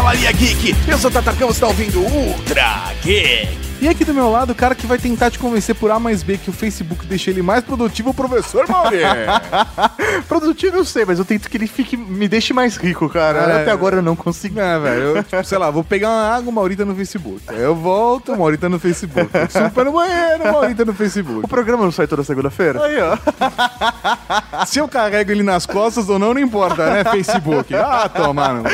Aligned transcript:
Cavalaria 0.00 0.32
Geek. 0.32 0.74
Eu 0.88 0.98
sou 0.98 1.10
o 1.10 1.12
Tatarcão, 1.12 1.48
você 1.48 1.58
está 1.58 1.66
ouvindo 1.66 2.00
Ultra 2.00 2.90
Geek. 3.02 3.69
E 3.80 3.88
aqui 3.88 4.04
do 4.04 4.12
meu 4.12 4.30
lado, 4.30 4.50
o 4.50 4.54
cara 4.54 4.74
que 4.74 4.86
vai 4.86 4.98
tentar 4.98 5.30
te 5.30 5.38
convencer 5.38 5.74
por 5.74 5.90
A 5.90 5.98
mais 5.98 6.22
B 6.22 6.36
que 6.36 6.50
o 6.50 6.52
Facebook 6.52 7.06
deixa 7.06 7.30
ele 7.30 7.40
mais 7.40 7.64
produtivo, 7.64 8.10
o 8.10 8.14
professor 8.14 8.68
Mauri. 8.68 8.98
Produtivo 10.28 10.76
eu 10.76 10.84
sei, 10.84 11.06
mas 11.06 11.18
eu 11.18 11.24
tento 11.24 11.48
que 11.48 11.56
ele 11.56 11.66
fique, 11.66 11.96
me 11.96 12.28
deixe 12.28 12.52
mais 12.52 12.76
rico, 12.76 13.08
cara. 13.08 13.38
É. 13.38 13.62
Até 13.62 13.70
agora 13.70 13.96
eu 13.96 14.02
não 14.02 14.14
consegui. 14.14 14.60
É, 14.60 14.78
velho, 14.78 15.02
eu, 15.02 15.24
tipo, 15.24 15.44
sei 15.44 15.56
lá, 15.56 15.70
vou 15.70 15.82
pegar 15.82 16.08
uma 16.08 16.36
água, 16.36 16.52
Maurita 16.52 16.84
no 16.84 16.94
Facebook. 16.94 17.40
Aí 17.46 17.60
eu 17.60 17.74
volto, 17.74 18.36
Maurita 18.36 18.68
no 18.68 18.78
Facebook. 18.78 19.30
Ir 19.34 19.84
no 19.84 19.92
banheiro, 19.92 20.52
Maurita 20.52 20.84
no 20.84 20.92
Facebook. 20.92 21.44
O 21.46 21.48
programa 21.48 21.84
não 21.84 21.92
sai 21.92 22.06
toda 22.06 22.22
segunda-feira? 22.22 22.84
Aí, 22.84 22.98
ó. 23.00 23.16
Se 24.66 24.78
eu 24.78 24.88
carrego 24.88 25.30
ele 25.30 25.42
nas 25.42 25.64
costas 25.64 26.08
ou 26.08 26.18
não, 26.18 26.34
não 26.34 26.40
importa, 26.40 26.90
né, 26.90 27.04
Facebook? 27.04 27.74
Ah, 27.74 28.08
toma, 28.08 28.48
mano. 28.48 28.64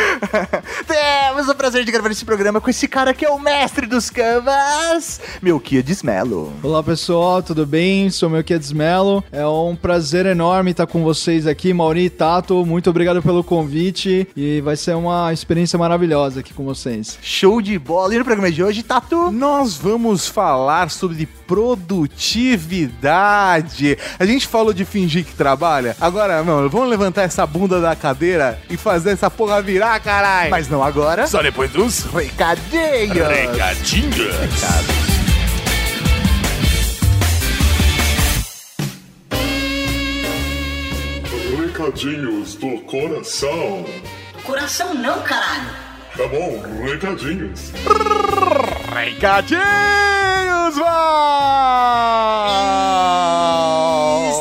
Temos 0.86 1.48
o 1.48 1.54
prazer 1.54 1.84
de 1.84 1.92
gravar 1.92 2.10
esse 2.10 2.24
programa 2.24 2.60
com 2.60 2.70
esse 2.70 2.88
cara 2.88 3.14
que 3.14 3.24
é 3.24 3.30
o 3.30 3.38
mestre 3.38 3.86
dos 3.86 4.10
canvas, 4.10 4.95
meu 5.42 5.60
Kia 5.60 5.82
Desmelo. 5.82 6.50
Olá 6.62 6.82
pessoal, 6.82 7.42
tudo 7.42 7.66
bem? 7.66 8.08
Sou 8.08 8.30
meu 8.30 8.42
Kids 8.42 8.72
Melo. 8.72 9.22
É 9.30 9.46
um 9.46 9.76
prazer 9.76 10.24
enorme 10.24 10.70
estar 10.70 10.86
com 10.86 11.04
vocês 11.04 11.46
aqui, 11.46 11.74
Mauri 11.74 12.06
e 12.06 12.10
Tato. 12.10 12.64
Muito 12.64 12.88
obrigado 12.88 13.22
pelo 13.22 13.44
convite 13.44 14.26
e 14.34 14.62
vai 14.62 14.74
ser 14.76 14.96
uma 14.96 15.30
experiência 15.32 15.78
maravilhosa 15.78 16.40
aqui 16.40 16.54
com 16.54 16.64
vocês. 16.64 17.18
Show 17.20 17.60
de 17.60 17.78
bola. 17.78 18.14
E 18.14 18.18
no 18.18 18.24
programa 18.24 18.50
de 18.50 18.62
hoje, 18.62 18.82
Tatu? 18.82 19.30
Nós 19.30 19.76
vamos 19.76 20.26
falar 20.26 20.90
sobre 20.90 21.26
produtividade. 21.46 23.98
A 24.18 24.24
gente 24.24 24.48
falou 24.48 24.72
de 24.72 24.86
fingir 24.86 25.24
que 25.24 25.34
trabalha. 25.34 25.94
Agora, 26.00 26.42
mano, 26.42 26.70
vamos 26.70 26.88
levantar 26.88 27.22
essa 27.22 27.46
bunda 27.46 27.80
da 27.80 27.94
cadeira 27.94 28.58
e 28.70 28.76
fazer 28.76 29.10
essa 29.10 29.30
porra 29.30 29.60
virar, 29.60 30.00
caralho. 30.00 30.50
Mas 30.50 30.68
não 30.68 30.82
agora. 30.82 31.26
Só 31.26 31.42
depois 31.42 31.70
dos 31.70 32.04
Recadinhos. 32.04 33.28
recadinhos. 33.28 34.16
Recadinhos 34.16 34.85
do 42.54 42.80
coração. 42.82 43.84
Coração 44.42 44.94
não, 44.94 45.20
caralho. 45.22 45.70
Tá 46.16 46.26
bom, 46.28 46.62
recadinhos. 46.82 47.70
Recadinhos, 48.94 50.78
vai! 50.78 50.96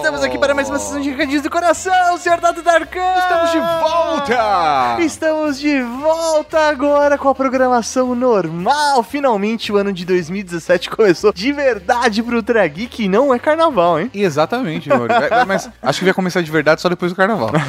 Estamos 0.06 0.23
aqui 0.23 0.38
para 0.38 0.53
mais 0.53 0.70
uma 0.70 0.78
sessão 0.78 1.02
de 1.02 1.09
recadinhos 1.09 1.42
do 1.42 1.50
coração, 1.50 2.16
senhor 2.20 2.39
Tato 2.39 2.61
Darkan. 2.61 3.00
Estamos 3.17 3.52
de 3.52 3.59
volta! 3.59 4.98
Estamos 5.02 5.59
de 5.59 5.81
volta 5.81 6.59
agora 6.70 7.17
com 7.17 7.28
a 7.28 7.34
programação 7.34 8.14
normal. 8.14 9.02
Finalmente 9.02 9.72
o 9.72 9.78
ano 9.78 9.92
de 9.92 10.06
2017 10.06 10.92
começou 10.92 11.33
de 11.33 11.52
verdade 11.52 12.22
pro 12.22 12.36
Ultra 12.36 12.67
Geek 12.67 13.06
e 13.06 13.09
não 13.09 13.33
é 13.33 13.39
carnaval, 13.39 14.00
hein? 14.00 14.11
Exatamente, 14.14 14.88
Mauri. 14.89 15.11
Vai- 15.11 15.28
vai- 15.28 15.45
Mas 15.45 15.67
acho 15.81 15.98
que 16.00 16.06
vai 16.06 16.14
começar 16.14 16.42
de 16.44 16.52
verdade 16.52 16.81
só 16.81 16.88
depois 16.88 17.11
do 17.11 17.16
carnaval. 17.16 17.50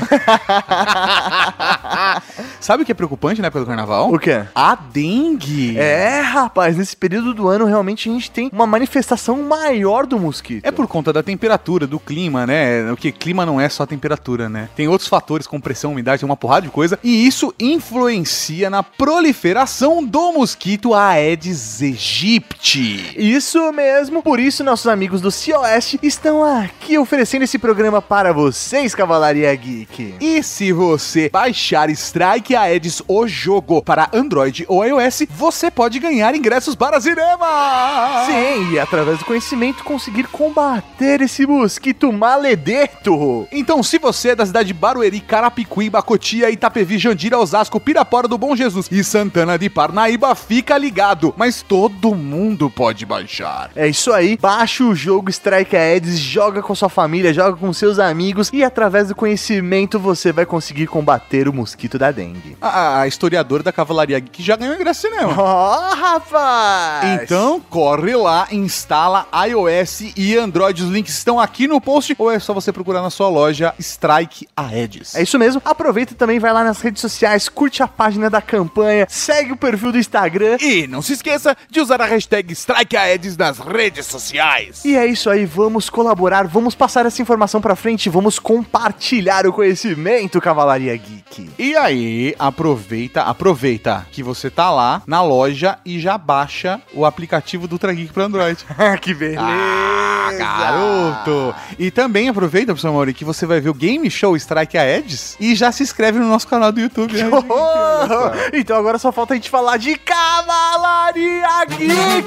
Sabe 2.60 2.82
o 2.82 2.86
que 2.86 2.92
é 2.92 2.94
preocupante 2.94 3.40
na 3.40 3.48
época 3.48 3.60
do 3.60 3.66
carnaval? 3.66 4.12
O 4.12 4.18
quê? 4.18 4.44
A 4.54 4.74
dengue. 4.74 5.78
É, 5.78 6.20
rapaz, 6.20 6.76
nesse 6.76 6.96
período 6.96 7.34
do 7.34 7.48
ano 7.48 7.64
realmente 7.64 8.08
a 8.08 8.12
gente 8.12 8.30
tem 8.30 8.50
uma 8.52 8.66
manifestação 8.66 9.42
maior 9.42 10.06
do 10.06 10.18
mosquito. 10.18 10.64
É 10.64 10.70
por 10.70 10.86
conta 10.86 11.12
da 11.12 11.22
temperatura, 11.22 11.86
do 11.86 11.98
clima, 11.98 12.46
né? 12.46 12.90
O 12.90 12.96
que 12.96 13.12
clima 13.12 13.46
não 13.46 13.60
é 13.60 13.68
só 13.68 13.86
temperatura, 13.86 14.48
né? 14.48 14.68
Tem 14.74 14.88
outros 14.88 15.08
fatores 15.08 15.46
como 15.46 15.62
pressão, 15.62 15.92
umidade, 15.92 16.24
uma 16.24 16.36
porrada 16.36 16.66
de 16.66 16.72
coisa. 16.72 16.98
E 17.02 17.26
isso 17.26 17.54
influencia 17.58 18.70
na 18.70 18.82
proliferação 18.82 20.04
do 20.04 20.32
mosquito 20.32 20.94
Aedes 20.94 21.82
aegypti. 21.82 23.14
Isso 23.16 23.72
mesmo, 23.72 24.22
por 24.22 24.40
isso 24.40 24.64
nossos 24.64 24.86
amigos 24.86 25.20
do 25.20 25.30
COS 25.30 25.96
estão 26.02 26.44
aqui 26.44 26.98
oferecendo 26.98 27.42
esse 27.42 27.58
programa 27.58 28.00
para 28.00 28.32
vocês, 28.32 28.94
Cavalaria 28.94 29.54
Geek. 29.54 30.14
E 30.20 30.42
se 30.42 30.72
você 30.72 31.28
baixar 31.28 31.75
Strike 31.84 32.56
Aedes 32.56 33.02
o 33.06 33.26
jogo 33.26 33.82
para 33.82 34.08
Android 34.12 34.64
ou 34.68 34.84
iOS, 34.84 35.24
você 35.30 35.70
pode 35.70 35.98
ganhar 35.98 36.34
ingressos 36.34 36.74
para 36.74 37.00
cinema! 37.00 38.24
Sim, 38.26 38.72
e 38.72 38.78
através 38.78 39.18
do 39.18 39.24
conhecimento 39.24 39.84
conseguir 39.84 40.24
combater 40.24 41.20
esse 41.20 41.46
mosquito 41.46 42.12
maledeto. 42.12 43.46
Então, 43.52 43.82
se 43.82 43.98
você 43.98 44.30
é 44.30 44.34
da 44.34 44.46
cidade 44.46 44.68
de 44.68 44.74
Barueri, 44.74 45.20
Carapicuíba, 45.20 46.02
Cotia, 46.02 46.50
Itapevi, 46.50 46.98
Jandira, 46.98 47.38
Osasco, 47.38 47.78
Pirapora 47.78 48.26
do 48.26 48.38
Bom 48.38 48.56
Jesus 48.56 48.88
e 48.90 49.04
Santana 49.04 49.58
de 49.58 49.68
Parnaíba, 49.68 50.34
fica 50.34 50.78
ligado. 50.78 51.34
Mas 51.36 51.62
todo 51.62 52.14
mundo 52.14 52.70
pode 52.70 53.04
baixar. 53.04 53.70
É 53.76 53.86
isso 53.86 54.12
aí, 54.12 54.38
baixa 54.40 54.82
o 54.82 54.94
jogo 54.94 55.30
Strike 55.30 55.76
Aedes, 55.76 56.18
joga 56.18 56.62
com 56.62 56.74
sua 56.74 56.88
família, 56.88 57.34
joga 57.34 57.56
com 57.56 57.72
seus 57.72 57.98
amigos 57.98 58.50
e 58.52 58.64
através 58.64 59.08
do 59.08 59.14
conhecimento 59.14 59.98
você 59.98 60.32
vai 60.32 60.46
conseguir 60.46 60.86
combater 60.86 61.48
o 61.48 61.52
mosquito 61.52 61.65
da 61.98 62.10
dengue. 62.10 62.56
A, 62.60 63.00
a 63.00 63.08
historiadora 63.08 63.62
da 63.62 63.72
Cavalaria 63.72 64.18
Geek 64.18 64.42
já 64.42 64.56
ganhou 64.56 64.74
ingresso 64.74 65.02
cinema. 65.02 65.32
Oh, 65.36 65.94
rapaz! 65.94 67.22
Então, 67.22 67.60
corre 67.60 68.14
lá, 68.14 68.48
instala 68.50 69.26
iOS 69.48 70.12
e 70.16 70.36
Android. 70.36 70.82
Os 70.82 70.90
links 70.90 71.14
estão 71.14 71.40
aqui 71.40 71.66
no 71.66 71.80
post 71.80 72.14
ou 72.18 72.30
é 72.30 72.38
só 72.38 72.52
você 72.52 72.72
procurar 72.72 73.02
na 73.02 73.10
sua 73.10 73.28
loja 73.28 73.74
Strike 73.78 74.46
Aedes. 74.56 75.14
É 75.14 75.22
isso 75.22 75.38
mesmo. 75.38 75.62
Aproveita 75.64 76.12
e 76.12 76.16
também 76.16 76.38
vai 76.38 76.52
lá 76.52 76.64
nas 76.64 76.80
redes 76.80 77.00
sociais, 77.00 77.48
curte 77.48 77.82
a 77.82 77.88
página 77.88 78.28
da 78.28 78.40
campanha, 78.40 79.06
segue 79.08 79.52
o 79.52 79.56
perfil 79.56 79.92
do 79.92 79.98
Instagram. 79.98 80.56
E 80.60 80.86
não 80.86 81.02
se 81.02 81.12
esqueça 81.12 81.56
de 81.70 81.80
usar 81.80 82.00
a 82.00 82.06
hashtag 82.06 82.52
StrikeAedes 82.52 83.36
nas 83.36 83.58
redes 83.58 84.06
sociais. 84.06 84.84
E 84.84 84.96
é 84.96 85.06
isso 85.06 85.30
aí, 85.30 85.44
vamos 85.44 85.88
colaborar, 85.88 86.46
vamos 86.46 86.74
passar 86.74 87.06
essa 87.06 87.22
informação 87.22 87.60
pra 87.60 87.76
frente, 87.76 88.08
vamos 88.08 88.38
compartilhar 88.38 89.46
o 89.46 89.52
conhecimento, 89.52 90.40
Cavalaria 90.40 90.96
Geek. 90.96 91.50
E 91.58 91.74
aí, 91.74 92.34
aproveita, 92.38 93.22
aproveita 93.22 94.06
que 94.12 94.22
você 94.22 94.50
tá 94.50 94.70
lá 94.70 95.02
na 95.06 95.22
loja 95.22 95.78
e 95.86 95.98
já 95.98 96.18
baixa 96.18 96.80
o 96.92 97.06
aplicativo 97.06 97.66
do 97.66 97.72
Ultra 97.72 97.94
Geek 97.94 98.12
pro 98.12 98.24
Android. 98.24 98.62
que 99.00 99.14
beleza! 99.14 99.40
Ah, 99.40 100.30
garoto! 100.36 101.54
E 101.78 101.90
também 101.90 102.28
aproveita, 102.28 102.66
professor 102.72 102.92
Mauri, 102.92 103.14
que 103.14 103.24
você 103.24 103.46
vai 103.46 103.60
ver 103.60 103.70
o 103.70 103.74
Game 103.74 104.10
Show 104.10 104.36
Strike 104.36 104.76
Aedes 104.76 105.34
e 105.40 105.54
já 105.54 105.72
se 105.72 105.82
inscreve 105.82 106.18
no 106.18 106.28
nosso 106.28 106.46
canal 106.46 106.70
do 106.70 106.80
YouTube. 106.80 107.14
né? 107.14 107.30
Então 108.52 108.76
agora 108.76 108.98
só 108.98 109.10
falta 109.10 109.32
a 109.34 109.36
gente 109.36 109.48
falar 109.48 109.76
de 109.78 109.96
Cavalaria 109.96 111.64
Geek! 111.70 112.26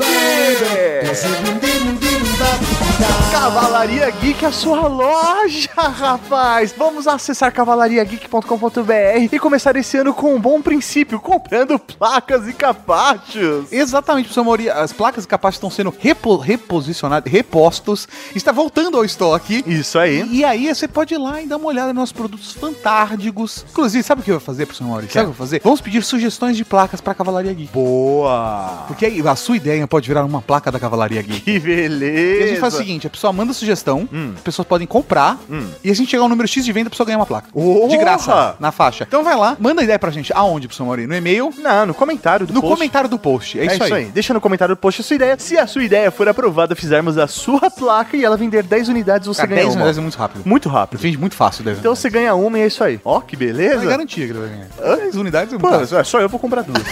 Cavalaria 3.32 4.10
Geek, 4.12 4.46
a 4.46 4.52
sua 4.52 4.88
loja, 4.88 5.70
rapaz! 5.78 6.74
Vamos 6.78 7.08
acessar 7.08 7.52
cavalariageek.com.br 7.52 9.19
e 9.26 9.40
começar 9.40 9.76
esse 9.76 9.98
ano 9.98 10.14
com 10.14 10.34
um 10.36 10.40
bom 10.40 10.62
princípio, 10.62 11.20
comprando 11.20 11.78
placas 11.78 12.48
e 12.48 12.54
capachos. 12.54 13.72
Exatamente, 13.72 14.26
professor 14.26 14.44
Mauri. 14.44 14.70
As 14.70 14.94
placas 14.94 15.24
e 15.26 15.28
capazes 15.28 15.56
estão 15.58 15.70
sendo 15.70 15.94
repo- 15.98 16.38
reposicionadas, 16.38 17.32
repostos. 17.32 18.08
Está 18.36 18.52
voltando 18.52 18.98
ao 18.98 19.04
estoque. 19.06 19.64
Isso 19.68 19.98
aí. 20.00 20.26
E 20.32 20.44
aí 20.44 20.74
você 20.74 20.88
pode 20.88 21.14
ir 21.14 21.18
lá 21.18 21.42
e 21.42 21.48
dar 21.48 21.58
uma 21.58 21.68
olhada 21.68 21.88
nos 21.88 21.96
nossos 21.96 22.14
produtos 22.14 22.54
fantásticos. 22.54 23.66
Inclusive, 23.70 24.04
sabe 24.04 24.22
o 24.22 24.24
que 24.24 24.32
eu 24.32 24.36
vou 24.40 24.46
fazer, 24.46 24.66
professor 24.66 24.88
Mauri? 24.88 25.08
Sabe 25.08 25.10
o 25.10 25.14
que 25.14 25.20
eu 25.20 25.26
vou 25.34 25.34
fazer? 25.48 25.62
Vamos 25.64 25.82
pedir 25.82 26.04
sugestões 26.04 26.56
de 26.58 26.64
placas 26.66 27.02
para 27.02 27.14
Cavalaria 27.14 27.54
Geek. 27.54 27.72
Boa! 27.74 28.84
Porque 28.88 29.06
aí 29.06 29.22
a 29.28 29.36
sua 29.36 29.58
ideia 29.58 29.86
pode 29.88 30.08
virar 30.08 30.24
uma 30.26 30.42
placa 30.42 30.72
da 30.72 30.80
Cavalaria 30.80 31.22
Geek. 31.22 31.42
Que 31.42 31.60
beleza! 31.60 32.40
E 32.40 32.44
a 32.44 32.48
gente 32.48 32.60
faz 32.60 32.74
o 32.74 32.78
seguinte, 32.78 33.08
a 33.08 33.10
pessoa 33.10 33.32
manda 33.34 33.54
sugestão, 33.54 34.08
Hum. 34.12 34.34
as 34.36 34.42
pessoas 34.42 34.68
podem 34.68 34.88
comprar, 34.88 35.40
e 35.84 35.90
a 35.92 35.96
gente 35.96 36.10
chegar 36.10 36.24
ao 36.24 36.30
número 36.30 36.48
X 36.48 36.64
de 36.66 36.72
venda, 36.72 36.88
a 36.88 36.90
pessoa 36.90 37.06
ganha 37.06 37.18
uma 37.18 37.26
placa. 37.26 37.50
De 37.90 37.98
graça, 37.98 38.56
na 38.60 38.72
faixa. 38.72 39.06
Então 39.10 39.24
vai 39.24 39.36
lá, 39.36 39.58
manda 39.60 39.82
ideia 39.82 39.98
pra 39.98 40.12
gente. 40.12 40.32
Aonde, 40.36 40.68
professor 40.68 40.86
Mauri? 40.86 41.08
No 41.08 41.16
e-mail, 41.16 41.52
Não, 41.58 41.88
no 41.88 41.96
comentário 41.96 42.46
do 42.46 42.54
no 42.54 42.62
post. 42.62 42.76
comentário 42.76 43.10
do 43.10 43.18
post. 43.18 43.60
É, 43.60 43.66
isso, 43.66 43.84
aí. 43.92 44.06
Deixa 44.06 44.36
no 44.36 44.40
comentário 44.40 44.76
do 44.76 44.78
post 44.78 45.02
a 45.02 45.04
sua 45.04 45.16
ideia. 45.16 45.36
Se 45.40 45.58
a 45.58 45.66
sua 45.66 45.84
ideia 45.84 46.12
for 46.12 46.30
aprovada, 46.30 46.76
fizermos 46.76 47.18
a 47.18 47.26
sua 47.26 47.72
placa 47.72 48.16
e 48.16 48.24
ela 48.24 48.38
vender 48.38 48.62
10 48.62 48.88
unidades, 48.88 49.28
você 49.28 49.42
Cara, 49.42 49.50
ganha 49.50 49.62
10 49.64 49.74
uma. 49.74 49.78
unidades 49.78 49.98
é 49.98 50.02
muito 50.02 50.16
rápido. 50.16 50.42
Muito 50.46 50.70
rápido. 50.70 51.00
Vende 51.00 51.18
muito 51.18 51.34
fácil 51.36 51.64
10 51.64 51.80
Então 51.80 51.96
você 51.96 52.08
ganha 52.08 52.36
uma 52.36 52.60
e 52.60 52.62
é 52.62 52.68
isso 52.68 52.84
aí. 52.84 53.02
Ó, 53.04 53.20
que 53.20 53.36
É 53.36 53.40
beleza. 53.40 53.84
garantia 53.84 54.28
que 54.28 54.32
ele 54.32 54.40
vai 54.42 54.50
ganhar. 54.50 54.68
10 55.00 55.16
unidades 55.16 55.54
é 55.56 55.58
Pô, 55.58 55.68
muito 55.70 55.80
fácil. 55.82 55.98
é 55.98 56.04
só 56.04 56.22
eu 56.22 56.30
vou 56.30 56.40
comprar 56.40 56.62
duas. 56.62 56.78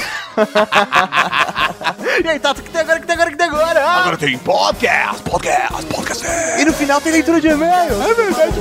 e 2.24 2.28
aí, 2.28 2.40
Tato, 2.40 2.62
o 2.62 2.64
que 2.64 2.72
tem 2.72 2.82
agora, 2.82 2.98
o 2.98 3.02
que 3.02 3.06
tem 3.08 3.14
agora, 3.14 3.30
o 3.30 3.32
que 3.32 3.38
tem 3.38 3.48
agora? 3.48 3.80
Ah, 3.86 4.00
Agora 4.02 4.18
tem 4.18 4.36
podcast, 4.40 5.22
podcast, 5.22 5.86
podcast. 5.86 6.62
E 6.62 6.66
no 6.66 6.74
final 6.74 7.00
tem 7.00 7.12
leitura 7.12 7.40
de 7.40 7.48
e-mail. 7.48 7.94
É 8.02 8.14
verdade, 8.16 8.54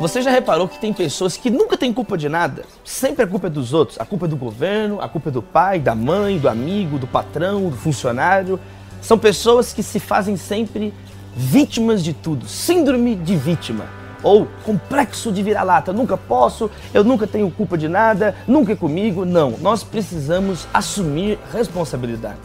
Você 0.00 0.22
já 0.22 0.30
reparou 0.30 0.66
que 0.66 0.78
tem 0.78 0.94
pessoas 0.94 1.36
que 1.36 1.50
nunca 1.50 1.76
têm 1.76 1.92
culpa 1.92 2.16
de 2.16 2.26
nada? 2.26 2.64
Sempre 2.82 3.22
a 3.22 3.26
culpa 3.26 3.48
é 3.48 3.50
dos 3.50 3.74
outros. 3.74 4.00
A 4.00 4.04
culpa 4.06 4.24
é 4.24 4.28
do 4.28 4.34
governo, 4.34 4.98
a 4.98 5.06
culpa 5.06 5.28
é 5.28 5.32
do 5.32 5.42
pai, 5.42 5.78
da 5.78 5.94
mãe, 5.94 6.38
do 6.38 6.48
amigo, 6.48 6.98
do 6.98 7.06
patrão, 7.06 7.68
do 7.68 7.76
funcionário. 7.76 8.58
São 9.02 9.18
pessoas 9.18 9.74
que 9.74 9.82
se 9.82 10.00
fazem 10.00 10.38
sempre 10.38 10.94
vítimas 11.36 12.02
de 12.02 12.14
tudo, 12.14 12.48
síndrome 12.48 13.14
de 13.14 13.36
vítima 13.36 13.84
ou 14.22 14.48
complexo 14.64 15.30
de 15.30 15.42
vira-lata. 15.42 15.92
Nunca 15.92 16.16
posso, 16.16 16.70
eu 16.94 17.04
nunca 17.04 17.26
tenho 17.26 17.50
culpa 17.50 17.76
de 17.76 17.86
nada, 17.86 18.34
nunca 18.48 18.72
é 18.72 18.76
comigo. 18.76 19.26
Não, 19.26 19.50
nós 19.60 19.84
precisamos 19.84 20.66
assumir 20.72 21.38
responsabilidades. 21.52 22.40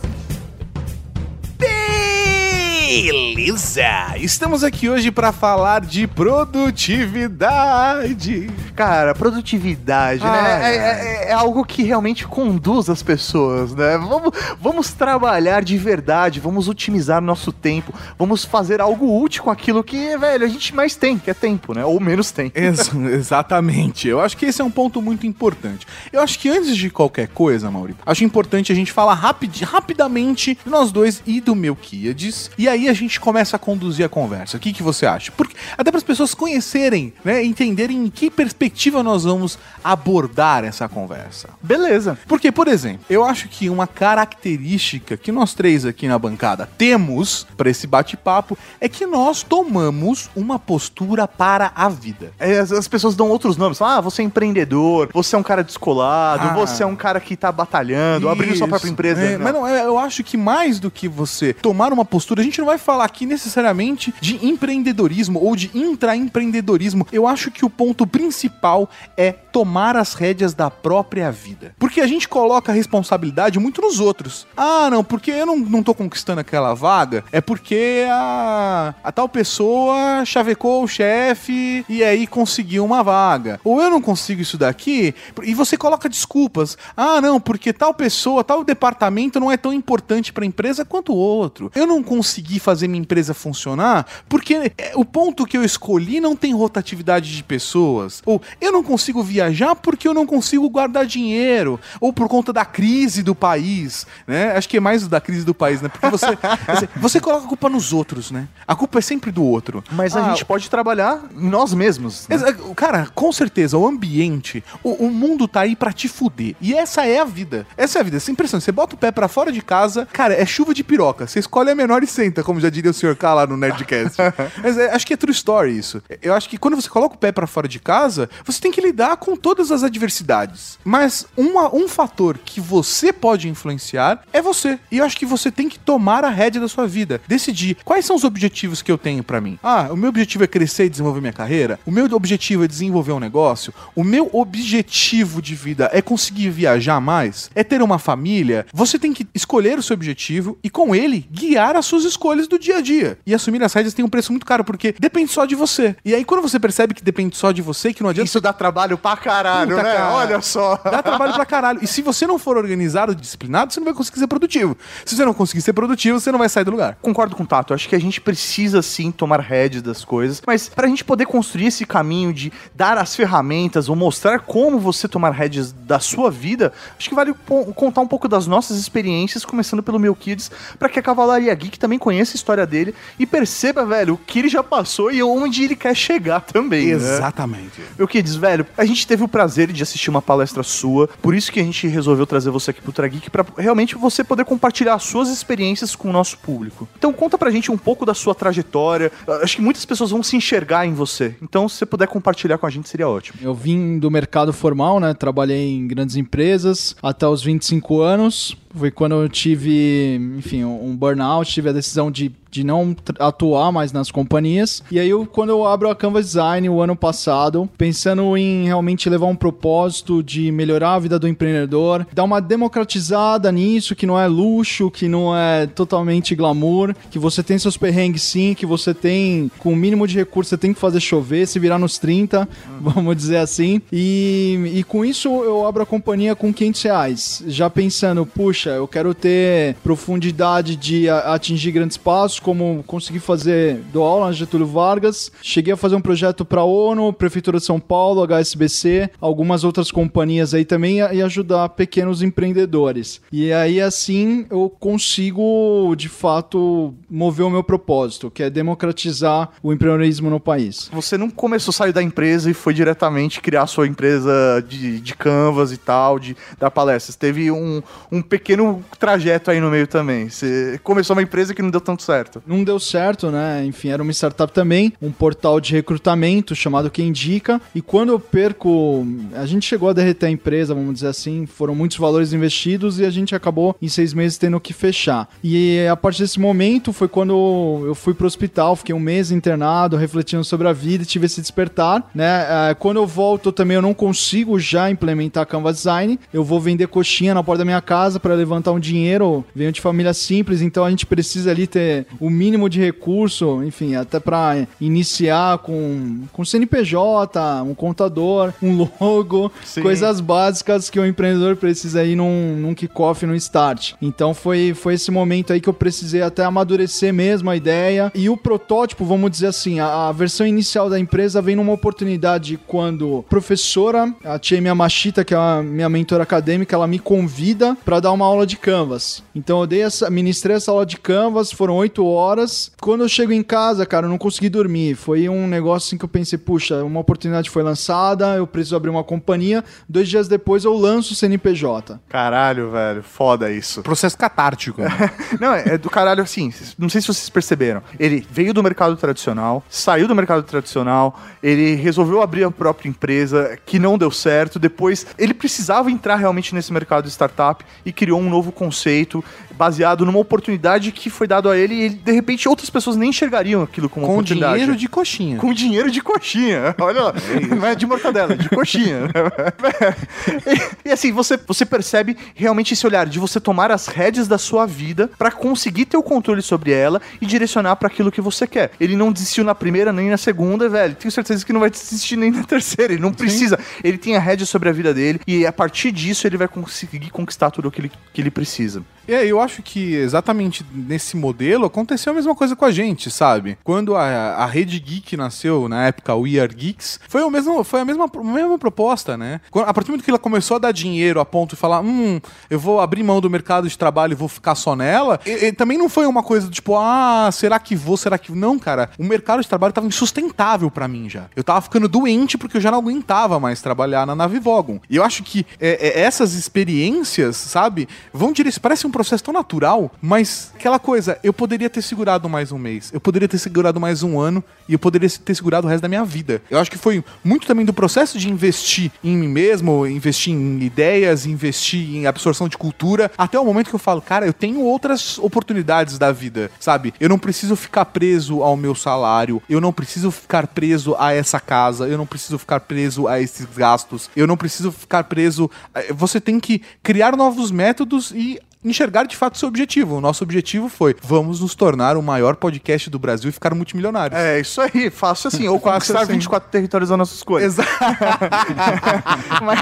Beleza! 2.86 4.14
Estamos 4.18 4.64
aqui 4.64 4.88
hoje 4.88 5.10
para 5.10 5.32
falar 5.32 5.82
de 5.82 6.06
produtividade. 6.06 8.48
Cara, 8.76 9.16
produtividade, 9.16 10.22
Ah, 10.24 10.32
né? 10.32 10.60
É, 10.62 10.76
é- 10.76 11.30
é 11.30 11.34
algo 11.34 11.66
que 11.66 11.82
realmente 11.82 12.28
conduz 12.28 12.88
as 12.88 13.02
pessoas, 13.02 13.74
né? 13.74 13.98
Vamos, 13.98 14.30
vamos 14.62 14.92
trabalhar 14.92 15.64
de 15.64 15.76
verdade, 15.80 16.40
vamos 16.40 16.68
otimizar 16.68 17.20
nosso 17.22 17.52
tempo, 17.52 17.92
vamos 18.20 18.46
fazer 18.46 18.80
algo 18.80 19.20
útil 19.20 19.42
com 19.44 19.50
aquilo 19.50 19.84
que, 19.84 20.16
velho, 20.18 20.46
a 20.46 20.48
gente 20.48 20.76
mais 20.76 20.96
tem, 20.96 21.18
que 21.18 21.32
é 21.32 21.34
tempo, 21.34 21.74
né? 21.74 21.84
Ou 21.84 22.00
menos 22.00 22.30
tem. 22.30 22.52
Ex- 22.54 22.92
exatamente. 23.12 24.08
Eu 24.08 24.22
acho 24.22 24.38
que 24.38 24.46
esse 24.46 24.62
é 24.62 24.64
um 24.64 24.70
ponto 24.70 25.02
muito 25.02 25.26
importante. 25.26 25.88
Eu 26.14 26.22
acho 26.22 26.38
que 26.38 26.48
antes 26.50 26.78
de 26.78 26.92
qualquer 26.92 27.30
coisa, 27.30 27.72
Maurício, 27.72 28.00
acho 28.06 28.24
importante 28.24 28.72
a 28.72 28.76
gente 28.76 28.92
falar 28.92 29.16
rapid, 29.16 29.60
rapidamente 29.64 30.56
de 30.64 30.70
nós 30.70 30.92
dois 30.92 31.24
e 31.26 31.42
do 31.42 31.56
Melquiades. 31.56 32.52
E 32.60 32.68
aí 32.68 32.75
a 32.90 32.94
gente 32.94 33.20
começa 33.20 33.56
a 33.56 33.60
conduzir 33.60 34.06
a 34.06 34.10
conversa. 34.10 34.58
O 34.58 34.60
que, 34.60 34.74
que 34.74 34.84
você 34.84 35.06
acha? 35.06 35.32
Porque, 35.32 35.56
até 35.78 35.90
para 35.90 35.98
as 35.98 36.04
pessoas 36.04 36.34
conhecerem, 36.34 37.14
né? 37.24 37.44
Entenderem 37.44 38.06
em 38.06 38.10
que 38.10 38.30
perspectiva 38.30 39.02
nós 39.02 39.24
vamos 39.24 39.58
abordar 39.84 40.64
essa 40.64 40.88
conversa. 40.90 41.50
Beleza. 41.62 42.18
Porque, 42.28 42.52
por 42.52 42.68
exemplo, 42.68 43.06
eu 43.10 43.24
acho 43.24 43.48
que 43.48 43.70
uma 43.70 43.88
característica 43.88 45.16
que 45.18 45.32
nós 45.32 45.54
três 45.54 45.86
aqui 45.86 46.08
na 46.08 46.20
bancada 46.20 46.70
temos 46.78 47.48
para 47.56 47.70
esse 47.70 47.88
bate-papo 47.88 48.58
é 48.80 48.90
que 48.90 49.06
nós 49.06 49.44
tomamos 49.44 50.30
uma 50.36 50.60
postura 50.60 51.28
para 51.28 51.72
a 51.76 51.88
vida. 51.90 52.32
É, 52.40 52.60
as, 52.60 52.72
as 52.72 52.88
pessoas 52.88 53.16
dão 53.16 53.30
outros 53.30 53.58
nomes. 53.58 53.78
Falam, 53.78 53.98
ah, 53.98 54.02
você 54.02 54.22
é 54.22 54.26
empreendedor, 54.26 55.10
você 55.14 55.36
é 55.36 55.40
um 55.40 55.44
cara 55.44 55.64
descolado, 55.64 56.48
Ah. 56.50 56.54
você 56.54 56.84
é 56.84 56.86
um 56.86 56.96
cara 56.96 57.20
que 57.20 57.36
tá 57.36 57.52
batalhando, 57.52 58.30
abrindo 58.30 58.56
sua 58.56 58.66
Isso. 58.66 58.68
própria 58.68 58.90
empresa. 58.90 59.22
É, 59.22 59.38
mas 59.38 59.54
não, 59.54 59.68
é, 59.68 59.86
eu 59.86 59.98
acho 59.98 60.24
que 60.24 60.38
mais 60.38 60.80
do 60.80 60.90
que 60.92 61.08
você 61.08 61.54
tomar 61.54 61.94
uma 61.94 62.04
postura, 62.06 62.42
a 62.42 62.44
gente 62.44 62.60
não 62.60 62.65
vai 62.66 62.78
falar 62.78 63.06
aqui 63.06 63.26
necessariamente 63.26 64.14
de 64.20 64.46
empreendedorismo 64.46 65.40
ou 65.42 65.56
de 65.56 65.72
intraempreendedorismo. 65.74 67.08
Eu 67.12 67.28
acho 67.28 67.52
que 67.52 67.66
o 67.66 67.70
ponto 67.70 68.06
principal 68.08 68.90
é 69.16 69.32
tomar 69.32 69.96
as 69.96 70.14
rédeas 70.14 70.54
da 70.54 70.70
própria 70.70 71.32
vida. 71.32 71.74
Porque 71.80 72.02
a 72.02 72.08
gente 72.08 72.28
coloca 72.28 72.72
a 72.72 72.76
responsabilidade 72.76 73.60
muito 73.60 73.82
nos 73.82 74.00
outros. 74.00 74.46
Ah, 74.58 74.90
não, 74.90 75.04
porque 75.04 75.32
eu 75.32 75.46
não, 75.46 75.58
não 75.58 75.84
tô 75.84 75.94
conquistando 75.94 76.42
aquela 76.42 76.74
vaga, 76.74 77.24
é 77.32 77.40
porque 77.40 78.06
a, 78.10 78.94
a 79.04 79.12
tal 79.12 79.30
pessoa 79.30 80.26
chavecou 80.26 80.84
o 80.84 80.88
chefe 80.88 81.86
e 81.88 82.04
aí 82.04 82.28
conseguiu 82.28 82.84
uma 82.84 83.04
vaga. 83.04 83.60
Ou 83.64 83.82
eu 83.82 83.90
não 83.90 84.02
consigo 84.02 84.42
isso 84.42 84.58
daqui, 84.58 85.14
e 85.44 85.54
você 85.54 85.78
coloca 85.78 86.10
desculpas. 86.10 86.78
Ah, 86.96 87.22
não, 87.22 87.40
porque 87.40 87.72
tal 87.72 87.94
pessoa, 87.94 88.44
tal 88.44 88.64
departamento 88.64 89.40
não 89.40 89.52
é 89.52 89.58
tão 89.58 89.74
importante 89.74 90.34
para 90.34 90.44
a 90.44 90.48
empresa 90.48 90.84
quanto 90.84 91.14
o 91.14 91.18
outro. 91.18 91.72
Eu 91.76 91.88
não 91.88 92.04
consegui 92.04 92.55
fazer 92.60 92.88
minha 92.88 93.02
empresa 93.02 93.34
funcionar 93.34 94.06
porque 94.28 94.72
é, 94.78 94.92
o 94.96 95.06
ponto 95.06 95.46
que 95.46 95.58
eu 95.58 95.64
escolhi 95.64 96.20
não 96.20 96.36
tem 96.36 96.54
rotatividade 96.54 97.36
de 97.36 97.44
pessoas. 97.44 98.22
Ou 98.26 98.42
eu 98.60 98.72
não 98.72 98.84
consigo 98.84 99.24
viajar 99.24 99.76
porque 99.76 100.08
eu 100.08 100.14
não 100.14 100.26
consigo 100.26 100.70
guardar 100.70 101.06
dinheiro. 101.06 101.80
Ou 102.00 102.12
por 102.14 102.28
conta 102.28 102.52
da 102.52 102.66
crise 102.66 103.24
do 103.24 103.36
país, 103.36 104.06
né? 104.28 104.56
Acho 104.56 104.68
que 104.70 104.78
é 104.78 104.80
mais 104.80 105.08
da 105.08 105.22
crise 105.22 105.46
do 105.46 105.54
país, 105.54 105.82
né? 105.82 105.90
Porque 105.90 106.10
você, 106.10 106.38
você, 106.98 107.20
coloca 107.20 107.46
a 107.46 107.48
culpa 107.48 107.70
nos 107.70 107.94
outros, 107.94 108.32
né? 108.32 108.48
A 108.68 108.76
culpa 108.76 109.00
é 109.00 109.02
sempre 109.02 109.32
do 109.32 109.44
outro. 109.44 109.84
Mas 109.92 110.16
a 110.16 110.26
Ah, 110.26 110.30
gente 110.30 110.46
pode 110.46 110.70
trabalhar 110.70 111.24
nós 111.34 111.74
mesmos. 111.74 112.28
né? 112.28 112.38
Cara, 112.76 113.08
com 113.14 113.32
certeza, 113.32 113.78
o 113.78 113.88
ambiente, 113.88 114.64
o, 114.84 115.06
o 115.06 115.12
mundo 115.12 115.48
tá 115.48 115.62
aí 115.62 115.76
pra 115.76 115.92
te 115.94 116.08
fuder. 116.08 116.56
E 116.60 116.74
essa 116.74 117.06
é 117.06 117.20
a 117.20 117.26
vida. 117.26 117.66
Essa 117.78 118.00
é 118.00 118.02
a 118.02 118.04
vida. 118.04 118.18
Essa 118.18 118.32
impressão. 118.32 118.60
Você 118.60 118.72
bota 118.72 118.96
o 118.96 118.98
pé 118.98 119.12
pra 119.12 119.28
fora 119.28 119.52
de 119.52 119.62
casa, 119.62 120.08
cara, 120.12 120.34
é 120.34 120.46
chuva 120.46 120.74
de 120.74 120.84
piroca. 120.84 121.28
Você 121.28 121.40
escolhe 121.40 121.70
a 121.70 121.76
menor 121.76 122.04
e 122.04 122.08
senta, 122.08 122.44
como 122.46 122.60
já 122.62 122.70
diria 122.70 122.92
o 122.92 122.94
Sr. 122.94 123.16
K 123.16 123.34
lá 123.34 123.48
no 123.48 123.58
Nerdcast. 123.58 124.18
Mas 124.64 124.78
é, 124.78 124.92
acho 124.94 125.06
que 125.06 125.14
é 125.14 125.18
true 125.18 125.32
story 125.34 125.78
isso. 125.78 126.02
Eu 126.22 126.34
acho 126.34 126.48
que 126.48 126.58
quando 126.58 126.76
você 126.76 126.88
coloca 126.90 127.16
o 127.16 127.18
pé 127.18 127.32
pra 127.32 127.48
fora 127.48 127.68
de 127.68 127.80
casa, 127.80 128.30
você 128.46 128.62
tem 128.62 128.72
que 128.72 128.80
lidar 128.80 129.18
com 129.18 129.36
todas 129.36 129.72
as 129.72 129.84
adversidades. 129.84 130.78
Mas 130.84 131.26
uma- 131.36 131.74
um 131.76 131.88
fator 131.88 132.38
que 132.38 132.62
você 132.62 133.12
pode 133.12 133.50
influenciar 133.50 134.22
é 134.32 134.42
você. 134.42 134.80
E 134.92 135.00
eu 135.00 135.06
acho 135.06 135.18
que 135.18 135.26
você 135.26 135.52
tem 135.52 135.68
que 135.68 135.80
tomar 135.80 136.24
a 136.24 136.30
rédea 136.30 136.62
da 136.62 136.68
sua 136.68 136.88
vida. 136.88 137.20
Decidir 137.28 137.78
quais 137.84 138.06
são 138.06 138.16
os 138.16 138.24
objetivos 138.24 138.82
que 138.82 138.92
eu 138.92 138.98
tenho 138.98 139.24
pra 139.24 139.42
mim. 139.42 139.58
Ah, 139.64 139.88
o 139.92 139.96
meu 139.98 140.10
objetivo 140.10 140.44
é 140.44 140.48
crescer 140.48 140.86
e 140.86 140.90
desenvolver 140.90 141.22
minha 141.22 141.34
carreira. 141.34 141.80
O 141.86 141.92
meu 141.92 142.06
objetivo 142.14 142.64
é 142.64 142.68
desenvolver 142.68 143.12
um 143.14 143.20
negócio. 143.20 143.74
O 143.96 144.04
meu 144.04 144.30
objetivo 144.76 145.42
de 145.42 145.56
vida 145.56 145.90
é 145.94 146.02
conseguir 146.02 146.50
viajar 146.50 147.00
mais. 147.00 147.50
É 147.56 147.64
ter 147.64 147.82
uma 147.82 147.98
família. 147.98 148.66
Você 148.74 149.00
tem 149.00 149.14
que 149.14 149.26
escolher 149.34 149.78
o 149.80 149.84
seu 149.84 149.94
objetivo 149.94 150.58
e 150.64 150.70
com 150.70 150.94
ele 150.94 151.26
guiar 151.32 151.76
as 151.76 151.86
suas 151.86 152.04
escolhas 152.04 152.35
do 152.48 152.60
dia 152.60 152.78
a 152.78 152.82
dia. 152.82 153.18
E 153.26 153.34
assumir 153.34 153.64
as 153.64 153.74
rédeas 153.74 153.94
tem 153.94 154.04
um 154.04 154.10
preço 154.10 154.32
muito 154.32 154.46
caro 154.46 154.64
porque 154.64 154.94
depende 155.00 155.32
só 155.32 155.46
de 155.46 155.56
você. 155.56 155.96
E 156.04 156.14
aí 156.14 156.24
quando 156.26 156.42
você 156.42 156.60
percebe 156.60 156.94
que 156.94 157.04
depende 157.04 157.36
só 157.38 157.52
de 157.52 157.62
você, 157.62 157.94
que 157.94 158.02
não 158.04 158.10
adianta 158.10 158.28
Isso 158.28 158.42
dá 158.42 158.54
trabalho 158.54 158.98
pra 158.98 159.16
caralho, 159.18 159.76
Puta, 159.76 159.84
né? 159.84 159.94
cara. 159.96 160.14
Olha 160.14 160.42
só. 160.42 160.76
Dá 160.84 161.02
trabalho 161.02 161.34
pra 161.34 161.46
caralho. 161.46 161.80
E 161.82 161.88
se 161.88 162.02
você 162.02 162.28
não 162.28 162.38
for 162.38 162.58
organizado, 162.58 163.16
disciplinado, 163.16 163.74
você 163.74 163.80
não 163.80 163.86
vai 163.86 163.94
conseguir 163.94 164.20
ser 164.20 164.28
produtivo. 164.28 164.78
Se 165.06 165.16
você 165.16 165.26
não 165.26 165.34
conseguir 165.34 165.62
ser 165.62 165.74
produtivo, 165.74 166.20
você 166.20 166.32
não 166.32 166.40
vai 166.40 166.50
sair 166.50 166.64
do 166.64 166.72
lugar. 166.72 166.98
Concordo 167.02 167.36
com 167.36 167.44
o 167.44 167.48
Tato. 167.48 167.74
Acho 167.74 167.88
que 167.88 167.96
a 167.96 168.00
gente 168.00 168.20
precisa 168.22 168.82
sim 168.82 169.12
tomar 169.12 169.40
rédeas 169.40 169.82
das 169.84 170.04
coisas, 170.04 170.42
mas 170.46 170.70
pra 170.70 170.88
gente 170.88 171.04
poder 171.04 171.26
construir 171.26 171.68
esse 171.68 171.86
caminho 171.86 172.34
de 172.34 172.52
dar 172.74 172.98
as 172.98 173.16
ferramentas 173.16 173.90
ou 173.90 173.96
mostrar 173.96 174.40
como 174.40 174.80
você 174.80 175.08
tomar 175.08 175.32
rédeas 175.32 175.72
da 175.72 176.00
sua 176.00 176.32
vida, 176.32 176.74
acho 176.98 177.10
que 177.10 177.16
vale 177.16 177.34
contar 177.76 178.02
um 178.02 178.08
pouco 178.08 178.28
das 178.28 178.48
nossas 178.48 178.78
experiências, 178.78 179.46
começando 179.46 179.84
pelo 179.84 180.00
meu 180.00 180.16
Kids, 180.16 180.50
pra 180.80 180.90
que 180.90 180.98
a 181.00 181.02
Cavalaria 181.02 181.54
Geek 181.54 181.78
também 181.78 182.00
conheça 182.00 182.25
a 182.34 182.38
história 182.38 182.66
dele 182.66 182.96
e 183.20 183.26
perceba, 183.26 183.86
velho, 183.86 184.16
o 184.16 184.18
que 184.18 184.40
ele 184.40 184.50
já 184.50 184.64
passou 184.64 185.12
e 185.12 185.22
onde 185.22 185.64
ele 185.64 185.76
quer 185.76 185.96
chegar 185.96 186.40
também. 186.42 186.88
né? 186.88 186.94
Exatamente. 186.94 187.82
Meu 187.98 188.08
Kids, 188.08 188.36
velho, 188.36 188.66
a 188.78 188.86
gente 188.86 189.06
teve 189.06 189.24
o 189.24 189.28
prazer 189.28 189.72
de 189.72 189.84
assistir 189.84 190.10
uma 190.10 190.22
palestra 190.22 190.64
sua, 190.64 191.08
por 191.22 191.36
isso 191.36 191.52
que 191.52 191.60
a 191.60 191.64
gente 191.64 191.88
resolveu 191.88 192.26
trazer 192.26 192.50
você 192.50 192.72
aqui 192.72 192.82
pro 192.82 192.92
Trageek, 192.92 193.30
pra 193.30 193.46
realmente 193.58 193.96
você 193.96 194.24
poder 194.24 194.46
compartilhar 194.46 194.96
as 194.96 195.04
suas 195.04 195.30
experiências 195.30 195.96
com 195.96 196.10
o 196.10 196.14
nosso 196.14 196.38
público. 196.40 196.88
Então 196.98 197.14
conta 197.14 197.38
pra 197.38 197.52
gente 197.52 197.72
um 197.72 197.78
pouco 197.78 198.06
da 198.06 198.14
sua 198.14 198.34
trajetória, 198.34 199.12
acho 199.44 199.58
que 199.58 199.62
muitas 199.62 199.86
pessoas 199.86 200.12
vão 200.12 200.24
se 200.24 200.36
enxergar 200.36 200.86
em 200.86 200.94
você, 200.94 201.36
então 201.42 201.68
se 201.70 201.78
você 201.78 201.86
puder 201.86 202.08
compartilhar 202.08 202.58
com 202.58 202.66
a 202.66 202.70
gente 202.70 202.90
seria 202.90 203.08
ótimo. 203.08 203.40
Eu 203.42 203.54
vim 203.54 204.00
do 204.00 204.10
mercado 204.10 204.52
formal, 204.54 205.00
né? 205.00 205.14
Trabalhei 205.14 205.76
em 205.76 205.88
grandes 205.88 206.16
empresas 206.16 206.96
até 207.02 207.28
os 207.28 207.44
25 207.44 208.02
anos. 208.02 208.56
Foi 208.76 208.92
quando 208.92 209.16
eu 209.16 209.30
tive, 209.30 210.20
enfim, 210.38 210.66
um 210.66 210.96
burnout, 210.96 211.50
tive 211.52 211.70
a 211.70 211.72
decisão 211.72 212.12
de, 212.12 212.32
de 212.50 212.64
não 212.64 212.96
atuar 213.20 213.72
mais 213.72 213.92
nas 213.92 214.12
companhias. 214.12 214.84
E 214.92 215.00
aí, 215.00 215.10
eu, 215.10 215.26
quando 215.26 215.50
eu 215.50 215.66
abro 215.66 215.90
a 215.90 215.96
Canvas 215.96 216.26
Design 216.26 216.70
o 216.70 216.82
ano 216.82 216.96
passado, 216.96 217.70
pensando 217.78 218.38
em 218.38 218.66
realmente 218.66 219.10
levar 219.10 219.28
um 219.28 219.36
propósito 219.36 220.24
de 220.24 220.52
melhorar 220.52 220.94
a 220.94 221.00
vida 221.00 221.20
do 221.20 221.28
empreendedor, 221.28 222.06
dar 222.14 222.24
uma 222.24 222.40
democratizada 222.40 223.52
nisso, 223.52 223.96
que 223.96 224.06
não 224.06 224.20
é 224.20 224.28
luxo, 224.28 224.90
que 224.90 225.08
não 225.08 225.36
é 225.36 225.68
totalmente 225.68 226.36
glamour, 226.36 226.96
que 227.10 227.20
você 227.20 227.44
tem 227.44 227.58
seus 227.58 227.78
perrengues 227.78 228.24
sim, 228.24 228.54
que 228.54 228.66
você 228.66 228.94
tem, 228.94 229.52
com 229.60 229.74
o 229.74 229.76
mínimo 229.76 230.08
de 230.08 230.16
recursos, 230.16 230.50
você 230.50 230.58
tem 230.58 230.74
que 230.74 230.80
fazer 230.80 231.00
chover, 231.00 231.48
se 231.48 231.60
virar 231.60 231.80
nos 231.80 231.98
30, 231.98 232.48
vamos 232.80 233.16
dizer 233.16 233.38
assim. 233.38 233.82
E, 233.92 234.74
e 234.76 234.84
com 234.84 235.04
isso 235.04 235.30
eu 235.30 235.66
abro 235.66 235.84
a 235.84 235.86
companhia 235.86 236.36
com 236.36 236.54
500 236.54 236.82
reais, 236.84 237.44
já 237.48 237.70
pensando, 237.70 238.26
puxa, 238.26 238.72
eu 238.72 238.88
quero 238.88 239.14
ter 239.14 239.76
profundidade 239.84 240.76
de 240.76 241.10
atingir 241.10 241.72
grandes 241.72 241.98
passos, 241.98 242.40
como 242.46 242.84
consegui 242.86 243.20
fazer 243.20 243.78
do 243.92 244.04
aula 244.04 244.28
na 244.28 244.32
Getúlio 244.32 244.68
Vargas. 244.68 245.32
Cheguei 245.42 245.74
a 245.74 245.78
fazer 245.78 245.96
um 245.96 246.02
projeto 246.02 246.46
para 246.46 246.62
a 246.62 246.64
ONU, 246.64 247.12
Prefeitura 247.12 247.58
de 247.58 247.66
São 247.66 247.80
Paulo, 247.80 248.22
HSBC, 248.22 249.10
algumas 249.20 249.64
outras 249.64 249.90
companhias 249.90 250.54
aí 250.54 250.64
também 250.64 250.98
e 250.98 251.24
ajudar 251.24 251.70
pequenos 251.70 252.22
empreendedores. 252.22 253.20
E 253.32 253.52
aí 253.52 253.82
assim 253.82 254.46
eu 254.52 254.70
consigo 254.80 255.96
de 255.98 256.08
fato 256.08 256.94
mover 257.10 257.48
o 257.48 257.50
meu 257.50 257.64
propósito, 257.64 258.30
que 258.30 258.44
é 258.44 258.50
democratizar 258.52 259.50
o 259.64 259.74
empreendedorismo 259.74 260.30
no 260.30 260.40
país. 260.40 260.88
Você 260.94 261.18
não 261.18 261.32
começou 261.32 261.72
a 261.72 261.74
sair 261.74 261.94
da 261.94 262.04
empresa 262.04 262.52
e 262.52 262.54
foi 262.54 262.76
diretamente 262.76 263.42
criar 263.42 263.64
a 263.64 263.68
sua 263.68 263.88
empresa 263.88 264.64
de, 264.70 265.00
de 265.00 265.16
canvas 265.16 265.72
e 265.72 265.78
tal, 265.78 266.20
de 266.20 266.38
dar 266.60 266.70
palestras. 266.70 267.16
Teve 267.16 267.50
um, 267.50 267.82
um 268.12 268.22
pequeno 268.22 268.86
trajeto 269.00 269.50
aí 269.50 269.60
no 269.60 269.72
meio 269.72 269.88
também. 269.88 270.30
Você 270.30 270.80
começou 270.84 271.16
uma 271.16 271.24
empresa 271.24 271.52
que 271.52 271.64
não 271.64 271.72
deu 271.72 271.82
tanto 271.82 272.04
certo. 272.04 272.25
Não 272.46 272.64
deu 272.64 272.80
certo, 272.80 273.30
né? 273.32 273.64
Enfim, 273.66 273.90
era 273.90 274.02
uma 274.02 274.12
startup 274.12 274.52
também, 274.54 274.94
um 275.02 275.12
portal 275.12 275.60
de 275.60 275.74
recrutamento 275.74 276.56
chamado 276.56 276.90
Quem 276.90 277.10
Indica. 277.10 277.62
E 277.74 277.82
quando 277.82 278.10
eu 278.10 278.20
perco. 278.20 279.06
A 279.36 279.46
gente 279.46 279.66
chegou 279.66 279.90
a 279.90 279.94
derreter 279.94 280.28
a 280.28 280.30
empresa, 280.30 280.74
vamos 280.74 280.96
dizer 280.96 281.08
assim, 281.08 281.46
foram 281.46 281.76
muitos 281.76 281.98
valores 281.98 282.34
investidos 282.34 283.00
e 283.00 283.06
a 283.06 283.10
gente 283.10 283.36
acabou 283.36 283.76
em 283.82 283.88
seis 283.88 284.14
meses 284.14 284.38
tendo 284.38 284.60
que 284.60 284.74
fechar. 284.74 285.30
E 285.44 285.86
a 285.88 285.96
partir 285.96 286.24
desse 286.24 286.40
momento 286.40 286.92
foi 286.94 287.08
quando 287.08 287.84
eu 287.86 287.96
fui 287.96 288.14
pro 288.14 288.28
hospital, 288.28 288.76
fiquei 288.76 288.94
um 288.96 289.00
mês 289.00 289.32
internado, 289.32 289.98
refletindo 289.98 290.44
sobre 290.44 290.68
a 290.68 290.74
vida 290.74 291.04
e 291.04 291.06
tive 291.06 291.26
esse 291.26 291.42
despertar, 291.42 292.10
né? 292.14 292.70
É, 292.70 292.74
Quando 292.74 292.98
eu 292.98 293.08
volto 293.08 293.52
também 293.52 293.76
eu 293.76 293.82
não 293.82 293.94
consigo 293.94 294.60
já 294.60 294.90
implementar 294.90 295.46
Canvas 295.46 295.78
Design. 295.78 296.20
Eu 296.34 296.44
vou 296.44 296.60
vender 296.60 296.88
coxinha 296.88 297.34
na 297.34 297.44
porta 297.44 297.60
da 297.60 297.66
minha 297.66 297.82
casa 297.82 298.20
para 298.20 298.34
levantar 298.34 298.72
um 298.72 298.80
dinheiro. 298.80 299.46
Venho 299.56 299.72
de 299.72 299.82
família 299.82 300.14
simples, 300.14 300.62
então 300.62 300.84
a 300.84 300.90
gente 300.90 301.06
precisa 301.06 301.52
ali 301.52 301.68
ter 301.68 302.08
o 302.20 302.30
mínimo 302.30 302.70
de 302.70 302.80
recurso, 302.80 303.64
enfim, 303.64 303.96
até 303.96 304.20
para 304.20 304.68
iniciar 304.80 305.58
com, 305.60 306.22
com 306.32 306.46
CNPJ, 306.46 307.64
um 307.64 307.74
contador, 307.74 308.54
um 308.62 308.88
logo, 309.00 309.52
Sim. 309.64 309.82
coisas 309.82 310.20
básicas 310.20 310.90
que 310.90 311.00
o 311.00 311.06
empreendedor 311.06 311.56
precisa 311.56 312.02
aí 312.02 312.16
num, 312.16 312.56
num 312.58 312.74
kickoff, 312.74 313.26
num 313.26 313.36
start. 313.36 313.94
Então 314.02 314.34
foi, 314.34 314.74
foi 314.74 314.96
esse 314.96 315.12
momento 315.12 315.54
aí 315.54 315.62
que 315.62 315.70
eu 315.70 315.74
precisei 315.74 316.22
até 316.22 316.44
amadurecer 316.44 317.14
mesmo 317.14 317.50
a 317.50 317.56
ideia. 317.56 318.12
E 318.16 318.30
o 318.30 318.38
protótipo, 318.38 319.06
vamos 319.06 319.32
dizer 319.32 319.48
assim, 319.48 319.80
a, 319.80 320.10
a 320.10 320.12
versão 320.12 320.46
inicial 320.46 320.90
da 320.90 321.00
empresa 321.00 321.42
vem 321.42 321.56
numa 321.56 321.74
oportunidade 321.74 322.60
quando 322.68 323.24
professora, 323.30 324.14
a 324.24 324.40
tia 324.40 324.62
Miyamashita, 324.62 325.24
que 325.24 325.34
é 325.34 325.38
a 325.38 325.62
minha 325.62 325.90
mentora 325.90 326.24
acadêmica, 326.24 326.76
ela 326.76 326.88
me 326.88 327.00
convida 327.00 327.78
para 327.84 328.00
dar 328.00 328.12
uma 328.12 328.26
aula 328.26 328.46
de 328.46 328.58
Canvas. 328.58 329.24
Então 329.36 329.62
eu 329.62 329.68
dei 329.68 329.82
essa, 329.82 330.10
ministrei 330.10 330.56
essa 330.56 330.72
aula 330.72 330.86
de 330.86 330.98
Canvas, 330.98 331.52
foram 331.52 331.76
oito 331.76 332.05
horas. 332.06 332.72
Quando 332.82 333.02
eu 333.02 333.10
chego 333.10 333.32
em 333.32 333.44
casa, 333.44 333.86
cara, 333.86 334.06
eu 334.06 334.10
não 334.10 334.18
consegui 334.18 334.50
dormir. 334.50 334.96
Foi 334.96 335.28
um 335.30 335.48
negócio 335.48 335.88
assim 335.88 335.98
que 335.98 336.06
eu 336.06 336.10
pensei, 336.10 336.38
puxa, 336.38 336.84
uma 336.84 337.00
oportunidade 337.00 337.50
foi 337.50 337.64
lançada, 337.64 338.36
eu 338.36 338.48
preciso 338.48 338.76
abrir 338.76 338.90
uma 338.90 339.04
companhia. 339.04 339.64
Dois 339.88 340.08
dias 340.08 340.28
depois 340.28 340.66
eu 340.66 340.74
lanço 340.74 341.14
o 341.14 341.16
CNPJ. 341.16 342.00
Caralho, 342.10 342.72
velho. 342.72 343.04
Foda 343.04 343.52
isso. 343.52 343.82
Processo 343.82 344.18
catártico. 344.18 344.82
né? 344.82 345.12
Não, 345.40 345.54
é 345.54 345.78
do 345.78 345.90
caralho 345.90 346.22
assim. 346.22 346.54
Não 346.78 346.90
sei 346.90 347.02
se 347.02 347.08
vocês 347.08 347.30
perceberam. 347.30 347.82
Ele 348.00 348.26
veio 348.30 348.54
do 348.54 348.64
mercado 348.64 348.96
tradicional, 348.96 349.64
saiu 349.70 350.08
do 350.08 350.16
mercado 350.16 350.44
tradicional, 350.44 351.20
ele 351.42 351.76
resolveu 351.76 352.22
abrir 352.22 352.44
a 352.44 352.52
própria 352.52 352.90
empresa, 352.90 353.58
que 353.66 353.80
não 353.80 353.98
deu 353.98 354.12
certo. 354.12 354.58
Depois, 354.60 355.06
ele 355.18 355.34
precisava 355.34 355.92
entrar 355.92 356.16
realmente 356.16 356.54
nesse 356.56 356.72
mercado 356.74 357.06
de 357.06 357.12
startup 357.12 357.64
e 357.86 357.92
criou 357.92 358.20
um 358.20 358.30
novo 358.30 358.52
conceito 358.52 359.24
baseado 359.58 360.06
numa 360.06 360.20
oportunidade 360.20 360.92
que 360.92 361.10
foi 361.10 361.28
dado 361.28 361.50
a 361.50 361.58
ele 361.58 361.74
e 361.74 361.82
ele, 361.82 361.96
de 361.96 362.12
repente 362.12 362.48
outras 362.48 362.70
pessoas 362.70 362.96
nem 362.96 363.10
enxergariam 363.10 363.64
aquilo 363.64 363.90
como 363.90 364.06
Com 364.06 364.14
oportunidade. 364.14 364.54
dinheiro 364.54 364.76
de 364.76 364.88
coxinha. 364.88 365.38
Com 365.38 365.54
dinheiro 365.54 365.90
de 365.90 366.02
coxinha. 366.02 366.76
Olha 366.80 367.04
lá. 367.04 367.14
não 367.50 367.66
é 367.66 367.76
de 367.76 367.86
mortadela, 367.86 368.34
é 368.34 368.38
de 368.38 368.50
coxinha. 368.50 369.10
e, 370.86 370.90
e 370.90 370.92
assim, 370.92 371.12
você, 371.12 371.38
você 371.38 371.66
percebe 371.66 372.18
realmente 372.34 372.74
esse 372.74 372.86
olhar 372.86 373.06
de 373.06 373.20
você 373.20 373.40
tomar 373.40 373.72
as 373.72 373.88
rédeas 373.88 374.28
da 374.28 374.38
sua 374.38 374.66
vida 374.66 375.10
pra 375.18 375.32
conseguir 375.32 375.86
ter 375.86 375.98
o 375.98 376.04
controle 376.04 376.42
sobre 376.42 376.72
ela 376.72 377.02
e 377.22 377.26
direcionar 377.26 377.76
pra 377.76 377.88
aquilo 377.88 378.12
que 378.12 378.22
você 378.22 378.46
quer. 378.48 378.72
Ele 378.80 378.96
não 378.96 379.12
desistiu 379.12 379.44
na 379.44 379.56
primeira 379.56 379.92
nem 379.92 380.10
na 380.10 380.18
segunda, 380.18 380.68
velho. 380.70 380.96
Tenho 380.96 381.12
certeza 381.12 381.46
que 381.46 381.54
não 381.54 381.60
vai 381.60 381.70
desistir 381.70 382.16
nem 382.16 382.32
na 382.32 382.44
terceira. 382.44 382.94
Ele 382.94 383.02
não 383.02 383.14
precisa. 383.14 383.60
Ele 383.84 383.98
tem 383.98 384.16
a 384.16 384.20
rédea 384.20 384.46
sobre 384.46 384.70
a 384.70 384.72
vida 384.72 384.94
dele 384.94 385.20
e 385.28 385.46
a 385.46 385.54
partir 385.54 385.92
disso 385.92 386.28
ele 386.28 386.38
vai 386.38 386.48
conseguir 386.48 387.10
conquistar 387.10 387.52
tudo 387.52 387.68
aquilo 387.68 387.90
que 388.14 388.22
ele 388.22 388.32
precisa. 388.32 388.84
E 389.08 389.14
aí, 389.14 389.30
eu 389.30 389.40
acho 389.46 389.62
que 389.62 389.94
exatamente 389.96 390.66
nesse 390.74 391.16
modelo 391.16 391.66
aconteceu 391.66 392.12
a 392.12 392.16
mesma 392.16 392.36
coisa 392.36 392.56
com 392.56 392.66
a 392.66 392.72
gente, 392.72 393.10
sabe? 393.10 393.58
Quando 393.64 393.96
a, 393.96 394.04
a 394.04 394.46
Rede 394.46 394.80
Geek 394.80 395.16
nasceu, 395.16 395.70
na 395.70 395.88
época, 395.88 396.14
o 396.14 396.22
We 396.22 396.40
Are 396.40 396.54
Geeks, 396.54 397.00
foi, 397.08 397.24
o 397.24 397.30
mesmo, 397.30 397.64
foi 397.64 397.82
a, 397.82 397.86
mesma, 397.86 398.06
a 398.06 398.24
mesma 398.24 398.58
proposta, 398.58 399.18
né? 399.18 399.40
A 399.54 399.74
partir 399.74 399.88
do 399.88 399.92
momento 399.92 400.04
que 400.04 400.12
ela 400.12 400.20
começou 400.20 400.56
a 400.56 400.60
dar 400.60 400.72
dinheiro 400.72 401.20
a 401.20 401.26
ponto 401.26 401.52
de 401.52 401.56
falar, 401.56 401.82
hum, 401.82 402.20
eu 402.50 402.60
vou 402.60 402.82
abrir 402.82 403.04
mão 403.04 403.22
do 403.22 403.30
mercado 403.30 403.68
de 403.68 403.78
trabalho 403.78 404.14
e 404.14 404.16
vou 404.16 404.28
ficar 404.28 404.56
só 404.56 404.76
nela, 404.76 405.20
e, 405.26 405.46
e 405.46 405.52
também 405.52 405.78
não 405.78 405.88
foi 405.88 406.06
uma 406.06 406.24
coisa 406.24 406.50
tipo, 406.50 406.76
ah, 406.78 407.30
será 407.32 407.60
que 407.60 407.76
vou, 407.76 407.98
será 407.98 408.18
que... 408.18 408.32
Não, 408.32 408.60
cara, 408.60 408.90
o 408.98 409.04
mercado 409.04 409.42
de 409.42 409.48
trabalho 409.48 409.74
tava 409.74 409.88
insustentável 409.88 410.70
pra 410.72 410.88
mim 410.88 411.10
já. 411.10 411.26
Eu 411.36 411.44
tava 411.44 411.62
ficando 411.62 411.88
doente 411.88 412.38
porque 412.38 412.58
eu 412.58 412.62
já 412.62 412.72
não 412.72 412.80
aguentava 412.80 413.40
mais 413.40 413.62
trabalhar 413.62 414.06
na 414.06 414.16
nave 414.16 414.40
Vogon. 414.40 414.80
E 414.90 414.96
eu 414.96 415.04
acho 415.04 415.24
que 415.24 415.46
é, 415.60 415.88
é, 415.88 416.02
essas 416.02 416.34
experiências, 416.34 417.38
sabe, 417.38 417.88
vão 418.14 418.32
direcionar. 418.32 418.64
Parece 418.64 418.88
um 418.88 418.92
processo 418.92 419.24
tão 419.24 419.34
natural, 419.36 419.92
mas 420.02 420.52
aquela 420.56 420.80
coisa, 420.80 421.20
eu 421.24 421.34
poderia 421.34 421.70
ter 421.70 421.82
segurado 421.82 422.28
mais 422.28 422.52
um 422.52 422.58
mês, 422.58 422.90
eu 422.94 423.00
poderia 423.00 423.28
ter 423.28 423.38
segurado 423.38 423.80
mais 423.80 424.02
um 424.02 424.20
ano 424.20 424.44
e 424.68 424.74
eu 424.74 424.80
poderia 424.80 425.10
ter 425.10 425.36
segurado 425.36 425.68
o 425.68 425.70
resto 425.70 425.82
da 425.82 425.88
minha 425.88 426.06
vida. 426.06 426.42
Eu 426.50 426.58
acho 426.58 426.72
que 426.72 426.78
foi 426.78 427.04
muito 427.24 427.46
também 427.46 427.66
do 427.66 427.74
processo 427.74 428.18
de 428.18 428.30
investir 428.30 428.92
em 429.04 429.16
mim 429.16 429.28
mesmo, 429.28 429.86
investir 429.86 430.34
em 430.34 430.64
ideias, 430.64 431.26
investir 431.26 431.96
em 431.96 432.08
absorção 432.08 432.48
de 432.48 432.58
cultura, 432.58 433.12
até 433.18 433.40
o 433.40 433.46
momento 433.46 433.70
que 433.70 433.76
eu 433.76 433.80
falo, 433.80 434.02
cara, 434.02 434.26
eu 434.26 434.34
tenho 434.34 434.62
outras 434.62 435.20
oportunidades 435.20 435.98
da 435.98 436.12
vida, 436.12 436.50
sabe? 436.60 436.94
Eu 437.00 437.10
não 437.10 437.20
preciso 437.20 437.56
ficar 437.56 437.86
preso 437.86 438.42
ao 438.42 438.56
meu 438.56 438.74
salário, 438.74 439.42
eu 439.50 439.60
não 439.60 439.74
preciso 439.74 440.10
ficar 440.10 440.48
preso 440.48 440.96
a 440.98 441.14
essa 441.14 441.40
casa, 441.40 441.88
eu 441.88 441.98
não 441.98 442.06
preciso 442.06 442.40
ficar 442.40 442.62
preso 442.62 443.08
a 443.08 443.20
esses 443.20 443.46
gastos, 443.46 444.10
eu 444.16 444.26
não 444.26 444.38
preciso 444.38 444.72
ficar 444.72 445.04
preso. 445.04 445.50
Você 445.94 446.22
tem 446.22 446.40
que 446.40 446.62
criar 446.82 447.16
novos 447.18 447.52
métodos 447.52 448.12
e 448.12 448.40
enxergar 448.66 449.06
de 449.06 449.16
fato 449.16 449.38
seu 449.38 449.48
objetivo. 449.48 449.96
O 449.98 450.02
nosso 450.02 450.24
objetivo 450.24 450.68
foi: 450.70 450.96
vamos 451.02 451.42
nos 451.42 451.56
tornar 451.56 451.96
o 451.98 452.02
maior 452.02 452.36
podcast 452.36 452.90
do 452.90 453.00
Brasil 453.00 453.30
e 453.30 453.34
ficar 453.34 453.54
multimilionários. 453.54 454.20
É, 454.20 454.40
isso 454.40 454.60
aí, 454.62 454.90
fácil 454.90 455.28
assim. 455.28 455.48
Ou 455.50 455.60
conquistar 455.60 456.02
assim. 456.02 456.14
24 456.14 456.50
territórios 456.50 456.90
das 456.90 456.98
nossas 456.98 457.16
escolha. 457.18 457.44
Exato. 457.46 457.70
mas 459.42 459.60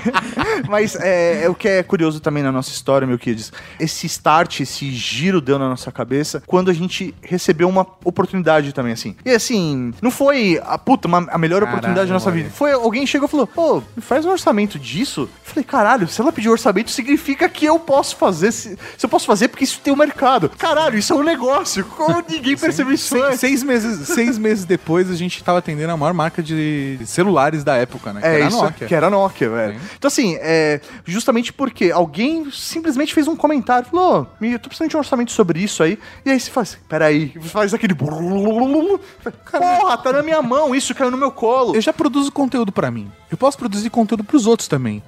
mas 0.70 0.96
é, 0.96 1.44
é 1.44 1.50
o 1.50 1.56
que 1.56 1.68
é 1.68 1.84
curioso 1.84 2.20
também 2.20 2.44
na 2.44 2.52
nossa 2.52 2.70
história, 2.70 3.08
meu 3.08 3.18
kids. 3.18 3.52
Esse 3.80 4.08
start, 4.08 4.62
esse 4.62 4.92
giro 4.92 5.42
deu 5.42 5.60
na 5.60 5.70
nossa 5.70 5.92
cabeça 5.92 6.42
quando 6.46 6.70
a 6.70 6.74
gente 6.74 7.14
recebeu 7.22 7.68
uma 7.70 7.86
oportunidade 8.04 8.74
também, 8.74 8.94
assim. 8.94 9.16
E 9.26 9.32
assim, 9.32 9.94
não 10.02 10.12
foi 10.12 10.62
a 10.66 10.78
puta, 10.78 11.08
uma- 11.08 11.28
a 11.30 11.38
melhor 11.38 11.60
Caralho, 11.60 11.78
oportunidade 11.78 12.08
da 12.08 12.14
nossa 12.14 12.30
olha. 12.30 12.36
vida. 12.38 12.50
Foi 12.50 12.72
alguém 12.72 13.06
chegou 13.06 13.28
e 13.28 13.32
falou: 13.32 13.48
pô, 13.48 13.82
faz 14.00 14.26
um 14.26 14.30
orçamento 14.30 14.80
disso. 14.80 15.22
Eu 15.22 15.30
falei, 15.44 15.64
caralho, 15.64 16.08
se 16.08 16.22
ela 16.22 16.32
pedir 16.32 16.50
orçamento, 16.50 16.92
significa 16.92 17.48
que 17.50 17.66
eu 17.66 17.80
posso 17.80 18.16
fazer. 18.16 18.52
Se, 18.52 18.78
se 18.98 19.06
eu 19.06 19.10
posso 19.10 19.26
fazer, 19.26 19.48
porque 19.48 19.64
isso 19.64 19.80
tem 19.84 19.94
um 19.94 19.98
mercado. 19.98 20.50
Caralho, 20.58 20.98
isso 20.98 21.14
é 21.14 21.16
um 21.16 21.24
negócio. 21.24 21.86
Como 21.86 22.24
ninguém 22.30 22.58
percebeu 22.58 22.94
isso 22.94 23.04
Seis, 23.14 23.40
seis 23.40 23.64
meses, 23.64 24.08
seis 24.08 24.38
meses 24.38 24.66
depois, 24.66 25.10
a 25.10 25.16
gente 25.16 25.44
tava 25.44 25.60
atendendo 25.60 25.92
a 25.92 25.98
maior 25.98 26.14
marca 26.14 26.42
de 26.42 27.00
celulares 27.06 27.64
da 27.64 27.76
época, 27.76 28.14
né? 28.14 28.22
Que 28.22 28.28
É, 28.28 28.36
era 28.36 28.46
a 28.46 28.48
isso, 28.48 28.62
Nokia. 28.62 28.88
que 28.88 28.96
era 28.96 29.08
a 29.08 29.10
Nokia, 29.10 29.50
velho. 29.50 29.80
Sim. 29.80 29.86
Então, 29.98 30.08
assim, 30.08 30.38
é, 30.40 30.80
justamente 31.06 31.52
porque 31.54 31.92
alguém 31.92 32.50
simplesmente 32.52 33.14
fez 33.14 33.28
um 33.28 33.36
comentário, 33.36 33.88
falou, 33.90 34.28
"Ô, 34.42 34.46
eu 34.46 34.60
tô 34.60 34.70
precisando 34.70 34.90
de 34.90 34.96
um 34.96 35.00
orçamento 35.00 35.32
sobre 35.32 35.60
isso 35.60 35.84
aí, 35.84 35.98
e 36.26 36.32
aí 36.32 36.40
você 36.40 36.52
faz, 36.52 36.78
peraí, 36.88 37.34
faz 37.42 37.74
aquele... 37.74 37.94
Porra, 37.96 39.98
tá 39.98 40.14
na 40.14 40.24
minha 40.24 40.42
mão, 40.42 40.74
isso 40.74 40.94
caiu 40.96 41.12
no 41.12 41.18
meu 41.18 41.32
colo. 41.32 41.76
Eu 41.76 41.82
já 41.82 41.94
produzo 41.94 42.32
conteúdo 42.32 42.72
pra 42.72 42.90
mim. 42.92 43.12
Eu 43.32 43.38
posso 43.38 43.58
produzir 43.58 43.90
conteúdo 43.90 44.24
pros 44.24 44.46
outros 44.46 44.68
também. 44.68 45.02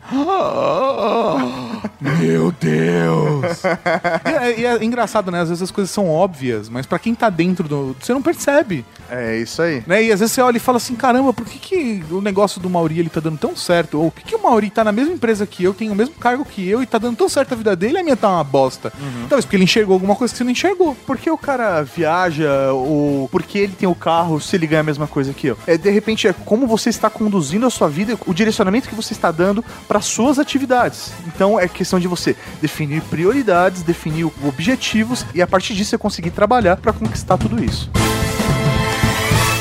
Meu 2.01 2.51
Deus! 2.51 3.61
e, 4.25 4.29
é, 4.29 4.59
e 4.59 4.65
é 4.65 4.83
engraçado, 4.83 5.31
né? 5.31 5.41
Às 5.41 5.49
vezes 5.49 5.63
as 5.63 5.71
coisas 5.71 5.91
são 5.91 6.09
óbvias, 6.09 6.69
mas 6.69 6.85
pra 6.85 6.99
quem 6.99 7.15
tá 7.15 7.29
dentro 7.29 7.67
do. 7.67 7.95
Você 7.99 8.13
não 8.13 8.21
percebe. 8.21 8.85
É, 9.09 9.37
isso 9.37 9.61
aí. 9.61 9.83
Né? 9.85 10.03
E 10.03 10.11
às 10.11 10.19
vezes 10.19 10.33
você 10.33 10.41
olha 10.41 10.57
e 10.57 10.59
fala 10.59 10.77
assim: 10.77 10.95
caramba, 10.95 11.33
por 11.33 11.45
que, 11.45 11.59
que 11.59 12.03
o 12.11 12.21
negócio 12.21 12.59
do 12.59 12.69
Mauri 12.69 12.99
ele 12.99 13.09
tá 13.09 13.19
dando 13.19 13.37
tão 13.37 13.55
certo? 13.55 14.01
Ou 14.01 14.11
por 14.11 14.21
que, 14.21 14.29
que 14.29 14.35
o 14.35 14.41
Mauri 14.41 14.69
tá 14.69 14.83
na 14.83 14.91
mesma 14.91 15.13
empresa 15.13 15.45
que 15.45 15.63
eu, 15.63 15.73
tem 15.73 15.89
o 15.89 15.95
mesmo 15.95 16.15
cargo 16.15 16.45
que 16.45 16.67
eu 16.67 16.81
e 16.81 16.85
tá 16.85 16.97
dando 16.97 17.17
tão 17.17 17.29
certo 17.29 17.53
a 17.53 17.55
vida 17.57 17.75
dele 17.75 17.97
e 17.97 17.99
a 17.99 18.03
minha 18.03 18.15
tá 18.15 18.29
uma 18.29 18.43
bosta? 18.43 18.91
Talvez 19.29 19.45
porque 19.45 19.55
ele 19.55 19.63
enxergou 19.63 19.93
alguma 19.93 20.15
coisa 20.15 20.33
que 20.33 20.37
você 20.37 20.43
não 20.43 20.51
enxergou. 20.51 20.95
Por 21.05 21.17
que 21.17 21.29
o 21.29 21.37
cara 21.37 21.83
viaja, 21.83 22.71
ou 22.73 23.27
por 23.29 23.43
que 23.43 23.59
ele 23.59 23.73
tem 23.73 23.87
o 23.87 23.95
carro 23.95 24.39
se 24.39 24.55
ele 24.55 24.67
ganha 24.67 24.81
a 24.81 24.83
mesma 24.83 25.07
coisa 25.07 25.33
que 25.33 25.47
eu? 25.47 25.57
É, 25.67 25.77
de 25.77 25.89
repente, 25.89 26.27
é 26.27 26.33
como 26.33 26.67
você 26.67 26.89
está 26.89 27.09
conduzindo 27.09 27.65
a 27.65 27.69
sua 27.69 27.87
vida, 27.87 28.17
o 28.25 28.33
direcionamento 28.33 28.89
que 28.89 28.95
você 28.95 29.13
está 29.13 29.31
dando 29.31 29.63
para 29.87 30.01
suas 30.01 30.39
atividades. 30.39 31.11
Então, 31.27 31.59
é 31.59 31.67
questão 31.67 31.99
de 31.99 32.07
você 32.07 32.35
definir 32.61 33.01
prioridades, 33.01 33.64
definir 33.71 34.25
objetivos 34.43 35.25
e 35.33 35.41
a 35.41 35.47
partir 35.47 35.73
disso 35.73 35.91
você 35.91 35.97
conseguir 35.97 36.31
trabalhar 36.31 36.77
para 36.77 36.93
conquistar 36.93 37.37
tudo 37.37 37.63
isso. 37.63 37.89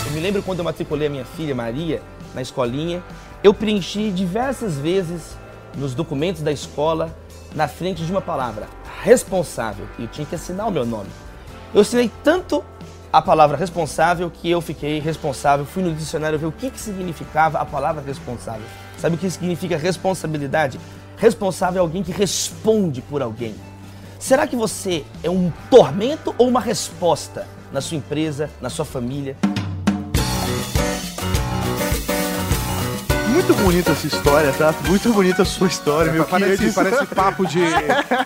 Eu 0.07 0.13
me 0.13 0.21
lembro 0.21 0.43
quando 0.43 0.59
eu 0.59 0.65
matriculei 0.65 1.09
a 1.09 1.11
minha 1.11 1.25
filha 1.25 1.55
Maria 1.55 2.03
na 2.35 2.43
escolinha, 2.43 3.03
eu 3.43 3.53
preenchi 3.53 4.11
diversas 4.11 4.77
vezes 4.77 5.37
nos 5.77 5.95
documentos 5.95 6.43
da 6.43 6.53
escola 6.53 7.15
na 7.55 7.69
frente 7.69 8.05
de 8.05 8.11
uma 8.11 8.21
palavra, 8.21 8.67
responsável, 9.03 9.87
e 9.99 10.03
eu 10.03 10.09
tinha 10.09 10.27
que 10.27 10.35
assinar 10.35 10.67
o 10.67 10.71
meu 10.71 10.85
nome. 10.85 11.09
Eu 11.73 11.81
assinei 11.83 12.11
tanto 12.23 12.65
a 13.13 13.23
palavra 13.23 13.57
responsável 13.57 14.29
que 14.29 14.51
eu 14.51 14.61
fiquei 14.61 14.99
responsável, 14.99 15.65
fui 15.65 15.83
no 15.83 15.95
dicionário 15.95 16.39
ver 16.39 16.47
o 16.47 16.53
que, 16.53 16.69
que 16.69 16.81
significava 16.81 17.59
a 17.61 17.65
palavra 17.65 18.03
responsável. 18.05 18.67
Sabe 18.99 19.15
o 19.15 19.19
que 19.19 19.31
significa 19.31 19.77
responsabilidade? 19.77 20.81
Responsável 21.17 21.79
é 21.79 21.81
alguém 21.81 22.03
que 22.03 22.11
responde 22.11 23.01
por 23.03 23.23
alguém. 23.23 23.55
Será 24.19 24.47
que 24.47 24.57
você 24.57 25.05
é 25.23 25.31
um 25.31 25.53
tormento 25.71 26.35
ou 26.39 26.49
uma 26.49 26.61
resposta 26.61 27.47
na 27.73 27.81
sua 27.81 27.97
empresa, 27.97 28.51
na 28.61 28.71
sua 28.71 28.85
família? 28.85 29.37
Muito 33.35 33.53
bonita 33.55 33.91
essa 33.91 34.07
história, 34.07 34.53
tá? 34.53 34.73
Muito 34.87 35.13
bonita 35.13 35.43
a 35.43 35.45
sua 35.45 35.67
história, 35.67 36.13
meu 36.13 36.25
parece, 36.25 36.71
parece 36.73 37.05
papo 37.13 37.45
de, 37.45 37.59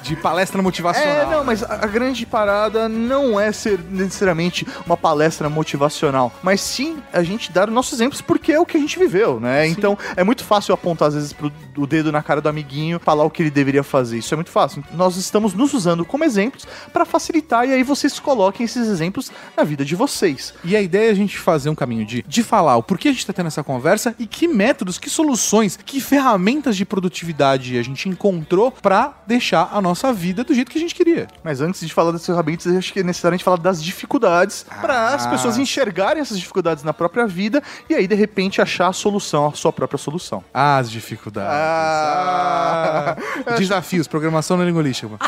de 0.03 0.15
palestra 0.17 0.61
motivacional. 0.61 1.17
É, 1.17 1.35
não, 1.35 1.43
mas 1.43 1.63
a 1.63 1.87
grande 1.87 2.27
parada 2.27 2.91
não 2.91 3.41
é 3.41 3.51
ser 3.51 3.81
necessariamente 3.91 4.67
uma 4.85 4.99
palestra 4.99 5.49
motivacional, 5.49 6.31
mas 6.43 6.61
sim 6.61 6.99
a 7.11 7.23
gente 7.23 7.51
dar 7.51 7.69
os 7.69 7.75
nossos 7.75 7.95
exemplos 7.95 8.21
porque 8.21 8.53
é 8.53 8.61
o 8.61 8.67
que 8.67 8.77
a 8.77 8.81
gente 8.81 8.99
viveu, 8.99 9.41
né? 9.41 9.67
Então 9.67 9.97
é 10.15 10.23
muito 10.23 10.45
fácil 10.45 10.75
apontar 10.75 11.09
às 11.09 11.15
vezes 11.15 11.33
pro, 11.33 11.51
o 11.79 11.87
dedo 11.87 12.13
na 12.13 12.23
cara 12.23 12.43
do 12.43 12.49
amiguinho, 12.51 13.01
falar 13.01 13.25
o 13.25 13.31
que 13.31 13.43
ele 13.43 13.51
deveria 13.51 13.83
fazer. 13.83 14.19
Isso 14.19 14.35
é 14.35 14.37
muito 14.37 14.51
fácil. 14.51 14.85
Nós 14.93 15.17
estamos 15.17 15.55
nos 15.55 15.73
usando 15.73 16.05
como 16.05 16.23
exemplos 16.23 16.67
para 16.93 17.07
facilitar 17.07 17.67
e 17.67 17.73
aí 17.73 17.83
vocês 17.83 18.21
coloquem 18.21 18.65
esses 18.65 18.87
exemplos 18.87 19.33
na 19.57 19.65
vida 19.65 19.87
de 19.87 19.97
vocês. 19.97 20.53
E 20.63 20.77
a 20.77 20.83
ideia 20.83 21.09
é 21.09 21.13
a 21.13 21.15
gente 21.15 21.39
fazer 21.39 21.71
um 21.71 21.75
caminho 21.75 22.05
de, 22.05 22.23
de 22.29 22.43
falar 22.43 22.77
o 22.77 22.83
porquê 22.83 23.09
a 23.09 23.13
gente 23.13 23.27
tá 23.27 23.33
tendo 23.33 23.47
essa 23.47 23.65
conversa 23.65 24.15
e 24.19 24.27
que 24.27 24.47
métodos, 24.47 24.98
que 25.01 25.11
soluções, 25.11 25.77
que 25.77 26.01
ferramentas 26.01 26.77
de 26.77 26.85
produtividade 26.85 27.79
a 27.79 27.83
gente 27.83 28.09
encontrou 28.09 28.71
pra 28.71 29.15
deixar 29.27 29.71
a 29.73 29.81
nossa 29.81 30.13
vida 30.13 30.45
do 30.45 30.55
jeito 30.55 30.71
que 30.71 30.79
a 30.79 30.81
gente 30.81 30.95
queria. 30.95 31.29
Mas 31.43 31.61
antes 31.61 31.81
de 31.81 31.93
falar 31.93 32.13
das 32.13 32.25
ferramentas, 32.25 32.67
acho 32.75 32.93
que 32.93 33.01
é 33.01 33.03
necessário 33.03 33.35
a 33.35 33.37
gente 33.37 33.45
falar 33.45 33.59
das 33.59 33.83
dificuldades 33.83 34.65
para 34.81 35.15
as 35.15 35.27
pessoas 35.27 35.59
enxergarem 35.59 36.21
essas 36.21 36.39
dificuldades 36.39 36.85
na 36.85 36.93
própria 36.93 37.27
vida 37.27 37.63
e 37.89 37.95
aí 37.95 38.07
de 38.07 38.15
repente 38.15 38.61
achar 38.61 38.89
a 38.89 38.93
solução, 38.93 39.47
a 39.47 39.53
sua 39.53 39.73
própria 39.73 39.99
solução. 39.99 40.43
As 40.53 40.91
dificuldades. 40.91 41.53
Ah. 41.53 43.17
Desafios, 43.57 44.07
programação 44.07 44.57
neurolinguística. 44.57 45.19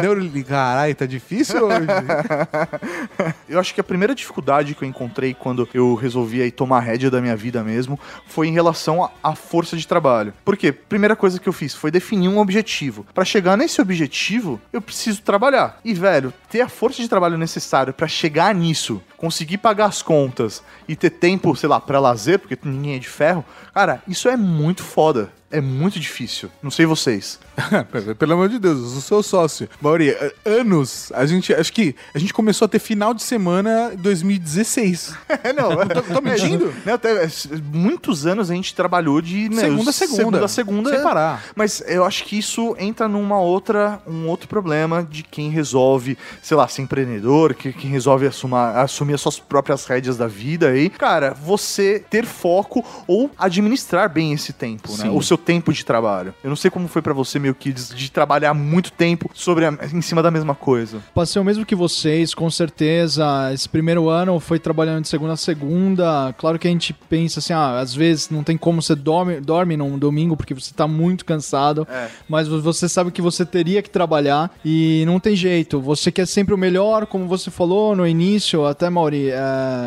Neuroli... 0.00 0.44
Caralho, 0.44 0.94
tá 0.94 1.06
difícil 1.06 1.64
hoje? 1.64 1.86
Eu 3.48 3.58
acho 3.58 3.74
que 3.74 3.80
a 3.80 3.84
primeira 3.84 4.14
dificuldade 4.14 4.74
que 4.74 4.84
eu 4.84 4.88
encontrei 4.88 5.34
quando 5.34 5.68
eu 5.74 5.94
resolvi 5.94 6.42
aí 6.42 6.50
tomar 6.50 6.78
a 6.78 6.80
rédea 6.80 7.10
da 7.10 7.20
minha 7.20 7.36
vida 7.36 7.62
mesmo 7.62 7.98
foi 8.26 8.48
em 8.48 8.52
relação 8.52 9.09
à 9.22 9.34
força 9.34 9.76
de 9.76 9.86
trabalho. 9.86 10.32
Por 10.44 10.56
quê? 10.56 10.72
Primeira 10.72 11.16
coisa 11.16 11.38
que 11.38 11.48
eu 11.48 11.52
fiz 11.52 11.74
foi 11.74 11.90
definir 11.90 12.28
um 12.28 12.38
objetivo. 12.38 13.06
Para 13.14 13.24
chegar 13.24 13.56
nesse 13.56 13.80
objetivo, 13.80 14.60
eu 14.72 14.80
preciso 14.80 15.22
trabalhar. 15.22 15.80
E 15.84 15.94
velho, 15.94 16.32
ter 16.48 16.60
a 16.60 16.68
força 16.68 17.02
de 17.02 17.08
trabalho 17.08 17.38
necessária 17.38 17.92
para 17.92 18.08
chegar 18.08 18.54
nisso, 18.54 19.02
conseguir 19.16 19.58
pagar 19.58 19.86
as 19.86 20.02
contas 20.02 20.62
e 20.88 20.96
ter 20.96 21.10
tempo, 21.10 21.54
sei 21.56 21.68
lá, 21.68 21.80
para 21.80 22.00
lazer, 22.00 22.38
porque 22.38 22.58
ninguém 22.64 22.96
é 22.96 22.98
de 22.98 23.08
ferro, 23.08 23.44
cara, 23.72 24.02
isso 24.06 24.28
é 24.28 24.36
muito 24.36 24.82
foda. 24.82 25.30
É 25.50 25.60
muito 25.60 25.98
difícil. 25.98 26.48
Não 26.62 26.70
sei 26.70 26.86
vocês. 26.86 27.38
Pelo 28.18 28.34
amor 28.34 28.48
de 28.48 28.58
Deus, 28.58 28.78
eu 28.78 28.88
sou 28.88 29.00
seu 29.00 29.22
sócio. 29.22 29.68
Mauri, 29.80 30.10
a- 30.10 30.32
anos, 30.48 31.10
a 31.14 31.26
gente, 31.26 31.52
acho 31.52 31.72
que 31.72 31.94
a 32.14 32.18
gente 32.18 32.32
começou 32.32 32.66
a 32.66 32.68
ter 32.68 32.78
final 32.78 33.12
de 33.12 33.22
semana 33.22 33.90
em 33.92 33.96
2016. 33.96 35.12
É, 35.42 35.52
não. 35.52 35.70
tô- 35.88 36.02
tô 36.14 36.20
mentindo? 36.20 36.72
Não, 36.86 36.94
até, 36.94 37.24
é, 37.24 37.28
muitos 37.72 38.26
anos 38.26 38.50
a 38.50 38.54
gente 38.54 38.74
trabalhou 38.74 39.20
de 39.20 39.48
né, 39.48 39.62
Segunda 39.62 39.90
a 39.90 39.92
segunda. 39.92 40.16
segunda 40.16 40.44
a 40.44 40.48
segunda, 40.48 40.90
Sem 40.90 41.02
parar. 41.02 41.42
Mas 41.56 41.82
eu 41.86 42.04
acho 42.04 42.24
que 42.24 42.38
isso 42.38 42.74
entra 42.78 43.08
numa 43.08 43.38
outra, 43.40 44.00
um 44.06 44.26
outro 44.28 44.46
problema 44.48 45.02
de 45.02 45.22
quem 45.22 45.50
resolve, 45.50 46.16
sei 46.42 46.56
lá, 46.56 46.68
ser 46.68 46.82
empreendedor, 46.82 47.54
que 47.54 47.72
quem 47.72 47.90
resolve 47.90 48.26
assumar, 48.26 48.76
assumir 48.78 49.14
as 49.14 49.20
suas 49.20 49.38
próprias 49.38 49.84
rédeas 49.84 50.16
da 50.16 50.26
vida 50.26 50.68
aí. 50.68 50.88
Cara, 50.90 51.34
você 51.34 52.02
ter 52.08 52.24
foco 52.24 52.84
ou 53.06 53.30
administrar 53.38 54.08
bem 54.08 54.32
esse 54.32 54.52
tempo, 54.52 54.90
né? 54.92 55.04
Sim. 55.04 55.10
O 55.16 55.22
seu 55.22 55.36
tempo 55.40 55.72
de 55.72 55.84
trabalho. 55.84 56.32
Eu 56.44 56.48
não 56.50 56.56
sei 56.56 56.70
como 56.70 56.86
foi 56.88 57.02
pra 57.02 57.12
você, 57.12 57.38
meu 57.38 57.54
kids, 57.54 57.92
de 57.94 58.10
trabalhar 58.10 58.54
muito 58.54 58.92
tempo 58.92 59.30
sobre 59.34 59.64
a- 59.66 59.74
em 59.92 60.00
cima 60.00 60.22
da 60.22 60.30
mesma 60.30 60.54
coisa. 60.54 61.00
Passei 61.14 61.40
o 61.40 61.44
mesmo 61.44 61.66
que 61.66 61.74
vocês, 61.74 62.34
com 62.34 62.48
certeza. 62.50 63.50
Esse 63.52 63.68
primeiro 63.68 64.08
ano 64.08 64.38
foi 64.40 64.58
trabalhando 64.58 65.02
de 65.02 65.08
segunda 65.08 65.32
a 65.32 65.36
segunda. 65.36 66.34
Claro 66.38 66.58
que 66.58 66.68
a 66.68 66.70
gente 66.70 66.92
pensa 66.92 67.38
assim, 67.40 67.52
ah, 67.52 67.78
às 67.78 67.94
vezes 67.94 68.30
não 68.30 68.42
tem 68.42 68.56
como 68.56 68.80
você 68.82 68.94
dorme, 68.94 69.40
dorme 69.40 69.76
num 69.76 69.98
domingo 69.98 70.36
porque 70.36 70.54
você 70.54 70.72
tá 70.74 70.86
muito 70.86 71.24
cansado. 71.24 71.86
É. 71.90 72.08
Mas 72.28 72.46
você 72.48 72.88
sabe 72.88 73.10
que 73.10 73.22
você 73.22 73.44
teria 73.44 73.82
que 73.82 73.90
trabalhar 73.90 74.50
e 74.64 75.02
não 75.06 75.18
tem 75.18 75.34
jeito. 75.34 75.80
Você 75.80 76.12
quer 76.12 76.26
sempre 76.26 76.54
o 76.54 76.58
melhor, 76.58 77.06
como 77.06 77.26
você 77.26 77.50
falou 77.50 77.94
no 77.96 78.06
início, 78.06 78.66
até 78.66 78.88
Mauri. 78.90 79.30
é, 79.30 79.38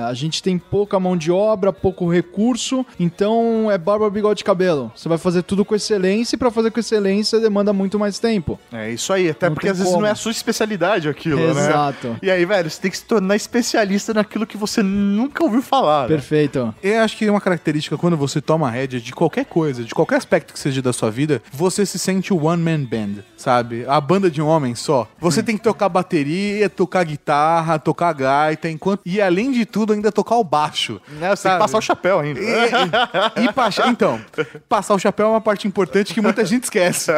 a 0.06 0.14
gente 0.14 0.42
tem 0.42 0.58
pouca 0.58 1.00
mão 1.00 1.16
de 1.16 1.32
obra, 1.32 1.72
pouco 1.72 2.10
recurso, 2.12 2.86
então 3.00 3.70
é 3.72 3.78
barba, 3.78 4.10
bigode 4.10 4.42
e 4.42 4.44
cabelo. 4.44 4.92
Você 4.96 5.08
vai 5.10 5.18
fazer 5.18 5.43
tudo 5.44 5.64
com 5.66 5.76
excelência 5.76 6.36
e 6.36 6.40
pra 6.40 6.50
fazer 6.50 6.72
com 6.72 6.80
excelência 6.80 7.40
demanda 7.40 7.72
muito 7.74 8.00
mais 8.00 8.20
tempo. 8.20 8.60
É 8.72 8.90
isso 8.92 9.12
aí, 9.14 9.30
até 9.30 9.48
Não 9.48 9.54
porque 9.56 9.70
às 9.70 9.78
vezes 9.78 9.92
como. 9.92 10.02
não 10.04 10.08
é 10.08 10.12
a 10.12 10.16
sua 10.16 10.32
especialidade 10.32 11.08
aquilo, 11.10 11.54
né? 11.54 11.68
Exato. 11.70 12.16
E 12.22 12.32
aí, 12.32 12.46
velho, 12.46 12.70
você 12.70 12.82
tem 12.82 12.92
que 12.92 12.98
se 12.98 13.06
tornar 13.06 13.36
especialista 13.36 14.14
naquilo 14.14 14.48
que 14.48 14.58
você 14.58 14.82
nunca 14.82 15.44
ouviu 15.44 15.62
falar. 15.62 16.04
né? 16.04 16.08
Perfeito. 16.10 16.74
Eu 16.82 17.02
acho 17.02 17.18
que 17.18 17.26
é 17.26 17.32
uma 17.32 17.42
característica 17.42 17.98
quando 17.98 18.18
você 18.18 18.42
toma 18.42 18.68
a 18.68 18.72
rédea 18.72 19.00
de 19.00 19.12
qualquer 19.14 19.46
coisa, 19.46 19.84
de 19.84 19.94
qualquer 19.94 20.16
aspecto 20.16 20.54
que 20.54 20.60
seja 20.60 20.82
da 20.82 20.94
sua 20.94 21.12
vida, 21.12 21.42
você 21.52 21.86
se 21.86 22.00
sente 22.00 22.34
o 22.34 22.46
one 22.46 22.62
man 22.62 22.84
band, 22.84 23.24
sabe? 23.44 23.86
A 23.88 24.00
banda 24.00 24.32
de 24.32 24.42
um 24.42 24.48
homem 24.48 24.74
só. 24.74 25.06
Você 25.20 25.44
tem 25.44 25.58
que 25.58 25.64
tocar 25.64 25.90
bateria, 25.90 26.70
tocar 26.70 27.04
guitarra, 27.04 27.78
tocar 27.78 28.14
gaita, 28.14 28.70
enquanto 28.70 29.02
e 29.06 29.22
além 29.22 29.52
de 29.52 29.66
tudo 29.66 29.92
ainda 29.92 30.12
tocar 30.14 30.36
o 30.38 30.44
baixo. 30.46 31.02
Né, 31.20 31.36
Você 31.36 31.44
tem 31.44 31.52
que 31.52 31.60
passar 31.60 31.78
o 31.78 31.82
chapéu 31.82 32.20
ainda. 32.22 32.40
E, 32.40 32.44
e- 32.44 33.44
e 33.44 33.90
então, 33.90 34.20
passar 34.70 34.94
o 34.94 35.00
chapéu 35.00 35.28
é 35.28 35.30
uma 35.32 35.42
parte 35.42 35.68
importante 35.68 36.14
que 36.14 36.22
muita 36.22 36.46
gente 36.46 36.64
esquece. 36.64 37.12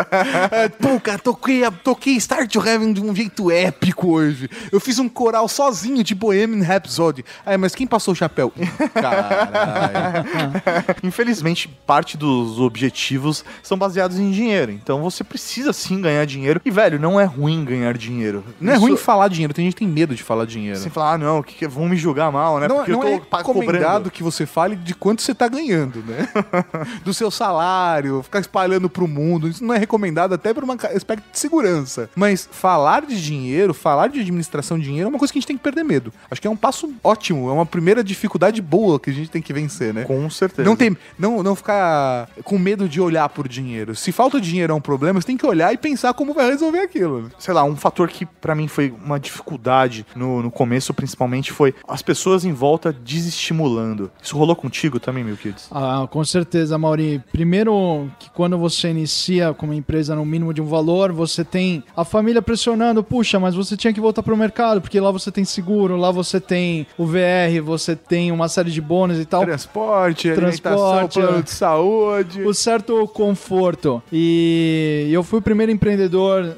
É, 0.51 0.67
Pô, 0.69 0.99
cara, 0.99 1.19
toquei, 1.19 1.61
toquei 1.83 2.15
Start 2.15 2.51
to 2.51 2.65
Heaven 2.65 2.91
de 2.93 3.01
um 3.01 3.15
jeito 3.15 3.51
épico 3.51 4.09
hoje. 4.11 4.49
Eu 4.71 4.79
fiz 4.79 4.97
um 4.97 5.07
coral 5.07 5.47
sozinho 5.47 6.03
de 6.03 6.15
Bohemian 6.15 6.63
Rhapsody. 6.65 7.23
Aí, 7.45 7.57
mas 7.57 7.75
quem 7.75 7.85
passou 7.85 8.13
o 8.13 8.15
chapéu? 8.15 8.51
Caralho. 8.93 10.61
Infelizmente, 11.03 11.67
parte 11.85 12.17
dos 12.17 12.59
objetivos 12.59 13.43
são 13.61 13.77
baseados 13.77 14.17
em 14.17 14.31
dinheiro. 14.31 14.71
Então 14.71 15.01
você 15.01 15.23
precisa 15.23 15.71
sim 15.73 16.01
ganhar 16.01 16.14
dinheiro. 16.23 16.61
E, 16.63 16.69
velho, 16.69 16.99
não 16.99 17.19
é 17.19 17.23
ruim 17.23 17.65
ganhar 17.65 17.97
dinheiro. 17.97 18.43
Não 18.61 18.71
é 18.71 18.75
Isso- 18.75 18.85
ruim 18.85 18.95
falar 18.95 19.27
dinheiro, 19.27 19.53
tem 19.55 19.65
gente 19.65 19.73
que 19.73 19.79
tem 19.79 19.87
medo 19.87 20.13
de 20.13 20.21
falar 20.21 20.45
dinheiro. 20.45 20.77
Sem 20.79 20.91
falar, 20.91 21.13
ah, 21.13 21.17
não, 21.17 21.41
que 21.41 21.55
que- 21.55 21.67
vão 21.67 21.89
me 21.89 21.97
julgar 21.97 22.31
mal, 22.31 22.59
né? 22.59 22.67
Não, 22.67 22.77
Porque 22.77 22.91
não 22.91 23.01
eu 23.03 23.15
é 23.15 23.19
tô 23.19 23.25
pa- 23.25 23.37
recomendado 23.39 24.11
que 24.11 24.21
você 24.21 24.45
fale 24.45 24.75
de 24.75 24.93
quanto 24.93 25.23
você 25.23 25.33
tá 25.33 25.47
ganhando, 25.47 26.03
né? 26.05 26.29
Do 27.03 27.13
seu 27.13 27.31
salário, 27.31 28.21
ficar 28.21 28.39
espalhando 28.39 28.87
pro 28.89 29.07
mundo. 29.07 29.47
Isso 29.47 29.63
não 29.63 29.73
é 29.73 29.77
recomendado 29.77 30.33
até 30.33 30.53
por 30.53 30.63
um 30.63 30.71
aspecto 30.71 31.23
de 31.31 31.39
segurança. 31.39 32.09
Mas 32.15 32.47
falar 32.51 33.01
de 33.05 33.19
dinheiro, 33.21 33.73
falar 33.73 34.07
de 34.07 34.19
administração 34.19 34.77
de 34.77 34.85
dinheiro 34.85 35.07
é 35.07 35.09
uma 35.09 35.17
coisa 35.17 35.31
que 35.33 35.39
a 35.39 35.41
gente 35.41 35.47
tem 35.47 35.57
que 35.57 35.63
perder 35.63 35.83
medo. 35.83 36.13
Acho 36.29 36.39
que 36.41 36.47
é 36.47 36.51
um 36.51 36.55
passo 36.55 36.93
ótimo, 37.03 37.49
é 37.49 37.53
uma 37.53 37.65
primeira 37.65 38.03
dificuldade 38.03 38.61
boa 38.61 38.99
que 38.99 39.09
a 39.09 39.13
gente 39.13 39.29
tem 39.29 39.41
que 39.41 39.51
vencer, 39.53 39.93
né? 39.93 40.03
Com 40.03 40.29
certeza. 40.29 40.67
Não, 40.67 40.75
tem, 40.75 40.95
não, 41.17 41.41
não 41.41 41.55
ficar 41.55 42.27
com 42.43 42.57
medo 42.59 42.87
de 42.87 42.99
olhar 43.01 43.27
por 43.29 43.47
dinheiro. 43.47 43.95
Se 43.95 44.11
falta 44.11 44.39
dinheiro 44.39 44.73
é 44.73 44.75
um 44.75 44.81
problema, 44.81 45.19
você 45.21 45.27
tem 45.27 45.37
que 45.37 45.45
olhar 45.45 45.73
e 45.73 45.77
pensar 45.77 46.04
como 46.13 46.33
vai 46.33 46.49
resolver 46.49 46.79
aquilo. 46.79 47.31
sei 47.37 47.53
lá, 47.53 47.63
um 47.63 47.75
fator 47.75 48.09
que 48.09 48.25
pra 48.25 48.55
mim 48.55 48.67
foi 48.67 48.93
uma 49.03 49.19
dificuldade 49.19 50.05
no, 50.15 50.41
no 50.41 50.51
começo, 50.51 50.93
principalmente, 50.93 51.51
foi 51.51 51.73
as 51.87 52.01
pessoas 52.01 52.45
em 52.45 52.53
volta 52.53 52.93
desestimulando. 52.93 54.11
Isso 54.21 54.37
rolou 54.37 54.55
contigo 54.55 54.99
também, 54.99 55.23
meu 55.23 55.37
kids? 55.37 55.67
Ah, 55.71 56.07
com 56.09 56.23
certeza, 56.23 56.77
Mauri. 56.77 57.21
Primeiro 57.31 58.09
que 58.19 58.29
quando 58.29 58.57
você 58.57 58.89
inicia 58.89 59.53
com 59.53 59.65
uma 59.65 59.75
empresa 59.75 60.15
no 60.15 60.25
mínimo 60.25 60.53
de 60.53 60.61
um 60.61 60.65
valor, 60.65 61.11
você 61.11 61.43
tem 61.43 61.83
a 61.95 62.03
família 62.03 62.41
pressionando, 62.41 63.03
puxa, 63.03 63.39
mas 63.39 63.55
você 63.55 63.75
tinha 63.75 63.93
que 63.93 63.99
voltar 63.99 64.23
pro 64.23 64.35
mercado, 64.37 64.81
porque 64.81 64.99
lá 64.99 65.11
você 65.11 65.31
tem 65.31 65.43
seguro, 65.43 65.95
lá 65.95 66.11
você 66.11 66.39
tem 66.39 66.87
o 66.97 67.05
VR, 67.05 67.61
você 67.63 67.95
tem 67.95 68.31
uma 68.31 68.47
série 68.47 68.71
de 68.71 68.81
bônus 68.81 69.19
e 69.19 69.25
tal. 69.25 69.43
Transporte, 69.43 70.29
alimentação, 70.29 70.77
Transporte, 70.77 71.19
plano 71.19 71.39
é. 71.39 71.41
de 71.41 71.51
saúde. 71.51 72.41
o 72.43 72.53
certo 72.53 73.07
conforto. 73.07 74.01
E 74.11 75.09
eu 75.11 75.23
fui 75.23 75.39
o 75.39 75.41
primeiro 75.41 75.71
empreendedor 75.71 75.94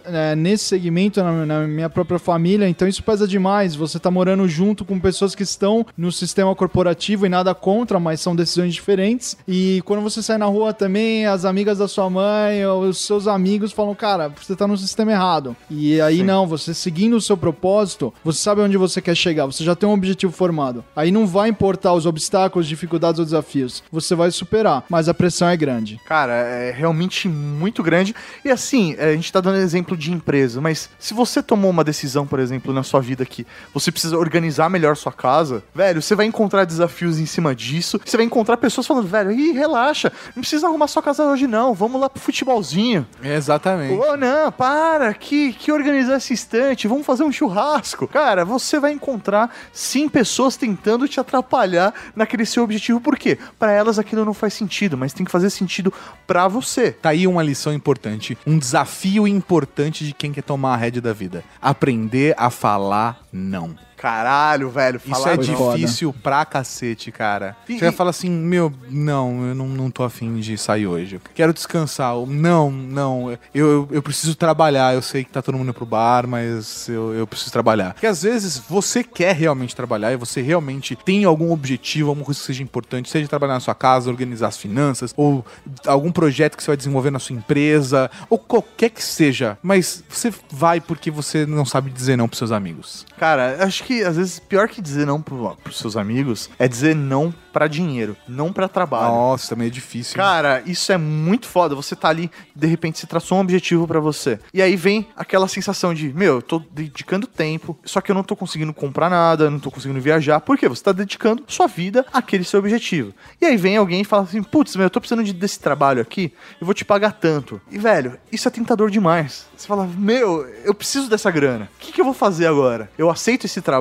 né, 0.06 0.36
nesse 0.36 0.66
segmento 0.66 1.22
na, 1.24 1.46
na 1.46 1.68
minha 1.68 1.90
própria 1.90 2.20
família, 2.20 2.68
então 2.68 2.88
isso 2.88 3.04
pesa 3.04 3.28
demais. 3.28 3.76
Você 3.76 4.00
tá 4.00 4.10
morando 4.10 4.48
junto 4.48 4.84
com 4.84 5.00
pessoas 5.00 5.36
que 5.36 5.44
estão 5.44 5.86
no 5.98 6.12
sistema 6.12 6.54
corporativo 6.56 7.26
e 7.26 7.30
nada 7.30 7.54
contra, 7.54 8.00
mas 8.00 8.22
são 8.22 8.36
decisões 8.36 8.74
diferentes. 8.74 9.38
E 9.48 9.82
quando 9.86 10.02
você 10.02 10.22
sai 10.22 10.38
na 10.38 10.46
rua 10.46 10.74
também, 10.74 11.26
as 11.26 11.46
amigas 11.46 11.78
da 11.78 11.88
sua 11.88 12.10
mãe, 12.10 12.66
os 12.66 13.00
seus 13.06 13.28
amigos 13.28 13.72
falam, 13.72 13.96
cara, 13.96 14.30
você 14.30 14.56
tá 14.56 14.68
no 14.68 14.78
sistema 14.78 15.12
errado. 15.12 15.56
E 15.70 16.00
aí 16.02 16.24
não, 16.24 16.48
você 16.48 16.74
seguindo 16.74 17.16
o 17.16 17.22
seu 17.22 17.38
propósito, 17.38 18.14
você 18.24 18.40
sabe 18.40 18.62
onde 18.62 18.78
você 18.78 19.02
quer 19.02 19.16
chegar, 19.16 19.46
você 19.46 19.64
já 19.64 19.76
tem 19.76 19.88
um 19.88 19.94
objetivo 19.94 20.32
formado. 20.32 20.84
Aí 20.96 21.12
não 21.12 21.28
vai 21.28 21.50
importar 21.50 21.94
os 21.94 22.06
obstáculos, 22.06 22.68
dificuldades 22.68 23.20
ou 23.20 23.26
desafios. 23.26 23.84
Você 23.92 24.16
vai 24.16 24.32
superar, 24.32 24.84
mas 24.90 25.10
a 25.10 25.14
pressão 25.14 25.48
é 25.48 25.58
grande. 25.58 26.00
Cara, 26.06 26.34
é 26.34 26.72
realmente 26.72 27.28
muito 27.28 27.84
grande. 27.84 28.16
E 28.44 28.50
assim, 28.50 28.96
é, 28.98 29.10
a 29.10 29.16
gente 29.16 29.27
tá 29.32 29.42
dando 29.42 29.58
exemplo 29.58 29.98
de 29.98 30.12
empresa, 30.12 30.62
mas 30.62 30.90
se 31.00 31.14
você 31.14 31.42
tomou 31.42 31.70
uma 31.72 31.84
decisão, 31.84 32.26
por 32.26 32.40
exemplo, 32.40 32.74
na 32.74 32.84
sua 32.84 33.02
vida 33.02 33.26
que 33.26 33.46
você 33.74 33.92
precisa 33.92 34.18
organizar 34.18 34.70
melhor 34.70 34.96
sua 34.96 35.12
casa, 35.12 35.64
velho, 35.74 36.02
você 36.02 36.16
vai 36.16 36.26
encontrar 36.26 36.66
desafios 36.66 37.20
em 37.20 37.26
cima 37.26 37.56
disso. 37.56 38.00
Você 38.04 38.18
vai 38.18 38.26
encontrar 38.26 38.58
pessoas 38.58 38.86
falando, 38.88 39.08
velho, 39.08 39.32
ih, 39.32 39.52
relaxa, 39.52 40.12
não 40.36 40.42
precisa 40.42 40.68
arrumar 40.68 40.88
sua 40.88 41.02
casa 41.02 41.26
hoje 41.26 41.48
não, 41.48 41.74
vamos 41.74 42.00
lá 42.00 42.10
pro 42.10 42.22
futebolzinho. 42.22 43.08
Exatamente. 43.22 43.94
Ô, 43.94 44.16
não, 44.16 44.52
para, 44.52 45.14
que, 45.14 45.54
que 45.54 45.72
organizar 45.72 46.18
esse 46.18 46.34
instante, 46.34 46.88
vamos 46.88 47.06
fazer 47.06 47.24
um 47.24 47.32
churrasco. 47.32 48.08
Cara, 48.08 48.46
você 48.46 48.80
vai 48.80 48.92
encontrar 48.92 49.54
sim 49.72 50.08
pessoas 50.10 50.58
tentando 50.58 51.08
te 51.08 51.20
atrapalhar 51.20 51.94
naquele 52.16 52.46
seu 52.46 52.64
objetivo. 52.64 53.00
Por 53.00 53.18
quê? 53.18 53.38
Pra 53.58 53.72
elas 53.72 53.98
aquilo 54.00 54.26
não 54.26 54.34
faz 54.34 54.54
sentido, 54.54 54.98
mas 54.98 55.14
tem 55.14 55.26
que 55.26 55.32
fazer 55.32 55.50
sentido 55.50 55.94
pra 56.26 56.48
você. 56.48 56.92
Tá 56.92 57.10
aí 57.10 57.26
uma 57.28 57.44
lição 57.44 57.74
importante, 57.74 58.38
um 58.46 58.58
desafio 58.58 59.07
importante 59.28 60.06
de 60.06 60.14
quem 60.14 60.34
quer 60.34 60.44
tomar 60.44 60.74
a 60.74 60.78
rédea 60.78 61.02
da 61.02 61.14
vida. 61.14 61.44
Aprender 61.62 62.36
a 62.38 62.50
falar 62.50 63.22
não. 63.32 63.87
Caralho, 63.98 64.70
velho, 64.70 64.98
Isso 64.98 65.10
falar 65.10 65.34
é 65.34 65.36
Foi 65.36 65.46
foda. 65.48 65.76
difícil 65.78 66.14
pra 66.14 66.46
cacete, 66.46 67.12
cara. 67.12 67.58
E- 67.68 67.74
Você 67.74 67.80
vai 67.80 67.90
e- 67.90 67.92
falar 67.98 68.12
assim, 68.12 68.30
meu, 68.30 68.72
não, 68.90 69.48
eu 69.48 69.56
não, 69.56 69.68
não 69.68 69.90
tô 69.92 70.04
afim 70.04 70.40
de 70.40 70.58
sair 70.58 70.86
hoje. 70.88 71.20
Quero 71.34 71.52
descansar. 71.52 72.16
Não, 72.28 72.70
não, 72.72 73.32
eu, 73.32 73.40
eu, 73.54 73.88
eu 73.92 74.02
preciso 74.04 74.36
trabalhar. 74.36 74.94
Eu 74.94 75.02
sei 75.02 75.24
que 75.24 75.32
tá 75.32 75.42
todo 75.42 75.56
mundo 75.56 75.66
indo 75.70 75.74
pro 75.74 75.86
bar, 75.86 76.28
mas 76.28 76.88
eu, 76.88 77.14
eu 77.16 77.26
preciso 77.28 77.52
trabalhar. 77.52 77.94
Porque 77.94 78.06
às 78.08 78.22
vezes 78.22 78.58
você 78.70 79.04
quer 79.04 79.36
realmente 79.36 79.76
trabalhar 79.76 80.12
e 80.14 80.16
você 80.16 80.42
realmente 80.42 80.96
tem 80.96 81.26
algum 81.26 81.52
objetivo, 81.52 82.10
alguma 82.10 82.26
coisa 82.26 82.40
que 82.40 82.46
seja 82.46 82.62
importante, 82.64 83.10
seja 83.10 83.28
trabalhar 83.28 83.56
na 83.56 83.60
sua 83.60 83.76
casa, 83.76 84.10
organizar 84.10 84.48
as 84.48 84.58
finanças, 84.58 85.12
ou 85.18 85.44
algum 85.88 86.12
projeto 86.12 86.56
que 86.56 86.64
você 86.64 86.68
vai 86.70 86.78
desenvolver 86.78 87.10
na 87.12 87.20
sua 87.20 87.36
empresa, 87.36 88.12
ou 88.30 88.38
qualquer 88.38 88.90
que 88.92 89.04
seja. 89.04 89.58
Mas 89.64 90.04
você 90.08 90.32
vai 90.52 90.80
porque 90.80 91.10
você 91.10 91.46
não 91.48 91.66
sabe 91.66 91.90
dizer 91.90 92.16
não 92.16 92.28
pros 92.28 92.38
seus 92.38 92.52
amigos. 92.52 93.06
Cara, 93.18 93.58
acho 93.64 93.84
que 93.84 93.87
às 94.04 94.16
vezes 94.18 94.40
pior 94.40 94.68
que 94.68 94.82
dizer 94.82 95.06
não 95.06 95.22
pro, 95.22 95.56
pros 95.64 95.78
seus 95.78 95.96
amigos 95.98 96.50
é 96.60 96.68
dizer 96.68 96.96
não 96.96 97.34
pra 97.54 97.68
dinheiro, 97.68 98.16
não 98.28 98.54
pra 98.54 98.68
trabalho. 98.68 99.08
Nossa, 99.08 99.50
também 99.50 99.68
é 99.68 99.70
difícil. 99.72 100.16
Cara, 100.16 100.62
isso 100.66 100.92
é 100.92 100.98
muito 100.98 101.48
foda. 101.48 101.74
Você 101.74 101.96
tá 101.96 102.08
ali, 102.10 102.30
de 102.56 102.68
repente, 102.68 103.00
você 103.00 103.08
traçou 103.08 103.38
um 103.38 103.42
objetivo 103.42 103.88
pra 103.88 104.00
você. 104.00 104.40
E 104.54 104.62
aí 104.62 104.76
vem 104.76 105.08
aquela 105.16 105.48
sensação 105.48 105.92
de, 105.94 106.14
meu, 106.14 106.36
eu 106.36 106.42
tô 106.42 106.62
dedicando 106.72 107.26
tempo, 107.26 107.76
só 107.84 108.00
que 108.00 108.12
eu 108.12 108.16
não 108.16 108.24
tô 108.24 108.36
conseguindo 108.36 108.72
comprar 108.74 109.10
nada, 109.10 109.50
não 109.50 109.60
tô 109.60 109.72
conseguindo 109.72 110.00
viajar. 110.00 110.40
Por 110.42 110.56
quê? 110.58 110.68
Você 110.70 110.84
tá 110.84 110.92
dedicando 110.92 111.44
sua 111.48 111.66
vida 111.66 112.06
àquele 112.14 112.44
seu 112.44 112.60
objetivo. 112.60 113.12
E 113.42 113.46
aí 113.46 113.58
vem 113.58 113.76
alguém 113.78 114.02
e 114.02 114.06
fala 114.06 114.24
assim, 114.24 114.44
putz, 114.44 114.76
meu, 114.76 114.86
eu 114.86 114.90
tô 114.92 115.00
precisando 115.02 115.24
de- 115.24 115.34
desse 115.34 115.60
trabalho 115.60 116.00
aqui, 116.02 116.32
eu 116.62 116.66
vou 116.66 116.76
te 116.76 116.86
pagar 116.86 117.14
tanto. 117.14 117.60
E, 117.72 117.78
velho, 117.80 118.20
isso 118.32 118.48
é 118.48 118.52
tentador 118.52 118.92
demais. 118.92 119.48
Você 119.58 119.66
fala, 119.68 119.88
meu, 119.98 120.48
eu 120.64 120.76
preciso 120.76 121.10
dessa 121.10 121.32
grana. 121.32 121.70
O 121.76 121.80
que, 121.80 121.92
que 121.92 122.00
eu 122.02 122.06
vou 122.06 122.14
fazer 122.14 122.46
agora? 122.46 122.88
Eu 122.98 123.10
aceito 123.10 123.46
esse 123.46 123.62
trabalho, 123.62 123.77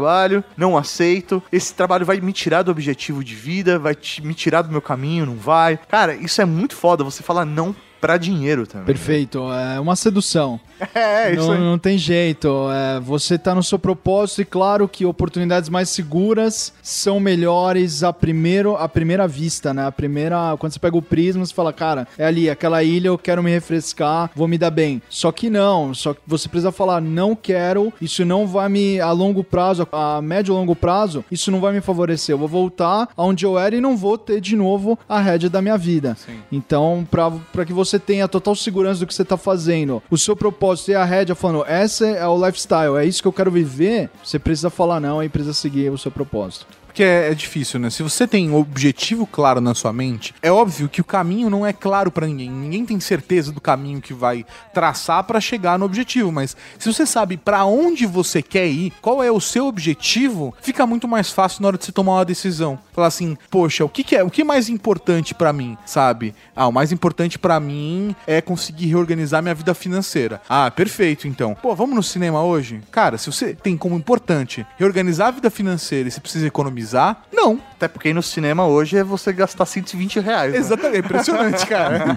não 0.57 0.77
aceito. 0.77 1.43
Esse 1.51 1.75
trabalho 1.75 2.05
vai 2.07 2.21
me 2.21 2.33
tirar 2.33 2.63
do 2.63 2.71
objetivo 2.71 3.23
de 3.25 3.35
vida, 3.35 3.79
vai 3.79 3.95
te- 3.95 4.25
me 4.25 4.35
tirar 4.35 4.63
do 4.63 4.71
meu 4.71 4.83
caminho, 4.83 5.27
não 5.27 5.37
vai. 5.37 5.79
Cara, 5.89 6.15
isso 6.15 6.41
é 6.41 6.45
muito 6.45 6.75
foda. 6.75 7.05
Você 7.05 7.23
fala 7.23 7.45
não 7.45 7.75
pra 8.07 8.17
dinheiro 8.17 8.69
também. 8.69 8.87
Perfeito, 8.87 9.53
é 9.53 9.81
uma 9.81 9.97
sedução. 9.97 10.61
É, 10.95 11.33
isso 11.33 11.47
não, 11.47 11.53
aí. 11.53 11.59
não 11.59 11.79
tem 11.79 11.97
jeito. 11.97 12.49
é, 12.71 13.01
você 13.01 13.39
tá 13.39 13.55
no 13.55 13.63
seu 13.63 13.79
propósito 13.79 14.43
e 14.43 14.45
claro 14.45 14.87
que 14.87 15.07
oportunidades 15.07 15.69
mais 15.69 15.89
seguras 15.89 16.73
são 16.83 17.19
melhores 17.19 18.03
a 18.03 18.13
primeiro 18.13 18.77
a 18.77 18.89
primeira 18.89 19.27
vista, 19.27 19.73
né? 19.73 19.87
A 19.87 19.93
primeira 19.93 20.55
quando 20.59 20.73
você 20.73 20.79
pega 20.79 20.97
o 20.97 21.03
prisma, 21.03 21.45
você 21.45 21.55
fala, 21.55 21.73
cara, 21.73 22.07
é 22.19 22.27
ali 22.27 22.49
aquela 22.51 22.83
ilha, 22.83 23.09
eu 23.09 23.19
quero 23.19 23.43
me 23.43 23.51
refrescar, 23.51 24.31
vou 24.35 24.47
me 24.47 24.59
dar 24.59 24.71
bem. 24.71 25.01
Só 25.09 25.33
que 25.33 25.49
não, 25.49 25.95
só 25.95 26.13
que 26.13 26.21
você 26.27 26.49
precisa 26.49 26.71
falar, 26.71 27.01
não 27.01 27.35
quero, 27.35 27.93
isso 28.01 28.25
não 28.25 28.47
vai 28.47 28.69
me 28.69 29.01
a 29.01 29.13
longo 29.13 29.43
prazo, 29.43 29.89
a 29.91 30.21
médio 30.21 30.53
e 30.53 30.57
longo 30.57 30.77
prazo, 30.77 31.25
isso 31.31 31.51
não 31.51 31.61
vai 31.61 31.73
me 31.73 31.81
favorecer. 31.81 32.35
Eu 32.35 32.39
vou 32.39 32.49
voltar 32.49 33.09
aonde 33.17 33.47
eu 33.47 33.59
era 33.59 33.75
e 33.75 33.81
não 33.81 33.97
vou 33.97 34.19
ter 34.19 34.41
de 34.41 34.57
novo 34.57 34.99
a 35.09 35.21
rédea 35.21 35.49
da 35.49 35.63
minha 35.63 35.79
vida. 35.79 36.17
Então, 36.53 37.07
para 37.11 37.65
que 37.65 37.73
você 37.73 37.96
tenha 37.99 38.29
total 38.29 38.55
segurança 38.55 39.01
do 39.01 39.07
que 39.07 39.15
você 39.15 39.25
tá 39.25 39.37
fazendo, 39.37 40.03
o 40.11 40.19
seu 40.19 40.37
propósito 40.37 40.91
e 40.91 40.95
a 40.95 41.05
rédea 41.05 41.35
falando, 41.35 41.65
essa 41.67 42.07
é 42.07 42.27
o 42.27 42.45
lifestyle, 42.45 42.97
é 42.97 43.05
isso 43.05 43.23
que 43.23 43.29
eu 43.29 43.33
quero 43.33 43.51
viver, 43.51 44.11
você 44.23 44.39
precisa 44.39 44.71
falar 44.71 45.01
não 45.01 45.23
e 45.23 45.29
precisa 45.29 45.55
seguir 45.55 45.91
o 45.91 45.99
seu 45.99 46.11
propósito. 46.11 46.67
Porque 46.97 47.05
é, 47.05 47.31
é 47.31 47.35
difícil, 47.35 47.79
né? 47.79 47.91
Se 47.91 48.03
você 48.03 48.27
tem 48.27 48.49
um 48.49 48.55
objetivo 48.55 49.27
claro 49.27 49.61
na 49.61 49.75
sua 49.75 49.93
mente, 49.93 50.35
é 50.41 50.51
óbvio 50.51 50.89
que 50.89 51.03
o 51.03 51.05
caminho 51.05 51.51
não 51.51 51.67
é 51.67 51.71
claro 51.71 52.11
pra 52.11 52.27
ninguém. 52.27 52.51
Ninguém 52.51 52.87
tem 52.87 52.99
certeza 52.99 53.53
do 53.53 53.61
caminho 53.61 54.01
que 54.01 54.15
vai 54.15 54.47
traçar 54.73 55.23
pra 55.25 55.39
chegar 55.39 55.79
no 55.79 55.85
objetivo, 55.85 56.33
mas 56.33 56.57
se 56.79 56.91
você 56.91 57.05
sabe 57.05 57.37
pra 57.37 57.67
onde 57.67 58.07
você 58.07 58.41
quer 58.41 58.67
ir, 58.67 58.95
qual 59.03 59.23
é 59.23 59.31
o 59.31 59.43
seu 59.43 59.67
objetivo, 59.67 60.55
fica 60.63 60.87
muito 60.87 61.07
mais 61.07 61.31
fácil 61.31 61.61
na 61.61 61.69
hora 61.69 61.77
de 61.77 61.85
você 61.85 61.93
tomar 61.93 62.15
uma 62.15 62.25
decisão. 62.25 62.79
Falar 62.95 63.09
assim, 63.09 63.37
poxa, 63.51 63.85
o 63.85 63.91
que, 63.91 64.03
que 64.03 64.17
é, 64.17 64.25
o 64.25 64.31
que 64.31 64.41
é 64.41 64.45
mais 64.45 64.71
importante 64.71 65.35
pra 65.35 65.53
mim, 65.53 65.77
sabe? 65.85 66.35
Ah, 66.55 66.67
o 66.67 66.73
mais 66.73 66.93
importante 66.93 67.39
pra 67.39 67.61
mim 67.61 68.17
é 68.27 68.41
conseguir 68.41 68.87
reorganizar 68.87 69.43
minha 69.43 69.55
vida 69.55 69.75
financeira. 69.75 70.41
Ah, 70.49 70.71
perfeito, 70.71 71.29
então. 71.29 71.55
Pô, 71.61 71.75
vamos 71.75 71.95
no 71.95 72.03
cinema 72.03 72.43
hoje? 72.43 72.81
Cara, 72.91 73.19
se 73.19 73.31
você 73.31 73.53
tem 73.53 73.77
como 73.77 73.97
importante 73.97 74.67
reorganizar 74.79 75.29
a 75.29 75.33
vida 75.33 75.51
financeira 75.51 76.09
e 76.09 76.11
você 76.11 76.21
precisa 76.21 76.47
economizar, 76.47 76.86
não. 77.33 77.61
Até 77.77 77.89
porque 77.89 78.09
ir 78.09 78.15
no 78.15 78.23
cinema 78.23 78.67
hoje 78.67 78.97
é 78.97 79.05
você 79.05 79.33
gastar 79.33 79.67
120 79.67 80.19
reais. 80.21 80.53
né? 80.53 80.59
Exatamente, 80.59 80.99
impressionante, 81.05 81.67
cara. 81.67 82.17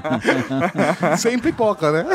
Sem 1.18 1.38
pipoca, 1.38 1.92
né? 1.92 2.06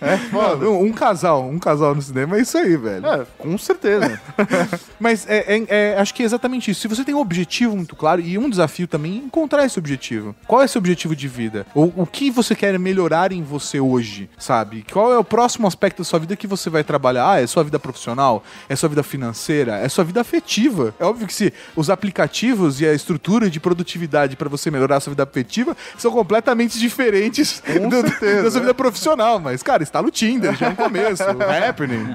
É 0.00 0.16
foda. 0.30 0.68
Um, 0.68 0.84
um 0.86 0.92
casal, 0.92 1.44
um 1.48 1.58
casal 1.58 1.94
no 1.94 2.02
cinema 2.02 2.36
é 2.36 2.40
isso 2.42 2.56
aí, 2.58 2.76
velho. 2.76 3.06
É, 3.06 3.26
com 3.38 3.56
certeza. 3.56 4.20
Mas 5.00 5.26
é, 5.28 5.56
é- 5.56 5.64
é- 5.68 5.98
acho 5.98 6.12
que 6.14 6.22
é 6.22 6.26
exatamente 6.26 6.70
isso. 6.70 6.80
Se 6.82 6.88
você 6.88 7.02
tem 7.04 7.14
um 7.14 7.20
objetivo 7.20 7.74
muito 7.76 7.96
claro 7.96 8.20
e 8.20 8.36
um 8.38 8.48
desafio 8.50 8.86
também, 8.86 9.14
é 9.14 9.16
encontrar 9.26 9.64
esse 9.64 9.78
objetivo. 9.78 10.34
Qual 10.46 10.62
é 10.62 10.66
seu 10.66 10.78
objetivo 10.78 11.14
de 11.16 11.28
vida? 11.28 11.66
Ou 11.74 11.92
o 11.96 12.06
que 12.06 12.30
você 12.30 12.54
quer 12.54 12.78
melhorar 12.78 13.32
em 13.32 13.42
você 13.42 13.80
hoje, 13.80 14.28
sabe? 14.38 14.84
Qual 14.92 15.12
é 15.12 15.18
o 15.18 15.24
próximo 15.24 15.66
aspecto 15.66 15.98
da 15.98 16.04
sua 16.04 16.18
vida 16.18 16.36
que 16.36 16.46
você 16.46 16.68
vai 16.68 16.84
trabalhar? 16.84 17.30
Ah, 17.30 17.40
é 17.40 17.46
sua 17.46 17.64
vida 17.64 17.78
profissional? 17.78 18.42
É 18.68 18.76
sua 18.76 18.88
vida 18.88 19.02
financeira? 19.02 19.76
É 19.78 19.88
sua 19.88 20.04
vida 20.04 20.20
afetiva? 20.20 20.94
É 20.98 21.04
óbvio 21.04 21.26
que 21.26 21.34
se 21.34 21.52
os 21.74 21.90
aplicativos 21.90 22.80
e 22.80 22.86
a 22.86 22.92
estrutura 22.94 23.48
de 23.50 23.60
produtividade 23.60 24.36
para 24.36 24.48
você 24.48 24.70
melhorar 24.70 24.96
a 24.96 25.00
sua 25.00 25.10
vida 25.12 25.22
afetiva 25.22 25.76
são 25.98 26.10
completamente 26.12 26.78
diferentes 26.78 27.62
Com 27.66 27.88
do- 27.88 28.00
certeza. 28.00 28.42
da 28.42 28.50
sua 28.50 28.60
vida 28.60 28.74
profissional. 28.74 29.38
Mas, 29.38 29.62
cara, 29.62 29.82
está 29.82 30.00
no 30.02 30.10
Tinder, 30.10 30.54
já 30.56 30.66
é 30.66 30.68
um 30.70 30.74
começo. 30.74 31.22
happening. 31.68 32.14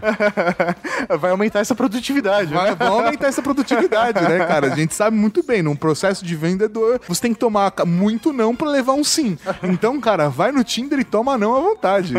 Vai 1.20 1.32
aumentar 1.32 1.60
essa 1.60 1.76
produtividade. 1.76 2.52
né? 2.52 2.58
Vai, 2.58 2.76
vai 2.76 2.88
aumentar 2.88 3.28
essa 3.28 3.42
produtividade, 3.42 4.22
né, 4.22 4.46
cara? 4.46 4.68
A 4.72 4.76
gente 4.76 4.94
sabe 4.96 5.16
muito 5.18 5.44
bem, 5.44 5.62
num 5.62 5.76
processo 5.76 6.24
de 6.26 6.36
vendedor, 6.36 7.00
você 7.08 7.22
tem 7.22 7.34
que 7.34 7.40
tomar 7.40 7.74
muito 7.86 8.32
não 8.34 8.56
pra 8.56 8.70
levar 8.70 8.94
um 8.94 9.04
sim. 9.04 9.38
Então, 9.64 10.00
cara, 10.00 10.30
vai 10.30 10.52
no 10.52 10.64
Tinder 10.64 11.00
e 11.00 11.04
toma 11.04 11.38
não 11.38 11.56
à 11.56 11.60
vontade. 11.60 12.14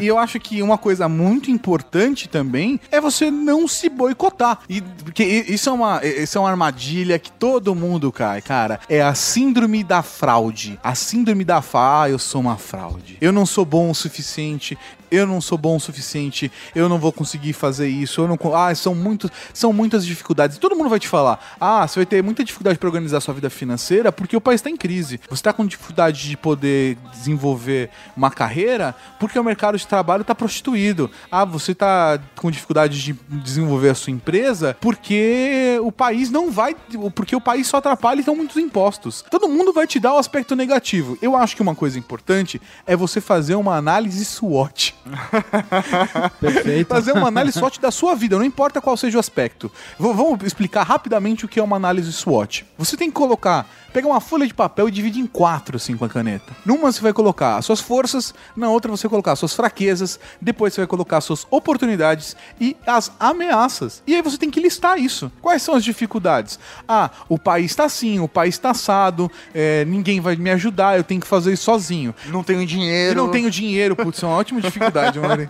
E 0.00 0.06
eu 0.06 0.18
acho 0.18 0.38
que 0.40 0.62
uma 0.62 0.78
coisa 0.78 1.08
muito 1.08 1.50
importante 1.50 2.28
também 2.28 2.80
é 2.90 3.00
você 3.00 3.30
não 3.30 3.66
se 3.68 3.88
boicotar. 3.88 4.58
E, 4.68 4.80
porque 4.80 5.24
isso 5.24 5.68
é, 5.68 5.72
uma, 5.84 6.04
isso 6.04 6.38
é 6.38 6.40
uma 6.40 6.50
armadilha 6.50 7.18
que 7.18 7.30
todo 7.30 7.74
mundo 7.74 8.10
cai, 8.10 8.40
cara. 8.40 8.80
É 8.88 9.02
a 9.02 9.14
síndrome 9.14 9.84
da 9.84 10.02
fraude. 10.02 10.78
A 10.82 10.94
síndrome 10.94 11.44
da 11.44 11.62
fa, 11.62 12.02
ah, 12.02 12.10
eu 12.10 12.18
sou 12.18 12.40
uma 12.40 12.56
fraude. 12.56 13.16
Eu 13.20 13.32
não 13.32 13.46
sou 13.46 13.64
bom 13.64 13.90
o 13.90 13.94
suficiente. 13.94 14.76
Eu 15.14 15.26
não 15.26 15.40
sou 15.40 15.56
bom 15.56 15.76
o 15.76 15.80
suficiente, 15.80 16.50
eu 16.74 16.88
não 16.88 16.98
vou 16.98 17.12
conseguir 17.12 17.52
fazer 17.52 17.88
isso, 17.88 18.20
eu 18.20 18.28
não. 18.28 18.38
Ah, 18.54 18.74
são, 18.74 18.94
muito, 18.94 19.30
são 19.52 19.72
muitas 19.72 20.04
dificuldades. 20.04 20.58
Todo 20.58 20.76
mundo 20.76 20.88
vai 20.88 20.98
te 20.98 21.08
falar: 21.08 21.56
ah, 21.60 21.86
você 21.86 22.00
vai 22.00 22.06
ter 22.06 22.22
muita 22.22 22.42
dificuldade 22.42 22.78
para 22.78 22.88
organizar 22.88 23.20
sua 23.20 23.34
vida 23.34 23.48
financeira 23.48 24.10
porque 24.10 24.36
o 24.36 24.40
país 24.40 24.60
está 24.60 24.70
em 24.70 24.76
crise. 24.76 25.20
Você 25.28 25.34
está 25.34 25.52
com 25.52 25.64
dificuldade 25.66 26.28
de 26.28 26.36
poder 26.36 26.96
desenvolver 27.12 27.90
uma 28.16 28.30
carreira 28.30 28.94
porque 29.18 29.38
o 29.38 29.44
mercado 29.44 29.78
de 29.78 29.86
trabalho 29.86 30.22
está 30.22 30.34
prostituído. 30.34 31.10
Ah, 31.30 31.44
você 31.44 31.72
está 31.72 32.18
com 32.36 32.50
dificuldade 32.50 33.02
de 33.02 33.12
desenvolver 33.28 33.90
a 33.90 33.94
sua 33.94 34.12
empresa 34.12 34.76
porque 34.80 35.78
o 35.82 35.92
país 35.92 36.30
não 36.30 36.50
vai. 36.50 36.76
Porque 37.14 37.36
o 37.36 37.40
país 37.40 37.66
só 37.66 37.78
atrapalha 37.78 38.18
e 38.18 38.20
estão 38.20 38.36
muitos 38.36 38.56
impostos. 38.56 39.24
Todo 39.30 39.48
mundo 39.48 39.72
vai 39.72 39.86
te 39.86 40.00
dar 40.00 40.14
o 40.14 40.18
aspecto 40.18 40.56
negativo. 40.56 41.16
Eu 41.20 41.36
acho 41.36 41.56
que 41.56 41.62
uma 41.62 41.74
coisa 41.74 41.98
importante 41.98 42.60
é 42.86 42.96
você 42.96 43.20
fazer 43.20 43.54
uma 43.54 43.76
análise 43.76 44.24
SWOT. 44.24 44.94
Perfeito. 46.40 46.88
Fazer 46.88 47.12
uma 47.12 47.28
análise 47.28 47.58
SWOT 47.58 47.80
da 47.80 47.90
sua 47.90 48.14
vida, 48.14 48.36
não 48.36 48.44
importa 48.44 48.80
qual 48.80 48.96
seja 48.96 49.16
o 49.16 49.20
aspecto. 49.20 49.70
V- 49.98 50.12
vamos 50.12 50.42
explicar 50.44 50.82
rapidamente 50.84 51.44
o 51.44 51.48
que 51.48 51.58
é 51.60 51.62
uma 51.62 51.76
análise 51.76 52.12
SWOT. 52.12 52.64
Você 52.78 52.96
tem 52.96 53.08
que 53.08 53.14
colocar, 53.14 53.66
pegar 53.92 54.08
uma 54.08 54.20
folha 54.20 54.46
de 54.46 54.54
papel 54.54 54.88
e 54.88 54.90
dividir 54.90 55.20
em 55.22 55.26
quatro, 55.26 55.76
assim, 55.76 55.96
com 55.96 56.04
a 56.04 56.08
caneta. 56.08 56.52
Numa 56.64 56.90
você 56.90 57.00
vai 57.00 57.12
colocar 57.12 57.56
as 57.56 57.64
suas 57.66 57.80
forças, 57.80 58.34
na 58.56 58.68
outra 58.68 58.90
você 58.90 59.02
vai 59.06 59.10
colocar 59.10 59.32
as 59.32 59.38
suas 59.38 59.54
fraquezas, 59.54 60.18
depois 60.40 60.74
você 60.74 60.80
vai 60.80 60.86
colocar 60.88 61.18
as 61.18 61.24
suas 61.24 61.46
oportunidades 61.50 62.36
e 62.60 62.76
as 62.86 63.12
ameaças. 63.18 64.02
E 64.06 64.14
aí 64.14 64.22
você 64.22 64.36
tem 64.38 64.50
que 64.50 64.60
listar 64.60 64.98
isso. 64.98 65.30
Quais 65.40 65.62
são 65.62 65.74
as 65.74 65.84
dificuldades? 65.84 66.58
Ah, 66.88 67.10
o 67.28 67.38
país 67.38 67.70
está 67.70 67.84
assim, 67.84 68.18
o 68.20 68.28
país 68.28 68.54
está 68.54 68.70
assado, 68.70 69.30
é, 69.54 69.84
ninguém 69.84 70.20
vai 70.20 70.36
me 70.36 70.50
ajudar, 70.50 70.96
eu 70.96 71.04
tenho 71.04 71.20
que 71.20 71.26
fazer 71.26 71.52
isso 71.52 71.64
sozinho. 71.64 72.14
Não 72.26 72.42
tenho 72.42 72.64
dinheiro. 72.66 73.18
Eu 73.18 73.24
não 73.24 73.30
tenho 73.30 73.50
dinheiro, 73.50 73.94
putz, 73.96 74.22
é 74.22 74.26
uma 74.26 74.36
ótima 74.36 74.60
dificuldade. 74.60 74.93
verdade, 74.94 75.18
Maurinho. 75.20 75.48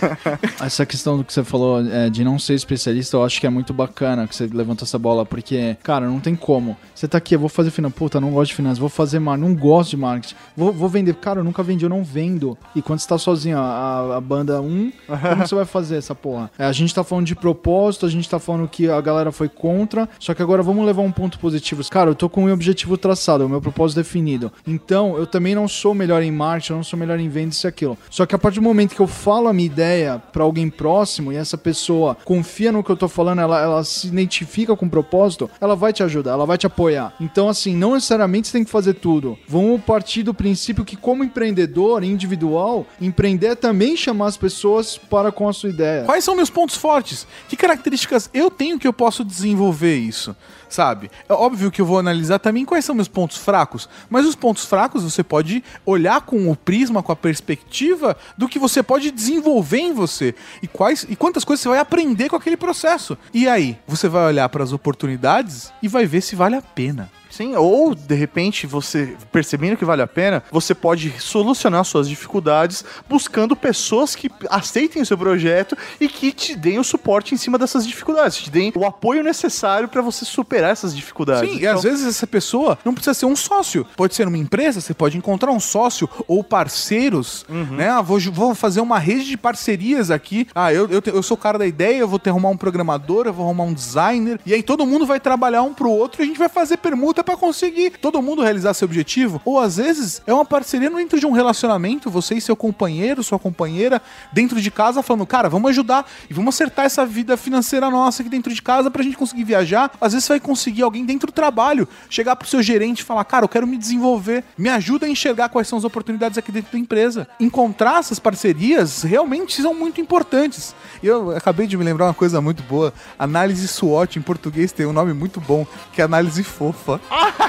Essa 0.60 0.86
questão 0.86 1.16
do 1.18 1.24
que 1.24 1.32
você 1.32 1.44
falou 1.44 1.80
é, 1.86 2.08
de 2.10 2.24
não 2.24 2.38
ser 2.38 2.54
especialista, 2.54 3.16
eu 3.16 3.24
acho 3.24 3.40
que 3.40 3.46
é 3.46 3.50
muito 3.50 3.72
bacana 3.72 4.26
que 4.26 4.34
você 4.34 4.46
levantou 4.46 4.84
essa 4.84 4.98
bola, 4.98 5.24
porque, 5.24 5.76
cara, 5.82 6.06
não 6.06 6.20
tem 6.20 6.34
como. 6.34 6.76
Você 6.94 7.06
tá 7.06 7.18
aqui, 7.18 7.34
eu 7.34 7.38
vou 7.38 7.48
fazer 7.48 7.70
finanças, 7.70 7.98
puta, 7.98 8.20
não 8.20 8.30
gosto 8.30 8.50
de 8.50 8.56
finanças, 8.56 8.78
vou 8.78 8.88
fazer 8.88 9.18
marketing, 9.18 9.48
não 9.48 9.54
gosto 9.54 9.90
de 9.90 9.96
marketing, 9.96 10.34
vou, 10.56 10.72
vou 10.72 10.88
vender. 10.88 11.14
Cara, 11.14 11.40
eu 11.40 11.44
nunca 11.44 11.62
vendi, 11.62 11.84
eu 11.84 11.88
não 11.90 12.02
vendo. 12.02 12.56
E 12.74 12.82
quando 12.82 12.98
você 13.00 13.08
tá 13.08 13.18
sozinho, 13.18 13.58
a, 13.58 14.16
a- 14.16 14.20
banda 14.20 14.60
1, 14.60 14.92
como 15.06 15.46
você 15.46 15.54
vai 15.54 15.64
fazer 15.64 15.96
essa 15.96 16.14
porra? 16.14 16.50
É, 16.58 16.64
a 16.64 16.72
gente 16.72 16.94
tá 16.94 17.04
falando 17.04 17.26
de 17.26 17.34
propósito, 17.34 18.06
a 18.06 18.08
gente 18.10 18.28
tá 18.28 18.38
falando 18.38 18.68
que 18.68 18.88
a 18.88 19.00
galera 19.00 19.30
foi 19.32 19.48
contra, 19.48 20.08
só 20.18 20.34
que 20.34 20.42
agora 20.42 20.62
vamos 20.62 20.84
levar 20.84 21.02
um 21.02 21.12
ponto 21.12 21.38
positivo. 21.38 21.82
Cara, 21.90 22.10
eu 22.10 22.14
tô 22.14 22.28
com 22.28 22.44
um 22.44 22.52
objetivo 22.52 22.96
traçado, 22.96 23.44
o 23.46 23.48
meu 23.48 23.60
propósito 23.60 23.96
definido. 23.98 24.52
Então, 24.66 25.16
eu 25.16 25.26
também 25.26 25.54
não 25.54 25.66
sou 25.68 25.94
melhor 25.94 26.22
em 26.22 26.30
marketing, 26.30 26.72
eu 26.72 26.76
não 26.76 26.84
sou 26.84 26.98
melhor 26.98 27.18
em 27.18 27.28
venda, 27.28 27.50
isso 27.50 27.66
e 27.66 27.68
aquilo. 27.68 27.96
Só 28.10 28.26
que 28.26 28.34
a 28.34 28.38
partir 28.38 28.56
do 28.56 28.62
momento 28.62 28.77
que 28.86 29.00
eu 29.00 29.06
falo 29.06 29.48
a 29.48 29.52
minha 29.52 29.66
ideia 29.66 30.22
pra 30.32 30.44
alguém 30.44 30.70
próximo 30.70 31.32
e 31.32 31.36
essa 31.36 31.58
pessoa 31.58 32.16
confia 32.24 32.70
no 32.70 32.84
que 32.84 32.90
eu 32.90 32.96
tô 32.96 33.08
falando, 33.08 33.40
ela, 33.40 33.60
ela 33.60 33.84
se 33.84 34.06
identifica 34.06 34.76
com 34.76 34.86
o 34.86 34.90
propósito, 34.90 35.50
ela 35.60 35.74
vai 35.74 35.92
te 35.92 36.02
ajudar, 36.02 36.32
ela 36.32 36.46
vai 36.46 36.58
te 36.58 36.66
apoiar. 36.66 37.14
Então, 37.20 37.48
assim, 37.48 37.74
não 37.74 37.94
necessariamente 37.94 38.48
você 38.48 38.58
tem 38.58 38.64
que 38.64 38.70
fazer 38.70 38.94
tudo. 38.94 39.38
Vamos 39.48 39.82
partir 39.82 40.22
do 40.22 40.34
princípio 40.34 40.84
que, 40.84 40.96
como 40.96 41.24
empreendedor 41.24 42.04
individual, 42.04 42.86
empreender 43.00 43.48
é 43.48 43.54
também 43.54 43.96
chamar 43.96 44.26
as 44.26 44.36
pessoas 44.36 44.98
para 44.98 45.32
com 45.32 45.48
a 45.48 45.52
sua 45.52 45.70
ideia. 45.70 46.04
Quais 46.04 46.22
são 46.22 46.36
meus 46.36 46.50
pontos 46.50 46.76
fortes? 46.76 47.26
Que 47.48 47.56
características 47.56 48.28
eu 48.34 48.50
tenho 48.50 48.78
que 48.78 48.86
eu 48.86 48.92
posso 48.92 49.24
desenvolver 49.24 49.96
isso? 49.96 50.36
Sabe? 50.68 51.10
É 51.28 51.32
óbvio 51.32 51.70
que 51.70 51.80
eu 51.80 51.86
vou 51.86 51.98
analisar 51.98 52.38
também 52.38 52.64
quais 52.64 52.84
são 52.84 52.94
meus 52.94 53.08
pontos 53.08 53.38
fracos, 53.38 53.88
mas 54.10 54.26
os 54.26 54.34
pontos 54.34 54.64
fracos 54.64 55.02
você 55.02 55.22
pode 55.22 55.64
olhar 55.84 56.20
com 56.20 56.50
o 56.50 56.56
prisma, 56.56 57.02
com 57.02 57.12
a 57.12 57.16
perspectiva 57.16 58.16
do 58.36 58.48
que 58.48 58.58
você 58.58 58.82
pode 58.82 59.10
desenvolver 59.10 59.78
em 59.78 59.92
você 59.92 60.34
e 60.62 60.66
quais 60.66 61.06
e 61.08 61.16
quantas 61.16 61.44
coisas 61.44 61.62
você 61.62 61.68
vai 61.68 61.78
aprender 61.78 62.28
com 62.28 62.36
aquele 62.36 62.56
processo. 62.56 63.16
E 63.32 63.48
aí, 63.48 63.78
você 63.86 64.08
vai 64.08 64.26
olhar 64.26 64.48
para 64.48 64.62
as 64.62 64.72
oportunidades 64.72 65.72
e 65.82 65.88
vai 65.88 66.06
ver 66.06 66.20
se 66.20 66.36
vale 66.36 66.56
a 66.56 66.62
pena. 66.62 67.10
Sim, 67.38 67.54
ou 67.54 67.94
de 67.94 68.14
repente 68.16 68.66
você 68.66 69.16
percebendo 69.30 69.76
que 69.76 69.84
vale 69.84 70.02
a 70.02 70.08
pena, 70.08 70.42
você 70.50 70.74
pode 70.74 71.14
solucionar 71.20 71.84
suas 71.84 72.08
dificuldades 72.08 72.84
buscando 73.08 73.54
pessoas 73.54 74.16
que 74.16 74.28
aceitem 74.50 75.00
o 75.02 75.06
seu 75.06 75.16
projeto 75.16 75.76
e 76.00 76.08
que 76.08 76.32
te 76.32 76.56
deem 76.56 76.80
o 76.80 76.84
suporte 76.84 77.34
em 77.34 77.38
cima 77.38 77.56
dessas 77.56 77.86
dificuldades, 77.86 78.38
te 78.38 78.50
deem 78.50 78.72
o 78.74 78.84
apoio 78.84 79.22
necessário 79.22 79.86
para 79.88 80.02
você 80.02 80.24
superar 80.24 80.72
essas 80.72 80.96
dificuldades. 80.96 81.48
Sim, 81.48 81.56
e 81.58 81.60
Então, 81.60 81.76
às 81.76 81.82
vezes 81.84 82.06
essa 82.08 82.26
pessoa 82.26 82.76
não 82.84 82.92
precisa 82.92 83.14
ser 83.14 83.26
um 83.26 83.36
sócio. 83.36 83.86
Pode 83.96 84.16
ser 84.16 84.26
uma 84.26 84.36
empresa, 84.36 84.80
você 84.80 84.92
pode 84.92 85.16
encontrar 85.16 85.52
um 85.52 85.60
sócio 85.60 86.08
ou 86.26 86.42
parceiros, 86.42 87.46
né? 87.70 87.88
Ah, 87.88 88.00
vou, 88.02 88.18
vou 88.32 88.52
fazer 88.54 88.80
uma 88.80 88.98
rede 88.98 89.24
de 89.26 89.36
parcerias 89.36 90.10
aqui. 90.10 90.48
Ah, 90.52 90.72
eu, 90.72 90.88
eu, 90.88 91.00
te- 91.00 91.10
eu 91.10 91.22
sou 91.22 91.36
o 91.36 91.40
cara 91.40 91.56
da 91.56 91.66
ideia, 91.66 91.98
eu 91.98 92.08
vou 92.08 92.18
ter 92.18 92.30
arrumar 92.30 92.48
um 92.50 92.56
programador, 92.56 93.26
eu 93.26 93.32
vou 93.32 93.44
arrumar 93.44 93.64
um 93.64 93.72
designer. 93.72 94.40
E 94.44 94.52
aí 94.52 94.62
todo 94.62 94.84
mundo 94.84 95.06
vai 95.06 95.20
trabalhar 95.20 95.62
um 95.62 95.72
pro 95.72 95.88
outro 95.90 96.20
e 96.20 96.24
a 96.24 96.26
gente 96.26 96.38
vai 96.38 96.48
fazer 96.48 96.78
permuta 96.78 97.22
pra 97.28 97.36
conseguir 97.36 97.90
todo 97.90 98.22
mundo 98.22 98.42
realizar 98.42 98.72
seu 98.72 98.86
objetivo. 98.86 99.38
Ou 99.44 99.60
às 99.60 99.76
vezes 99.76 100.22
é 100.26 100.32
uma 100.32 100.46
parceria 100.46 100.88
dentro 100.88 101.20
de 101.20 101.26
um 101.26 101.32
relacionamento, 101.32 102.08
você 102.08 102.36
e 102.36 102.40
seu 102.40 102.56
companheiro, 102.56 103.22
sua 103.22 103.38
companheira, 103.38 104.00
dentro 104.32 104.58
de 104.58 104.70
casa, 104.70 105.02
falando, 105.02 105.26
cara, 105.26 105.46
vamos 105.46 105.68
ajudar 105.68 106.10
e 106.30 106.32
vamos 106.32 106.54
acertar 106.54 106.86
essa 106.86 107.04
vida 107.04 107.36
financeira 107.36 107.90
nossa 107.90 108.22
aqui 108.22 108.30
dentro 108.30 108.52
de 108.54 108.62
casa 108.62 108.90
pra 108.90 109.02
gente 109.02 109.14
conseguir 109.14 109.44
viajar. 109.44 109.92
Às 110.00 110.14
vezes 110.14 110.24
você 110.24 110.32
vai 110.34 110.40
conseguir 110.40 110.80
alguém 110.80 111.04
dentro 111.04 111.26
do 111.26 111.32
trabalho, 111.32 111.86
chegar 112.08 112.34
pro 112.34 112.48
seu 112.48 112.62
gerente 112.62 113.00
e 113.00 113.04
falar, 113.04 113.24
cara, 113.24 113.44
eu 113.44 113.48
quero 113.48 113.66
me 113.66 113.76
desenvolver, 113.76 114.42
me 114.56 114.70
ajuda 114.70 115.04
a 115.04 115.08
enxergar 115.10 115.50
quais 115.50 115.68
são 115.68 115.78
as 115.78 115.84
oportunidades 115.84 116.38
aqui 116.38 116.50
dentro 116.50 116.72
da 116.72 116.78
empresa. 116.78 117.28
Encontrar 117.38 117.98
essas 117.98 118.18
parcerias 118.18 119.02
realmente 119.02 119.60
são 119.60 119.74
muito 119.74 120.00
importantes. 120.00 120.74
Eu 121.02 121.36
acabei 121.36 121.66
de 121.66 121.76
me 121.76 121.84
lembrar 121.84 122.06
uma 122.06 122.14
coisa 122.14 122.40
muito 122.40 122.62
boa. 122.62 122.94
Análise 123.18 123.68
SWOT 123.68 124.18
em 124.18 124.22
português 124.22 124.72
tem 124.72 124.86
um 124.86 124.94
nome 124.94 125.12
muito 125.12 125.42
bom, 125.42 125.66
que 125.92 126.00
é 126.00 126.04
análise 126.06 126.42
fofa. 126.42 126.98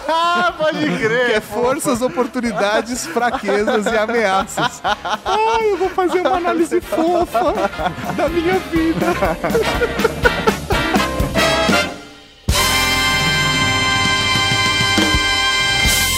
Ah, 0.08 0.54
pode 0.58 0.80
Que 0.80 0.98
crer. 0.98 1.32
é 1.32 1.42
forças, 1.42 2.02
oportunidades, 2.02 3.06
fraquezas 3.06 3.86
e 3.86 3.98
ameaças. 3.98 4.82
Ai, 4.84 5.72
eu 5.72 5.78
vou 5.78 5.90
fazer 5.90 6.22
uma 6.22 6.38
análise 6.38 6.82
fofa 6.82 7.54
da 8.16 8.28
minha 8.30 8.58
vida. 8.60 9.06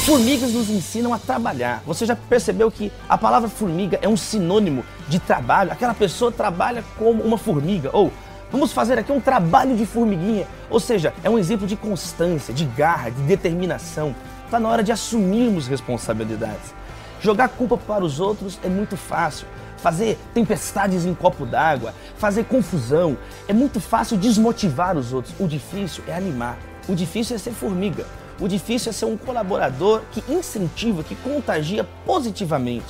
Formigas 0.06 0.52
nos 0.52 0.70
ensinam 0.70 1.14
a 1.14 1.20
trabalhar. 1.20 1.84
Você 1.86 2.06
já 2.06 2.16
percebeu 2.16 2.72
que 2.72 2.92
a 3.08 3.18
palavra 3.18 3.48
formiga 3.48 4.00
é 4.02 4.10
um 4.10 4.18
sinônimo 4.18 4.84
de 5.08 5.20
trabalho? 5.20 5.72
Aquela 5.72 5.94
pessoa 5.94 6.32
trabalha 6.32 6.84
como 6.98 7.22
uma 7.24 7.38
formiga. 7.38 7.90
Ou 7.94 8.12
vamos 8.52 8.74
fazer 8.74 9.00
aqui 9.00 9.12
um 9.12 9.20
trabalho 9.20 9.76
de 9.76 9.86
formiguinha. 9.86 10.48
Ou 10.70 10.80
seja, 10.80 11.14
é 11.24 11.30
um 11.30 11.40
exemplo 11.40 11.66
de 11.66 11.76
constância, 11.76 12.54
de 12.54 12.66
garra, 12.66 13.10
de 13.10 13.22
determinação. 13.24 14.16
Está 14.46 14.60
na 14.60 14.70
hora 14.70 14.84
de 14.84 14.92
assumirmos 14.92 15.68
responsabilidades. 15.68 16.74
Jogar 17.22 17.50
culpa 17.50 17.78
para 17.78 18.04
os 18.04 18.20
outros 18.20 18.60
é 18.64 18.68
muito 18.68 18.98
fácil. 18.98 19.48
Fazer 19.78 20.20
tempestades 20.34 21.06
em 21.06 21.14
copo 21.14 21.46
d'água, 21.46 21.94
fazer 22.18 22.46
confusão. 22.46 23.18
É 23.48 23.54
muito 23.54 23.80
fácil 23.80 24.18
desmotivar 24.18 24.98
os 24.98 25.14
outros. 25.14 25.34
O 25.40 25.48
difícil 25.48 26.04
é 26.08 26.16
animar. 26.16 26.58
O 26.88 26.96
difícil 26.96 27.36
é 27.36 27.40
ser 27.40 27.52
formiga. 27.52 28.06
O 28.40 28.48
difícil 28.48 28.90
é 28.90 28.94
ser 28.94 29.06
um 29.06 29.16
colaborador 29.16 30.02
que 30.12 30.24
incentiva, 30.32 31.04
que 31.04 31.16
contagia 31.16 31.88
positivamente. 32.06 32.88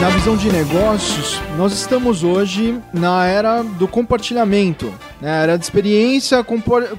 Na 0.00 0.10
visão 0.10 0.36
de 0.36 0.48
negócios, 0.48 1.40
nós 1.56 1.72
estamos 1.72 2.22
hoje 2.22 2.80
na 2.92 3.26
era 3.26 3.62
do 3.64 3.88
compartilhamento, 3.88 4.94
né? 5.20 5.42
Era 5.42 5.56
de 5.56 5.64
experiência 5.64 6.44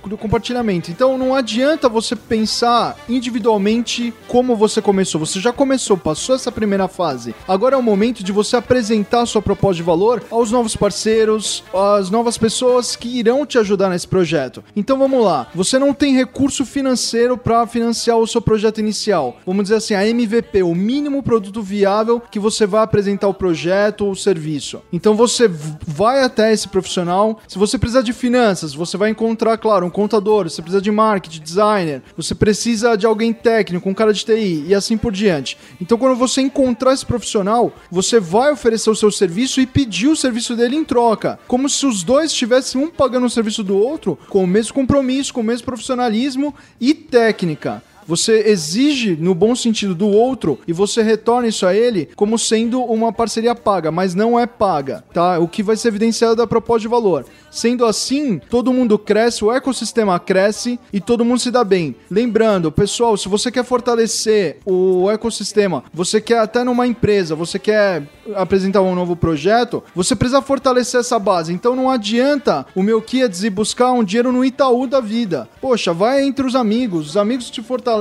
do 0.05 0.17
compartilhamento. 0.17 0.91
Então 0.91 1.17
não 1.17 1.35
adianta 1.35 1.89
você 1.89 2.15
pensar 2.15 2.97
individualmente 3.07 4.13
como 4.27 4.55
você 4.55 4.81
começou. 4.81 5.19
Você 5.19 5.39
já 5.39 5.51
começou, 5.51 5.97
passou 5.97 6.35
essa 6.35 6.51
primeira 6.51 6.87
fase. 6.87 7.35
Agora 7.47 7.75
é 7.75 7.77
o 7.77 7.83
momento 7.83 8.23
de 8.23 8.31
você 8.31 8.55
apresentar 8.55 9.25
sua 9.25 9.41
proposta 9.41 9.75
de 9.75 9.83
valor 9.83 10.23
aos 10.29 10.51
novos 10.51 10.75
parceiros, 10.75 11.63
às 11.73 12.09
novas 12.09 12.37
pessoas 12.37 12.95
que 12.95 13.19
irão 13.19 13.45
te 13.45 13.57
ajudar 13.57 13.89
nesse 13.89 14.07
projeto. 14.07 14.63
Então 14.75 14.97
vamos 14.97 15.23
lá. 15.23 15.47
Você 15.53 15.77
não 15.79 15.93
tem 15.93 16.15
recurso 16.15 16.65
financeiro 16.65 17.37
para 17.37 17.65
financiar 17.67 18.17
o 18.17 18.27
seu 18.27 18.41
projeto 18.41 18.79
inicial. 18.79 19.37
Vamos 19.45 19.63
dizer 19.63 19.75
assim, 19.75 19.93
a 19.93 20.07
MVP, 20.07 20.63
o 20.63 20.75
mínimo 20.75 21.23
produto 21.23 21.61
viável 21.61 22.21
que 22.31 22.39
você 22.39 22.65
vai 22.65 22.83
apresentar 22.83 23.27
o 23.27 23.33
projeto 23.33 24.05
ou 24.05 24.11
o 24.11 24.15
serviço. 24.15 24.81
Então 24.91 25.15
você 25.15 25.49
vai 25.85 26.23
até 26.23 26.51
esse 26.53 26.67
profissional. 26.67 27.39
Se 27.47 27.57
você 27.57 27.77
precisar 27.77 28.01
de 28.01 28.08
finanças, 28.13 28.73
você 28.73 28.97
vai 28.97 29.09
encontrar, 29.09 29.57
claro, 29.57 29.85
um 29.85 29.89
contador. 29.89 30.49
Você 30.49 30.61
precisa 30.61 30.81
de 30.81 30.91
marketing, 30.91 31.41
designer. 31.41 32.01
Você 32.15 32.35
precisa 32.35 32.95
de 32.95 33.05
alguém 33.05 33.33
técnico, 33.33 33.89
um 33.89 33.93
cara 33.93 34.13
de 34.13 34.23
TI 34.23 34.65
e 34.67 34.75
assim 34.75 34.97
por 34.97 35.11
diante. 35.11 35.57
Então 35.81 35.97
quando 35.97 36.15
você 36.15 36.41
encontrar 36.41 36.93
esse 36.93 37.05
profissional, 37.05 37.73
você 37.91 38.19
vai 38.19 38.51
oferecer 38.51 38.89
o 38.89 38.95
seu 38.95 39.11
serviço 39.11 39.61
e 39.61 39.67
pedir 39.67 40.07
o 40.07 40.15
serviço 40.15 40.55
dele 40.55 40.75
em 40.75 40.83
troca. 40.83 41.39
Como 41.47 41.69
se 41.69 41.85
os 41.85 42.03
dois 42.03 42.31
estivessem 42.31 42.81
um 42.81 42.89
pagando 42.89 43.25
o 43.25 43.29
serviço 43.29 43.63
do 43.63 43.77
outro 43.77 44.17
com 44.29 44.43
o 44.43 44.47
mesmo 44.47 44.73
compromisso, 44.73 45.33
com 45.33 45.41
o 45.41 45.43
mesmo 45.43 45.65
profissionalismo 45.65 46.53
e 46.79 46.93
técnica. 46.93 47.83
Você 48.09 48.41
exige 48.47 49.15
no 49.15 49.35
bom 49.35 49.55
sentido 49.55 49.93
do 49.93 50.07
outro 50.07 50.57
e 50.67 50.73
você 50.73 51.03
retorna 51.03 51.47
isso 51.47 51.63
a 51.67 51.75
ele 51.75 52.09
como 52.15 52.39
sendo 52.39 52.81
uma 52.81 53.13
parceria 53.13 53.53
paga, 53.53 53.91
mas 53.91 54.15
não 54.15 54.39
é 54.39 54.47
paga, 54.47 55.03
tá? 55.13 55.37
O 55.37 55.47
que 55.47 55.61
vai 55.61 55.77
ser 55.77 55.89
evidenciado 55.89 56.35
da 56.35 56.47
proposta 56.47 56.81
de 56.81 56.87
valor. 56.87 57.23
Sendo 57.51 57.85
assim, 57.85 58.39
todo 58.49 58.73
mundo 58.73 58.97
cresce, 58.97 59.45
o 59.45 59.51
ecossistema 59.51 60.19
cresce 60.19 60.79
e 60.91 60.99
todo 60.99 61.23
mundo 61.23 61.39
se 61.39 61.51
dá 61.51 61.63
bem. 61.63 61.95
Lembrando, 62.09 62.71
pessoal, 62.71 63.15
se 63.15 63.29
você 63.29 63.51
quer 63.51 63.63
fortalecer 63.63 64.57
o 64.65 65.07
ecossistema, 65.11 65.83
você 65.93 66.19
quer 66.19 66.39
até 66.39 66.63
numa 66.63 66.87
empresa, 66.87 67.35
você 67.35 67.59
quer 67.59 68.09
apresentar 68.35 68.81
um 68.81 68.95
novo 68.95 69.15
projeto, 69.15 69.83
você 69.93 70.15
precisa 70.15 70.41
fortalecer 70.41 70.99
essa 70.99 71.19
base. 71.19 71.53
Então 71.53 71.75
não 71.75 71.91
adianta 71.91 72.65
o 72.73 72.81
meu 72.81 73.03
Kids 73.03 73.43
ir 73.43 73.51
buscar 73.51 73.91
um 73.91 74.03
dinheiro 74.03 74.31
no 74.31 74.43
Itaú 74.43 74.87
da 74.87 74.99
vida. 74.99 75.47
Poxa, 75.61 75.93
vai 75.93 76.23
entre 76.23 76.47
os 76.47 76.55
amigos, 76.55 77.09
os 77.09 77.17
amigos 77.17 77.51
te 77.51 77.61
fortalecem 77.61 77.98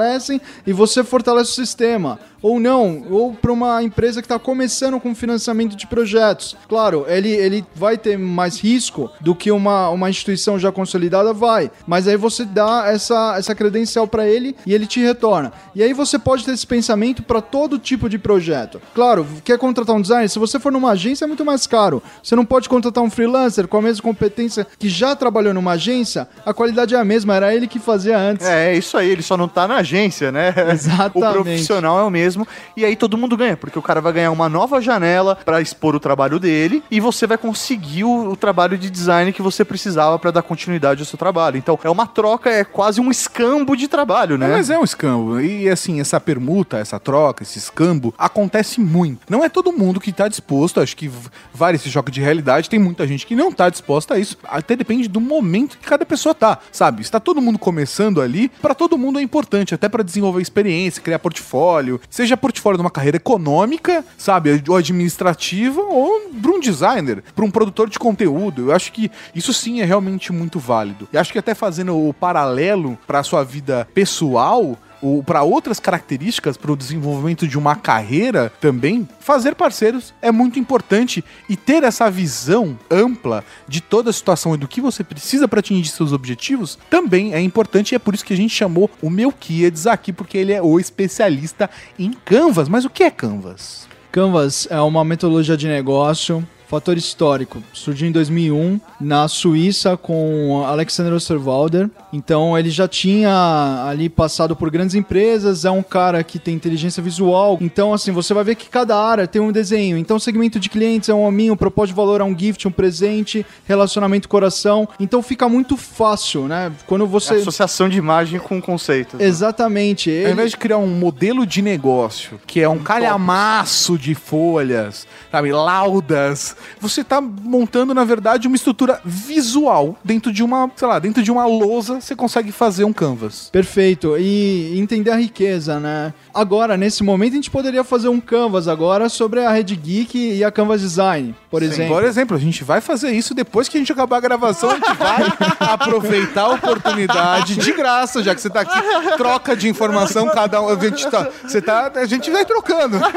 e 0.67 0.73
você 0.73 1.03
fortalece 1.03 1.51
o 1.51 1.55
sistema. 1.55 2.19
Ou 2.41 2.61
não, 2.61 3.05
ou 3.11 3.35
para 3.35 3.53
uma 3.53 3.83
empresa 3.83 4.21
que 4.21 4.27
está 4.27 4.39
começando 4.39 5.01
com 5.01 5.15
financiamento 5.15 5.77
de 5.77 5.87
projetos. 5.87 6.57
Claro, 6.69 7.05
ele, 7.09 7.31
ele 7.31 7.65
vai 7.75 7.99
ter 7.99 8.17
mais 8.19 8.61
risco 8.61 9.11
do 9.21 9.35
que 9.35 9.51
uma, 9.51 9.89
uma 9.89 10.09
instituição 10.09 10.59
já 10.59 10.71
consolidada, 10.71 11.33
vai. 11.33 11.71
Mas 11.87 12.07
aí 12.07 12.17
você 12.17 12.45
dá 12.45 12.85
essa, 12.87 13.35
essa 13.37 13.55
credencial 13.55 14.07
para 14.07 14.27
ele 14.27 14.55
e 14.65 14.73
ele 14.73 14.87
te 14.87 15.01
retorna. 15.01 15.53
E 15.75 15.83
aí 15.83 15.93
você 15.93 16.19
pode 16.19 16.45
ter 16.45 16.53
esse 16.53 16.67
pensamento 16.67 17.23
para 17.23 17.41
todo 17.41 17.79
tipo 17.79 18.09
de 18.09 18.19
projeto. 18.19 18.81
Claro, 18.95 19.27
quer 19.45 19.59
contratar 19.59 19.97
um 19.97 20.01
designer? 20.01 20.29
Se 20.29 20.39
você 20.39 20.61
for 20.61 20.71
numa 20.71 20.93
agência, 20.93 21.25
é 21.25 21.29
muito 21.29 21.45
mais 21.45 21.67
caro. 21.67 22.03
Você 22.23 22.37
não 22.37 22.45
pode 22.45 22.69
contratar 22.69 23.03
um 23.03 23.11
freelancer 23.11 23.67
com 23.67 23.79
a 23.79 23.83
mesma 23.83 24.03
competência 24.03 24.67
que 24.79 24.89
já 24.89 25.17
trabalhou 25.17 25.53
numa 25.53 25.73
agência, 25.73 26.29
a 26.45 26.55
qualidade 26.55 26.95
é 26.95 26.99
a 26.99 27.05
mesma, 27.05 27.35
era 27.35 27.55
ele 27.55 27.67
que 27.67 27.79
fazia 27.79 28.19
antes. 28.19 28.47
É, 28.47 28.73
é 28.73 28.77
isso 28.77 28.97
aí, 28.97 29.11
ele 29.11 29.23
só 29.23 29.37
não 29.37 29.49
tá 29.49 29.67
na 29.67 29.77
agência, 29.77 30.31
né? 30.31 30.55
Exatamente. 30.73 31.19
O 31.19 31.43
profissional 31.43 31.99
é 31.99 32.03
o 32.03 32.11
mesmo 32.11 32.28
mesmo, 32.29 32.47
e 32.77 32.85
aí 32.85 32.95
todo 32.95 33.17
mundo 33.17 33.37
ganha, 33.37 33.57
porque 33.57 33.79
o 33.79 33.83
cara 33.83 34.01
vai 34.03 34.13
ganhar 34.13 34.31
uma 34.31 34.49
nova 34.51 34.81
janela 34.83 35.35
pra 35.45 35.63
expor 35.63 35.95
o 35.97 36.01
trabalho 36.01 36.39
dele 36.39 36.83
e 36.91 37.01
você 37.01 37.27
vai 37.27 37.39
conseguir 37.39 38.05
o, 38.05 38.31
o 38.33 38.37
trabalho 38.37 38.77
de 38.77 38.91
design 38.91 39.33
que 39.33 39.41
você 39.41 39.65
precisava 39.65 40.19
pra 40.19 40.31
dar 40.31 40.43
continuidade 40.43 41.01
ao 41.01 41.07
seu 41.07 41.19
trabalho. 41.19 41.57
Então 41.57 41.79
é 41.83 41.89
uma 41.89 42.07
troca, 42.07 42.51
é 42.51 42.65
quase 42.65 43.01
um 43.01 43.11
escambo 43.11 43.75
de 43.75 43.89
trabalho, 43.89 44.35
É, 44.35 44.39
né? 44.39 44.49
mas 44.49 44.69
é 44.69 44.79
um 44.79 44.85
escambo. 44.85 45.41
E 45.41 45.69
assim, 45.71 46.01
essa 46.01 46.21
permuta, 46.21 46.77
essa 46.77 47.01
troca, 47.01 47.43
esse 47.43 47.59
escambo, 47.59 48.13
acontece 48.19 48.79
muito. 48.81 49.21
Não 49.31 49.43
é 49.43 49.49
todo 49.49 49.73
mundo 49.73 49.99
que 50.01 50.13
tá 50.13 50.29
disposto, 50.29 50.81
acho 50.81 50.97
que 50.97 51.11
vale 51.55 51.77
esse 51.77 51.91
choque 51.91 52.11
de 52.11 52.21
realidade, 52.21 52.69
tem 52.69 52.79
muita 52.79 53.07
gente 53.07 53.27
que 53.27 53.35
não 53.35 53.51
tá 53.51 53.71
disposta 53.71 54.15
a 54.15 54.19
isso. 54.19 54.37
Até 54.45 54.77
depende 54.77 55.09
do 55.09 55.21
momento 55.21 55.79
que 55.79 55.87
cada 55.87 56.05
pessoa 56.05 56.35
tá, 56.35 56.59
sabe? 56.71 57.01
Está 57.01 57.19
todo 57.19 57.41
mundo 57.41 57.59
começando 57.59 58.21
ali, 58.21 58.49
pra 58.61 58.75
todo 58.75 58.99
mundo 58.99 59.19
é 59.19 59.23
importante, 59.23 59.75
até 59.75 59.89
pra 59.89 60.03
desenvolver 60.03 60.43
experiência, 60.43 61.03
criar 61.03 61.19
portfólio, 61.19 62.01
seja 62.19 62.37
portfólio 62.37 62.77
de 62.77 62.83
uma 62.83 62.91
carreira 62.91 63.17
econômica, 63.17 64.05
sabe, 64.17 64.61
ou 64.67 64.77
administrativa, 64.77 65.81
ou 65.81 66.29
pra 66.43 66.51
um 66.51 66.59
designer, 66.59 67.23
pra 67.33 67.45
um 67.45 67.51
produtor 67.51 67.89
de 67.89 67.97
conteúdo. 67.97 68.71
Eu 68.71 68.75
acho 68.75 68.91
que 68.91 69.09
isso 69.33 69.55
sim 69.55 69.81
é 69.81 69.85
realmente 69.85 70.33
muito 70.33 70.59
válido. 70.59 71.09
E 71.13 71.17
acho 71.17 71.33
que 71.33 71.39
até 71.39 71.55
fazendo 71.55 71.97
o 71.97 72.13
paralelo 72.13 72.99
pra 73.07 73.23
sua 73.23 73.45
vida 73.45 73.87
pessoal, 73.95 74.77
para 75.25 75.43
outras 75.43 75.79
características, 75.81 76.57
para 76.57 76.73
o 76.73 76.77
desenvolvimento 76.77 77.47
de 77.47 77.59
uma 77.59 77.77
carreira 77.77 78.53
também, 78.61 79.09
fazer 79.21 79.55
parceiros 79.55 80.15
é 80.21 80.31
muito 80.31 80.59
importante 80.59 81.25
e 81.49 81.57
ter 81.57 81.83
essa 81.83 82.11
visão 82.11 82.79
ampla 82.91 83.45
de 83.67 83.81
toda 83.81 84.11
a 84.11 84.13
situação 84.13 84.55
e 84.55 84.59
do 84.59 84.69
que 84.69 84.81
você 84.81 85.05
precisa 85.05 85.47
para 85.47 85.61
atingir 85.61 85.89
seus 85.91 86.13
objetivos 86.13 86.79
também 86.91 87.35
é 87.35 87.41
importante 87.41 87.93
e 87.93 87.95
é 87.95 87.99
por 87.99 88.15
isso 88.15 88.25
que 88.25 88.33
a 88.33 88.37
gente 88.37 88.55
chamou 88.55 88.91
o 89.03 89.11
Melquiades 89.11 89.87
aqui, 89.87 90.13
porque 90.13 90.39
ele 90.39 90.53
é 90.53 90.63
o 90.63 90.79
especialista 90.79 91.71
em 91.99 92.13
Canvas. 92.13 92.69
Mas 92.69 92.85
o 92.85 92.91
que 92.91 93.03
é 93.03 93.11
Canvas? 93.11 93.87
Canvas 94.11 94.67
é 94.71 94.81
uma 94.81 95.05
metodologia 95.05 95.57
de 95.57 95.69
negócio. 95.69 96.47
Fator 96.69 96.99
histórico. 96.99 97.63
Surgiu 97.73 98.09
em 98.09 98.13
2001 98.13 98.79
na 99.01 99.27
Suíça 99.27 99.97
com 99.97 100.63
Alexander 100.67 101.15
Osterwalder. 101.15 101.89
Então 102.13 102.59
ele 102.59 102.69
já 102.69 102.87
tinha 102.87 103.87
ali 103.89 104.09
passado 104.09 104.55
por 104.55 104.71
grandes 104.71 104.95
empresas, 104.95 105.65
é 105.65 105.71
um 105.71 105.83
cara 105.83 106.23
que 106.23 106.39
tem 106.39 106.55
inteligência 106.55 107.03
visual. 107.03 107.57
Então 107.61 107.95
assim, 107.95 108.13
você 108.13 108.35
vai 108.35 108.45
ver 108.45 108.55
que 108.55 108.69
cada 108.69 108.97
área 108.97 109.27
tem 109.27 109.41
um 109.41 109.51
desenho. 109.51 109.97
Então 109.97 110.19
segmento 110.19 110.61
de 110.61 110.69
clientes 110.69 111.09
é 111.09 111.15
um 111.15 111.25
hominho, 111.25 111.57
propósito 111.57 111.95
de 111.95 111.97
valor 111.97 112.21
é 112.21 112.25
um 112.25 112.39
gift, 112.39 112.69
um 112.69 112.71
presente, 112.71 113.47
relacionamento 113.67 114.29
coração. 114.29 114.87
Então 115.01 115.23
fica 115.23 115.49
muito 115.49 115.77
fácil, 115.77 116.47
né? 116.47 116.71
Quando 116.87 117.07
você 117.07 117.39
Associação 117.39 117.89
de 117.89 117.99
imagem 117.99 118.39
com 118.39 118.61
conceitos. 118.61 119.19
né? 119.19 119.25
Exatamente. 119.25 120.11
Ao 120.11 120.17
Ele... 120.17 120.33
invés 120.33 120.51
de 120.51 120.57
criar 120.57 120.79
um 120.79 120.87
modelo 120.87 121.47
de 121.47 121.63
negócio, 121.63 122.41
que 122.47 122.61
é 122.61 122.69
um 122.69 122.79
calhamaço 122.79 123.97
de 123.97 124.15
folhas, 124.15 125.07
sabe, 125.31 125.53
laudas, 125.53 126.57
você 126.81 127.03
tá 127.03 127.21
montando, 127.21 127.95
na 127.95 128.05
verdade, 128.05 128.47
uma 128.47 128.57
estrutura 128.57 129.01
visual 129.05 129.97
dentro 130.05 130.33
de 130.33 130.43
uma, 130.43 130.71
sei 130.77 130.89
lá, 130.89 130.99
dentro 130.99 131.23
de 131.23 131.31
uma 131.31 131.47
lousa, 131.47 132.01
você 132.01 132.15
consegue 132.15 132.53
fazer 132.53 132.85
um 132.85 132.93
canvas. 132.93 133.49
Perfeito. 133.51 134.17
E 134.19 134.79
entender 134.79 135.11
a 135.11 135.17
riqueza, 135.17 135.79
né? 135.81 136.13
Agora, 136.33 136.77
nesse 136.77 137.03
momento, 137.03 137.33
a 137.33 137.37
gente 137.37 137.51
poderia 137.51 137.83
fazer 137.83 138.09
um 138.09 138.21
canvas 138.21 138.69
agora 138.69 139.09
sobre 139.09 139.45
a 139.45 139.51
Red 139.51 139.65
Geek 139.65 140.17
e 140.37 140.45
a 140.45 140.51
Canvas 140.51 140.81
Design, 140.81 141.35
por 141.51 141.63
exemplo. 141.63 141.95
Por 141.95 142.05
exemplo, 142.05 142.37
a 142.37 142.41
gente 142.41 142.63
vai 142.65 142.81
fazer 142.81 143.11
isso 143.11 143.35
depois 143.35 143.69
que 143.69 143.77
a 143.77 143.81
gente 143.81 143.93
acabar 143.93 144.19
a 144.19 144.21
gravação, 144.21 144.71
a 144.71 144.75
gente 144.75 144.95
vai 144.95 145.25
aproveitar 145.73 146.43
a 146.43 146.51
oportunidade 146.51 147.57
de 147.57 147.73
graça, 147.73 148.23
já 148.23 148.35
que 148.35 148.41
você 148.41 148.51
tá 148.51 148.61
aqui, 148.61 149.17
troca 149.17 149.57
de 149.57 149.69
informação, 149.69 150.29
cada 150.29 150.63
um, 150.63 150.69
a 150.69 150.77
gente 150.77 151.09
tá, 151.11 151.29
você 151.43 151.61
tá, 151.61 151.91
a 151.95 152.07
gente 152.07 152.31
vai 152.31 152.45
trocando. 152.45 152.99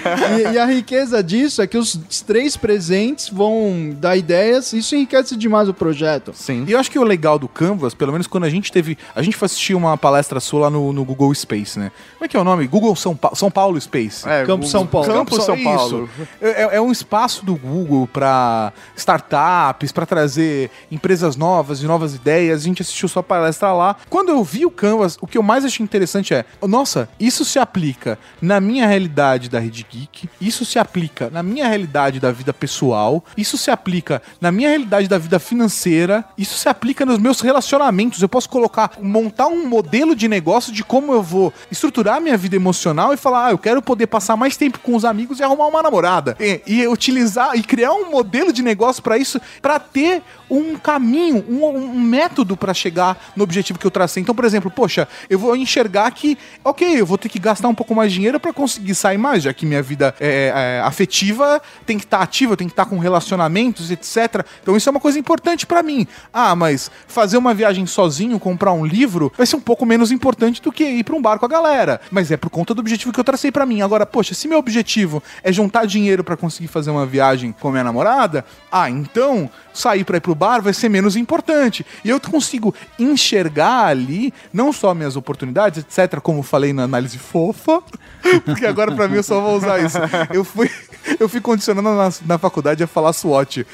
E, 0.00 0.54
e 0.54 0.58
a 0.58 0.64
riqueza 0.64 1.22
disso 1.22 1.39
é 1.58 1.66
que 1.66 1.78
os 1.78 1.96
três 2.26 2.56
presentes 2.56 3.28
vão 3.28 3.94
dar 3.94 4.16
ideias, 4.16 4.72
isso 4.72 4.94
enriquece 4.94 5.36
demais 5.36 5.68
o 5.68 5.74
projeto. 5.74 6.32
Sim. 6.34 6.64
E 6.66 6.72
eu 6.72 6.78
acho 6.78 6.90
que 6.90 6.98
o 6.98 7.04
legal 7.04 7.38
do 7.38 7.48
Canvas, 7.48 7.94
pelo 7.94 8.12
menos 8.12 8.26
quando 8.26 8.44
a 8.44 8.50
gente 8.50 8.70
teve. 8.70 8.96
A 9.14 9.22
gente 9.22 9.36
foi 9.36 9.46
assistir 9.46 9.74
uma 9.74 9.96
palestra 9.96 10.40
sua 10.40 10.60
lá 10.60 10.70
no, 10.70 10.92
no 10.92 11.04
Google 11.04 11.34
Space, 11.34 11.78
né? 11.78 11.90
Como 12.14 12.24
é 12.24 12.28
que 12.28 12.36
é 12.36 12.40
o 12.40 12.44
nome? 12.44 12.66
Google 12.66 12.94
São, 12.96 13.16
Pa 13.16 13.34
São 13.34 13.50
Paulo 13.50 13.80
Space. 13.80 14.28
É, 14.28 14.44
Campo 14.44 14.66
São 14.66 14.86
Paulo. 14.86 15.06
Campo 15.06 15.40
São 15.40 15.54
isso. 15.54 15.64
Paulo. 15.64 16.10
É, 16.40 16.76
é 16.76 16.80
um 16.80 16.92
espaço 16.92 17.44
do 17.44 17.56
Google 17.56 18.06
para 18.06 18.72
startups, 18.96 19.92
para 19.92 20.06
trazer 20.06 20.70
empresas 20.90 21.36
novas 21.36 21.82
e 21.82 21.86
novas 21.86 22.14
ideias. 22.14 22.60
A 22.60 22.64
gente 22.64 22.82
assistiu 22.82 23.08
sua 23.08 23.22
palestra 23.22 23.72
lá. 23.72 23.96
Quando 24.08 24.30
eu 24.30 24.42
vi 24.44 24.66
o 24.66 24.70
Canvas, 24.70 25.16
o 25.20 25.26
que 25.26 25.38
eu 25.38 25.42
mais 25.42 25.64
achei 25.64 25.82
interessante 25.82 26.34
é: 26.34 26.44
nossa, 26.62 27.08
isso 27.18 27.44
se 27.44 27.58
aplica 27.58 28.18
na 28.40 28.60
minha 28.60 28.86
realidade 28.86 29.48
da 29.48 29.58
Rede 29.58 29.86
Geek, 29.88 30.28
isso 30.40 30.64
se 30.64 30.78
aplica 30.78 31.29
na 31.30 31.42
minha 31.42 31.68
realidade 31.68 32.20
da 32.20 32.32
vida 32.32 32.52
pessoal, 32.52 33.24
isso 33.36 33.56
se 33.56 33.70
aplica 33.70 34.22
na 34.40 34.50
minha 34.50 34.68
realidade 34.68 35.08
da 35.08 35.18
vida 35.18 35.38
financeira, 35.38 36.24
isso 36.36 36.56
se 36.56 36.68
aplica 36.68 37.06
nos 37.06 37.18
meus 37.18 37.40
relacionamentos. 37.40 38.20
Eu 38.20 38.28
posso 38.28 38.48
colocar, 38.48 38.92
montar 39.00 39.46
um 39.46 39.66
modelo 39.66 40.14
de 40.14 40.28
negócio 40.28 40.72
de 40.72 40.84
como 40.84 41.12
eu 41.12 41.22
vou 41.22 41.52
estruturar 41.70 42.20
minha 42.20 42.36
vida 42.36 42.56
emocional 42.56 43.12
e 43.12 43.16
falar, 43.16 43.46
ah, 43.46 43.50
eu 43.50 43.58
quero 43.58 43.82
poder 43.82 44.06
passar 44.06 44.36
mais 44.36 44.56
tempo 44.56 44.78
com 44.80 44.94
os 44.94 45.04
amigos 45.04 45.38
e 45.38 45.42
arrumar 45.42 45.66
uma 45.66 45.82
namorada. 45.82 46.36
E, 46.40 46.62
e 46.66 46.88
utilizar 46.88 47.56
e 47.56 47.62
criar 47.62 47.92
um 47.92 48.10
modelo 48.10 48.52
de 48.52 48.62
negócio 48.62 49.02
para 49.02 49.18
isso, 49.18 49.40
para 49.60 49.78
ter 49.78 50.22
um 50.50 50.76
caminho, 50.76 51.44
um, 51.48 51.64
um 51.66 52.00
método 52.00 52.56
para 52.56 52.74
chegar 52.74 53.32
no 53.36 53.44
objetivo 53.44 53.78
que 53.78 53.86
eu 53.86 53.90
tracei. 53.90 54.22
Então, 54.22 54.34
por 54.34 54.44
exemplo, 54.44 54.70
poxa, 54.70 55.06
eu 55.28 55.38
vou 55.38 55.54
enxergar 55.54 56.10
que, 56.10 56.36
ok, 56.64 57.00
eu 57.00 57.06
vou 57.06 57.16
ter 57.16 57.28
que 57.28 57.38
gastar 57.38 57.68
um 57.68 57.74
pouco 57.74 57.94
mais 57.94 58.10
de 58.10 58.16
dinheiro 58.16 58.40
para 58.40 58.52
conseguir 58.52 58.94
sair 58.94 59.18
mais, 59.18 59.44
já 59.44 59.54
que 59.54 59.64
minha 59.64 59.82
vida 59.82 60.14
é, 60.18 60.52
é, 60.54 60.80
afetiva 60.84 61.62
tem 61.86 61.98
que 61.98 62.04
estar 62.04 62.20
ativa, 62.20 62.56
tem 62.56 62.66
que 62.66 62.72
estar 62.72 62.86
com 62.86 62.98
relacionamentos, 62.98 63.90
etc. 63.90 64.44
Então, 64.62 64.76
isso 64.76 64.88
é 64.88 64.90
uma 64.90 65.00
coisa 65.00 65.18
importante 65.18 65.66
para 65.66 65.82
mim. 65.82 66.06
Ah, 66.32 66.54
mas 66.56 66.90
fazer 67.06 67.36
uma 67.36 67.54
viagem 67.54 67.86
sozinho, 67.86 68.38
comprar 68.40 68.72
um 68.72 68.84
livro, 68.84 69.32
vai 69.36 69.46
ser 69.46 69.56
um 69.56 69.60
pouco 69.60 69.86
menos 69.86 70.10
importante 70.10 70.60
do 70.60 70.72
que 70.72 70.84
ir 70.84 71.04
para 71.04 71.14
um 71.14 71.22
bar 71.22 71.38
com 71.38 71.46
a 71.46 71.48
galera. 71.48 72.00
Mas 72.10 72.30
é 72.30 72.36
por 72.36 72.50
conta 72.50 72.74
do 72.74 72.80
objetivo 72.80 73.12
que 73.12 73.20
eu 73.20 73.24
tracei 73.24 73.52
para 73.52 73.64
mim. 73.64 73.82
Agora, 73.82 74.04
poxa, 74.04 74.34
se 74.34 74.48
meu 74.48 74.58
objetivo 74.58 75.22
é 75.42 75.52
juntar 75.52 75.86
dinheiro 75.86 76.24
para 76.24 76.36
conseguir 76.36 76.68
fazer 76.68 76.90
uma 76.90 77.06
viagem 77.06 77.52
com 77.52 77.70
minha 77.70 77.84
namorada, 77.84 78.44
ah, 78.70 78.90
então 78.90 79.50
sair 79.72 80.04
para 80.04 80.16
ir 80.16 80.20
pro 80.20 80.34
bar 80.40 80.62
vai 80.62 80.72
ser 80.72 80.88
menos 80.88 81.16
importante. 81.16 81.84
E 82.02 82.08
eu 82.08 82.18
consigo 82.18 82.74
enxergar 82.98 83.88
ali 83.88 84.32
não 84.50 84.72
só 84.72 84.94
minhas 84.94 85.14
oportunidades, 85.14 85.84
etc, 85.84 86.18
como 86.20 86.42
falei 86.42 86.72
na 86.72 86.84
análise 86.84 87.18
fofa, 87.18 87.82
porque 88.46 88.64
agora 88.64 88.92
para 88.92 89.06
mim 89.06 89.16
eu 89.16 89.22
só 89.22 89.38
vou 89.38 89.58
usar 89.58 89.84
isso. 89.84 89.98
Eu 90.32 90.42
fui 90.42 90.70
eu 91.18 91.28
fui 91.28 91.40
condicionando 91.40 91.90
na, 91.90 92.10
na 92.26 92.38
faculdade 92.38 92.82
a 92.82 92.86
falar 92.86 93.12
SWOT. 93.12 93.66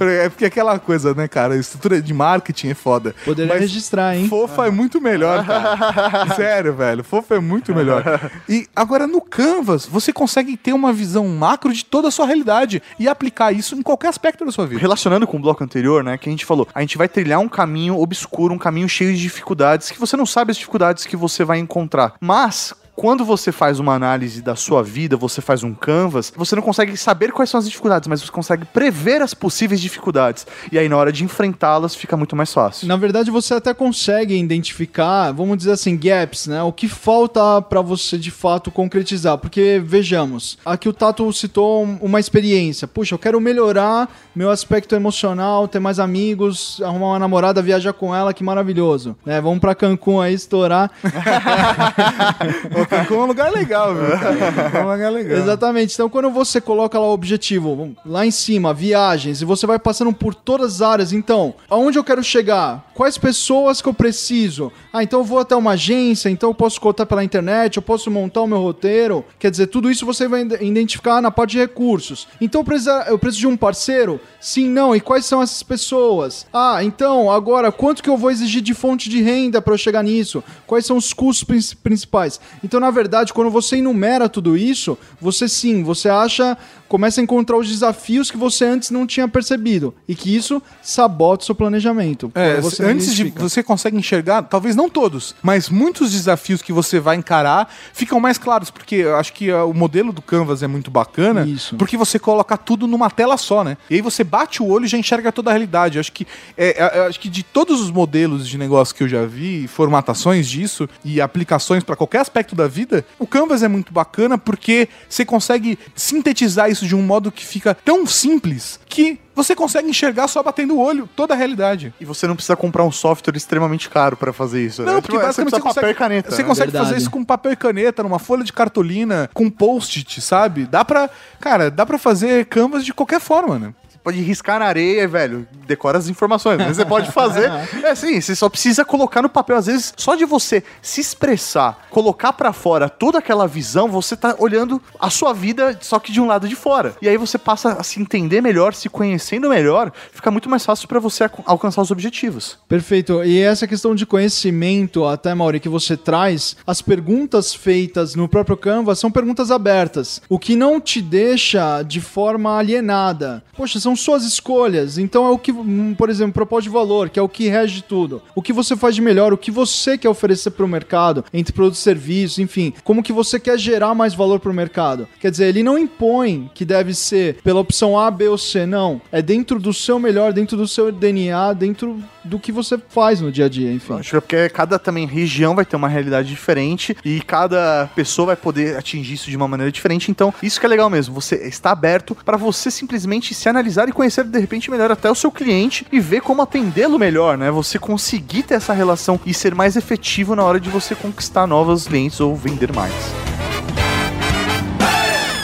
É 0.00 0.28
porque 0.28 0.44
aquela 0.44 0.78
coisa, 0.78 1.14
né, 1.14 1.28
cara, 1.28 1.56
estrutura 1.56 2.00
de 2.00 2.14
marketing 2.14 2.68
é 2.68 2.74
foda. 2.74 3.14
Poderia 3.24 3.52
Mas 3.52 3.62
registrar, 3.62 4.16
hein? 4.16 4.28
Fofa 4.28 4.66
é 4.66 4.70
muito 4.70 5.00
melhor, 5.00 5.44
cara. 5.44 6.34
Sério, 6.34 6.74
velho. 6.74 7.04
Fofa 7.04 7.36
é 7.36 7.40
muito 7.40 7.74
melhor. 7.74 8.02
E 8.48 8.66
agora 8.74 9.06
no 9.06 9.20
Canvas, 9.20 9.86
você 9.86 10.12
consegue 10.12 10.56
ter 10.56 10.72
uma 10.72 10.92
visão 10.92 11.26
macro 11.28 11.72
de 11.72 11.84
toda 11.84 12.08
a 12.08 12.10
sua 12.10 12.26
realidade 12.26 12.82
e 12.98 13.08
aplicar 13.08 13.52
isso 13.52 13.74
em 13.74 13.82
qualquer 13.82 14.08
aspecto 14.08 14.44
da 14.44 14.52
sua 14.52 14.66
vida. 14.66 14.80
Relacionando 14.80 15.26
com 15.26 15.36
o 15.36 15.40
bloco 15.40 15.62
anterior, 15.62 16.02
né, 16.02 16.16
que 16.16 16.28
a 16.28 16.32
gente 16.32 16.44
falou, 16.44 16.66
a 16.74 16.80
gente 16.80 16.98
vai 16.98 17.08
trilhar 17.08 17.40
um 17.40 17.48
caminho 17.48 17.98
obscuro, 17.98 18.54
um 18.54 18.58
caminho 18.58 18.88
cheio 18.88 19.14
de 19.14 19.20
dificuldades, 19.20 19.90
que 19.90 20.00
você 20.00 20.16
não 20.16 20.26
sabe 20.26 20.50
as 20.50 20.56
dificuldades 20.56 21.04
que 21.04 21.16
você 21.16 21.44
vai 21.44 21.58
encontrar. 21.58 22.14
Mas 22.20 22.74
quando 22.94 23.24
você 23.24 23.50
faz 23.50 23.78
uma 23.78 23.94
análise 23.94 24.42
da 24.42 24.54
sua 24.54 24.82
vida, 24.82 25.16
você 25.16 25.40
faz 25.40 25.62
um 25.62 25.72
canvas, 25.74 26.32
você 26.36 26.54
não 26.54 26.62
consegue 26.62 26.96
saber 26.96 27.32
quais 27.32 27.48
são 27.50 27.58
as 27.58 27.66
dificuldades, 27.66 28.06
mas 28.08 28.20
você 28.22 28.30
consegue 28.30 28.64
prever 28.66 29.22
as 29.22 29.34
possíveis 29.34 29.80
dificuldades. 29.80 30.46
E 30.70 30.78
aí, 30.78 30.88
na 30.88 30.96
hora 30.96 31.10
de 31.12 31.24
enfrentá-las, 31.24 31.94
fica 31.94 32.16
muito 32.16 32.36
mais 32.36 32.52
fácil. 32.52 32.86
Na 32.86 32.96
verdade, 32.96 33.30
você 33.30 33.54
até 33.54 33.72
consegue 33.74 34.34
identificar, 34.36 35.32
vamos 35.32 35.56
dizer 35.58 35.72
assim, 35.72 35.96
gaps, 35.96 36.46
né? 36.46 36.62
O 36.62 36.72
que 36.72 36.86
falta 36.88 37.60
pra 37.62 37.80
você 37.80 38.18
de 38.18 38.30
fato 38.30 38.70
concretizar. 38.70 39.38
Porque, 39.38 39.80
vejamos, 39.84 40.58
aqui 40.64 40.88
o 40.88 40.92
Tato 40.92 41.32
citou 41.32 41.84
um- 41.84 41.98
uma 42.02 42.20
experiência. 42.20 42.86
Puxa, 42.86 43.14
eu 43.14 43.18
quero 43.18 43.40
melhorar 43.40 44.08
meu 44.34 44.50
aspecto 44.50 44.94
emocional, 44.94 45.66
ter 45.68 45.78
mais 45.80 45.98
amigos, 45.98 46.80
arrumar 46.84 47.06
uma 47.08 47.18
namorada, 47.18 47.60
viajar 47.62 47.92
com 47.92 48.14
ela, 48.14 48.32
que 48.34 48.44
maravilhoso. 48.44 49.16
Né? 49.24 49.40
Vamos 49.40 49.58
pra 49.60 49.74
Cancún 49.74 50.20
aí 50.20 50.34
estourar. 50.34 50.90
Cancún 52.86 53.14
é 53.14 53.18
um 53.18 53.26
lugar 53.26 53.52
legal, 53.52 53.94
viu, 53.94 54.10
cara? 54.18 54.32
É 54.78 54.84
um 54.84 54.90
lugar 54.92 55.12
legal. 55.12 55.38
Exatamente. 55.38 55.94
Então, 55.94 56.08
quando 56.08 56.30
você 56.30 56.60
coloca 56.60 56.98
lá 56.98 57.06
o 57.06 57.12
objetivo, 57.12 57.94
lá 58.04 58.24
em 58.26 58.30
cima, 58.30 58.72
viagens, 58.74 59.40
e 59.42 59.44
você 59.44 59.66
vai 59.66 59.78
passando 59.78 60.12
por 60.12 60.34
todas 60.34 60.74
as 60.74 60.82
áreas, 60.82 61.12
então, 61.12 61.54
aonde 61.68 61.98
eu 61.98 62.04
quero 62.04 62.22
chegar? 62.22 62.90
Quais 62.94 63.16
pessoas 63.18 63.80
que 63.82 63.88
eu 63.88 63.94
preciso? 63.94 64.72
Ah, 64.92 65.02
então 65.02 65.20
eu 65.20 65.24
vou 65.24 65.38
até 65.38 65.54
uma 65.56 65.72
agência, 65.72 66.28
então 66.28 66.50
eu 66.50 66.54
posso 66.54 66.80
contar 66.80 67.06
pela 67.06 67.24
internet, 67.24 67.76
eu 67.76 67.82
posso 67.82 68.10
montar 68.10 68.42
o 68.42 68.46
meu 68.46 68.58
roteiro. 68.58 69.24
Quer 69.38 69.50
dizer, 69.50 69.66
tudo 69.68 69.90
isso 69.90 70.04
você 70.06 70.28
vai 70.28 70.42
ide- 70.42 70.62
identificar 70.64 71.20
na 71.20 71.30
parte 71.30 71.52
de 71.52 71.58
recursos. 71.58 72.26
Então, 72.40 72.60
eu 72.60 72.64
preciso, 72.64 72.90
eu 73.08 73.18
preciso 73.18 73.40
de 73.40 73.46
um 73.46 73.56
parceiro? 73.56 74.20
Sim, 74.40 74.68
não. 74.68 74.94
E 74.94 75.00
quais 75.00 75.24
são 75.24 75.42
essas 75.42 75.62
pessoas? 75.62 76.46
Ah, 76.52 76.82
então, 76.82 77.30
agora, 77.30 77.70
quanto 77.72 78.02
que 78.02 78.08
eu 78.10 78.16
vou 78.16 78.30
exigir 78.30 78.62
de 78.62 78.74
fonte 78.74 79.08
de 79.08 79.20
renda 79.22 79.60
para 79.62 79.74
eu 79.74 79.78
chegar 79.78 80.02
nisso? 80.02 80.42
Quais 80.66 80.84
são 80.86 80.96
os 80.96 81.12
custos 81.12 81.44
prin- 81.44 81.76
principais? 81.82 82.40
Então, 82.62 82.71
Então, 82.72 82.80
na 82.80 82.90
verdade, 82.90 83.34
quando 83.34 83.50
você 83.50 83.76
enumera 83.76 84.30
tudo 84.30 84.56
isso, 84.56 84.96
você 85.20 85.46
sim, 85.46 85.82
você 85.82 86.08
acha, 86.08 86.56
começa 86.92 87.22
a 87.22 87.24
encontrar 87.24 87.56
os 87.56 87.70
desafios 87.70 88.30
que 88.30 88.36
você 88.36 88.66
antes 88.66 88.90
não 88.90 89.06
tinha 89.06 89.26
percebido. 89.26 89.94
E 90.06 90.14
que 90.14 90.36
isso 90.36 90.62
sabota 90.82 91.42
o 91.42 91.46
seu 91.46 91.54
planejamento. 91.54 92.30
É, 92.34 92.60
você 92.60 92.84
antes 92.84 93.14
de 93.14 93.30
você 93.30 93.62
consegue 93.62 93.96
enxergar, 93.96 94.42
talvez 94.42 94.76
não 94.76 94.90
todos, 94.90 95.34
mas 95.42 95.70
muitos 95.70 96.12
desafios 96.12 96.60
que 96.60 96.70
você 96.70 97.00
vai 97.00 97.16
encarar 97.16 97.72
ficam 97.94 98.20
mais 98.20 98.36
claros, 98.36 98.70
porque 98.70 98.96
eu 98.96 99.16
acho 99.16 99.32
que 99.32 99.50
ah, 99.50 99.64
o 99.64 99.72
modelo 99.72 100.12
do 100.12 100.20
Canvas 100.20 100.62
é 100.62 100.66
muito 100.66 100.90
bacana, 100.90 101.46
Isso. 101.46 101.76
porque 101.76 101.96
você 101.96 102.18
coloca 102.18 102.58
tudo 102.58 102.86
numa 102.86 103.08
tela 103.08 103.38
só, 103.38 103.64
né? 103.64 103.78
E 103.88 103.94
aí 103.94 104.02
você 104.02 104.22
bate 104.22 104.62
o 104.62 104.66
olho 104.68 104.84
e 104.84 104.88
já 104.88 104.98
enxerga 104.98 105.32
toda 105.32 105.48
a 105.48 105.54
realidade. 105.54 105.96
Eu 105.96 106.00
acho 106.00 106.12
que 106.12 106.26
é, 106.58 106.82
é, 106.82 106.98
eu 106.98 107.04
acho 107.04 107.18
que 107.18 107.30
de 107.30 107.42
todos 107.42 107.80
os 107.80 107.90
modelos 107.90 108.46
de 108.46 108.58
negócio 108.58 108.94
que 108.94 109.02
eu 109.02 109.08
já 109.08 109.24
vi, 109.24 109.66
formatações 109.66 110.46
disso 110.46 110.86
e 111.02 111.22
aplicações 111.22 111.82
para 111.82 111.96
qualquer 111.96 112.20
aspecto 112.20 112.54
da 112.54 112.68
vida, 112.68 113.02
o 113.18 113.26
Canvas 113.26 113.62
é 113.62 113.68
muito 113.68 113.94
bacana 113.94 114.36
porque 114.36 114.90
você 115.08 115.24
consegue 115.24 115.78
sintetizar 115.94 116.70
isso 116.70 116.81
de 116.86 116.94
um 116.94 117.02
modo 117.02 117.30
que 117.32 117.44
fica 117.44 117.74
tão 117.74 118.06
simples 118.06 118.78
que 118.88 119.18
você 119.34 119.54
consegue 119.56 119.88
enxergar 119.88 120.28
só 120.28 120.42
batendo 120.42 120.74
o 120.74 120.78
olho 120.80 121.08
toda 121.16 121.32
a 121.32 121.36
realidade. 121.36 121.94
E 122.00 122.04
você 122.04 122.26
não 122.26 122.34
precisa 122.34 122.54
comprar 122.54 122.84
um 122.84 122.92
software 122.92 123.36
extremamente 123.36 123.88
caro 123.88 124.16
pra 124.16 124.32
fazer 124.32 124.64
isso, 124.64 124.82
né? 124.82 124.92
Não, 124.92 125.00
porque 125.00 125.16
Tipo, 125.16 125.24
basicamente 125.26 125.50
você 125.50 125.56
você 125.56 125.62
precisa 125.62 125.74
papel 125.74 125.82
consegue, 125.82 125.92
e 125.92 125.98
caneta. 125.98 126.30
você 126.30 126.42
né? 126.42 126.48
consegue 126.48 126.70
Verdade. 126.70 126.84
fazer 126.90 127.00
isso 127.00 127.10
com 127.10 127.24
papel 127.24 127.52
e 127.52 127.56
caneta, 127.56 128.02
numa 128.02 128.18
folha 128.18 128.44
de 128.44 128.52
cartolina, 128.52 129.30
com 129.32 129.48
post-it, 129.48 130.20
sabe? 130.20 130.66
Dá 130.66 130.84
pra, 130.84 131.08
cara, 131.40 131.70
dá 131.70 131.86
pra 131.86 131.98
fazer 131.98 132.44
canvas 132.46 132.84
de 132.84 132.92
qualquer 132.92 133.20
forma, 133.20 133.58
né? 133.58 133.74
Pode 134.02 134.20
riscar 134.20 134.58
na 134.58 134.66
areia, 134.66 135.06
velho, 135.08 135.46
decora 135.66 135.98
as 135.98 136.08
informações. 136.08 136.58
Mas 136.58 136.76
você 136.76 136.84
pode 136.84 137.10
fazer. 137.12 137.50
É 137.82 137.90
assim, 137.90 138.20
você 138.20 138.34
só 138.34 138.48
precisa 138.48 138.84
colocar 138.84 139.22
no 139.22 139.28
papel. 139.28 139.56
Às 139.56 139.66
vezes, 139.66 139.92
só 139.96 140.14
de 140.14 140.24
você 140.24 140.62
se 140.80 141.00
expressar, 141.00 141.86
colocar 141.90 142.32
pra 142.32 142.52
fora 142.52 142.88
toda 142.88 143.18
aquela 143.18 143.46
visão, 143.46 143.88
você 143.88 144.16
tá 144.16 144.34
olhando 144.38 144.80
a 145.00 145.10
sua 145.10 145.32
vida, 145.32 145.76
só 145.80 145.98
que 145.98 146.12
de 146.12 146.20
um 146.20 146.26
lado 146.26 146.48
de 146.48 146.54
fora. 146.56 146.94
E 147.02 147.08
aí 147.08 147.16
você 147.16 147.38
passa 147.38 147.72
a 147.72 147.82
se 147.82 148.00
entender 148.00 148.40
melhor, 148.40 148.74
se 148.74 148.88
conhecendo 148.88 149.48
melhor, 149.48 149.92
fica 150.12 150.30
muito 150.30 150.48
mais 150.48 150.64
fácil 150.64 150.86
pra 150.88 151.00
você 151.00 151.24
alca- 151.24 151.42
alcançar 151.46 151.82
os 151.82 151.90
objetivos. 151.90 152.58
Perfeito. 152.68 153.22
E 153.24 153.40
essa 153.40 153.66
questão 153.66 153.94
de 153.94 154.06
conhecimento, 154.06 155.04
até, 155.06 155.34
Mauri, 155.34 155.60
que 155.60 155.68
você 155.68 155.96
traz, 155.96 156.56
as 156.66 156.80
perguntas 156.82 157.54
feitas 157.54 158.14
no 158.14 158.28
próprio 158.28 158.56
Canva 158.56 158.94
são 158.94 159.10
perguntas 159.10 159.50
abertas. 159.50 160.20
O 160.28 160.38
que 160.38 160.56
não 160.56 160.80
te 160.80 161.00
deixa 161.00 161.82
de 161.82 162.00
forma 162.00 162.56
alienada. 162.58 163.42
Poxa, 163.56 163.78
são 163.78 163.91
suas 163.96 164.24
escolhas. 164.24 164.98
Então 164.98 165.26
é 165.26 165.30
o 165.30 165.38
que, 165.38 165.52
hum, 165.52 165.94
por 165.96 166.10
exemplo, 166.10 166.32
propósito 166.32 166.70
de 166.70 166.74
valor, 166.74 167.08
que 167.08 167.18
é 167.18 167.22
o 167.22 167.28
que 167.28 167.48
rege 167.48 167.82
tudo. 167.82 168.22
O 168.34 168.42
que 168.42 168.52
você 168.52 168.76
faz 168.76 168.94
de 168.94 169.02
melhor, 169.02 169.32
o 169.32 169.38
que 169.38 169.50
você 169.50 169.96
quer 169.98 170.08
oferecer 170.08 170.50
para 170.50 170.64
o 170.64 170.68
mercado, 170.68 171.24
entre 171.32 171.52
produtos 171.52 171.80
e 171.80 171.82
serviços, 171.82 172.38
enfim. 172.38 172.72
Como 172.84 173.02
que 173.02 173.12
você 173.12 173.38
quer 173.38 173.58
gerar 173.58 173.94
mais 173.94 174.14
valor 174.14 174.40
para 174.40 174.50
o 174.50 174.54
mercado. 174.54 175.08
Quer 175.20 175.30
dizer, 175.30 175.46
ele 175.46 175.62
não 175.62 175.78
impõe 175.78 176.50
que 176.54 176.64
deve 176.64 176.94
ser 176.94 177.36
pela 177.42 177.60
opção 177.60 177.98
A, 177.98 178.10
B 178.10 178.28
ou 178.28 178.38
C, 178.38 178.66
não. 178.66 179.00
É 179.10 179.22
dentro 179.22 179.58
do 179.58 179.72
seu 179.72 179.98
melhor, 179.98 180.32
dentro 180.32 180.56
do 180.56 180.68
seu 180.68 180.90
DNA, 180.90 181.52
dentro 181.52 182.02
do 182.24 182.38
que 182.38 182.52
você 182.52 182.78
faz 182.88 183.20
no 183.20 183.32
dia 183.32 183.46
a 183.46 183.48
dia, 183.48 183.72
enfim. 183.72 183.94
Acho 183.94 184.10
que 184.10 184.16
é 184.16 184.20
porque 184.20 184.48
cada 184.50 184.78
também 184.78 185.06
região 185.06 185.54
vai 185.54 185.64
ter 185.64 185.76
uma 185.76 185.88
realidade 185.88 186.28
diferente 186.28 186.96
e 187.04 187.20
cada 187.20 187.90
pessoa 187.94 188.26
vai 188.26 188.36
poder 188.36 188.76
atingir 188.76 189.14
isso 189.14 189.30
de 189.30 189.36
uma 189.36 189.48
maneira 189.48 189.72
diferente. 189.72 190.10
Então, 190.10 190.32
isso 190.42 190.60
que 190.60 190.66
é 190.66 190.68
legal 190.68 190.88
mesmo. 190.88 191.14
Você 191.14 191.36
está 191.46 191.70
aberto 191.70 192.14
para 192.14 192.36
você 192.36 192.70
simplesmente 192.70 193.34
se 193.34 193.48
analisar 193.48 193.81
e 193.88 193.92
conhecer 193.92 194.24
de 194.24 194.38
repente 194.38 194.70
melhor 194.70 194.90
até 194.90 195.10
o 195.10 195.14
seu 195.14 195.30
cliente 195.30 195.86
e 195.90 196.00
ver 196.00 196.20
como 196.20 196.42
atendê-lo 196.42 196.98
melhor, 196.98 197.36
né? 197.36 197.50
Você 197.50 197.78
conseguir 197.78 198.42
ter 198.42 198.54
essa 198.54 198.72
relação 198.72 199.20
e 199.24 199.32
ser 199.34 199.54
mais 199.54 199.76
efetivo 199.76 200.34
na 200.34 200.44
hora 200.44 200.60
de 200.60 200.68
você 200.68 200.94
conquistar 200.94 201.46
novos 201.46 201.86
clientes 201.86 202.20
ou 202.20 202.34
vender 202.34 202.72
mais. 202.72 202.92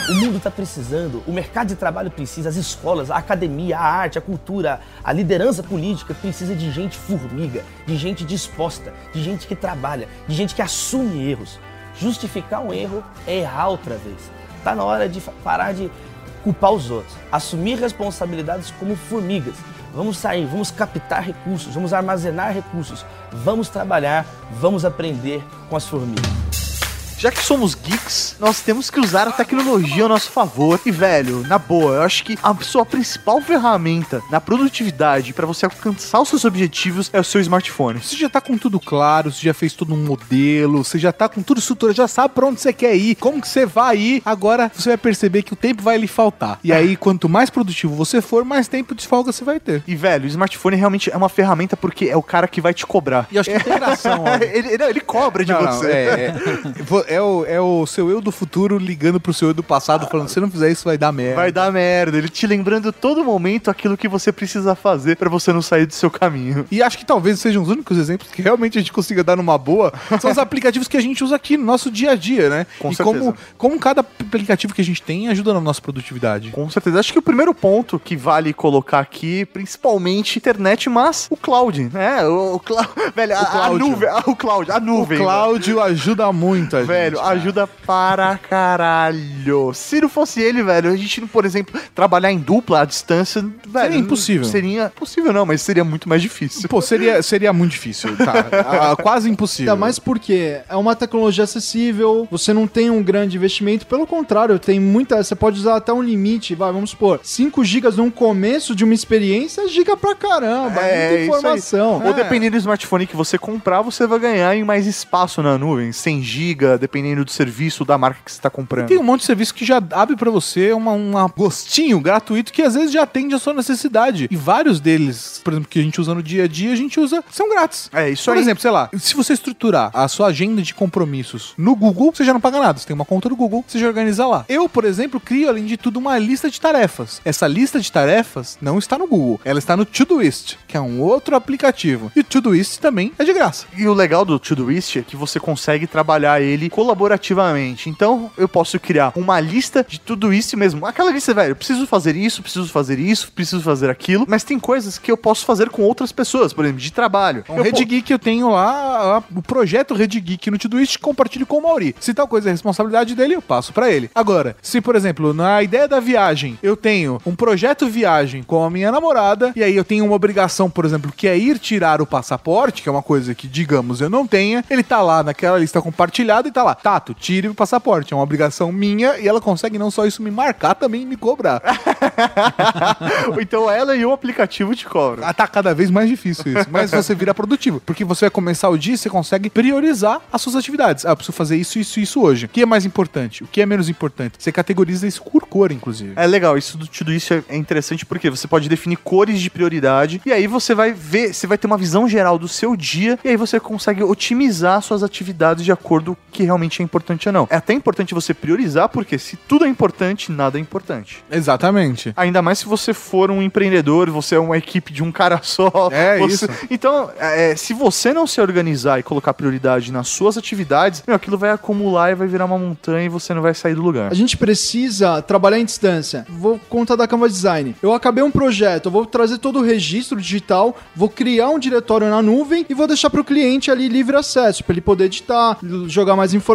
O 0.09 0.14
mundo 0.14 0.39
está 0.39 0.51
precisando, 0.51 1.22
o 1.26 1.32
mercado 1.32 1.68
de 1.68 1.76
trabalho 1.76 2.11
precisa, 2.11 2.49
as 2.49 2.57
escolas, 2.57 3.11
a 3.11 3.16
academia, 3.16 3.78
a 3.78 3.82
arte, 3.82 4.16
a 4.16 4.22
cultura, 4.22 4.80
a 5.05 5.12
liderança 5.12 5.62
política 5.62 6.14
precisa 6.14 6.55
de 6.55 6.70
gente 6.70 6.97
formiga, 6.97 7.62
de 7.86 7.95
gente 7.95 8.24
disposta, 8.24 8.95
de 9.12 9.22
gente 9.22 9.47
que 9.47 9.55
trabalha, 9.55 10.09
de 10.26 10.34
gente 10.34 10.55
que 10.55 10.62
assume 10.62 11.30
erros. 11.30 11.59
Justificar 12.01 12.62
um 12.62 12.72
erro 12.72 13.05
é 13.26 13.41
errar 13.41 13.68
outra 13.68 13.97
vez. 13.97 14.30
Tá 14.64 14.74
na 14.74 14.82
hora 14.82 15.09
de 15.09 15.20
parar 15.20 15.74
de 15.74 15.91
culpar 16.39 16.72
os 16.72 16.91
outros, 16.91 17.14
assumir 17.30 17.78
responsabilidades 17.78 18.70
como 18.72 18.97
formigas. 18.97 19.55
Vamos 19.95 20.18
sair, 20.18 20.47
vamos 20.47 20.70
captar 20.70 21.22
recursos, 21.22 21.74
vamos 21.74 21.93
armazenar 21.93 22.55
recursos, 22.55 23.05
vamos 23.32 23.68
trabalhar, 23.68 24.24
vamos 24.53 24.84
aprender 24.84 25.43
com 25.68 25.76
as 25.76 25.86
formigas. 25.86 26.78
Já 27.19 27.33
que 27.33 27.43
somos 27.45 27.75
geeks, 27.75 28.37
nós 28.39 28.61
temos 28.61 28.91
que 28.91 29.01
usar 29.01 29.27
a 29.27 29.33
tecnologia 29.33 30.05
ao 30.05 30.09
nosso 30.09 30.31
favor. 30.31 30.79
E, 30.87 30.91
velho, 30.93 31.45
na 31.49 31.59
boa, 31.59 31.97
eu 31.97 32.03
acho 32.03 32.23
que 32.23 32.39
a 32.41 32.55
sua 32.62 32.87
principal 32.87 33.41
ferramenta 33.41 34.23
na 34.31 34.41
produtividade 34.41 35.33
para 35.33 35.45
você 35.45 35.64
alcançar 35.64 36.21
os 36.21 36.29
seus 36.29 36.45
objetivos 36.45 37.11
é 37.12 37.19
o 37.19 37.25
seu 37.25 37.41
smartphone. 37.41 37.99
Você 37.99 38.16
já 38.16 38.29
tá 38.29 38.41
com 38.41 38.57
tudo 38.57 38.79
claro, 38.79 39.33
você 39.33 39.43
já 39.43 39.53
fez 39.53 39.73
todo 39.73 39.95
um 39.95 39.97
modelo, 39.97 40.85
você 40.85 40.97
já 40.97 41.11
tá 41.11 41.29
com 41.29 41.43
tudo 41.43 41.59
estruturado, 41.59 41.97
já 41.97 42.07
sabe 42.07 42.35
pra 42.35 42.47
onde 42.47 42.61
você 42.61 42.73
quer 42.73 42.95
ir, 42.95 43.16
como 43.16 43.41
que 43.41 43.49
você 43.49 43.66
vai 43.66 43.97
ir. 43.97 44.23
Agora 44.25 44.71
você 44.73 44.91
vai 44.91 44.97
perceber 44.97 45.43
que 45.43 45.53
o 45.53 45.57
tempo 45.57 45.83
vai 45.83 45.99
lhe 45.99 46.07
faltar. 46.07 46.61
E 46.62 46.73
aí, 46.73 46.97
quanto 46.97 47.29
mais 47.29 47.51
produtivo 47.51 47.97
você 47.97 48.21
for, 48.23 48.45
mais 48.45 48.69
tempo 48.69 48.95
de 48.95 49.05
folga 49.05 49.33
você 49.33 49.43
vai 49.43 49.59
ter. 49.59 49.83
E, 49.89 49.97
velho, 49.97 50.23
o 50.23 50.29
smartphone 50.29 50.77
realmente 50.77 51.11
é 51.11 51.16
uma 51.16 51.29
ferramenta 51.29 51.77
porque 51.77 52.05
é 52.05 52.16
o 52.16 52.23
cara 52.23 52.47
que 52.47 52.61
vai 52.61 52.73
te 52.73 52.87
cobrar. 52.87 53.27
E 53.33 53.41
acho 53.41 53.51
que 53.51 53.57
integração, 53.57 54.23
ó. 54.25 54.37
ele, 54.37 54.69
ele, 54.75 54.85
ele 54.85 55.01
cobra 55.01 55.45
de 55.45 55.51
Não, 55.53 55.62
não, 55.62 55.73
você. 55.73 55.91
é, 55.91 56.35
é. 56.77 57.08
É 57.09 57.21
o, 57.21 57.45
é 57.47 57.61
o 57.61 57.87
seu 57.87 58.11
eu 58.11 58.21
do 58.21 58.31
futuro 58.31 58.77
ligando 58.79 59.19
pro 59.19 59.33
seu 59.33 59.49
eu 59.49 59.55
do 59.55 59.63
passado, 59.63 60.07
falando: 60.09 60.29
se 60.29 60.39
não 60.41 60.51
fizer 60.51 60.71
isso, 60.71 60.85
vai 60.85 60.99
dar 60.99 61.11
merda. 61.13 61.37
Vai 61.37 61.51
dar 61.53 61.73
merda. 61.73 62.17
Ele 62.19 62.29
te 62.29 62.47
lembrando 62.47 62.93
todo 62.93 63.25
momento 63.25 63.71
aquilo 63.71 63.97
que 63.97 64.07
você 64.09 64.31
precisa 64.31 64.75
fazer 64.75 65.17
pra 65.17 65.29
você 65.29 65.53
não 65.53 65.63
sair 65.63 65.87
do 65.87 65.95
seu 65.95 66.11
caminho. 66.11 66.67
E 66.71 66.83
acho 66.83 66.99
que 66.99 67.05
talvez 67.07 67.41
sejam 67.41 67.63
os 67.63 67.69
únicos 67.69 67.97
exemplos 67.99 68.31
que 68.31 68.43
realmente 68.43 68.77
a 68.79 68.81
gente 68.81 68.93
consiga 68.93 69.25
dar 69.25 69.37
numa 69.37 69.57
boa. 69.57 69.93
São 70.21 70.31
os 70.31 70.37
aplicativos 70.39 70.87
que 70.89 70.97
a 70.97 71.01
gente 71.01 71.25
usa 71.25 71.35
aqui 71.37 71.57
no 71.57 71.65
nosso 71.65 71.91
dia 71.91 72.11
a 72.11 72.15
dia, 72.15 72.49
né? 72.51 72.67
Com 72.79 72.91
e 72.91 72.95
certeza. 72.95 73.19
como, 73.19 73.35
como 73.57 73.79
cada 73.81 74.01
aplicativo 74.01 74.75
que 74.75 74.81
a 74.81 74.85
gente 74.85 75.03
tem 75.03 75.29
ajuda 75.29 75.55
na 75.55 75.61
nossa 75.61 75.81
produtividade. 75.81 76.51
Com 76.51 76.69
certeza. 76.71 77.01
Acho 77.01 77.13
que 77.13 77.19
o 77.19 77.23
primeiro 77.23 77.55
ponto 77.55 77.99
que 77.99 78.17
vale 78.17 78.53
colocar 78.53 78.99
aqui, 79.01 79.47
principalmente 79.47 80.39
internet, 80.39 80.89
mas 80.91 81.27
o 81.31 81.37
cloud, 81.37 81.89
né? 81.93 82.25
O, 82.27 82.55
o 82.57 82.61
clou- 82.61 82.85
velho, 83.15 83.35
a, 83.37 83.41
a 83.41 83.47
Cláudio. 83.47 83.87
nuvem, 83.89 84.09
a- 84.09 84.23
o 84.27 84.37
cloud, 84.37 84.71
a 84.71 84.77
O 84.77 84.81
nuvem. 84.81 85.19
Cláudio 85.19 85.81
ajuda 85.81 86.31
muito 86.33 86.77
a 86.77 86.81
gente. 86.81 86.89
Velho, 86.99 87.17
cara. 87.19 87.29
ajuda 87.31 87.67
para 87.87 88.39
caralho. 88.39 89.73
Se 89.75 90.01
não 90.01 90.09
fosse 90.09 90.41
ele, 90.41 90.63
velho, 90.63 90.91
a 90.91 90.97
gente, 90.97 91.21
por 91.23 91.45
exemplo, 91.45 91.79
trabalhar 91.95 92.33
em 92.33 92.39
dupla 92.39 92.81
à 92.83 92.85
distância, 92.85 93.45
velho. 93.67 93.95
impossível. 93.95 94.45
Seria 94.45 94.91
possível 94.95 95.33
não, 95.33 95.45
mas 95.47 95.63
seria 95.63 95.85
muito 95.85 96.09
mais 96.09 96.23
difícil. 96.23 96.69
Pô, 96.69 96.81
seria, 96.81 97.23
seria 97.23 97.53
muito 97.53 97.73
difícil, 97.73 98.17
tá? 98.17 98.47
Ah, 98.91 98.97
quase 98.97 99.29
impossível. 99.31 99.73
Ainda 99.73 99.81
mais 99.81 99.99
porque 99.99 100.61
é 100.69 100.77
uma 100.77 100.95
tecnologia 100.95 101.45
acessível, 101.45 102.27
você 102.31 102.53
não 102.53 102.67
tem 102.67 102.91
um 102.91 103.03
grande 103.03 103.37
investimento, 103.37 103.87
pelo 103.87 104.07
contrário, 104.07 104.59
tem 104.59 104.79
muita. 104.81 105.23
Você 105.23 105.35
pode 105.35 105.59
usar 105.59 105.77
até 105.77 105.93
um 105.93 106.03
limite, 106.03 106.55
vai, 106.55 106.73
vamos 106.73 106.91
supor, 106.91 107.21
5 107.23 107.65
GB 107.65 107.89
no 107.97 108.11
começo 108.11 108.75
de 108.75 108.85
uma 108.85 108.95
experiência, 108.95 109.63
é 109.63 109.69
giga 109.69 109.97
pra 109.97 110.15
caramba, 110.15 110.81
É, 110.81 111.09
muita 111.09 111.15
isso 111.15 111.15
aí. 111.15 111.27
informação. 111.27 112.03
Ou 112.05 112.13
dependendo 112.13 112.53
do 112.57 112.59
smartphone 112.59 113.07
que 113.07 113.17
você 113.17 113.39
comprar, 113.39 113.83
você 113.83 114.07
vai 114.07 114.19
ganhar 114.19 114.55
em 114.55 114.65
mais 114.65 114.87
espaço 114.87 115.43
na 115.43 115.57
nuvem, 115.59 115.93
100 115.93 116.23
GB, 116.23 116.79
dependendo 116.89 117.24
do 117.24 117.30
serviço 117.30 117.84
da 117.84 117.99
marca 117.99 118.20
que 118.24 118.32
você 118.32 118.39
está 118.39 118.49
comprando. 118.49 118.89
Tem 118.89 118.97
um 118.99 119.03
monte 119.03 119.20
de 119.20 119.26
serviço 119.26 119.53
que 119.55 119.64
já 119.64 119.76
abre 119.93 120.16
pra 120.16 120.30
você 120.30 120.72
uma, 120.72 120.93
um 120.93 121.12
gostinho 121.36 122.01
gratuito 122.01 122.53
que 122.53 122.62
às 122.62 122.74
vezes 122.74 122.91
já 122.91 123.03
atende 123.03 123.34
a 123.34 123.39
sua 123.39 123.53
necessidade. 123.53 124.26
E 124.30 124.36
vários 124.36 124.80
deles, 124.80 125.41
por 125.45 125.53
exemplo, 125.53 125.68
que 125.68 125.78
a 125.78 125.82
gente 125.82 126.01
usa 126.01 126.14
no 126.14 126.22
dia 126.22 126.45
a 126.45 126.49
dia, 126.49 126.72
a 126.72 126.76
gente 126.76 126.99
usa, 126.99 127.22
são 127.30 127.51
grátis. 127.51 127.91
É 127.93 128.09
isso 128.11 128.24
Por 128.24 128.34
aí. 128.34 128.41
exemplo, 128.41 128.62
sei 128.62 128.70
lá, 128.70 128.89
se 128.97 129.14
você 129.14 129.34
estruturar 129.34 129.91
a 129.93 130.09
sua 130.09 130.28
agenda 130.28 130.62
de 130.62 130.72
compromissos 130.72 131.53
no 131.59 131.76
Google, 131.76 132.12
você 132.14 132.24
já 132.24 132.32
não 132.32 132.41
paga 132.41 132.59
nada. 132.59 132.78
Você 132.78 132.86
tem 132.86 132.95
uma 132.95 133.05
conta 133.05 133.28
do 133.28 133.36
Google, 133.36 133.64
você 133.66 133.78
já 133.78 133.86
organiza 133.86 134.26
lá. 134.26 134.45
Eu, 134.49 134.68
por 134.68 134.84
exemplo, 134.84 135.20
crio, 135.20 135.49
além 135.49 135.66
de 135.66 135.76
tudo, 135.76 135.99
uma 135.99 136.18
lista 136.18 136.51
de 136.51 136.59
tarefas. 136.59 137.20
Essa 137.24 137.47
lista 137.47 137.78
de 137.78 137.93
tarefas 137.93 138.57
não 138.61 138.78
está 138.78 138.97
no 138.97 139.07
Google, 139.07 139.41
ela 139.45 139.59
está 139.59 139.76
no 139.76 139.84
Todoist, 139.84 140.57
que 140.66 140.76
é 140.76 140.80
um 140.80 141.01
outro 141.01 141.36
aplicativo. 141.36 142.11
E 142.16 142.20
o 142.20 142.24
Todoist 142.24 142.78
também 142.78 143.12
é 143.18 143.24
de 143.24 143.32
graça. 143.32 143.66
E 143.76 143.86
o 143.86 143.93
legal 143.93 144.24
do 144.24 144.39
Todoist 144.39 144.99
é 144.99 145.03
que 145.03 145.16
você 145.16 145.39
consegue 145.39 145.86
trabalhar 145.86 146.41
ele 146.41 146.70
colaborativamente. 146.79 147.91
Então, 147.91 148.31
eu 148.39 148.49
posso 148.49 148.79
criar 148.79 149.12
uma 149.16 149.41
lista 149.41 149.85
de 149.89 149.99
tudo 149.99 150.33
isso 150.33 150.57
mesmo. 150.57 150.87
Aquela 150.87 151.11
lista, 151.11 151.35
velho, 151.35 151.51
eu 151.51 151.57
preciso 151.57 151.85
fazer 151.89 152.14
isso, 152.14 152.41
preciso 152.41 152.68
fazer 152.68 153.01
isso, 153.01 153.33
preciso 153.33 153.61
fazer 153.61 153.91
aquilo. 153.91 154.24
Mas 154.29 154.45
tem 154.45 154.61
coisas 154.61 154.97
que 154.97 155.11
eu 155.11 155.16
posso 155.16 155.45
fazer 155.45 155.70
com 155.70 155.83
outras 155.83 156.12
pessoas, 156.12 156.53
por 156.53 156.64
exemplo, 156.64 156.81
de 156.81 156.93
trabalho. 156.93 157.43
Eu 157.49 157.64
Red 157.64 157.85
Geek 157.85 158.12
eu 158.12 158.18
tenho 158.18 158.51
lá, 158.51 159.20
o 159.35 159.43
projeto 159.43 159.93
Red 159.93 160.07
Geek 160.07 160.53
no 160.53 160.57
Todoist, 160.57 161.01
compartilho 161.01 161.45
com 161.45 161.57
o 161.57 161.62
Mauri. 161.62 161.97
Se 161.99 162.14
tal 162.14 162.29
coisa 162.29 162.49
é 162.49 162.53
responsabilidade 162.53 163.12
dele, 163.16 163.35
eu 163.35 163.43
passo 163.43 163.72
pra 163.72 163.91
ele. 163.91 164.09
Agora, 164.14 164.57
se 164.62 164.81
por 164.81 164.95
exemplo, 164.95 165.35
na 165.35 165.61
ideia 165.61 165.89
da 165.89 165.99
viagem, 165.99 166.61
eu 166.62 166.76
tenho 166.76 167.20
um 167.26 167.35
projeto 167.35 167.89
viagem 167.89 168.45
com 168.45 168.62
a 168.62 168.70
minha 168.70 168.93
namorada, 168.93 169.53
e 169.57 169.64
aí 169.64 169.74
eu 169.74 169.85
tenho 169.85 170.05
uma 170.05 170.14
obrigação, 170.14 170.70
por 170.70 170.85
exemplo, 170.85 171.11
que 171.11 171.26
é 171.26 171.37
ir 171.37 171.59
tirar 171.59 172.01
o 172.01 172.07
passaporte, 172.07 172.83
que 172.83 172.89
é 172.89 172.93
uma 172.93 173.03
coisa 173.03 173.35
que, 173.35 173.49
digamos, 173.49 174.01
eu 174.01 174.09
não 174.09 174.29
tenha, 174.29 174.64
ele 174.70 174.85
tá 174.85 175.03
lá 175.03 175.24
naquela 175.24 175.59
lista 175.59 175.83
compartilhada 175.83 176.47
e 176.47 176.53
tá 176.53 176.62
lá, 176.62 176.68
falar, 176.69 176.75
Tato, 176.75 177.14
tire 177.14 177.49
o 177.49 177.55
passaporte. 177.55 178.12
É 178.12 178.16
uma 178.16 178.23
obrigação 178.23 178.71
minha 178.73 179.19
e 179.19 179.27
ela 179.29 179.41
consegue 179.41 179.79
não 179.79 179.91
só 179.91 180.07
isso 180.07 180.23
me 180.23 180.31
marcar, 180.31 180.75
também 180.75 181.07
me 181.07 181.16
cobrar. 181.16 181.62
então 183.41 183.71
ela 183.71 183.97
e 183.97 184.05
o 184.05 184.12
aplicativo 184.12 184.75
te 184.75 184.87
cobram. 184.87 185.27
Ah, 185.27 185.33
Tá 185.33 185.47
cada 185.47 185.73
vez 185.75 185.91
mais 185.91 186.09
difícil 186.09 186.53
isso. 186.53 186.66
Mas 186.71 186.91
você 186.91 187.14
vira 187.14 187.33
produtivo. 187.33 187.81
Porque 187.85 188.05
você 188.05 188.27
vai 188.27 188.31
começar 188.31 188.69
o 188.69 188.77
dia 188.77 188.95
e 188.95 188.99
você 188.99 189.09
consegue 189.09 189.49
priorizar 189.49 190.21
as 190.33 190.43
suas 190.43 190.57
atividades. 190.57 191.07
Ah, 191.07 191.11
eu 191.11 191.16
preciso 191.16 191.37
fazer 191.37 191.57
isso, 191.57 191.79
isso, 191.79 192.01
isso 192.01 192.21
hoje. 192.21 192.47
O 192.47 192.49
que 192.49 192.62
é 192.62 192.66
mais 192.66 192.85
importante? 192.85 193.45
O 193.45 193.47
que 193.47 193.61
é 193.61 193.66
menos 193.66 193.89
importante? 193.89 194.35
Você 194.39 194.51
categoriza 194.51 195.07
isso 195.07 195.23
por 195.23 195.43
cor, 195.47 195.71
inclusive. 195.71 196.12
É 196.16 196.27
legal, 196.27 196.59
isso 196.59 196.77
do- 196.77 196.87
tudo 196.89 197.12
isso 197.12 197.33
é- 197.35 197.43
é 197.49 197.57
interessante 197.57 198.05
porque 198.05 198.29
você 198.29 198.49
pode 198.49 198.69
definir 198.69 198.97
cores 198.97 199.41
de 199.41 199.49
prioridade 199.49 200.21
e 200.27 200.33
aí 200.33 200.47
você 200.47 200.75
vai 200.75 200.93
ver, 200.93 201.33
você 201.33 201.47
vai 201.47 201.57
ter 201.57 201.66
uma 201.66 201.79
visão 201.79 202.09
geral 202.09 202.39
do 202.39 202.49
seu 202.49 202.77
dia 202.77 203.19
e 203.25 203.29
aí 203.29 203.37
você 203.37 203.61
consegue 203.61 204.03
otimizar 204.03 204.83
suas 204.83 205.03
atividades 205.03 205.64
de 205.64 205.71
acordo 205.73 206.14
com 206.16 206.21
o 206.29 206.33
que 206.33 206.43
realmente 206.43 206.58
é 206.67 206.83
importante 206.83 207.29
ou 207.29 207.33
não. 207.33 207.47
É 207.51 207.57
até 207.57 207.73
importante 207.73 208.15
você 208.15 208.33
priorizar 208.35 208.89
porque 208.89 209.19
se 209.19 209.37
tudo 209.37 209.65
é 209.65 209.69
importante, 209.69 210.31
nada 210.33 210.59
é 210.59 210.61
importante. 210.61 211.23
Exatamente. 211.31 212.13
Ainda 212.17 212.41
mais 212.43 212.59
se 212.59 212.67
você 212.67 212.93
for 212.93 213.31
um 213.31 213.43
empreendedor, 213.43 214.11
você 214.11 214.35
é 214.35 214.39
uma 214.39 214.57
equipe 214.57 214.93
de 214.93 215.03
um 215.03 215.11
cara 215.11 215.41
só. 215.43 215.89
É 215.91 216.19
você- 216.19 216.47
isso. 216.47 216.49
Então, 216.71 217.11
é, 217.19 217.55
se 217.57 217.73
você 217.75 218.13
não 218.13 218.27
se 218.27 218.41
organizar 218.41 218.99
e 218.99 219.03
colocar 219.03 219.35
prioridade 219.35 219.91
nas 219.93 220.09
suas 220.09 220.37
atividades, 220.37 221.03
meu, 221.07 221.17
aquilo 221.17 221.39
vai 221.39 221.51
acumular 221.51 222.11
e 222.11 222.15
vai 222.15 222.27
virar 222.29 222.45
uma 222.45 222.59
montanha 222.59 223.07
e 223.07 223.09
você 223.09 223.33
não 223.35 223.43
vai 223.43 223.55
sair 223.55 223.75
do 223.75 223.83
lugar. 223.83 224.11
A 224.11 224.15
gente 224.15 224.37
precisa 224.37 225.21
trabalhar 225.23 225.59
em 225.59 225.65
distância. 225.65 226.27
Vou 226.29 226.61
contar 226.69 226.97
da 226.97 227.07
Canva 227.07 227.29
Design. 227.29 227.75
Eu 227.83 227.93
acabei 227.93 228.23
um 228.25 228.31
projeto, 228.31 228.87
eu 228.87 228.93
vou 228.93 229.07
trazer 229.07 229.39
todo 229.39 229.59
o 229.59 229.63
registro 229.63 230.21
digital, 230.21 230.77
vou 230.95 231.09
criar 231.09 231.49
um 231.51 231.59
diretório 231.59 232.09
na 232.09 232.21
nuvem 232.23 232.67
e 232.69 232.75
vou 232.75 232.87
deixar 232.87 233.11
para 233.11 233.21
o 233.21 233.25
cliente 233.25 233.71
ali 233.71 233.89
livre 233.89 234.17
acesso, 234.17 234.65
para 234.65 234.73
ele 234.75 234.81
poder 234.81 235.05
editar, 235.05 235.59
jogar 235.87 236.17
mais 236.17 236.35
informações 236.35 236.48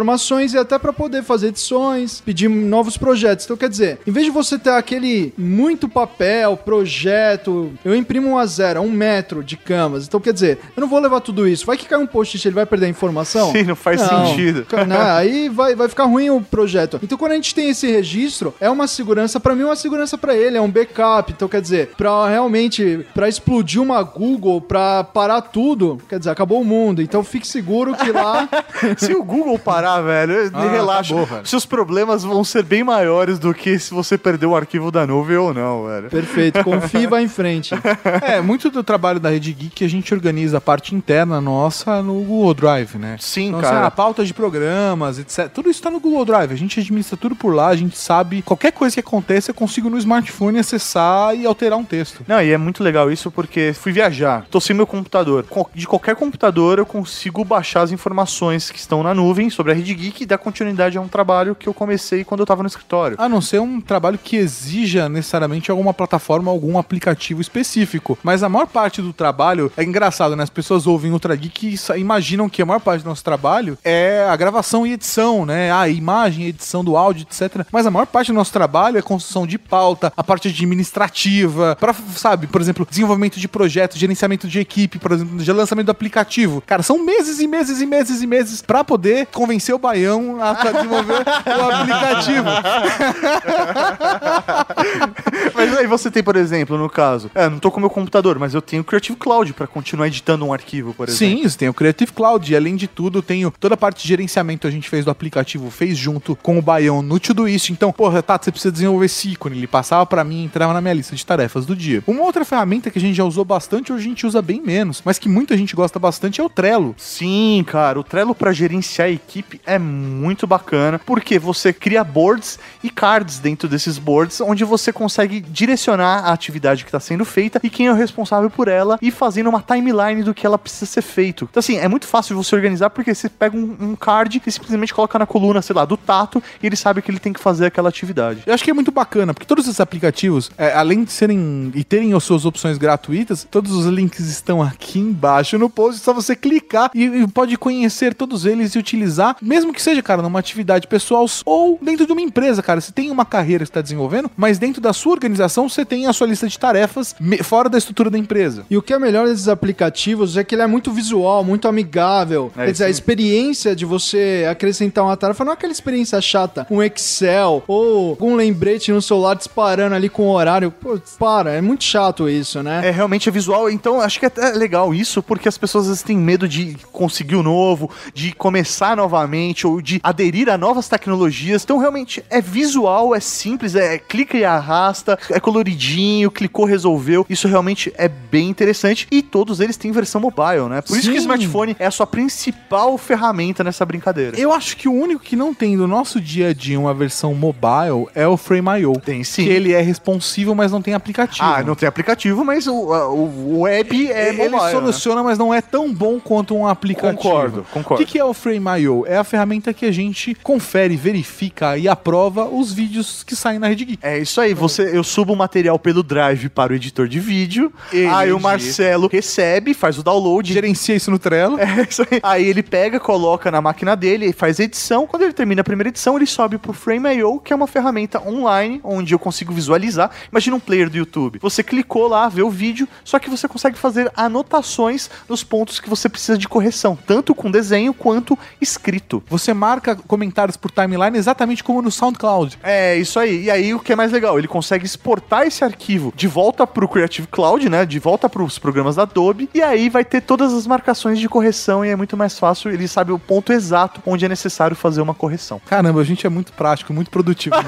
e 0.52 0.58
até 0.58 0.78
para 0.78 0.92
poder 0.92 1.22
fazer 1.22 1.48
edições, 1.48 2.20
pedir 2.20 2.48
novos 2.48 2.96
projetos. 2.96 3.44
Então, 3.44 3.56
quer 3.56 3.68
dizer, 3.68 3.98
em 4.06 4.10
vez 4.10 4.26
de 4.26 4.32
você 4.32 4.58
ter 4.58 4.70
aquele 4.70 5.32
muito 5.38 5.88
papel, 5.88 6.56
projeto, 6.56 7.72
eu 7.84 7.94
imprimo 7.94 8.28
um 8.30 8.38
a 8.38 8.46
zero, 8.46 8.80
um 8.80 8.90
metro 8.90 9.42
de 9.42 9.56
canvas. 9.56 10.06
Então, 10.06 10.20
quer 10.20 10.32
dizer, 10.32 10.58
eu 10.76 10.80
não 10.80 10.88
vou 10.88 10.98
levar 11.00 11.20
tudo 11.20 11.46
isso. 11.46 11.66
Vai 11.66 11.76
que 11.76 11.86
cai 11.86 11.98
um 11.98 12.06
post-it, 12.06 12.46
ele 12.46 12.54
vai 12.54 12.66
perder 12.66 12.86
a 12.86 12.88
informação? 12.88 13.52
Sim, 13.52 13.62
não 13.64 13.76
faz 13.76 14.00
sentido. 14.00 14.64
Ca- 14.66 14.84
né? 14.84 14.96
Aí 15.12 15.48
vai, 15.48 15.74
vai 15.74 15.88
ficar 15.88 16.04
ruim 16.04 16.30
o 16.30 16.40
projeto. 16.40 16.98
Então, 17.02 17.16
quando 17.18 17.32
a 17.32 17.36
gente 17.36 17.54
tem 17.54 17.68
esse 17.70 17.86
registro, 17.90 18.54
é 18.60 18.68
uma 18.70 18.86
segurança 18.86 19.38
pra 19.38 19.54
mim, 19.54 19.62
é 19.62 19.66
uma 19.66 19.76
segurança 19.76 20.16
pra 20.18 20.34
ele, 20.36 20.56
é 20.56 20.60
um 20.60 20.70
backup. 20.70 21.32
Então, 21.32 21.48
quer 21.48 21.60
dizer, 21.60 21.90
pra 21.96 22.28
realmente, 22.28 23.06
pra 23.14 23.28
explodir 23.28 23.80
uma 23.80 24.02
Google, 24.02 24.60
pra 24.60 25.04
parar 25.04 25.40
tudo, 25.42 25.98
quer 26.08 26.18
dizer, 26.18 26.30
acabou 26.30 26.60
o 26.60 26.64
mundo. 26.64 27.02
Então, 27.02 27.22
fique 27.24 27.46
seguro 27.46 27.94
que 27.94 28.10
lá 28.10 28.48
Se 28.96 29.12
o 29.14 29.22
Google 29.22 29.58
parar, 29.58 29.83
velho, 30.00 30.50
Ah, 30.52 30.70
relaxa. 30.70 31.14
acabou, 31.14 31.26
velho. 31.26 31.46
Seus 31.46 31.64
problemas 31.66 32.22
vão 32.24 32.42
ser 32.44 32.62
bem 32.62 32.82
maiores 32.84 33.38
do 33.38 33.52
que 33.54 33.78
se 33.78 33.92
você 33.92 34.16
perder 34.18 34.46
o 34.46 34.56
arquivo 34.56 34.90
da 34.90 35.06
nuvem 35.06 35.36
ou 35.36 35.52
não, 35.54 35.86
velho. 35.86 36.08
perfeito, 36.10 36.62
confie 36.64 37.02
e 37.02 37.06
vai 37.06 37.22
em 37.22 37.28
frente. 37.28 37.74
É, 38.22 38.40
muito 38.40 38.70
do 38.70 38.82
trabalho 38.82 39.18
da 39.20 39.30
Rede 39.30 39.52
Geek 39.52 39.84
a 39.84 39.88
gente 39.88 40.12
organiza 40.14 40.58
a 40.58 40.60
parte 40.60 40.94
interna 40.94 41.40
nossa 41.40 42.02
no 42.02 42.14
Google 42.22 42.54
Drive, 42.54 42.96
né? 42.96 43.16
Sim, 43.20 43.48
Então, 43.48 43.60
cara. 43.60 43.76
assim, 43.78 43.86
a 43.86 43.90
pauta 43.90 44.24
de 44.24 44.32
programas, 44.34 45.18
etc. 45.18 45.48
Tudo 45.52 45.68
isso 45.70 45.82
tá 45.82 45.90
no 45.90 46.00
Google 46.00 46.24
Drive. 46.24 46.52
A 46.52 46.56
gente 46.56 46.78
administra 46.80 47.16
tudo 47.16 47.34
por 47.36 47.54
lá, 47.54 47.68
a 47.68 47.76
gente 47.76 47.96
sabe 47.96 48.42
qualquer 48.42 48.72
coisa 48.72 48.94
que 48.94 49.00
aconteça, 49.00 49.50
eu 49.50 49.54
consigo 49.54 49.90
no 49.90 49.98
smartphone 49.98 50.58
acessar 50.58 51.34
e 51.36 51.44
alterar 51.46 51.78
um 51.78 51.84
texto. 51.84 52.24
Não, 52.26 52.40
e 52.42 52.50
é 52.52 52.58
muito 52.58 52.82
legal 52.82 53.10
isso 53.10 53.30
porque 53.30 53.72
fui 53.74 53.92
viajar, 53.92 54.46
tô 54.50 54.60
sem 54.60 54.74
meu 54.74 54.86
computador. 54.86 55.44
Co- 55.48 55.68
De 55.74 55.86
qualquer 55.86 56.14
computador 56.16 56.78
eu 56.78 56.86
consigo 56.86 57.44
baixar 57.44 57.82
as 57.82 57.92
informações 57.92 58.70
que 58.70 58.78
estão 58.78 59.02
na 59.02 59.14
nuvem 59.14 59.50
sobre 59.50 59.63
a 59.72 59.74
Rede 59.74 59.94
Geek 59.94 60.22
e 60.22 60.26
dar 60.26 60.38
continuidade 60.38 60.98
a 60.98 61.00
um 61.00 61.08
trabalho 61.08 61.54
que 61.54 61.68
eu 61.68 61.74
comecei 61.74 62.24
quando 62.24 62.40
eu 62.40 62.46
tava 62.46 62.62
no 62.62 62.68
escritório. 62.68 63.16
A 63.18 63.28
não 63.28 63.40
ser 63.40 63.60
um 63.60 63.80
trabalho 63.80 64.18
que 64.18 64.36
exija 64.36 65.08
necessariamente 65.08 65.70
alguma 65.70 65.94
plataforma, 65.94 66.50
algum 66.50 66.78
aplicativo 66.78 67.40
específico. 67.40 68.18
Mas 68.22 68.42
a 68.42 68.48
maior 68.48 68.66
parte 68.66 69.00
do 69.00 69.12
trabalho 69.12 69.72
é 69.76 69.84
engraçado, 69.84 70.36
né? 70.36 70.42
As 70.42 70.50
pessoas 70.50 70.86
ouvem 70.86 71.12
Ultra 71.12 71.34
Geek 71.34 71.74
e 71.74 71.98
imaginam 71.98 72.48
que 72.48 72.62
a 72.62 72.66
maior 72.66 72.80
parte 72.80 73.02
do 73.02 73.08
nosso 73.08 73.24
trabalho 73.24 73.78
é 73.84 74.26
a 74.28 74.36
gravação 74.36 74.86
e 74.86 74.92
edição, 74.92 75.46
né? 75.46 75.72
A 75.72 75.88
imagem, 75.88 76.46
edição 76.46 76.84
do 76.84 76.96
áudio, 76.96 77.26
etc. 77.30 77.66
Mas 77.70 77.86
a 77.86 77.90
maior 77.90 78.06
parte 78.06 78.28
do 78.28 78.34
nosso 78.34 78.52
trabalho 78.52 78.98
é 78.98 79.02
construção 79.02 79.46
de 79.46 79.58
pauta, 79.58 80.12
a 80.16 80.24
parte 80.24 80.48
administrativa, 80.48 81.76
para 81.80 81.94
sabe, 82.16 82.46
por 82.46 82.60
exemplo, 82.60 82.86
desenvolvimento 82.88 83.38
de 83.38 83.48
projetos, 83.48 83.98
gerenciamento 83.98 84.48
de 84.48 84.60
equipe, 84.60 84.98
por 84.98 85.12
exemplo, 85.12 85.38
de 85.38 85.52
lançamento 85.52 85.86
do 85.86 85.92
aplicativo. 85.92 86.62
Cara, 86.66 86.82
são 86.82 87.04
meses 87.04 87.40
e 87.40 87.46
meses 87.46 87.80
e 87.80 87.86
meses 87.86 88.22
e 88.22 88.26
meses 88.26 88.62
pra 88.62 88.84
poder 88.84 89.26
convencer 89.26 89.53
o 89.72 89.78
Baião 89.78 90.42
a 90.42 90.54
desenvolver 90.54 91.24
o 91.46 91.70
aplicativo. 91.70 92.44
Mas 95.54 95.76
aí 95.76 95.86
você 95.86 96.10
tem, 96.10 96.22
por 96.22 96.36
exemplo, 96.36 96.76
no 96.76 96.88
caso, 96.88 97.30
é, 97.34 97.48
não 97.48 97.58
tô 97.58 97.70
com 97.70 97.80
meu 97.80 97.90
computador, 97.90 98.38
mas 98.38 98.54
eu 98.54 98.62
tenho 98.62 98.82
o 98.82 98.84
Creative 98.84 99.16
Cloud 99.16 99.52
pra 99.52 99.66
continuar 99.66 100.06
editando 100.06 100.44
um 100.44 100.52
arquivo, 100.52 100.94
por 100.94 101.08
exemplo. 101.08 101.38
Sim, 101.38 101.48
você 101.48 101.58
tem 101.58 101.68
o 101.68 101.74
Creative 101.74 102.12
Cloud. 102.12 102.52
E 102.52 102.56
além 102.56 102.76
de 102.76 102.86
tudo, 102.86 103.22
tenho 103.22 103.52
toda 103.58 103.74
a 103.74 103.78
parte 103.78 104.02
de 104.02 104.08
gerenciamento 104.08 104.66
a 104.66 104.70
gente 104.70 104.88
fez 104.88 105.04
do 105.04 105.10
aplicativo, 105.10 105.70
fez 105.70 105.96
junto 105.96 106.36
com 106.36 106.58
o 106.58 106.62
Baião 106.62 107.02
no 107.02 107.18
Todoist. 107.18 107.70
Então, 107.70 107.92
porra, 107.92 108.22
Tato, 108.22 108.44
você 108.44 108.50
precisa 108.50 108.72
desenvolver 108.72 109.06
esse 109.06 109.30
ícone. 109.30 109.58
Ele 109.58 109.66
passava 109.66 110.04
pra 110.06 110.24
mim 110.24 110.42
e 110.42 110.44
entrava 110.44 110.72
na 110.72 110.80
minha 110.80 110.94
lista 110.94 111.14
de 111.14 111.24
tarefas 111.24 111.66
do 111.66 111.76
dia. 111.76 112.02
Uma 112.06 112.22
outra 112.22 112.44
ferramenta 112.44 112.90
que 112.90 112.98
a 112.98 113.00
gente 113.00 113.16
já 113.16 113.24
usou 113.24 113.44
bastante, 113.44 113.92
hoje 113.92 114.04
a 114.04 114.08
gente 114.08 114.26
usa 114.26 114.42
bem 114.42 114.60
menos, 114.60 115.02
mas 115.04 115.18
que 115.18 115.28
muita 115.28 115.56
gente 115.56 115.74
gosta 115.74 115.98
bastante 115.98 116.40
é 116.40 116.44
o 116.44 116.48
Trello. 116.48 116.94
Sim, 116.96 117.64
cara, 117.66 117.98
o 117.98 118.04
Trello 118.04 118.34
pra 118.34 118.52
gerenciar 118.52 119.08
a 119.08 119.10
equipe 119.10 119.43
é 119.66 119.78
muito 119.78 120.46
bacana, 120.46 120.98
porque 120.98 121.38
você 121.38 121.72
cria 121.72 122.02
boards 122.02 122.58
e 122.82 122.90
cards 122.90 123.38
dentro 123.38 123.68
desses 123.68 123.98
boards, 123.98 124.40
onde 124.40 124.64
você 124.64 124.92
consegue 124.92 125.40
direcionar 125.40 126.24
a 126.24 126.32
atividade 126.32 126.84
que 126.84 126.88
está 126.88 127.00
sendo 127.00 127.24
feita 127.24 127.60
e 127.62 127.70
quem 127.70 127.86
é 127.86 127.92
o 127.92 127.94
responsável 127.94 128.50
por 128.50 128.68
ela 128.68 128.98
e 129.00 129.10
fazendo 129.10 129.48
uma 129.48 129.62
timeline 129.62 130.22
do 130.22 130.34
que 130.34 130.46
ela 130.46 130.58
precisa 130.58 130.86
ser 130.86 131.02
feito. 131.02 131.48
Então, 131.50 131.60
assim, 131.60 131.76
é 131.76 131.88
muito 131.88 132.06
fácil 132.06 132.36
você 132.36 132.54
organizar 132.54 132.90
porque 132.90 133.14
você 133.14 133.28
pega 133.28 133.56
um, 133.56 133.76
um 133.80 133.96
card 133.96 134.42
e 134.44 134.50
simplesmente 134.50 134.94
coloca 134.94 135.18
na 135.18 135.26
coluna, 135.26 135.62
sei 135.62 135.74
lá, 135.74 135.84
do 135.84 135.96
tato 135.96 136.42
e 136.62 136.66
ele 136.66 136.76
sabe 136.76 137.02
que 137.02 137.10
ele 137.10 137.18
tem 137.18 137.32
que 137.32 137.40
fazer 137.40 137.66
aquela 137.66 137.88
atividade. 137.88 138.42
Eu 138.46 138.54
acho 138.54 138.64
que 138.64 138.70
é 138.70 138.74
muito 138.74 138.92
bacana, 138.92 139.32
porque 139.34 139.46
todos 139.46 139.66
esses 139.66 139.80
aplicativos, 139.80 140.50
é, 140.56 140.72
além 140.72 141.04
de 141.04 141.12
serem 141.12 141.72
e 141.74 141.84
terem 141.84 142.12
as 142.14 142.24
suas 142.24 142.44
opções 142.44 142.78
gratuitas, 142.78 143.46
todos 143.50 143.72
os 143.72 143.86
links 143.86 144.26
estão 144.26 144.62
aqui 144.62 144.98
embaixo 144.98 145.58
no 145.58 145.68
post, 145.70 146.00
é 146.00 146.04
só 146.04 146.12
você 146.12 146.34
clicar 146.36 146.90
e, 146.94 147.04
e 147.04 147.28
pode 147.28 147.56
conhecer 147.56 148.14
todos 148.14 148.46
eles 148.46 148.74
e 148.74 148.78
utilizar, 148.78 149.33
mesmo 149.40 149.72
que 149.72 149.82
seja, 149.82 150.02
cara, 150.02 150.22
numa 150.22 150.38
atividade 150.38 150.86
pessoal 150.86 151.26
ou 151.44 151.78
dentro 151.80 152.06
de 152.06 152.12
uma 152.12 152.20
empresa, 152.20 152.62
cara. 152.62 152.80
Você 152.80 152.92
tem 152.92 153.10
uma 153.10 153.24
carreira 153.24 153.64
que 153.64 153.70
está 153.70 153.80
desenvolvendo, 153.80 154.30
mas 154.36 154.58
dentro 154.58 154.80
da 154.80 154.92
sua 154.92 155.12
organização 155.12 155.68
você 155.68 155.84
tem 155.84 156.06
a 156.06 156.12
sua 156.12 156.26
lista 156.26 156.48
de 156.48 156.58
tarefas 156.58 157.14
fora 157.42 157.68
da 157.68 157.78
estrutura 157.78 158.10
da 158.10 158.18
empresa. 158.18 158.66
E 158.68 158.76
o 158.76 158.82
que 158.82 158.92
é 158.92 158.98
melhor 158.98 159.26
desses 159.26 159.48
aplicativos 159.48 160.36
é 160.36 160.44
que 160.44 160.54
ele 160.54 160.62
é 160.62 160.66
muito 160.66 160.92
visual, 160.92 161.44
muito 161.44 161.68
amigável. 161.68 162.52
É, 162.56 162.66
Quer 162.66 162.72
dizer, 162.72 162.84
a 162.84 162.86
sim. 162.86 162.92
experiência 162.92 163.74
de 163.76 163.84
você 163.84 164.46
acrescentar 164.50 165.04
uma 165.04 165.16
tarefa 165.16 165.44
não 165.44 165.52
é 165.52 165.54
aquela 165.54 165.72
experiência 165.72 166.20
chata, 166.20 166.66
um 166.70 166.82
Excel 166.82 167.62
ou 167.66 168.10
algum 168.10 168.34
lembrete 168.34 168.92
no 168.92 169.02
celular 169.02 169.34
disparando 169.34 169.94
ali 169.94 170.08
com 170.08 170.28
o 170.28 170.32
horário. 170.32 170.70
Pô, 170.70 170.98
para, 171.18 171.52
é 171.52 171.60
muito 171.60 171.84
chato 171.84 172.28
isso, 172.28 172.62
né? 172.62 172.86
É, 172.86 172.90
realmente 172.90 173.28
é 173.28 173.32
visual. 173.32 173.70
Então, 173.70 174.00
acho 174.00 174.18
que 174.18 174.24
é 174.24 174.28
até 174.28 174.52
legal 174.52 174.94
isso, 174.94 175.22
porque 175.22 175.48
as 175.48 175.58
pessoas 175.58 175.84
às 175.84 175.88
vezes 175.88 176.02
têm 176.02 176.16
medo 176.16 176.48
de 176.48 176.76
conseguir 176.92 177.36
o 177.36 177.42
novo, 177.42 177.90
de 178.12 178.32
começar 178.32 178.96
novamente, 178.96 179.23
ou 179.64 179.80
de 179.80 180.00
aderir 180.02 180.48
a 180.48 180.58
novas 180.58 180.88
tecnologias. 180.88 181.62
Então, 181.64 181.78
realmente, 181.78 182.24
é 182.30 182.40
visual, 182.40 183.14
é 183.14 183.20
simples, 183.20 183.74
é, 183.74 183.98
clica 183.98 184.36
e 184.36 184.44
arrasta, 184.44 185.18
é 185.30 185.40
coloridinho, 185.40 186.30
clicou, 186.30 186.64
resolveu. 186.64 187.26
Isso 187.28 187.48
realmente 187.48 187.92
é 187.96 188.08
bem 188.08 188.48
interessante. 188.48 189.06
E 189.10 189.22
todos 189.22 189.60
eles 189.60 189.76
têm 189.76 189.92
versão 189.92 190.20
mobile, 190.20 190.68
né? 190.68 190.80
Por 190.80 190.96
isso 190.96 191.10
que 191.10 191.16
o 191.16 191.20
Sim. 191.20 191.22
smartphone 191.22 191.76
é 191.78 191.86
a 191.86 191.90
sua 191.90 192.06
principal 192.06 192.96
ferramenta 192.98 193.62
nessa 193.62 193.84
brincadeira. 193.84 194.38
Eu 194.38 194.52
acho 194.52 194.76
que 194.76 194.88
o 194.88 194.92
único 194.92 195.22
que 195.22 195.36
não 195.36 195.54
tem 195.54 195.76
do 195.76 195.86
nosso 195.86 196.20
dia 196.20 196.48
a 196.48 196.52
dia 196.52 196.78
uma 196.78 196.94
versão 196.94 197.34
mobile 197.34 198.06
é 198.14 198.26
o 198.26 198.36
Frame.io. 198.36 198.92
Tem 199.00 199.24
sim. 199.24 199.44
Que 199.44 199.50
ele 199.50 199.72
é 199.72 199.80
responsivo, 199.80 200.54
mas 200.54 200.72
não 200.72 200.82
tem 200.82 200.94
aplicativo. 200.94 201.46
Ah, 201.46 201.62
não 201.62 201.74
tem 201.74 201.88
aplicativo, 201.88 202.44
mas 202.44 202.66
o, 202.66 202.74
o 202.74 203.60
web 203.60 204.10
é 204.10 204.28
ele 204.28 204.48
mobile, 204.48 204.62
né? 204.62 204.70
soluciona, 204.70 205.22
mas 205.22 205.38
não 205.38 205.52
é 205.52 205.60
tão 205.60 205.92
bom 205.92 206.18
quanto 206.20 206.54
um 206.54 206.66
aplicativo. 206.66 207.22
Concordo, 207.22 207.66
concordo. 207.72 208.02
O 208.02 208.06
que, 208.06 208.12
que 208.12 208.18
é 208.18 208.24
o 208.24 208.34
Frame.io? 208.34 209.04
É 209.06 209.13
a 209.18 209.24
ferramenta 209.24 209.74
que 209.74 209.84
a 209.84 209.92
gente 209.92 210.34
confere, 210.42 210.96
verifica 210.96 211.76
e 211.76 211.88
aprova 211.88 212.44
os 212.44 212.72
vídeos 212.72 213.22
que 213.22 213.34
saem 213.34 213.58
na 213.58 213.68
Rede 213.68 213.84
Geek. 213.84 213.98
É 214.02 214.18
isso 214.18 214.40
aí, 214.40 214.54
você, 214.54 214.96
eu 214.96 215.02
subo 215.02 215.32
o 215.32 215.36
material 215.36 215.78
pelo 215.78 216.02
Drive 216.02 216.48
para 216.48 216.72
o 216.72 216.76
editor 216.76 217.08
de 217.08 217.18
vídeo, 217.18 217.72
Ele 217.92 218.06
aí 218.06 218.32
o. 218.32 218.44
Marcelo 218.44 219.08
recebe, 219.10 219.74
faz 219.74 219.98
o 219.98 220.02
download, 220.02 220.52
Gerencia 220.52 220.94
isso 220.94 221.10
no 221.10 221.18
Trello. 221.18 221.58
É 221.58 221.86
isso 221.88 222.02
aí. 222.02 222.20
Aí 222.22 222.44
ele 222.46 222.62
pega, 222.62 223.00
coloca 223.00 223.50
na 223.50 223.60
máquina 223.60 223.96
dele, 223.96 224.32
faz 224.32 224.60
a 224.60 224.64
edição. 224.64 225.06
Quando 225.06 225.22
ele 225.22 225.32
termina 225.32 225.62
a 225.62 225.64
primeira 225.64 225.88
edição, 225.88 226.16
ele 226.16 226.26
sobe 226.26 226.58
pro 226.58 226.72
Frame.io, 226.72 227.40
que 227.40 227.52
é 227.52 227.56
uma 227.56 227.66
ferramenta 227.66 228.20
online 228.26 228.80
onde 228.84 229.14
eu 229.14 229.18
consigo 229.18 229.52
visualizar. 229.52 230.10
Imagina 230.30 230.56
um 230.56 230.60
player 230.60 230.90
do 230.90 230.96
YouTube. 230.96 231.38
Você 231.40 231.62
clicou 231.62 232.06
lá, 232.06 232.28
vê 232.28 232.42
o 232.42 232.50
vídeo, 232.50 232.86
só 233.02 233.18
que 233.18 233.30
você 233.30 233.48
consegue 233.48 233.78
fazer 233.78 234.10
anotações 234.14 235.10
nos 235.28 235.42
pontos 235.42 235.80
que 235.80 235.88
você 235.88 236.08
precisa 236.08 236.36
de 236.36 236.48
correção, 236.48 236.96
tanto 237.06 237.34
com 237.34 237.50
desenho 237.50 237.94
quanto 237.94 238.38
escrito 238.60 239.03
neto. 239.04 239.22
Você 239.28 239.52
marca 239.52 239.94
comentários 239.94 240.56
por 240.56 240.70
timeline 240.70 241.16
exatamente 241.16 241.62
como 241.62 241.82
no 241.82 241.90
SoundCloud. 241.90 242.58
É, 242.62 242.96
isso 242.96 243.18
aí. 243.20 243.44
E 243.44 243.50
aí 243.50 243.74
o 243.74 243.78
que 243.78 243.92
é 243.92 243.96
mais 243.96 244.10
legal, 244.10 244.38
ele 244.38 244.48
consegue 244.48 244.84
exportar 244.86 245.46
esse 245.46 245.62
arquivo 245.64 246.12
de 246.16 246.26
volta 246.26 246.66
pro 246.66 246.88
Creative 246.88 247.26
Cloud, 247.28 247.68
né? 247.68 247.84
De 247.84 247.98
volta 247.98 248.28
pros 248.28 248.58
programas 248.58 248.96
da 248.96 249.02
Adobe. 249.02 249.48
E 249.54 249.62
aí 249.62 249.88
vai 249.88 250.04
ter 250.04 250.20
todas 250.22 250.52
as 250.52 250.66
marcações 250.66 251.18
de 251.18 251.28
correção 251.28 251.84
e 251.84 251.90
é 251.90 251.96
muito 251.96 252.16
mais 252.16 252.38
fácil. 252.38 252.70
Ele 252.70 252.88
sabe 252.88 253.12
o 253.12 253.18
ponto 253.18 253.52
exato 253.52 254.00
onde 254.06 254.24
é 254.24 254.28
necessário 254.28 254.74
fazer 254.74 255.00
uma 255.00 255.14
correção. 255.14 255.60
Caramba, 255.66 256.00
a 256.00 256.04
gente 256.04 256.26
é 256.26 256.30
muito 256.30 256.52
prático, 256.52 256.92
muito 256.92 257.10
produtivo. 257.10 257.54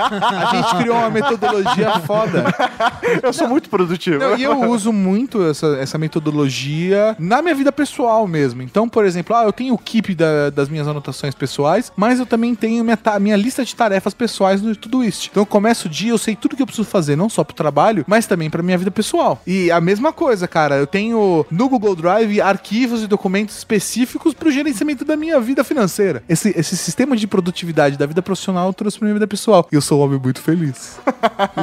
A 0.00 0.54
gente 0.54 0.76
criou 0.76 0.96
uma 0.96 1.10
metodologia 1.10 2.00
foda. 2.00 2.44
Eu 3.22 3.32
sou 3.32 3.48
muito 3.48 3.68
produtivo. 3.68 4.18
Não, 4.18 4.36
e 4.36 4.42
eu 4.42 4.58
uso 4.70 4.92
muito 4.92 5.42
essa, 5.44 5.76
essa 5.80 5.98
metodologia 5.98 7.14
na 7.18 7.42
minha 7.42 7.54
vida 7.54 7.70
pessoal 7.70 8.26
mesmo. 8.26 8.62
Então, 8.62 8.88
por 8.88 9.04
exemplo, 9.04 9.36
ah, 9.36 9.44
eu 9.44 9.52
tenho 9.52 9.74
o 9.74 9.78
keep 9.78 10.14
da- 10.14 10.50
das 10.50 10.68
minhas 10.68 10.79
anotações 10.86 11.34
pessoais, 11.34 11.92
mas 11.96 12.18
eu 12.18 12.26
também 12.26 12.54
tenho 12.54 12.82
minha, 12.84 12.96
ta- 12.96 13.18
minha 13.18 13.36
lista 13.36 13.64
de 13.64 13.74
tarefas 13.74 14.14
pessoais 14.14 14.60
no 14.62 14.74
Todoist. 14.76 15.28
Então, 15.30 15.42
eu 15.42 15.46
começo 15.46 15.86
o 15.86 15.90
dia, 15.90 16.10
eu 16.10 16.18
sei 16.18 16.34
tudo 16.36 16.56
que 16.56 16.62
eu 16.62 16.66
preciso 16.66 16.88
fazer, 16.88 17.16
não 17.16 17.28
só 17.28 17.42
pro 17.44 17.54
trabalho, 17.54 18.04
mas 18.06 18.26
também 18.26 18.48
pra 18.50 18.62
minha 18.62 18.78
vida 18.78 18.90
pessoal. 18.90 19.40
E 19.46 19.70
a 19.70 19.80
mesma 19.80 20.12
coisa, 20.12 20.46
cara, 20.48 20.76
eu 20.76 20.86
tenho 20.86 21.44
no 21.50 21.68
Google 21.68 21.94
Drive 21.96 22.40
arquivos 22.40 23.02
e 23.02 23.06
documentos 23.06 23.56
específicos 23.58 24.34
pro 24.34 24.50
gerenciamento 24.50 25.04
da 25.04 25.16
minha 25.16 25.40
vida 25.40 25.62
financeira. 25.64 26.22
Esse, 26.28 26.52
esse 26.56 26.76
sistema 26.76 27.16
de 27.16 27.26
produtividade 27.26 27.96
da 27.96 28.06
vida 28.06 28.22
profissional 28.22 28.68
eu 28.68 28.72
trouxe 28.72 28.98
pra 28.98 29.06
minha 29.06 29.14
vida 29.14 29.26
pessoal. 29.26 29.66
E 29.70 29.74
eu 29.74 29.80
sou 29.80 30.00
um 30.00 30.04
homem 30.04 30.20
muito 30.22 30.40
feliz. 30.40 30.98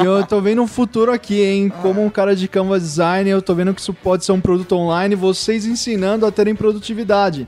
E 0.01 0.05
eu 0.05 0.25
tô 0.25 0.41
vendo 0.41 0.61
um 0.61 0.67
futuro 0.67 1.11
aqui, 1.11 1.41
hein? 1.41 1.71
Como 1.81 2.03
um 2.03 2.09
cara 2.09 2.35
de 2.35 2.47
Canva 2.47 2.79
Design, 2.79 3.29
eu 3.29 3.41
tô 3.41 3.53
vendo 3.55 3.73
que 3.73 3.81
isso 3.81 3.93
pode 3.93 4.25
ser 4.25 4.31
um 4.31 4.41
produto 4.41 4.73
online, 4.75 5.15
vocês 5.15 5.65
ensinando 5.65 6.25
a 6.25 6.31
terem 6.31 6.55
produtividade. 6.55 7.45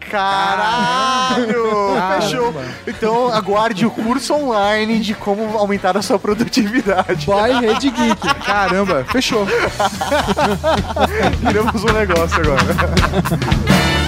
Caralho! 1.54 2.22
Fechou. 2.22 2.54
Então 2.88 3.34
aguarde 3.34 3.86
o 3.86 3.92
curso 3.92 4.34
online 4.34 5.00
de 5.00 5.14
como 5.14 5.58
aumentar 5.58 5.98
a 5.98 6.02
sua 6.02 6.20
produtividade. 6.20 7.26
By 7.26 7.66
Rede 7.66 7.90
Geek. 7.90 8.36
Caramba, 8.46 9.06
fechou. 9.12 9.46
Viramos 11.42 11.84
um 11.84 11.94
negócio 11.94 12.38
agora. 12.42 13.99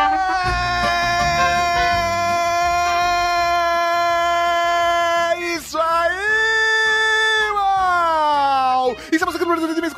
É 0.00 0.29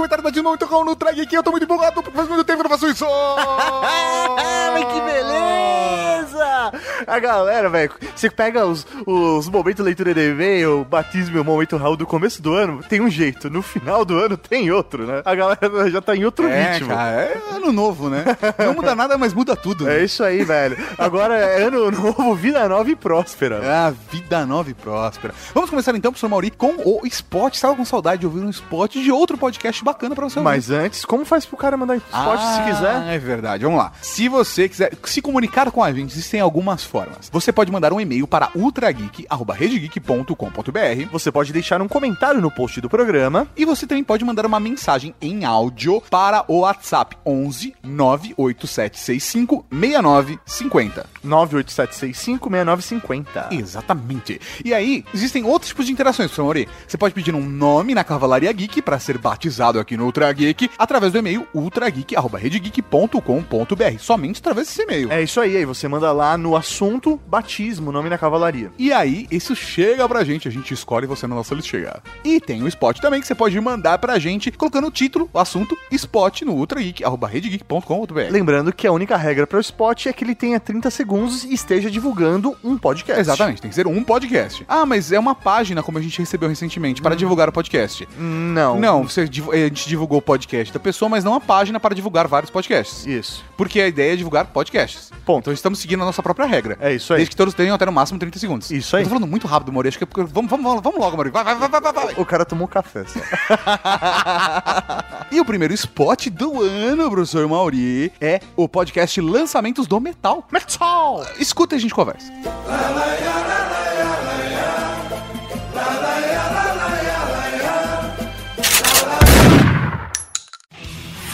aqui 0.05 0.17
no 0.17 0.23
Brasil 0.23 0.23
de 0.23 0.23
meus 0.23 0.23
comentários, 0.23 0.25
mas 0.25 0.33
de 0.33 0.43
novo, 0.43 0.55
então 0.57 0.85
no 0.85 0.95
Drag 0.95 1.21
aqui, 1.21 1.35
eu 1.37 1.43
tô 1.43 1.51
muito 1.51 1.65
empolgado, 1.65 1.95
porque 1.95 2.11
faz 2.11 2.29
muito 2.29 2.45
tempo 2.45 2.61
que 2.61 2.67
eu 2.67 2.71
não 2.71 2.79
faço 2.79 2.91
isso! 2.91 3.05
Mas 4.73 4.85
que 4.85 5.01
beleza! 5.03 6.73
A 7.07 7.19
galera, 7.19 7.69
velho, 7.69 7.93
você 8.15 8.31
pega 8.31 8.65
os, 8.65 8.87
os 9.07 9.49
momentos 9.49 9.85
leitura 9.85 10.15
de 10.15 10.31
e-mail, 10.31 10.85
batismo 10.85 11.37
e 11.37 11.41
o 11.41 11.45
momento 11.45 11.77
Raul 11.77 11.97
do 11.97 12.07
começo 12.07 12.41
do 12.41 12.55
ano, 12.55 12.83
tem 12.89 13.01
um 13.01 13.11
jeito, 13.11 13.51
no 13.51 13.61
final 13.61 14.05
do 14.05 14.17
ano 14.19 14.37
tem 14.37 14.71
outro, 14.71 15.07
né? 15.07 15.21
A 15.25 15.35
galera 15.35 15.91
já 15.91 16.01
tá 16.01 16.17
em 16.17 16.25
outro 16.25 16.47
É, 16.49 16.73
ritmo. 16.73 16.89
cara, 16.89 17.11
é 17.23 17.43
ano 17.55 17.71
novo, 17.73 18.09
né? 18.09 18.25
Não 18.59 18.75
muda 18.75 18.95
nada, 18.95 19.19
mas 19.19 19.35
muda 19.35 19.55
tudo. 19.55 19.89
É 19.89 19.99
né? 19.99 20.05
isso 20.05 20.25
aí, 20.25 20.43
velho. 20.43 20.77
Agora 20.97 21.37
é 21.37 21.65
ano 21.65 21.91
novo, 21.91 22.35
vida 22.35 22.67
nova 22.69 22.91
e 22.91 22.97
próspera. 22.97 23.61
Ah, 23.63 23.93
vida 24.11 24.47
nova 24.47 24.71
e 24.71 24.75
próspera. 24.75 25.35
Vamos 25.53 25.69
começar 25.69 25.95
então, 25.95 26.13
professor 26.13 26.29
Mauri, 26.29 26.51
com 26.51 26.75
o 26.85 27.07
spot. 27.07 27.55
Estava 27.55 27.77
com 27.77 27.85
saudade 27.85 28.21
de 28.21 28.27
ouvir 28.27 28.41
um 28.41 28.51
spot 28.51 28.95
de 28.95 29.13
outro 29.13 29.37
podcast 29.37 29.85
bacana 29.85 29.92
pra 29.95 30.09
você 30.29 30.39
ouvir. 30.39 30.51
Mas 30.51 30.71
antes, 30.71 31.05
como 31.05 31.25
faz 31.25 31.45
pro 31.47 31.57
cara 31.57 31.77
mandar 31.77 31.97
spot 31.97 32.13
se 32.13 32.17
Ah, 32.61 32.65
quiser? 32.69 33.15
É 33.15 33.19
verdade, 33.19 33.65
vamos 33.65 33.79
lá. 33.79 33.93
Se 34.01 34.29
você 34.29 34.69
quiser 34.69 34.93
se 35.05 35.21
comunicar 35.23 35.71
com 35.71 35.83
a 35.83 35.93
gente, 35.93 36.11
existem 36.13 36.41
algumas 36.41 36.85
formas. 36.85 37.29
Você 37.33 37.53
pode 37.53 37.71
mandar 37.73 37.93
um 37.93 38.01
e-mail 38.01 38.27
para 38.27 38.51
ultrageek.redgeek.com.br 38.55 41.09
Você 41.13 41.31
pode 41.33 41.53
deixar 41.53 41.81
um 41.83 41.89
comentário 41.89 42.41
no 42.41 42.51
post 42.51 42.81
do 42.81 42.89
programa. 42.89 43.47
e 43.57 43.65
você 43.65 43.87
também 43.87 44.05
pode 44.05 44.25
mandar 44.25 44.47
uma 44.47 44.61
mensagem 44.61 45.15
em 45.21 45.45
áudio 45.45 46.01
para 46.11 46.45
o 46.49 46.61
WhatsApp 46.61 47.17
11 47.25 47.75
98765 47.83 49.65
6950. 49.71 51.07
987656950. 51.25 53.53
Exatamente. 53.53 54.41
E 54.65 54.73
aí, 54.75 55.05
existem 55.15 55.45
outros 55.45 55.69
tipos 55.69 55.87
de 55.87 55.93
interações, 55.93 56.29
professor 56.29 56.43
Mauri. 56.45 56.69
Você 56.87 56.97
pode 56.97 57.15
pedir 57.15 57.35
um 57.35 57.45
nome 57.47 57.95
na 57.95 58.05
Cavalaria 58.05 58.53
Geek 58.53 58.83
para 58.83 58.99
ser 58.99 59.19
batizado 59.19 59.79
aqui 59.83 59.97
no 59.97 60.05
Ultra 60.05 60.33
Geek 60.33 60.71
através 60.79 61.13
do 61.13 61.19
e-mail 61.19 61.47
ultrageek.redgeek.com.br. 61.55 63.99
Somente 63.99 64.41
através 64.41 64.69
desse 64.69 64.83
e-mail. 64.83 65.13
É 65.13 65.23
isso 65.23 65.41
aí, 65.41 65.57
aí 65.57 65.65
você 65.65 65.89
manda 65.89 66.11
lá 66.13 66.37
no 66.39 66.57
assunto 66.57 67.21
batismo, 67.27 67.93
nome 67.93 68.09
na 68.09 68.19
cavalaria. 68.19 68.73
E 68.79 68.93
aí, 68.93 69.27
isso 69.31 69.55
chega 69.55 70.09
pra 70.09 70.25
gente, 70.25 70.49
a 70.49 70.51
gente 70.51 70.73
escolhe 70.73 71.07
você 71.07 71.27
na 71.27 71.35
nossa 71.35 71.55
lista 71.55 71.71
chegar. 71.71 72.03
E 72.25 72.41
tem 72.41 72.63
o 72.63 72.69
spot 72.69 72.99
também 73.01 73.21
que 73.21 73.27
você 73.27 73.35
pode 73.35 73.61
mandar 73.61 73.99
pra 73.99 74.19
gente 74.19 74.51
colocando 74.53 74.89
o 74.89 74.91
título, 74.91 75.29
o 75.33 75.39
assunto, 75.39 75.77
spot 75.91 76.43
no 76.43 76.55
ultrageek.redgeek.com.br. 76.55 78.31
Lembrando 78.31 78.73
que 78.73 78.87
a 78.87 78.93
única 78.93 79.17
regra 79.17 79.47
para 79.47 79.59
o 79.59 79.61
spot 79.61 80.07
é 80.07 80.13
que 80.13 80.25
ele 80.25 80.35
tenha 80.35 80.59
30 80.59 80.91
segundos 80.91 81.45
e 81.45 81.53
esteja 81.53 81.91
divulgando 81.91 82.57
um 82.63 82.77
podcast. 82.77 83.21
Exatamente, 83.21 83.63
tem 83.63 83.69
que 83.69 83.75
ser 83.75 83.87
um 83.87 84.03
podcast. 84.03 84.65
Ah, 84.69 84.87
mas 84.87 85.13
é 85.13 85.19
uma 85.19 85.35
página, 85.35 85.83
como 85.83 85.99
a 85.99 86.03
gente 86.03 86.19
recebeu 86.19 86.49
recentemente, 86.49 87.03
para 87.03 87.15
divulgar 87.15 87.49
o 87.49 87.53
podcast. 87.53 88.09
Não. 88.19 88.79
Não, 88.79 89.05
você, 89.05 89.23
a 89.23 89.27
gente 89.73 89.89
divulgou 89.89 90.19
o 90.19 90.23
podcast 90.23 90.73
da 90.73 90.81
pessoa, 90.81 91.09
mas 91.09 91.25
não 91.25 91.35
a 91.35 91.41
página 91.41 91.81
para 91.81 91.95
divulgar 91.95 92.29
vários 92.29 92.51
podcasts. 92.51 93.07
Isso. 93.07 93.45
Porque 93.57 93.81
a 93.81 93.89
ideia 93.89 94.13
é 94.13 94.17
divulgar 94.17 94.47
podcasts. 94.47 95.11
Ponto. 95.25 95.43
Então 95.43 95.53
estamos 95.53 95.79
seguindo 95.79 96.03
a 96.03 96.07
nossa 96.07 96.23
própria 96.23 96.47
regra. 96.47 96.77
É 96.81 96.95
isso 96.95 97.13
aí. 97.13 97.19
Desde 97.19 97.31
que 97.31 97.37
todos 97.37 97.55
tenham 97.55 97.75
até 97.75 97.87
no 97.87 97.93
máximo 97.93 98.19
30 98.19 98.39
segundos. 98.39 98.71
Isso 98.71 98.97
aí. 98.97 99.03
Eu 99.03 99.07
tô 99.07 99.15
falando 99.15 99.29
muito 99.29 99.47
rápido, 99.47 99.73
Maurício. 99.73 99.91
Acho 99.91 99.99
que 99.99 100.05
é 100.05 100.07
porque... 100.07 100.33
vamos, 100.33 100.51
vamos, 100.51 100.83
vamos 100.83 101.01
logo, 101.01 101.17
Maurício. 101.17 101.33
Vai, 101.33 101.45
vai, 101.45 101.69
vai, 101.69 101.81
vai, 101.81 101.93
vai. 101.93 102.15
O 102.17 102.25
cara 102.25 102.45
tomou 102.45 102.69
café 102.69 103.05
só. 103.05 103.21
E 105.33 105.41
o 105.41 105.47
primeiro 105.47 105.73
spot 105.73 106.29
do 106.29 106.61
ano, 106.61 107.11
professor 107.11 107.49
Mauri, 107.49 108.13
é 108.21 108.39
o 108.55 108.69
podcast 108.69 109.19
Lançamentos 109.19 109.87
do 109.87 109.99
Metal. 109.99 110.47
Metal! 110.53 111.27
Escuta 111.39 111.75
e 111.75 111.79
a 111.79 111.81
gente 111.81 111.95
conversa. 111.95 112.31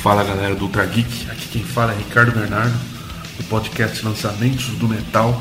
Fala 0.09 0.25
galera 0.25 0.55
do 0.55 0.65
Ultra 0.65 0.87
Geek, 0.87 1.31
aqui 1.31 1.49
quem 1.49 1.63
fala 1.63 1.93
é 1.93 1.99
Ricardo 1.99 2.33
Bernardo, 2.33 2.75
do 3.37 3.45
podcast 3.45 4.03
Lançamentos 4.03 4.69
do 4.79 4.89
Metal, 4.89 5.39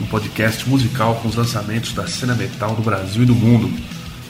um 0.00 0.06
podcast 0.06 0.68
musical 0.68 1.14
com 1.22 1.28
os 1.28 1.36
lançamentos 1.36 1.92
da 1.92 2.04
cena 2.04 2.34
metal 2.34 2.74
do 2.74 2.82
Brasil 2.82 3.22
e 3.22 3.26
do 3.26 3.34
mundo. 3.36 3.72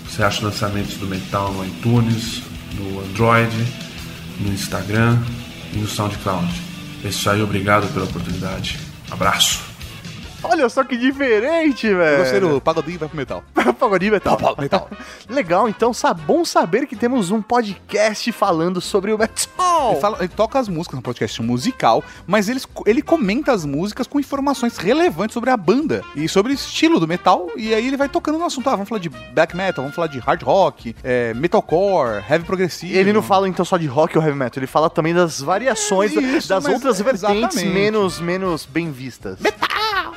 Você 0.07 0.23
acha 0.23 0.45
lançamentos 0.45 0.97
do 0.97 1.07
metal 1.07 1.55
no 1.55 1.65
iTunes, 1.65 2.43
no 2.75 3.01
Android, 3.01 3.57
no 4.41 4.53
Instagram 4.53 5.19
e 5.73 5.79
no 5.79 5.89
SoundCloud. 5.89 6.53
É 7.03 7.09
isso 7.09 7.31
aí, 7.31 7.41
obrigado 7.41 7.91
pela 7.95 8.05
oportunidade. 8.05 8.79
Abraço. 9.11 9.76
Olha 10.51 10.69
só 10.69 10.85
que 10.85 10.97
diferente, 10.97 11.93
velho. 11.93 12.19
Gostei 12.19 12.41
do 12.41 12.61
pagodinho 12.61 12.99
vai 12.99 13.09
pro 13.09 13.17
metal. 13.17 13.45
Pagodinho 13.79 14.13
metal. 14.13 14.39
metal. 14.59 14.91
Legal, 15.29 15.69
então 15.69 15.93
bom 16.27 16.45
saber 16.45 16.87
que 16.87 16.97
temos 16.97 17.31
um 17.31 17.43
podcast 17.43 18.31
falando 18.33 18.81
sobre 18.81 19.13
o 19.13 19.19
metal. 19.19 19.91
Ele, 19.93 20.01
fala- 20.01 20.17
ele 20.21 20.29
toca 20.29 20.59
as 20.59 20.69
músicas 20.69 20.97
no 20.97 21.03
podcast 21.03 21.43
musical, 21.43 22.03
mas 22.27 22.49
eles- 22.49 22.67
ele 22.87 23.03
comenta 23.03 23.53
as 23.53 23.65
músicas 23.65 24.07
com 24.07 24.19
informações 24.21 24.77
relevantes 24.79 25.35
sobre 25.35 25.51
a 25.51 25.57
banda 25.57 26.03
e 26.15 26.29
sobre 26.29 26.53
o 26.53 26.55
estilo 26.55 26.99
do 27.01 27.07
metal. 27.09 27.49
E 27.57 27.75
aí 27.75 27.87
ele 27.87 27.97
vai 27.97 28.09
tocando 28.09 28.39
no 28.39 28.45
assunto. 28.45 28.69
Ah, 28.69 28.73
vamos 28.73 28.89
falar 28.89 29.01
de 29.01 29.09
black 29.09 29.57
metal, 29.57 29.83
vamos 29.85 29.95
falar 29.95 30.09
de 30.09 30.19
hard 30.19 30.43
rock, 30.43 30.95
é, 31.05 31.35
metalcore, 31.35 32.25
heavy 32.29 32.45
progressivo. 32.45 32.97
Ele 32.97 33.13
não 33.13 33.23
fala 33.23 33.49
então 33.49 33.65
só 33.65 33.77
de 33.77 33.87
rock 33.87 34.17
ou 34.17 34.25
heavy 34.25 34.37
metal, 34.37 34.61
ele 34.61 34.67
fala 34.67 34.89
também 34.89 35.15
das 35.15 35.41
variações 35.41 36.15
da- 36.15 36.21
Isso, 36.23 36.49
das 36.49 36.65
outras 36.65 37.01
vertentes 37.01 37.27
exatamente. 37.39 37.67
menos, 37.75 38.21
menos 38.21 38.65
bem 38.67 38.91
vistas. 38.91 39.39
Metal! 39.41 39.67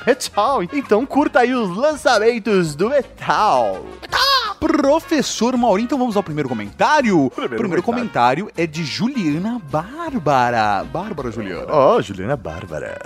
Metal! 0.30 0.64
Então 0.74 1.06
curta 1.06 1.40
aí 1.40 1.54
os 1.54 1.76
lançamentos 1.78 2.76
do 2.76 2.90
metal. 2.90 3.86
Professor 4.60 5.56
Maurinho, 5.56 5.86
então 5.86 5.98
vamos 5.98 6.18
ao 6.18 6.24
primeiro 6.24 6.50
comentário. 6.50 7.26
O 7.26 7.30
Primeiro 7.30 7.58
primeiro 7.58 7.84
comentário. 7.84 8.46
comentário 8.46 8.52
é 8.62 8.68
de 8.68 8.84
Juliana 8.84 9.62
Bárbara. 9.72 10.84
Bárbara 10.84 11.32
Juliana. 11.32 11.68
Ó, 11.72 12.02
Juliana 12.02 12.36
Bárbara. 12.36 12.98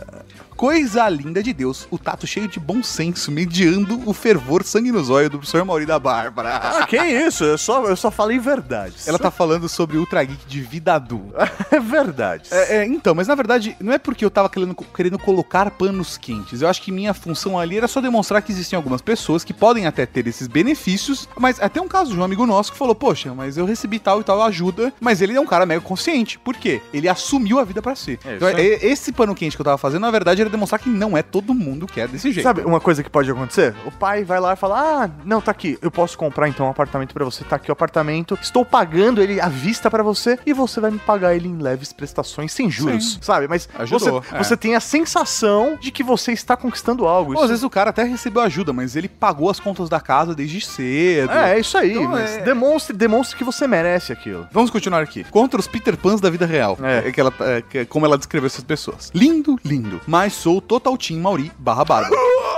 Coisa 0.64 1.10
linda 1.10 1.44
de 1.44 1.52
Deus, 1.52 1.86
o 1.92 1.98
tato 1.98 2.26
cheio 2.26 2.48
de 2.48 2.58
bom 2.58 2.82
senso, 2.82 3.30
mediando 3.30 4.02
o 4.06 4.14
fervor 4.14 4.64
sangue 4.64 4.94
nos 4.94 5.10
olhos 5.10 5.30
do 5.30 5.38
professor 5.38 5.66
Mauri 5.66 5.86
da 5.86 6.00
Bárbara. 6.00 6.56
Ah, 6.56 6.88
que 6.88 6.96
isso? 6.96 7.44
Eu 7.44 7.58
só, 7.58 7.84
eu 7.86 7.98
só 7.98 8.10
falei 8.10 8.40
verdades. 8.40 9.06
Ela 9.06 9.20
tá 9.20 9.30
falando 9.30 9.68
sobre 9.68 9.98
Ultra 9.98 10.24
Geek 10.24 10.46
de 10.48 10.62
vida 10.62 10.94
adulta. 10.94 11.52
É 11.74 11.80
verdade. 11.80 12.50
É, 12.52 12.78
é, 12.78 12.86
então, 12.86 13.16
mas 13.16 13.28
na 13.28 13.34
verdade, 13.34 13.76
não 13.80 13.92
é 13.92 13.98
porque 13.98 14.24
eu 14.24 14.30
tava 14.30 14.48
querendo, 14.48 14.76
querendo 14.76 15.18
colocar 15.18 15.72
panos 15.72 16.18
quentes. 16.18 16.62
Eu 16.62 16.70
acho 16.70 16.82
que 16.84 16.92
minha 16.92 17.14
função 17.16 17.58
ali 17.58 17.78
era 17.78 17.88
só 17.88 18.00
demonstrar 18.00 18.44
que 18.44 18.52
existem 18.52 18.78
algumas 18.78 19.02
pessoas 19.02 19.44
que 19.44 19.54
podem 19.54 19.88
até 19.88 20.06
ter 20.06 20.28
esses 20.28 20.48
benefícios, 20.48 21.28
mas 21.38 21.60
até 21.60 21.82
um 21.82 21.88
caso 21.88 22.14
de 22.14 22.20
um 22.20 22.24
amigo 22.24 22.46
nosso 22.46 22.72
que 22.72 22.78
falou: 22.78 22.94
Poxa, 22.94 23.34
mas 23.34 23.58
eu 23.58 23.66
recebi 23.66 23.98
tal 23.98 24.22
e 24.22 24.24
tal 24.24 24.42
ajuda, 24.44 24.94
mas 25.02 25.20
ele 25.20 25.34
é 25.34 25.42
um 25.42 25.48
cara 25.48 25.66
mega 25.66 25.82
consciente. 25.82 26.38
Por 26.38 26.56
quê? 26.56 26.80
Ele 26.94 27.10
assumiu 27.10 27.58
a 27.60 27.64
vida 27.64 27.82
pra 27.82 27.96
si. 27.96 28.20
É, 28.24 28.36
então, 28.36 28.48
é- 28.48 28.62
esse 28.62 29.12
pano 29.12 29.34
quente 29.34 29.56
que 29.56 29.62
eu 29.62 29.66
tava 29.66 29.80
fazendo, 29.80 30.02
na 30.02 30.12
verdade, 30.12 30.42
era 30.42 30.53
demonstrar 30.54 30.80
que 30.80 30.90
não 30.90 31.18
é 31.18 31.22
todo 31.22 31.54
mundo 31.54 31.86
que 31.86 32.00
é 32.00 32.08
desse 32.08 32.32
jeito. 32.32 32.46
Sabe 32.46 32.62
uma 32.62 32.80
coisa 32.80 33.04
que 33.04 33.10
pode 33.10 33.30
acontecer? 33.30 33.74
O 33.86 33.92
pai 33.92 34.24
vai 34.24 34.40
lá 34.40 34.54
e 34.54 34.56
fala: 34.56 35.04
Ah, 35.04 35.10
não, 35.26 35.42
tá 35.42 35.52
aqui. 35.52 35.78
Eu 35.82 35.92
posso 35.92 36.18
comprar 36.18 36.48
então 36.48 36.66
um 36.66 36.70
apartamento 36.70 37.14
pra 37.14 37.26
você. 37.26 37.44
Tá 37.44 37.58
aqui 37.58 37.70
o 37.70 37.74
apartamento. 37.74 38.38
Estou 38.42 38.64
pagando 38.64 39.22
ele 39.22 39.42
à 39.42 39.50
vista 39.50 39.90
pra 39.90 40.02
você 40.04 40.40
e 40.46 40.54
você 40.54 40.80
vai 40.80 40.92
me 40.92 41.00
pagar 41.00 41.36
ele 41.36 41.48
em 41.48 41.58
leves 41.58 41.92
prestações 41.92 42.52
sem 42.54 42.70
juros. 42.72 43.14
Sim. 43.14 43.20
Sabe? 43.22 43.48
Mas 43.48 43.68
Ajudou, 43.78 44.22
você, 44.22 44.36
é. 44.36 44.44
você 44.44 44.56
tem 44.58 44.76
a 44.76 44.80
sensação 44.80 45.78
de 45.80 45.92
que 45.92 46.04
você 46.04 46.32
está 46.32 46.56
conquistando 46.56 47.06
algo. 47.06 47.32
Ou 47.32 47.36
Isso- 47.36 47.44
às 47.44 47.50
vezes 47.50 47.64
o 47.64 47.70
cara 47.70 47.90
até 47.90 48.04
recebeu 48.04 48.42
ajuda, 48.42 48.72
mas 48.74 48.96
ele 48.96 49.08
pagou 49.10 49.50
as 49.50 49.60
contas 49.60 49.90
da 49.90 50.00
casa 50.00 50.34
desde 50.36 50.62
cedo. 50.62 51.32
É, 51.32 51.56
é 51.56 51.60
isso 51.60 51.78
aí. 51.78 51.92
Então, 51.92 52.10
mas 52.10 52.38
é- 52.38 52.42
demonstre, 52.42 52.96
demonstre 52.96 53.38
que 53.38 53.44
você 53.44 53.68
merece 53.68 54.12
aquilo. 54.12 54.48
Vamos 54.52 54.70
continuar 54.72 55.02
aqui. 55.02 55.24
Contra 55.26 55.60
os 55.60 55.68
Peter 55.68 55.98
Pans 55.98 56.22
da 56.22 56.30
vida 56.30 56.46
real. 56.46 56.78
É. 56.82 57.08
É. 57.08 57.12
que 57.12 57.20
ela, 57.20 57.34
é, 57.42 57.62
que- 57.62 57.86
como 57.86 58.06
ela 58.06 58.18
descreveu 58.18 58.48
essas 58.48 58.64
pessoas. 58.64 59.12
Lindo, 59.14 59.60
lindo. 59.64 60.00
Mas 60.08 60.33
sou 60.34 60.60
total 60.60 60.98
team 60.98 61.20
Mauri 61.20 61.52
barra 61.58 61.86
Bárbara. 61.86 62.16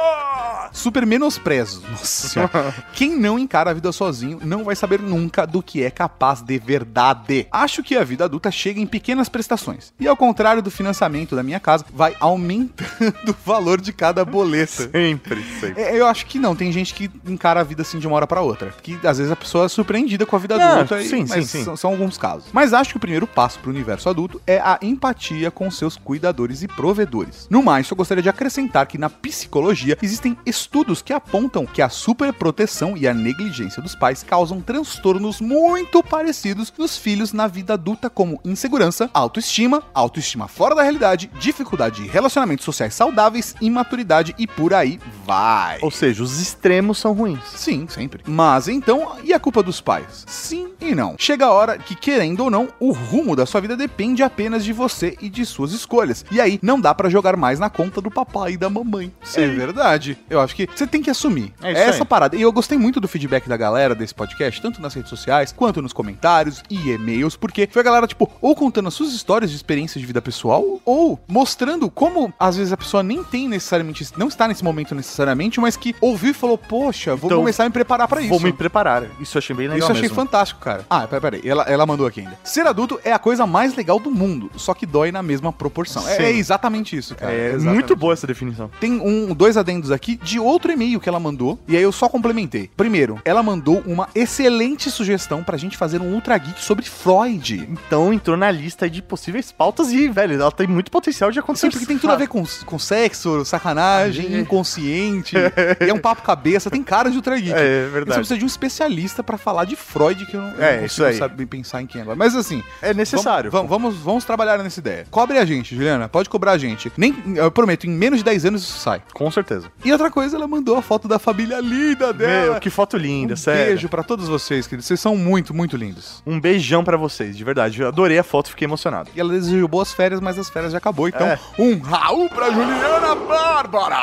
Super 0.72 1.05
menosprezo. 1.05 1.82
Nossa 1.89 2.28
senhora. 2.28 2.74
Quem 2.93 3.18
não 3.18 3.38
encara 3.39 3.72
a 3.72 3.74
vida 3.74 3.91
sozinho 3.91 4.39
não 4.43 4.63
vai 4.63 4.76
saber 4.76 4.99
nunca 4.99 5.45
do 5.45 5.61
que 5.61 5.84
é 5.84 5.89
capaz 5.89 6.41
de 6.41 6.57
verdade. 6.59 7.47
Acho 7.51 7.82
que 7.84 7.95
a 7.95 8.03
vida 8.03 8.26
adulta 8.26 8.51
chega 8.51 8.80
em 8.80 8.86
pequenas 8.88 9.30
prestações. 9.30 9.93
E 9.99 10.07
ao 10.07 10.16
contrário 10.18 10.61
do 10.61 10.72
financiamento 10.72 11.36
da 11.36 11.43
minha 11.43 11.59
casa, 11.59 11.86
vai 11.93 12.16
aumentando 12.20 13.13
o 13.30 13.36
valor 13.45 13.80
de 13.80 13.91
cada 13.93 14.24
boleta. 14.26 14.89
Sempre, 14.91 15.43
sempre. 15.59 15.82
É, 15.82 15.95
Eu 15.99 16.07
acho 16.07 16.26
que 16.26 16.38
não, 16.39 16.55
tem 16.55 16.72
gente 16.72 16.93
que 16.93 17.09
encara 17.28 17.59
a 17.61 17.63
vida 17.63 17.82
assim 17.82 17.99
de 17.99 18.07
uma 18.07 18.16
hora 18.16 18.28
pra 18.28 18.41
outra. 18.41 18.74
Que 18.82 18.99
às 19.05 19.18
vezes 19.18 19.32
a 19.32 19.36
pessoa 19.36 19.66
é 19.66 19.70
surpreendida 19.70 20.26
com 20.26 20.36
a 20.36 20.39
vida 20.39 20.57
Não, 20.57 20.66
adulta. 20.80 21.01
e- 21.01 21.07
sim, 21.07 21.26
mas 21.28 21.45
sim, 21.49 21.59
sim. 21.59 21.63
São, 21.63 21.76
são 21.78 21.91
alguns 21.91 22.18
casos. 22.18 22.45
Mas 22.51 22.74
acho 22.74 22.91
que 22.91 22.97
o 22.97 22.99
primeiro 22.99 23.28
passo 23.28 23.59
pro 23.59 23.70
universo 23.72 24.09
adulto 24.09 24.41
é 24.47 24.57
a 24.59 24.78
empatia 24.82 25.49
com 25.51 25.70
seus 25.72 25.95
cuidadores 25.97 26.61
e 26.63 26.68
provedores. 26.68 27.47
No 27.49 27.61
mais, 27.63 27.89
eu 27.89 27.95
gostaria 27.97 28.22
de 28.24 28.30
acrescentar 28.30 28.86
que 28.88 28.97
na 28.97 29.09
psicologia 29.09 29.97
existem 30.01 30.38
estudos 30.45 30.55
que 31.03 31.14
apontam 31.14 31.66
que 31.66 31.82
a 31.82 31.89
superproteção 31.89 32.95
e 32.97 33.08
a 33.08 33.14
negligência 33.14 33.82
dos 33.82 33.95
pais 33.95 34.24
causam 34.24 34.62
transtornos 34.62 35.41
muito 35.41 36.03
parecidos 36.03 36.72
nos 36.78 36.97
filhos 36.97 37.34
na 37.34 37.47
vida 37.47 37.74
adulta, 37.74 38.10
como 38.10 38.39
insegurança, 38.43 39.10
autoestima, 39.14 39.82
autoestima 39.93 40.47
fora 40.47 40.76
da 40.76 40.84
realidade, 40.84 41.32
dificuldade 41.39 42.03
de 42.03 42.10
relacionamentos 42.10 42.66
sociais 42.66 42.93
saudáveis, 42.93 43.56
imaturidade 43.62 44.36
e 44.38 44.45
por 44.45 44.74
aí 44.74 44.99
vai. 45.26 45.80
Ou 45.82 45.91
seja, 45.91 46.24
os 46.24 46.39
extremos 46.39 46.97
são 46.97 47.14
ruins. 47.14 47.39
Sim, 47.56 47.88
sempre. 47.88 48.24
Mas 48.28 48.68
então, 48.68 49.16
e 49.24 49.34
a 49.34 49.39
culpa 49.39 49.64
dos 49.64 49.82
pais? 49.82 50.26
Sim 50.28 50.74
e 50.82 50.93
não. 50.93 51.16
Chega 51.18 51.45
a 51.45 51.51
hora 51.51 51.78
que, 51.78 51.95
querendo 51.95 52.41
ou 52.41 52.51
não, 52.51 52.68
o 52.80 52.91
rumo 52.91 53.36
da 53.36 53.45
sua 53.45 53.62
vida 53.62 53.76
depende 53.76 54.24
apenas 54.24 54.64
de 54.64 54.74
você 54.74 55.18
e 55.22 55.30
de 55.30 55.45
suas 55.45 55.72
escolhas. 55.72 56.26
E 56.32 56.39
aí, 56.39 56.60
não 56.62 56.80
dá 56.80 56.93
pra 56.93 57.10
jogar 57.10 57.36
mais 57.36 57.60
na 57.60 57.70
conta 57.70 58.01
do 58.01 58.12
papai 58.12 58.53
e 58.53 58.58
da 58.58 58.70
mamãe. 58.70 59.12
É 59.36 59.47
verdade. 59.47 60.18
Eu 60.30 60.39
acho 60.46 60.56
que 60.56 60.68
você 60.74 60.88
tem 60.88 61.02
que 61.02 61.10
assumir. 61.10 61.54
É 61.62 61.72
isso 61.72 61.82
essa 61.82 62.04
aí. 62.04 62.06
parada. 62.08 62.36
E 62.36 62.41
eu 62.41 62.52
gostei 62.52 62.78
muito 62.78 63.00
do 63.00 63.08
feedback 63.08 63.48
da 63.50 63.58
galera 63.58 63.93
desse 63.96 64.14
podcast, 64.14 64.62
tanto 64.62 64.82
nas 64.82 64.93
redes 64.93 65.10
sociais, 65.10 65.52
quanto 65.52 65.82
nos 65.82 65.93
comentários 65.93 66.64
e 66.70 66.89
e-mails, 66.89 67.36
porque 67.36 67.68
foi 67.72 67.82
a 67.82 67.86
galera, 67.86 68.08
tipo, 68.08 68.30
ou 68.41 68.56
contando 68.56 68.88
as 68.88 68.93
suas 68.93 69.12
histórias 69.14 69.50
de 69.52 69.58
experiência 69.58 70.00
de 70.00 70.06
vida 70.06 70.22
pessoal, 70.22 70.80
ou 70.86 71.20
mostrando 71.28 71.89
como, 71.89 72.34
às 72.39 72.56
vezes, 72.58 72.72
a 72.72 72.78
pessoa 72.78 73.02
nem 73.04 73.24
tem 73.24 73.48
necessariamente, 73.50 74.08
não 74.18 74.28
está 74.28 74.48
nesse 74.48 74.64
momento 74.64 74.93
necessariamente, 74.96 75.60
mas 75.60 75.76
que 75.76 75.96
ouviu 76.00 76.32
e 76.32 76.34
falou, 76.34 76.58
poxa, 76.58 77.16
vou 77.16 77.28
Então, 77.28 77.39
começar 77.39 77.64
a 77.64 77.68
me 77.68 77.74
preparar 77.74 78.08
pra 78.08 78.22
isso. 78.22 78.30
Vou 78.30 78.39
me 78.39 78.54
preparar. 78.54 79.04
Isso 79.20 79.38
eu 79.38 79.39
achei 79.39 79.56
bem 79.56 79.68
legal 79.68 79.80
Isso 79.80 79.88
eu 79.88 79.91
achei 79.91 80.02
mesmo. 80.04 80.16
fantástico, 80.16 80.60
cara. 80.62 80.86
Ah, 80.89 81.08
peraí, 81.08 81.22
peraí. 81.22 81.41
Ela, 81.43 81.64
ela 81.64 81.86
mandou 81.86 82.06
aqui 82.06 82.22
ainda. 82.22 82.38
Ser 82.43 82.66
adulto 82.68 83.00
é 83.04 83.12
a 83.12 83.20
coisa 83.20 83.46
mais 83.48 83.76
legal 83.76 84.00
do 84.00 84.12
mundo, 84.12 84.52
só 84.56 84.74
que 84.74 84.86
dói 84.86 85.12
na 85.12 85.22
mesma 85.24 85.52
proporção. 85.52 86.08
É, 86.08 86.18
Sim. 86.18 86.24
é 86.24 86.32
exatamente 86.32 86.96
isso, 86.96 87.16
cara. 87.16 87.32
É 87.34 87.48
exatamente 87.48 87.74
muito 87.74 87.96
boa 87.96 88.14
essa 88.14 88.28
definição. 88.28 88.70
tem 88.80 88.93
um, 88.93 89.34
dois 89.34 89.58
adendos 89.58 89.91
aqui 89.91 90.16
de 90.18 90.35
outro 90.40 90.72
e-mail 90.72 91.00
que 91.00 91.10
ela 91.10 91.20
mandou, 91.20 91.60
e 91.68 91.76
aí 91.76 91.84
eu 91.84 91.92
só 91.92 92.08
complementei. 92.10 92.70
Primeiro, 92.76 93.20
ela 93.26 93.42
mandou 93.44 93.82
uma 93.86 94.08
excelente 94.16 94.90
sugestão 94.92 95.44
pra 95.44 95.58
gente 95.58 95.78
fazer 95.78 96.02
um 96.02 96.14
Ultra 96.14 96.38
Geek 96.38 96.64
sobre 96.64 96.86
Freud. 96.86 97.68
Então 97.72 98.14
entrou 98.14 98.36
na 98.38 98.50
lista 98.52 98.90
de 98.90 99.02
possíveis 99.02 99.52
pautas 99.52 99.92
e, 99.92 100.08
velho, 100.10 100.36
ela 100.40 100.52
tem 100.52 100.68
muito 100.68 100.92
potencial 100.92 101.32
de 101.32 101.40
acontecer. 101.40 101.68
Sim, 101.68 101.72
porque 101.72 101.86
tem 101.86 101.98
tudo 101.98 102.14
a 102.14 102.16
ver 102.16 102.28
com, 102.28 102.44
com 102.66 102.80
sexo, 102.80 103.44
sacanagem, 103.46 104.36
é. 104.36 104.40
inconsciente, 104.40 105.36
e 105.86 105.90
é 105.90 105.94
um 105.94 106.00
papo 106.00 106.22
cabeça, 106.22 106.70
tem 106.70 106.84
cara 106.84 107.10
de 107.10 107.18
Ultra 107.18 107.38
Geek. 107.38 107.54
É, 107.54 107.58
é 107.58 107.62
E 107.62 107.86
Você 107.86 107.92
verdade. 107.92 108.20
precisa 108.20 108.38
de 108.38 108.44
um 108.44 108.48
especialista 108.48 109.24
pra 109.24 109.38
falar 109.38 109.66
de 109.66 109.76
Freud, 109.76 110.26
que 110.26 110.36
eu 110.36 110.42
não, 110.42 110.52
eu 110.52 110.64
É, 110.64 110.78
não 110.78 110.86
isso 110.86 111.02
consigo 111.02 111.20
saber 111.20 111.46
pensar 111.46 111.82
em 111.82 111.88
quem 111.88 112.02
agora. 112.02 112.16
Mas 112.16 112.36
assim, 112.36 112.64
É 112.82 112.94
necessário. 112.94 113.52
Vamos, 113.52 113.70
vamos, 113.70 113.94
vamos, 113.94 114.04
vamos 114.06 114.26
trabalhar 114.26 114.58
nessa 114.60 114.80
ideia. 114.80 115.06
Cobre 115.12 115.38
a 115.38 115.46
gente, 115.46 115.76
Juliana. 115.76 116.08
Pode 116.10 116.30
cobrar 116.30 116.54
a 116.54 116.58
gente. 116.58 116.92
Nem, 116.98 117.16
eu 117.36 117.52
prometo, 117.52 117.86
em 117.86 117.90
menos 117.92 118.20
de 118.20 118.26
10 118.26 118.46
anos 118.46 118.64
isso 118.64 118.80
sai. 118.80 119.02
Com 119.14 119.30
certeza. 119.30 119.70
E 119.84 119.92
outra 119.92 120.10
coisa, 120.10 120.24
ela 120.34 120.47
mandou 120.47 120.76
a 120.78 120.82
foto 120.82 121.07
da 121.07 121.17
família 121.19 121.59
linda 121.59 122.11
dela. 122.13 122.51
Meu, 122.53 122.59
que 122.59 122.69
foto 122.69 122.97
linda, 122.97 123.34
um 123.34 123.38
sério. 123.38 123.65
beijo 123.67 123.89
pra 123.89 124.03
todos 124.03 124.28
vocês, 124.28 124.65
queridos. 124.67 124.86
Vocês 124.88 124.99
são 124.99 125.15
muito, 125.17 125.53
muito 125.53 125.76
lindos. 125.78 126.21
Um 126.26 126.39
beijão 126.39 126.84
pra 126.84 126.97
vocês, 126.97 127.36
de 127.38 127.43
verdade. 127.43 127.82
Eu 127.82 127.88
adorei 127.88 128.17
a 128.19 128.23
foto, 128.23 128.49
fiquei 128.49 128.65
emocionado. 128.65 129.09
E 129.15 129.19
ela 129.19 129.32
desejou 129.32 129.67
boas 129.67 129.91
férias, 129.93 130.19
mas 130.19 130.38
as 130.39 130.49
férias 130.49 130.71
já 130.71 130.78
acabou. 130.78 131.07
Então, 131.07 131.28
É. 131.28 131.39
um 131.59 131.80
Raul 131.80 132.30
pra 132.30 132.49
Juliana 132.51 133.15
Bárbara. 133.15 133.95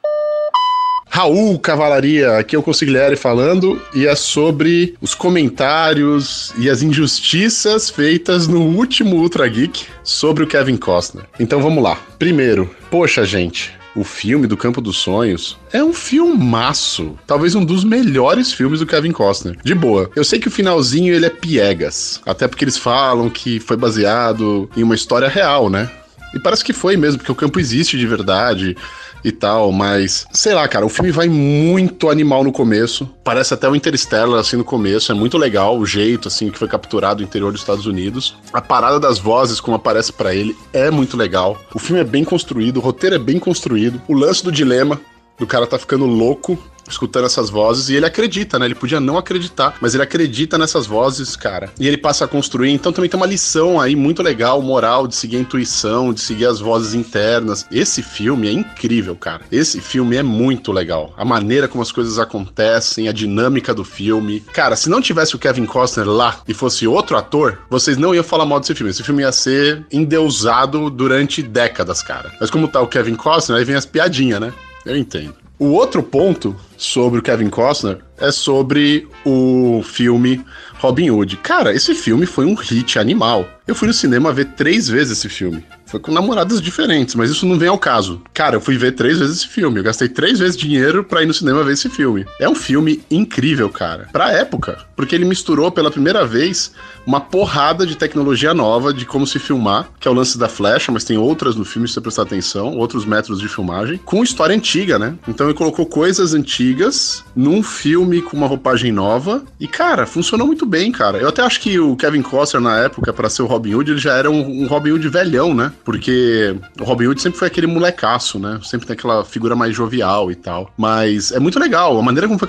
Raul 1.09 1.57
Cavalaria, 1.57 2.37
aqui 2.37 2.53
é 2.53 2.59
o 2.59 2.61
Consigliere 2.61 3.15
falando, 3.15 3.81
e 3.95 4.05
é 4.05 4.13
sobre 4.13 4.93
os 5.01 5.15
comentários 5.15 6.53
e 6.57 6.69
as 6.69 6.81
injustiças 6.81 7.89
feitas 7.89 8.45
no 8.45 8.59
último 8.59 9.15
Ultra 9.15 9.47
Geek 9.47 9.87
sobre 10.03 10.43
o 10.43 10.47
Kevin 10.47 10.75
Costner. 10.75 11.25
Então 11.39 11.61
vamos 11.61 11.81
lá. 11.81 11.97
Primeiro, 12.19 12.75
poxa 12.89 13.23
gente, 13.23 13.73
o 13.95 14.03
filme 14.03 14.47
do 14.47 14.57
Campo 14.57 14.81
dos 14.81 14.97
Sonhos 14.97 15.57
é 15.71 15.83
um 15.83 15.93
filmaço. 15.93 17.17
Talvez 17.27 17.55
um 17.55 17.65
dos 17.65 17.83
melhores 17.83 18.53
filmes 18.53 18.79
do 18.79 18.85
Kevin 18.85 19.11
Costner. 19.11 19.57
De 19.63 19.75
boa. 19.75 20.09
Eu 20.15 20.23
sei 20.23 20.39
que 20.39 20.47
o 20.47 20.51
finalzinho 20.51 21.13
ele 21.13 21.25
é 21.25 21.29
piegas. 21.29 22.21
Até 22.25 22.47
porque 22.47 22.63
eles 22.63 22.77
falam 22.77 23.29
que 23.29 23.59
foi 23.59 23.77
baseado 23.77 24.69
em 24.75 24.83
uma 24.83 24.95
história 24.95 25.27
real, 25.27 25.69
né? 25.69 25.89
E 26.33 26.39
parece 26.39 26.63
que 26.63 26.71
foi 26.71 26.95
mesmo, 26.95 27.19
porque 27.19 27.31
o 27.31 27.35
campo 27.35 27.59
existe 27.59 27.97
de 27.97 28.07
verdade 28.07 28.77
e 29.23 29.31
tal, 29.31 29.71
mas 29.71 30.25
sei 30.31 30.53
lá, 30.53 30.67
cara, 30.67 30.85
o 30.85 30.89
filme 30.89 31.11
vai 31.11 31.27
muito 31.27 32.09
animal 32.09 32.43
no 32.43 32.51
começo. 32.51 33.09
Parece 33.23 33.53
até 33.53 33.69
o 33.69 33.75
Interstellar 33.75 34.39
assim 34.39 34.57
no 34.57 34.63
começo, 34.63 35.11
é 35.11 35.15
muito 35.15 35.37
legal 35.37 35.77
o 35.77 35.85
jeito 35.85 36.27
assim 36.27 36.49
que 36.49 36.57
foi 36.57 36.67
capturado 36.67 37.21
o 37.21 37.23
interior 37.23 37.51
dos 37.51 37.61
Estados 37.61 37.85
Unidos. 37.85 38.35
A 38.53 38.61
parada 38.61 38.99
das 38.99 39.19
vozes 39.19 39.59
como 39.59 39.75
aparece 39.77 40.11
pra 40.11 40.33
ele 40.33 40.55
é 40.73 40.89
muito 40.89 41.17
legal. 41.17 41.59
O 41.73 41.79
filme 41.79 42.01
é 42.01 42.05
bem 42.05 42.23
construído, 42.23 42.77
o 42.77 42.81
roteiro 42.81 43.15
é 43.15 43.19
bem 43.19 43.39
construído. 43.39 44.01
O 44.07 44.13
lance 44.13 44.43
do 44.43 44.51
dilema 44.51 44.99
do 45.37 45.47
cara 45.47 45.65
tá 45.65 45.79
ficando 45.79 46.05
louco 46.05 46.57
escutando 46.91 47.25
essas 47.25 47.49
vozes 47.49 47.89
e 47.89 47.95
ele 47.95 48.05
acredita, 48.05 48.59
né? 48.59 48.65
Ele 48.65 48.75
podia 48.75 48.99
não 48.99 49.17
acreditar, 49.17 49.75
mas 49.81 49.93
ele 49.93 50.03
acredita 50.03 50.57
nessas 50.57 50.85
vozes, 50.85 51.35
cara. 51.35 51.69
E 51.79 51.87
ele 51.87 51.97
passa 51.97 52.25
a 52.25 52.27
construir. 52.27 52.71
Então 52.71 52.91
também 52.91 53.09
tem 53.09 53.19
uma 53.19 53.25
lição 53.25 53.79
aí 53.79 53.95
muito 53.95 54.21
legal, 54.21 54.61
moral, 54.61 55.07
de 55.07 55.15
seguir 55.15 55.37
a 55.37 55.39
intuição, 55.39 56.13
de 56.13 56.21
seguir 56.21 56.45
as 56.45 56.59
vozes 56.59 56.93
internas. 56.93 57.65
Esse 57.71 58.01
filme 58.01 58.47
é 58.47 58.51
incrível, 58.51 59.15
cara. 59.15 59.41
Esse 59.51 59.81
filme 59.81 60.15
é 60.15 60.23
muito 60.23 60.71
legal. 60.71 61.13
A 61.17 61.25
maneira 61.25 61.67
como 61.67 61.81
as 61.81 61.91
coisas 61.91 62.19
acontecem, 62.19 63.07
a 63.07 63.11
dinâmica 63.11 63.73
do 63.73 63.83
filme. 63.83 64.41
Cara, 64.53 64.75
se 64.75 64.89
não 64.89 65.01
tivesse 65.01 65.35
o 65.35 65.39
Kevin 65.39 65.65
Costner 65.65 66.07
lá 66.07 66.39
e 66.47 66.53
fosse 66.53 66.87
outro 66.87 67.17
ator, 67.17 67.59
vocês 67.69 67.97
não 67.97 68.13
iam 68.13 68.23
falar 68.23 68.45
mal 68.45 68.59
desse 68.59 68.75
filme. 68.75 68.91
Esse 68.91 69.03
filme 69.03 69.23
ia 69.23 69.31
ser 69.31 69.85
endeusado 69.91 70.89
durante 70.89 71.41
décadas, 71.41 72.01
cara. 72.01 72.31
Mas 72.39 72.49
como 72.49 72.67
tá 72.67 72.81
o 72.81 72.87
Kevin 72.87 73.15
Costner, 73.15 73.59
aí 73.59 73.65
vem 73.65 73.75
as 73.75 73.85
piadinhas, 73.85 74.39
né? 74.39 74.53
Eu 74.85 74.97
entendo. 74.97 75.40
O 75.61 75.73
outro 75.73 76.01
ponto 76.01 76.55
sobre 76.75 77.19
o 77.19 77.21
Kevin 77.21 77.47
Costner 77.47 77.99
é 78.17 78.31
sobre 78.31 79.07
o 79.23 79.83
filme 79.83 80.43
Robin 80.79 81.11
Hood. 81.11 81.37
Cara, 81.37 81.71
esse 81.71 81.93
filme 81.93 82.25
foi 82.25 82.47
um 82.47 82.55
hit 82.55 82.97
animal. 82.97 83.47
Eu 83.67 83.75
fui 83.75 83.87
no 83.87 83.93
cinema 83.93 84.33
ver 84.33 84.45
três 84.55 84.87
vezes 84.87 85.19
esse 85.19 85.29
filme. 85.29 85.63
Foi 85.91 85.99
com 85.99 86.13
namoradas 86.13 86.61
diferentes, 86.61 87.15
mas 87.15 87.29
isso 87.29 87.45
não 87.45 87.59
vem 87.59 87.67
ao 87.67 87.77
caso. 87.77 88.21
Cara, 88.33 88.55
eu 88.55 88.61
fui 88.61 88.77
ver 88.77 88.93
três 88.93 89.19
vezes 89.19 89.39
esse 89.39 89.47
filme. 89.49 89.77
Eu 89.77 89.83
gastei 89.83 90.07
três 90.07 90.39
vezes 90.39 90.55
dinheiro 90.55 91.03
pra 91.03 91.21
ir 91.21 91.25
no 91.25 91.33
cinema 91.33 91.65
ver 91.65 91.73
esse 91.73 91.89
filme. 91.89 92.25
É 92.39 92.47
um 92.47 92.55
filme 92.55 93.03
incrível, 93.11 93.69
cara. 93.69 94.07
Pra 94.09 94.31
época. 94.31 94.85
Porque 94.95 95.13
ele 95.13 95.25
misturou 95.25 95.69
pela 95.69 95.91
primeira 95.91 96.25
vez 96.25 96.71
uma 97.05 97.19
porrada 97.19 97.85
de 97.85 97.95
tecnologia 97.95 98.53
nova 98.53 98.93
de 98.93 99.05
como 99.05 99.27
se 99.27 99.39
filmar, 99.39 99.89
que 99.99 100.07
é 100.07 100.11
o 100.11 100.13
lance 100.13 100.37
da 100.37 100.47
flecha, 100.47 100.91
mas 100.91 101.03
tem 101.03 101.17
outras 101.17 101.55
no 101.55 101.65
filme, 101.65 101.87
se 101.87 101.95
você 101.95 102.01
prestar 102.01 102.21
atenção, 102.21 102.77
outros 102.77 103.05
métodos 103.05 103.41
de 103.41 103.47
filmagem, 103.47 103.97
com 103.97 104.23
história 104.23 104.55
antiga, 104.55 104.97
né? 104.97 105.15
Então 105.27 105.47
ele 105.47 105.57
colocou 105.57 105.85
coisas 105.85 106.33
antigas 106.33 107.23
num 107.35 107.61
filme 107.61 108.21
com 108.21 108.37
uma 108.37 108.47
roupagem 108.47 108.91
nova. 108.91 109.43
E, 109.59 109.67
cara, 109.67 110.05
funcionou 110.05 110.47
muito 110.47 110.65
bem, 110.65 110.91
cara. 110.91 111.17
Eu 111.17 111.27
até 111.27 111.41
acho 111.41 111.59
que 111.59 111.79
o 111.79 111.95
Kevin 111.97 112.21
Costner, 112.21 112.61
na 112.61 112.77
época, 112.77 113.11
para 113.11 113.29
ser 113.29 113.41
o 113.41 113.47
Robin 113.47 113.73
Hood, 113.73 113.91
ele 113.91 113.99
já 113.99 114.13
era 114.13 114.29
um, 114.29 114.63
um 114.63 114.67
Robin 114.67 114.91
Hood 114.91 115.09
velhão, 115.09 115.53
né? 115.53 115.71
Porque 115.83 116.55
o 116.79 116.83
Robin 116.83 117.07
Hood 117.07 117.21
sempre 117.21 117.39
foi 117.39 117.47
aquele 117.47 117.67
molecaço, 117.67 118.39
né? 118.39 118.59
Sempre 118.63 118.87
tem 118.87 118.93
aquela 118.93 119.23
figura 119.25 119.55
mais 119.55 119.75
jovial 119.75 120.31
e 120.31 120.35
tal. 120.35 120.71
Mas 120.77 121.31
é 121.31 121.39
muito 121.39 121.59
legal. 121.59 121.97
A 121.97 122.01
maneira 122.01 122.27
como 122.27 122.39
foi 122.39 122.47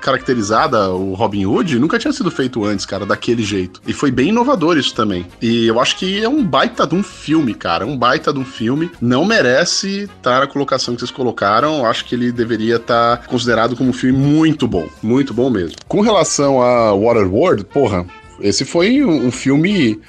caracterizada 0.00 0.90
o 0.90 1.14
Robin 1.14 1.46
Hood 1.46 1.78
nunca 1.78 1.98
tinha 1.98 2.12
sido 2.12 2.30
feito 2.30 2.64
antes, 2.64 2.84
cara, 2.86 3.06
daquele 3.06 3.42
jeito. 3.42 3.80
E 3.86 3.92
foi 3.92 4.10
bem 4.10 4.28
inovador 4.28 4.76
isso 4.76 4.94
também. 4.94 5.26
E 5.40 5.66
eu 5.66 5.80
acho 5.80 5.96
que 5.96 6.22
é 6.22 6.28
um 6.28 6.44
baita 6.44 6.86
de 6.86 6.94
um 6.94 7.02
filme, 7.02 7.54
cara. 7.54 7.86
Um 7.86 7.96
baita 7.96 8.32
de 8.32 8.38
um 8.38 8.44
filme. 8.44 8.90
Não 9.00 9.24
merece 9.24 10.08
estar 10.16 10.40
na 10.40 10.46
colocação 10.46 10.94
que 10.94 11.00
vocês 11.00 11.10
colocaram. 11.10 11.78
Eu 11.78 11.86
acho 11.86 12.04
que 12.04 12.14
ele 12.14 12.32
deveria 12.32 12.76
estar 12.76 13.26
considerado 13.26 13.76
como 13.76 13.90
um 13.90 13.92
filme 13.92 14.18
muito 14.18 14.66
bom. 14.66 14.88
Muito 15.02 15.32
bom 15.32 15.50
mesmo. 15.50 15.76
Com 15.88 16.00
relação 16.00 16.60
a 16.62 16.92
Waterworld, 16.94 17.64
porra, 17.64 18.06
esse 18.40 18.64
foi 18.64 19.04
um 19.04 19.30
filme 19.30 20.00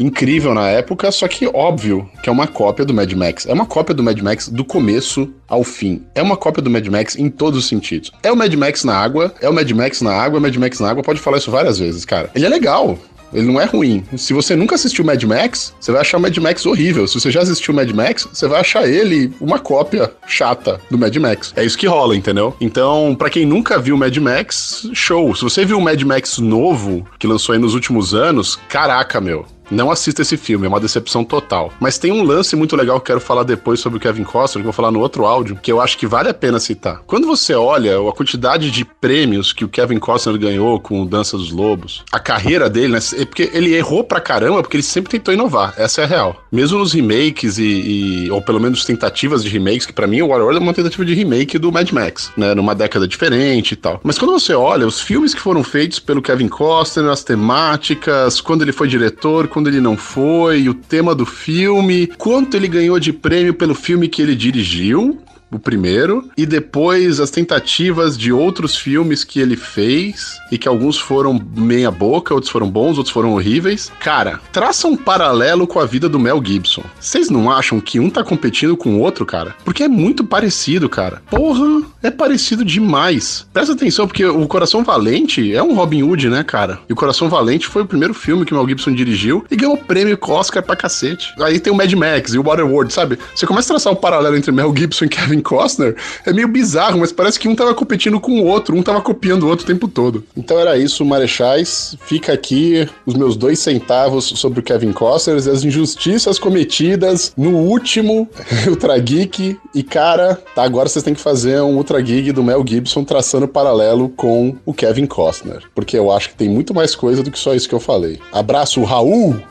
incrível 0.00 0.54
na 0.54 0.68
época, 0.68 1.12
só 1.12 1.28
que 1.28 1.46
óbvio 1.46 2.08
que 2.22 2.28
é 2.28 2.32
uma 2.32 2.46
cópia 2.46 2.84
do 2.84 2.94
Mad 2.94 3.12
Max. 3.12 3.46
É 3.46 3.52
uma 3.52 3.66
cópia 3.66 3.94
do 3.94 4.02
Mad 4.02 4.18
Max 4.20 4.48
do 4.48 4.64
começo 4.64 5.32
ao 5.46 5.62
fim. 5.62 6.02
É 6.14 6.22
uma 6.22 6.36
cópia 6.36 6.62
do 6.62 6.70
Mad 6.70 6.86
Max 6.88 7.16
em 7.16 7.28
todos 7.28 7.58
os 7.58 7.68
sentidos. 7.68 8.10
É 8.22 8.32
o 8.32 8.36
Mad 8.36 8.52
Max 8.54 8.82
na 8.82 8.96
água, 8.96 9.34
é 9.40 9.48
o 9.48 9.52
Mad 9.52 9.70
Max 9.70 10.00
na 10.00 10.12
água, 10.12 10.38
é 10.38 10.40
o 10.40 10.42
Mad 10.42 10.56
Max 10.56 10.80
na 10.80 10.90
água, 10.90 11.02
pode 11.02 11.20
falar 11.20 11.38
isso 11.38 11.50
várias 11.50 11.78
vezes, 11.78 12.04
cara. 12.04 12.30
Ele 12.34 12.46
é 12.46 12.48
legal, 12.48 12.98
ele 13.32 13.46
não 13.46 13.60
é 13.60 13.64
ruim. 13.64 14.04
Se 14.16 14.32
você 14.32 14.56
nunca 14.56 14.74
assistiu 14.74 15.04
Mad 15.04 15.22
Max, 15.24 15.74
você 15.80 15.92
vai 15.92 16.00
achar 16.00 16.18
o 16.18 16.20
Mad 16.20 16.36
Max 16.38 16.66
horrível. 16.66 17.06
Se 17.06 17.20
você 17.20 17.30
já 17.30 17.40
assistiu 17.42 17.74
Mad 17.74 17.90
Max, 17.90 18.26
você 18.32 18.48
vai 18.48 18.60
achar 18.60 18.88
ele 18.88 19.32
uma 19.40 19.58
cópia 19.58 20.10
chata 20.26 20.80
do 20.90 20.98
Mad 20.98 21.14
Max. 21.16 21.52
É 21.56 21.64
isso 21.64 21.78
que 21.78 21.86
rola, 21.86 22.16
entendeu? 22.16 22.54
Então, 22.60 23.14
para 23.16 23.30
quem 23.30 23.46
nunca 23.46 23.78
viu 23.78 23.96
Mad 23.96 24.16
Max, 24.16 24.88
show. 24.92 25.34
Se 25.34 25.42
você 25.42 25.64
viu 25.64 25.78
o 25.78 25.80
Mad 25.80 26.00
Max 26.02 26.38
novo, 26.38 27.06
que 27.18 27.26
lançou 27.26 27.52
aí 27.52 27.58
nos 27.58 27.74
últimos 27.74 28.14
anos, 28.14 28.58
caraca, 28.68 29.20
meu. 29.20 29.46
Não 29.70 29.90
assista 29.90 30.22
esse 30.22 30.36
filme, 30.36 30.66
é 30.66 30.68
uma 30.68 30.80
decepção 30.80 31.24
total. 31.24 31.72
Mas 31.78 31.98
tem 31.98 32.10
um 32.10 32.22
lance 32.22 32.56
muito 32.56 32.74
legal 32.74 32.98
que 33.00 33.06
quero 33.06 33.20
falar 33.20 33.44
depois 33.44 33.80
sobre 33.80 33.98
o 33.98 34.00
Kevin 34.00 34.24
Costner, 34.24 34.62
que 34.62 34.68
eu 34.68 34.72
vou 34.72 34.72
falar 34.72 34.90
no 34.90 35.00
outro 35.00 35.26
áudio, 35.26 35.58
que 35.62 35.70
eu 35.70 35.80
acho 35.80 35.96
que 35.98 36.06
vale 36.06 36.28
a 36.28 36.34
pena 36.34 36.58
citar. 36.58 37.02
Quando 37.06 37.26
você 37.26 37.54
olha 37.54 37.98
a 37.98 38.12
quantidade 38.12 38.70
de 38.70 38.84
prêmios 38.84 39.52
que 39.52 39.64
o 39.64 39.68
Kevin 39.68 39.98
Costner 39.98 40.38
ganhou 40.38 40.80
com 40.80 41.06
Dança 41.06 41.36
dos 41.36 41.50
Lobos, 41.50 42.04
a 42.12 42.18
carreira 42.18 42.68
dele, 42.68 42.94
né? 42.94 42.98
É 43.16 43.24
porque 43.24 43.50
ele 43.52 43.74
errou 43.74 44.04
pra 44.04 44.20
caramba, 44.20 44.62
porque 44.62 44.76
ele 44.76 44.82
sempre 44.82 45.10
tentou 45.10 45.34
inovar. 45.34 45.74
Essa 45.76 46.02
é 46.02 46.04
a 46.04 46.06
real. 46.06 46.42
Mesmo 46.50 46.78
nos 46.78 46.92
remakes 46.92 47.58
e, 47.58 47.64
e 47.64 48.30
ou 48.30 48.40
pelo 48.42 48.60
menos 48.60 48.84
tentativas 48.84 49.42
de 49.42 49.48
remakes, 49.48 49.86
que 49.86 49.92
para 49.92 50.06
mim 50.06 50.22
o 50.22 50.28
Warlord 50.28 50.56
é 50.56 50.60
uma 50.60 50.74
tentativa 50.74 51.04
de 51.04 51.14
remake 51.14 51.58
do 51.58 51.72
Mad 51.72 51.90
Max, 51.90 52.32
né? 52.36 52.54
Numa 52.54 52.74
década 52.74 53.06
diferente 53.06 53.72
e 53.72 53.76
tal. 53.76 54.00
Mas 54.02 54.18
quando 54.18 54.32
você 54.32 54.54
olha 54.54 54.86
os 54.86 55.00
filmes 55.00 55.34
que 55.34 55.40
foram 55.40 55.62
feitos 55.62 55.98
pelo 55.98 56.22
Kevin 56.22 56.48
Costner, 56.48 57.10
as 57.10 57.24
temáticas, 57.24 58.40
quando 58.40 58.62
ele 58.62 58.72
foi 58.72 58.88
diretor, 58.88 59.48
quando 59.48 59.59
ele 59.68 59.80
não 59.80 59.96
foi, 59.96 60.68
o 60.68 60.74
tema 60.74 61.14
do 61.14 61.26
filme, 61.26 62.06
quanto 62.18 62.56
ele 62.56 62.68
ganhou 62.68 62.98
de 62.98 63.12
prêmio 63.12 63.54
pelo 63.54 63.74
filme 63.74 64.08
que 64.08 64.22
ele 64.22 64.34
dirigiu, 64.34 65.20
o 65.50 65.58
primeiro, 65.58 66.28
e 66.36 66.46
depois 66.46 67.20
as 67.20 67.30
tentativas 67.30 68.16
de 68.16 68.32
outros 68.32 68.76
filmes 68.76 69.24
que 69.24 69.40
ele 69.40 69.56
fez, 69.56 70.38
e 70.50 70.58
que 70.58 70.68
alguns 70.68 70.98
foram 70.98 71.40
meia 71.56 71.90
boca, 71.90 72.34
outros 72.34 72.50
foram 72.50 72.70
bons, 72.70 72.98
outros 72.98 73.12
foram 73.12 73.32
horríveis. 73.32 73.92
Cara, 74.00 74.40
traça 74.52 74.86
um 74.86 74.96
paralelo 74.96 75.66
com 75.66 75.80
a 75.80 75.86
vida 75.86 76.08
do 76.08 76.18
Mel 76.18 76.42
Gibson. 76.44 76.82
Vocês 76.98 77.30
não 77.30 77.50
acham 77.50 77.80
que 77.80 78.00
um 78.00 78.10
tá 78.10 78.22
competindo 78.22 78.76
com 78.76 78.94
o 78.94 79.00
outro, 79.00 79.26
cara? 79.26 79.54
Porque 79.64 79.82
é 79.82 79.88
muito 79.88 80.24
parecido, 80.24 80.88
cara. 80.88 81.22
Porra, 81.30 81.82
é 82.02 82.10
parecido 82.10 82.64
demais. 82.64 83.46
Presta 83.52 83.74
atenção, 83.74 84.06
porque 84.06 84.24
o 84.24 84.46
Coração 84.46 84.82
Valente 84.84 85.54
é 85.54 85.62
um 85.62 85.74
Robin 85.74 86.02
Hood, 86.02 86.28
né, 86.28 86.42
cara? 86.42 86.78
E 86.88 86.92
o 86.92 86.96
Coração 86.96 87.28
Valente 87.28 87.66
foi 87.66 87.82
o 87.82 87.86
primeiro 87.86 88.14
filme 88.14 88.44
que 88.44 88.52
o 88.52 88.56
Mel 88.56 88.68
Gibson 88.68 88.92
dirigiu 88.92 89.44
e 89.50 89.56
ganhou 89.56 89.76
prêmio 89.76 90.18
Oscar 90.30 90.62
pra 90.62 90.76
cacete. 90.76 91.34
Aí 91.40 91.58
tem 91.58 91.72
o 91.72 91.76
Mad 91.76 91.92
Max 91.92 92.32
e 92.32 92.38
o 92.38 92.42
Waterworld, 92.42 92.92
sabe? 92.92 93.18
Você 93.34 93.46
começa 93.46 93.66
a 93.66 93.74
traçar 93.74 93.92
um 93.92 93.96
paralelo 93.96 94.36
entre 94.36 94.52
Mel 94.52 94.72
Gibson 94.76 95.06
e 95.06 95.08
Kevin 95.08 95.39
Costner, 95.42 95.96
é 96.24 96.32
meio 96.32 96.48
bizarro, 96.48 96.98
mas 96.98 97.12
parece 97.12 97.38
que 97.38 97.48
um 97.48 97.54
tava 97.54 97.74
competindo 97.74 98.20
com 98.20 98.40
o 98.40 98.44
outro, 98.44 98.76
um 98.76 98.82
tava 98.82 99.00
copiando 99.00 99.44
o 99.44 99.48
outro 99.48 99.64
o 99.64 99.66
tempo 99.66 99.88
todo. 99.88 100.24
Então 100.36 100.58
era 100.58 100.76
isso, 100.76 101.04
Marechais. 101.04 101.96
Fica 102.00 102.32
aqui 102.32 102.88
os 103.06 103.14
meus 103.14 103.36
dois 103.36 103.58
centavos 103.58 104.24
sobre 104.24 104.60
o 104.60 104.62
Kevin 104.62 104.92
Costner 104.92 105.36
e 105.36 105.50
as 105.50 105.64
injustiças 105.64 106.38
cometidas 106.38 107.32
no 107.36 107.56
último 107.56 108.28
Ultra 108.68 108.98
Geek. 108.98 109.58
E, 109.74 109.82
cara, 109.82 110.34
tá, 110.54 110.62
agora 110.62 110.88
vocês 110.88 111.04
têm 111.04 111.14
que 111.14 111.20
fazer 111.20 111.60
um 111.62 111.76
Ultra 111.76 112.00
Geek 112.00 112.32
do 112.32 112.42
Mel 112.42 112.64
Gibson 112.66 113.04
traçando 113.04 113.48
paralelo 113.48 114.08
com 114.08 114.56
o 114.64 114.72
Kevin 114.72 115.06
Costner. 115.06 115.62
Porque 115.74 115.98
eu 115.98 116.10
acho 116.10 116.30
que 116.30 116.34
tem 116.36 116.48
muito 116.48 116.74
mais 116.74 116.94
coisa 116.94 117.22
do 117.22 117.30
que 117.30 117.38
só 117.38 117.54
isso 117.54 117.68
que 117.68 117.74
eu 117.74 117.80
falei. 117.80 118.18
Abraço, 118.32 118.82
Raul! 118.82 119.49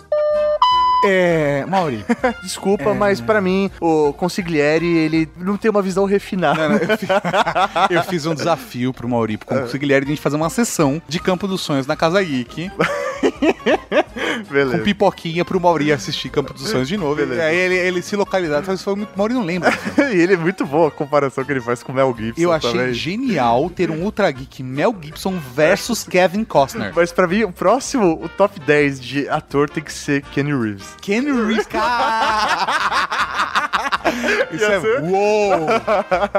É, 1.06 1.66
Mauri, 1.68 2.04
desculpa, 2.44 2.90
É. 2.90 2.94
mas 2.94 3.22
pra 3.22 3.40
mim 3.40 3.72
o 3.80 4.12
Consigliere, 4.14 4.86
ele 4.86 5.30
não 5.38 5.56
tem 5.58 5.72
uma 5.72 5.82
visão 5.82 6.06
refinada. 6.06 6.68
Não, 6.68 6.76
não, 6.76 6.78
eu, 6.78 6.98
fiz, 6.98 7.10
eu 7.90 8.04
fiz 8.04 8.26
um 8.26 8.36
desafio 8.36 8.94
pro 8.94 9.08
Mauri, 9.08 9.38
com 9.38 9.56
o 9.56 9.80
Guilherme, 9.80 10.06
de 10.08 10.12
a 10.12 10.16
gente 10.16 10.22
fazer 10.24 10.36
uma 10.36 10.50
sessão 10.50 11.02
de 11.08 11.20
Campo 11.20 11.48
dos 11.48 11.62
Sonhos 11.62 11.88
na 11.88 11.96
Casa 11.96 12.22
Geek. 12.24 12.70
Beleza. 14.50 14.78
Com 14.78 14.84
pipoquinha 14.84 15.44
pro 15.46 15.60
Mauri 15.60 15.92
assistir 15.92 16.30
Campo 16.30 16.54
dos 16.54 16.68
Sonhos 16.70 16.88
de 16.88 16.98
novo. 16.98 17.16
Beleza. 17.16 17.42
E 17.42 17.46
aí 17.46 17.56
ele, 17.56 17.76
ele 17.76 18.02
se 18.02 18.16
localizar, 18.16 18.64
mas 18.66 18.82
foi 18.82 18.96
muito. 18.96 19.12
Mauri 19.16 19.34
não 19.34 19.44
lembra. 19.44 19.72
e 20.14 20.18
ele 20.22 20.34
é 20.34 20.38
muito 20.38 20.66
bom 20.66 20.88
a 20.88 20.92
comparação 20.92 21.44
que 21.44 21.52
ele 21.52 21.62
faz 21.62 21.84
com 21.84 21.92
o 21.92 21.96
Mel 21.96 22.16
Gibson 22.18 22.42
Eu 22.42 22.52
achei 22.52 22.72
também. 22.72 22.94
genial 22.94 23.70
ter 23.70 23.90
um 23.92 24.04
Ultra 24.04 24.30
Geek 24.32 24.64
Mel 24.64 24.96
Gibson 25.02 25.40
versus 25.54 26.04
Kevin 26.04 26.44
Costner. 26.44 26.92
Mas 26.96 27.12
pra 27.12 27.28
mim, 27.28 27.44
o 27.44 27.52
próximo, 27.52 28.20
o 28.24 28.30
top 28.30 28.60
10 28.60 29.00
de 29.02 29.30
ator 29.30 29.70
tem 29.70 29.84
que 29.84 29.94
ser 29.94 30.22
Kenny 30.32 30.54
Reeves. 30.54 30.96
Kenny 31.02 31.32
Reeves, 31.32 31.68
cara! 31.68 32.70
Isso 34.52 34.64
Ia 34.64 34.72
é. 34.74 34.82
ser- 34.82 35.02
Uou! 35.04 35.60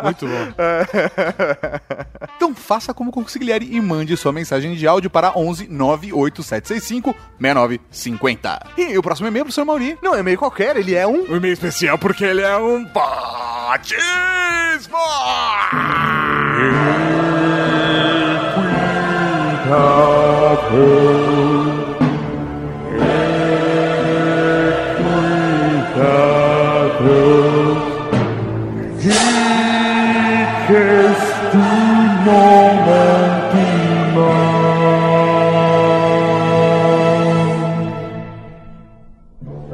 Muito 0.03 0.27
bom. 0.27 2.07
Então 2.41 2.55
faça 2.55 2.95
como 2.95 3.13
Consigliere 3.13 3.69
e 3.71 3.79
mande 3.83 4.17
sua 4.17 4.33
mensagem 4.33 4.75
de 4.75 4.87
áudio 4.87 5.11
para 5.11 5.37
11 5.37 5.69
98765 5.69 7.15
6950. 7.39 8.67
E 8.79 8.97
o 8.97 9.03
próximo 9.03 9.29
e-mail 9.29 9.45
pro 9.45 9.53
Sr. 9.53 9.67
Mauri. 9.67 9.99
Não, 10.03 10.15
é 10.15 10.23
meio 10.23 10.39
qualquer, 10.39 10.75
ele 10.75 10.95
é 10.95 11.07
um. 11.07 11.31
Um 11.31 11.37
e-mail 11.37 11.53
especial 11.53 11.99
porque 11.99 12.25
ele 12.25 12.41
é 12.41 12.57
um 12.57 12.83
batismo! 12.87 14.01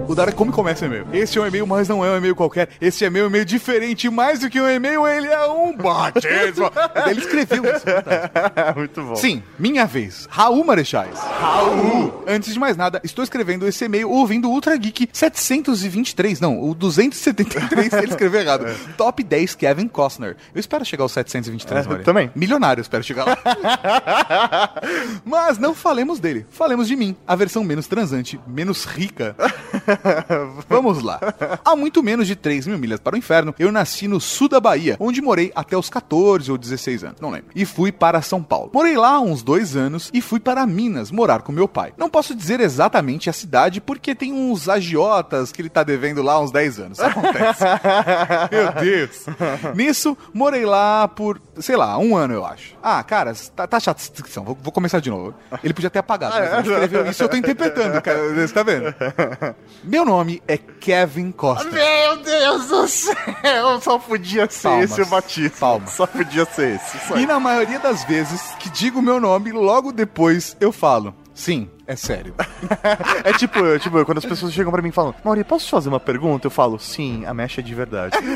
O 0.08 0.14
Dara, 0.14 0.30
como 0.30 0.52
começa 0.52 0.84
o 0.84 0.88
e-mail? 0.88 1.06
Esse 1.12 1.36
é 1.36 1.40
um 1.40 1.46
e-mail, 1.46 1.66
mas 1.66 1.88
não 1.88 2.04
é 2.04 2.10
um 2.10 2.16
e-mail 2.16 2.36
qualquer. 2.36 2.68
Esse 2.80 3.04
é 3.04 3.10
um 3.10 3.16
e-mail 3.26 3.44
diferente. 3.44 4.08
Mais 4.08 4.38
do 4.38 4.48
que 4.48 4.60
um 4.60 4.68
e-mail, 4.68 5.06
ele 5.06 5.26
é 5.26 5.46
um 5.48 5.76
batismo. 5.76 6.70
ele 7.10 7.20
escreveu 7.20 7.64
isso. 7.64 7.84
é 7.88 8.72
muito 8.76 9.02
bom. 9.02 9.16
Sim, 9.16 9.42
minha 9.58 9.84
vez. 9.84 10.28
Raul 10.30 10.64
Marechais. 10.64 11.18
Raul! 11.18 12.22
Antes 12.26 12.52
de 12.52 12.58
mais 12.60 12.76
nada, 12.76 13.00
estou 13.02 13.22
escrevendo 13.24 13.66
esse 13.66 13.84
e-mail 13.84 14.08
ouvindo 14.08 14.48
o 14.48 14.52
Ultra 14.52 14.76
Geek 14.76 15.08
723, 15.12 16.40
não, 16.40 16.62
o 16.62 16.74
273, 16.74 17.92
ele 17.94 18.10
escreveu 18.10 18.40
errado. 18.40 18.64
Top 18.96 19.22
10 19.22 19.54
Kevin 19.56 19.88
Costner. 19.88 20.36
Eu 20.54 20.60
espero 20.60 20.84
chegar 20.84 21.02
ao 21.02 21.08
723, 21.08 21.84
É, 21.84 21.88
Maria. 21.88 22.04
também. 22.04 22.30
Milionário, 22.34 22.80
espero 22.80 23.02
chegar 23.02 23.24
lá. 23.26 24.72
Mas 25.24 25.58
não 25.58 25.74
falemos 25.74 26.20
dele, 26.20 26.46
falemos 26.50 26.86
de 26.86 26.94
mim, 26.94 27.16
a 27.26 27.34
versão 27.34 27.64
menos 27.64 27.86
transante, 27.86 28.38
menos 28.46 28.84
rica 28.84 29.34
Vamos 30.68 31.02
lá. 31.02 31.20
Há 31.64 31.74
muito 31.76 32.02
menos 32.02 32.26
de 32.26 32.36
3 32.36 32.66
mil 32.66 32.78
milhas 32.78 33.00
para 33.00 33.14
o 33.14 33.18
inferno, 33.18 33.54
eu 33.58 33.72
nasci 33.72 34.08
no 34.08 34.20
sul 34.20 34.48
da 34.48 34.60
Bahia, 34.60 34.96
onde 34.98 35.20
morei 35.20 35.52
até 35.54 35.76
os 35.76 35.88
14 35.88 36.50
ou 36.50 36.58
16 36.58 37.04
anos, 37.04 37.20
não 37.20 37.30
lembro. 37.30 37.50
E 37.54 37.64
fui 37.64 37.90
para 37.92 38.22
São 38.22 38.42
Paulo. 38.42 38.70
Morei 38.72 38.96
lá 38.96 39.14
há 39.14 39.20
uns 39.20 39.42
dois 39.42 39.76
anos 39.76 40.10
e 40.12 40.20
fui 40.20 40.40
para 40.40 40.66
Minas 40.66 41.10
morar 41.10 41.42
com 41.42 41.52
meu 41.52 41.68
pai. 41.68 41.92
Não 41.96 42.10
posso 42.10 42.34
dizer 42.34 42.60
exatamente 42.60 43.30
a 43.30 43.32
cidade 43.32 43.80
porque 43.80 44.14
tem 44.14 44.32
uns 44.32 44.68
agiotas 44.68 45.52
que 45.52 45.62
ele 45.62 45.68
tá 45.68 45.82
devendo 45.82 46.22
lá 46.22 46.34
há 46.34 46.40
uns 46.40 46.50
10 46.50 46.80
anos. 46.80 47.00
Acontece. 47.00 47.64
meu 48.50 48.72
Deus. 48.72 49.26
Nisso, 49.74 50.16
morei 50.32 50.64
lá 50.64 51.08
por, 51.08 51.40
sei 51.60 51.76
lá, 51.76 51.98
um 51.98 52.16
ano, 52.16 52.34
eu 52.34 52.44
acho. 52.44 52.76
Ah, 52.82 53.02
cara, 53.02 53.32
tá, 53.54 53.66
tá 53.66 53.80
chato 53.80 53.98
essa 53.98 54.10
descrição. 54.10 54.44
Vou, 54.44 54.58
vou 54.60 54.72
começar 54.72 55.00
de 55.00 55.10
novo. 55.10 55.34
Ele 55.62 55.74
podia 55.74 55.90
ter 55.90 55.98
apagado. 55.98 56.34
Mas 56.34 56.66
ele 56.66 56.74
escreveu 56.74 57.10
isso 57.10 57.22
eu 57.22 57.28
tô 57.28 57.36
interpretando, 57.36 58.00
cara. 58.02 58.34
Você 58.34 58.54
tá 58.54 58.62
vendo? 58.62 58.94
Meu 59.82 60.04
nome 60.04 60.42
é 60.46 60.56
Kevin 60.56 61.32
Costa. 61.32 61.70
Meu 61.70 62.16
Deus 62.18 62.68
do 62.68 62.88
céu, 62.88 63.80
só 63.80 63.98
podia 63.98 64.48
ser 64.50 64.68
Palmas. 64.68 64.90
esse 64.90 65.02
o 65.02 65.06
batismo. 65.06 65.56
Palmas. 65.58 65.90
Só 65.90 66.06
podia 66.06 66.44
ser 66.44 66.76
esse. 66.76 66.98
Só 67.06 67.16
E 67.16 67.26
na 67.26 67.40
maioria 67.40 67.78
das 67.78 68.04
vezes 68.04 68.42
que 68.58 68.70
digo 68.70 69.00
meu 69.02 69.20
nome, 69.20 69.52
logo 69.52 69.92
depois 69.92 70.56
eu 70.60 70.72
falo. 70.72 71.14
Sim, 71.34 71.68
é 71.86 71.96
sério. 71.96 72.34
É 73.24 73.32
tipo, 73.32 73.58
eu, 73.58 73.78
tipo, 73.78 74.04
quando 74.04 74.18
as 74.18 74.24
pessoas 74.24 74.52
chegam 74.52 74.70
pra 74.70 74.80
mim 74.80 74.90
e 74.90 74.92
falam, 74.92 75.14
Mauri, 75.24 75.42
posso 75.42 75.64
te 75.64 75.70
fazer 75.70 75.88
uma 75.88 75.98
pergunta? 75.98 76.46
Eu 76.46 76.50
falo, 76.50 76.78
sim, 76.78 77.24
a 77.26 77.34
mecha 77.34 77.60
é 77.60 77.64
de 77.64 77.74
verdade. 77.74 78.16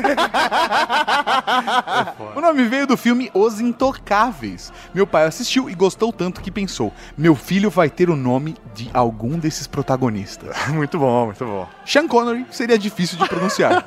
O 2.35 2.41
nome 2.41 2.63
veio 2.63 2.87
do 2.87 2.97
filme 2.97 3.29
Os 3.33 3.59
Intocáveis. 3.59 4.71
Meu 4.93 5.05
pai 5.05 5.25
assistiu 5.25 5.69
e 5.69 5.75
gostou 5.75 6.11
tanto 6.13 6.41
que 6.41 6.49
pensou: 6.51 6.93
meu 7.17 7.35
filho 7.35 7.69
vai 7.69 7.89
ter 7.89 8.09
o 8.09 8.15
nome 8.15 8.55
de 8.73 8.89
algum 8.93 9.37
desses 9.37 9.67
protagonistas. 9.67 10.55
muito 10.69 10.97
bom, 10.97 11.25
muito 11.25 11.45
bom. 11.45 11.67
Sean 11.85 12.07
Connery 12.07 12.45
seria 12.51 12.77
difícil 12.77 13.17
de 13.17 13.27
pronunciar. 13.27 13.85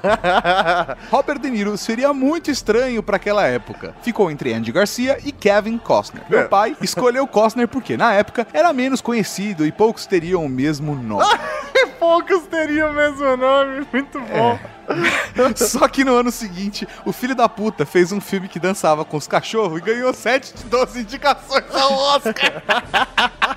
Robert 1.10 1.38
De 1.38 1.50
Niro 1.50 1.76
seria 1.76 2.12
muito 2.12 2.50
estranho 2.50 3.02
para 3.02 3.16
aquela 3.16 3.46
época. 3.46 3.94
Ficou 4.02 4.30
entre 4.30 4.52
Andy 4.52 4.72
Garcia 4.72 5.18
e 5.24 5.32
Kevin 5.32 5.78
Costner. 5.78 6.24
Meu 6.28 6.48
pai 6.48 6.76
escolheu 6.80 7.26
Costner 7.26 7.68
porque 7.68 7.96
na 7.96 8.12
época 8.12 8.46
era 8.52 8.72
menos 8.72 9.00
conhecido 9.00 9.53
e 9.62 9.70
poucos 9.70 10.06
teriam 10.06 10.44
o 10.44 10.48
mesmo 10.48 10.94
nome. 10.94 11.24
Poucos 12.00 12.46
teriam 12.48 12.90
o 12.90 12.92
mesmo 12.92 13.36
nome, 13.36 13.86
muito 13.92 14.20
bom. 14.20 14.58
Só 15.56 15.88
que 15.88 16.04
no 16.04 16.14
ano 16.14 16.30
seguinte, 16.30 16.86
o 17.04 17.12
filho 17.12 17.34
da 17.34 17.48
puta 17.48 17.84
fez 17.86 18.12
um 18.12 18.20
filme 18.20 18.48
que 18.48 18.58
dançava 18.58 19.04
com 19.04 19.16
os 19.16 19.26
cachorros 19.26 19.78
e 19.78 19.82
ganhou 19.82 20.12
7 20.12 20.54
de 20.54 20.64
12 20.64 21.00
indicações 21.00 21.74
ao 21.74 21.92
Oscar. 21.92 22.62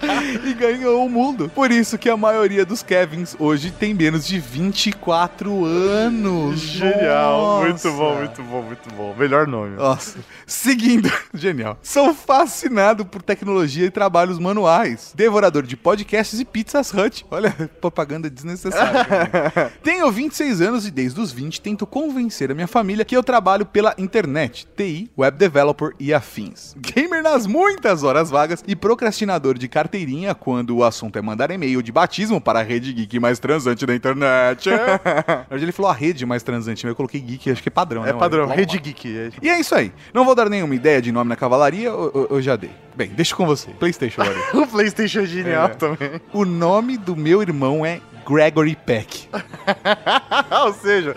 e 0.45 0.53
ganhou 0.53 1.05
o 1.05 1.09
mundo. 1.09 1.51
Por 1.53 1.71
isso 1.71 1.97
que 1.97 2.09
a 2.09 2.17
maioria 2.17 2.65
dos 2.65 2.83
Kevins 2.83 3.35
hoje 3.39 3.71
tem 3.71 3.93
menos 3.93 4.25
de 4.25 4.39
24 4.39 5.65
anos. 5.65 6.59
Genial, 6.59 7.61
muito 7.61 7.73
Nossa. 7.73 7.91
bom, 7.91 8.15
muito 8.15 8.43
bom, 8.43 8.61
muito 8.61 8.93
bom. 8.93 9.15
Melhor 9.17 9.47
nome. 9.47 9.75
Nossa. 9.75 10.19
Seguindo, 10.45 11.11
genial. 11.33 11.77
Sou 11.81 12.13
fascinado 12.13 13.05
por 13.05 13.21
tecnologia 13.21 13.85
e 13.85 13.91
trabalhos 13.91 14.39
manuais. 14.39 15.13
Devorador 15.15 15.63
de 15.63 15.75
podcasts 15.75 16.39
e 16.39 16.45
pizzas 16.45 16.93
Hut. 16.93 17.25
Olha, 17.29 17.51
propaganda 17.81 18.29
desnecessária. 18.29 19.05
Tenho 19.83 20.11
26 20.11 20.61
anos 20.61 20.87
e 20.87 20.91
desde 20.91 21.16
os 21.17 21.31
20 21.31 21.61
tento 21.61 21.85
convencer 21.85 22.51
a 22.51 22.53
minha 22.55 22.67
família 22.67 23.03
que 23.05 23.15
eu 23.15 23.23
trabalho 23.23 23.65
pela 23.65 23.93
internet, 23.97 24.67
TI, 24.75 25.09
web 25.17 25.37
developer 25.37 25.91
e 25.99 26.13
afins. 26.13 26.75
Gamer 26.79 27.21
nas 27.23 27.45
muitas 27.47 28.03
horas 28.03 28.29
vagas 28.29 28.63
e 28.67 28.75
procrastinador 28.75 29.57
de 29.57 29.67
carteirinha 29.67 30.33
quando 30.35 30.75
o 30.77 30.83
assunto 30.83 31.17
é 31.17 31.21
mandar 31.21 31.51
e-mail 31.51 31.81
de 31.81 31.91
batismo 31.91 32.39
para 32.41 32.59
a 32.59 32.63
rede 32.63 32.91
geek 32.93 33.19
mais 33.19 33.39
transante 33.39 33.85
da 33.85 33.95
internet. 33.95 34.69
Na 34.69 34.75
verdade, 35.49 35.63
ele 35.65 35.71
falou 35.71 35.91
a 35.91 35.93
rede 35.93 36.25
mais 36.25 36.43
transante, 36.43 36.85
mas 36.85 36.89
eu 36.91 36.95
coloquei 36.95 37.19
geek, 37.21 37.51
acho 37.51 37.61
que 37.63 37.69
é 37.69 37.71
padrão, 37.71 38.03
né? 38.03 38.09
É 38.09 38.13
padrão, 38.13 38.43
Vamos 38.47 38.55
Rede. 38.57 38.79
Geek. 38.79 39.17
é- 39.17 39.29
E 39.41 39.49
é 39.49 39.59
isso 39.59 39.73
aí. 39.75 39.91
Não 40.13 40.25
vou 40.25 40.35
dar 40.35 40.49
nenhuma 40.49 40.73
ideia 40.75 41.01
de 41.01 41.11
nome 41.11 41.29
na 41.29 41.35
cavalaria, 41.35 41.87
eu, 41.89 42.11
eu- 42.13 42.27
eu 42.37 42.41
já 42.41 42.55
dei. 42.55 42.71
Bem, 42.95 43.09
deixa 43.09 43.35
com 43.35 43.45
você. 43.45 43.69
PlayStation 43.71 44.21
agora. 44.21 44.37
O 44.57 44.65
PlayStation 44.67 45.19
é 45.19 45.25
genial 45.25 45.65
É. 45.65 45.69
também. 45.69 46.21
o 46.33 46.43
nome 46.45 46.97
do 46.97 47.15
meu 47.15 47.41
irmão 47.41 47.85
é 47.85 48.01
Gregory 48.27 48.75
Peck. 48.75 49.29
Ou 50.65 50.73
seja, 50.73 51.13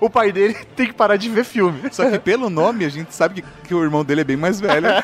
o, 0.00 0.06
o 0.06 0.10
pai 0.10 0.32
dele 0.32 0.54
tem 0.74 0.86
que 0.86 0.94
parar 0.94 1.16
de 1.16 1.28
ver 1.28 1.44
filme. 1.44 1.82
Só 1.92 2.10
que 2.10 2.18
pelo 2.18 2.48
nome 2.48 2.86
a 2.86 2.88
gente 2.88 3.14
sabe 3.14 3.42
que, 3.42 3.48
que 3.68 3.74
o 3.74 3.82
irmão 3.82 4.02
dele 4.04 4.22
é 4.22 4.24
bem 4.24 4.36
mais 4.36 4.58
velho. 4.58 4.88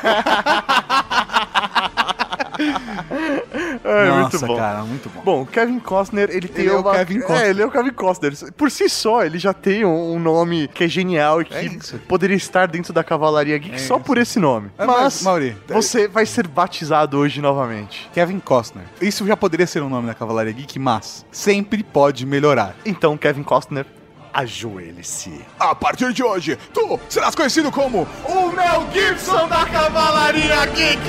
É, 3.83 4.07
Nossa, 4.07 4.37
muito 4.37 4.47
bom. 4.47 4.55
cara, 4.57 4.83
muito 4.83 5.09
bom. 5.09 5.21
Bom, 5.23 5.45
Kevin 5.45 5.79
Costner, 5.79 6.29
ele 6.31 6.47
tem 6.47 6.65
Ele 6.65 6.73
é 6.73 6.77
o 6.77 6.81
uma... 6.81 6.91
Kevin 6.93 7.19
Costner. 7.19 7.41
É, 7.41 7.49
ele 7.49 7.61
é 7.61 7.65
o 7.65 7.71
Kevin 7.71 7.91
Costner. 7.93 8.33
Por 8.53 8.69
si 8.71 8.87
só, 8.89 9.23
ele 9.25 9.37
já 9.39 9.53
tem 9.53 9.83
um, 9.83 10.19
nome 10.19 10.67
que 10.67 10.83
é 10.83 10.87
genial 10.87 11.41
e 11.41 11.45
que 11.45 11.55
É 11.55 11.97
poderia 12.07 12.35
estar 12.37 12.67
dentro 12.67 12.93
da 12.93 13.03
Cavalaria 13.03 13.57
Geek 13.57 13.75
É 13.75 13.77
só 13.79 13.95
isso. 13.95 14.03
por 14.05 14.17
esse 14.17 14.39
nome. 14.39 14.69
É, 14.77 14.85
Mas, 14.85 14.97
mas, 14.97 15.21
Mauri, 15.23 15.57
você 15.67 16.07
vai 16.07 16.25
ser 16.25 16.47
batizado 16.47 17.17
hoje 17.17 17.41
novamente. 17.41 18.09
Kevin 18.13 18.39
Costner. 18.39 18.85
Isso 19.01 19.25
já 19.27 19.35
poderia 19.35 19.67
ser 19.67 19.81
um 19.81 19.89
nome 19.89 20.07
da 20.07 20.13
Cavalaria 20.13 20.53
Geek, 20.53 20.77
mas 20.79 21.25
sempre 21.31 21.83
pode 21.83 22.25
melhorar. 22.25 22.75
Então, 22.85 23.17
Kevin 23.17 23.43
Costner, 23.43 23.85
ajoelhe-se. 24.33 25.41
A 25.59 25.75
partir 25.75 26.13
de 26.13 26.23
hoje, 26.23 26.57
tu 26.73 26.99
serás 27.09 27.35
conhecido 27.35 27.71
como 27.71 28.07
o 28.25 28.51
Mel 28.51 28.85
Gibson 28.93 29.47
da 29.47 29.65
Cavalaria 29.65 30.65
Geek! 30.67 31.01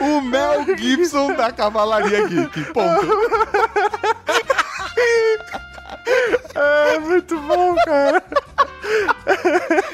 O 0.00 0.20
Mel 0.22 0.64
Gibson 0.76 1.34
da 1.34 1.52
Cavalaria 1.52 2.26
Geek. 2.26 2.64
Ponto. 2.72 3.06
É 6.54 6.98
muito 6.98 7.38
bom, 7.40 7.74
cara. 7.84 8.22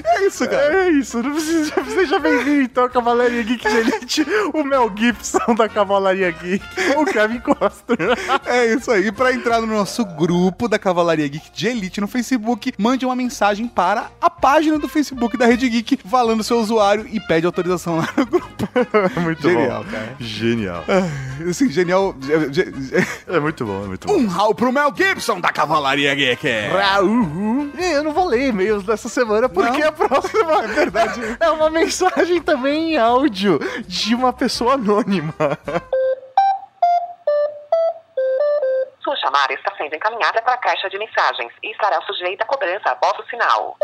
É 0.04 0.26
isso, 0.26 0.48
cara. 0.48 0.84
É 0.86 0.90
isso, 0.90 1.22
não 1.22 1.32
precisa, 1.32 1.72
seja 1.94 2.18
bem-vindo 2.18 2.62
então 2.62 2.88
Cavalaria 2.88 3.42
Geek 3.42 3.68
de 3.68 3.76
Elite, 3.76 4.26
o 4.52 4.62
Mel 4.64 4.90
Gibson 4.96 5.54
da 5.54 5.68
Cavalaria 5.68 6.30
Geek, 6.30 6.64
o 6.96 7.04
Kevin 7.04 7.40
Costner. 7.40 8.18
É 8.46 8.66
isso 8.74 8.90
aí. 8.90 9.06
E 9.06 9.12
pra 9.12 9.32
entrar 9.32 9.60
no 9.60 9.66
nosso 9.66 10.04
grupo 10.04 10.68
da 10.68 10.78
Cavalaria 10.78 11.26
Geek 11.28 11.50
de 11.52 11.66
Elite 11.68 12.00
no 12.00 12.08
Facebook, 12.08 12.72
mande 12.78 13.04
uma 13.06 13.16
mensagem 13.16 13.66
para 13.68 14.10
a 14.20 14.28
página 14.30 14.78
do 14.78 14.88
Facebook 14.88 15.36
da 15.36 15.46
Rede 15.46 15.68
Geek, 15.68 15.98
falando 16.08 16.42
seu 16.44 16.58
usuário 16.58 17.06
e 17.10 17.20
pede 17.20 17.46
autorização 17.46 17.96
lá 17.98 18.08
no 18.16 18.26
grupo. 18.26 18.68
Muito 19.20 19.42
Genial, 19.42 19.84
bom. 19.84 19.90
cara. 19.90 20.16
Genial. 20.20 20.84
Assim, 21.48 21.70
genial. 21.70 22.14
ge- 22.20 22.52
ge- 22.52 23.06
É 23.26 23.40
muito 23.40 23.64
bom, 23.64 23.84
é 23.84 23.88
muito 23.88 24.06
bom. 24.06 24.14
Um 24.14 24.26
rau 24.26 24.54
pro 24.54 24.72
Mel 24.72 24.92
Gibson 24.96 25.40
da 25.40 25.50
Cavalaria 25.50 26.14
Geek! 26.14 26.46
Raul. 26.72 27.70
Eu 27.78 28.04
não 28.04 28.12
vou 28.12 28.26
ler 28.28 28.48
e-mails 28.48 28.79
dessa 28.84 29.08
semana 29.08 29.48
porque 29.48 29.82
a 29.82 29.92
próxima, 29.92 30.64
é 30.64 30.68
verdade, 30.68 31.20
é 31.40 31.50
uma 31.50 31.70
mensagem 31.70 32.40
também 32.42 32.94
em 32.94 32.98
áudio 32.98 33.58
de 33.86 34.14
uma 34.14 34.32
pessoa 34.32 34.74
anônima. 34.74 35.34
Sua 39.02 39.16
chamada 39.16 39.52
está 39.54 39.74
sendo 39.76 39.94
encaminhada 39.94 40.42
para 40.42 40.54
a 40.54 40.58
caixa 40.58 40.88
de 40.88 40.98
mensagens 40.98 41.52
e 41.62 41.70
estará 41.72 42.00
sujeita 42.02 42.44
a 42.44 42.46
cobrança 42.46 42.90
após 42.90 43.18
o 43.18 43.28
sinal. 43.28 43.76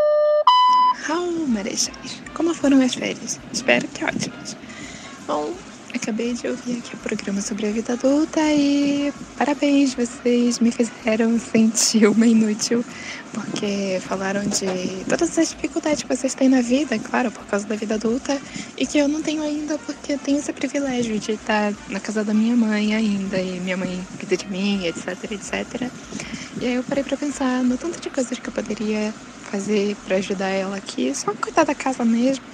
Raul 1.06 1.46
Marechais, 1.48 2.22
como 2.34 2.54
foram 2.54 2.80
as 2.82 2.94
férias? 2.94 3.40
Espero 3.52 3.86
que 3.88 4.04
ótimas. 4.04 4.56
Bom, 5.26 5.52
acabei 5.94 6.32
de 6.34 6.46
ouvir 6.46 6.78
aqui 6.78 6.94
o 6.94 6.98
programa 6.98 7.40
sobre 7.40 7.66
a 7.66 7.70
vida 7.70 7.92
adulta 7.94 8.40
e 8.52 9.12
parabéns, 9.36 9.94
vocês 9.94 10.58
me 10.58 10.70
fizeram 10.70 11.38
sentir 11.38 12.06
uma 12.06 12.26
inútil, 12.26 12.84
porque 13.32 14.00
falaram 14.00 14.42
de 14.44 15.04
todas 15.08 15.38
as 15.38 15.50
dificuldades 15.50 16.02
que 16.02 16.16
vocês 16.16 16.34
têm 16.34 16.48
na 16.48 16.60
vida, 16.60 16.98
claro, 16.98 17.30
por 17.30 17.46
causa 17.46 17.66
da 17.66 17.76
vida 17.76 17.94
adulta, 17.94 18.38
e 18.76 18.86
que 18.86 18.98
eu 18.98 19.08
não 19.08 19.22
tenho 19.22 19.42
ainda 19.42 19.78
porque 19.78 20.12
eu 20.12 20.18
tenho 20.18 20.38
esse 20.38 20.52
privilégio 20.52 21.18
de 21.18 21.32
estar 21.32 21.72
na 21.88 22.00
casa 22.00 22.24
da 22.24 22.34
minha 22.34 22.56
mãe 22.56 22.94
ainda, 22.94 23.40
e 23.40 23.60
minha 23.60 23.76
mãe 23.76 24.06
cuida 24.18 24.36
de 24.36 24.48
mim, 24.48 24.86
etc, 24.86 25.30
etc. 25.30 25.90
E 26.60 26.66
aí 26.66 26.74
eu 26.74 26.84
parei 26.84 27.04
pra 27.04 27.16
pensar 27.16 27.62
no 27.62 27.76
tanto 27.76 28.00
de 28.00 28.10
coisas 28.10 28.38
que 28.38 28.48
eu 28.48 28.52
poderia 28.52 29.12
fazer 29.50 29.96
pra 30.06 30.16
ajudar 30.16 30.48
ela 30.48 30.76
aqui, 30.76 31.14
só 31.14 31.32
cuidar 31.34 31.64
da 31.64 31.74
casa 31.74 32.04
mesmo. 32.04 32.44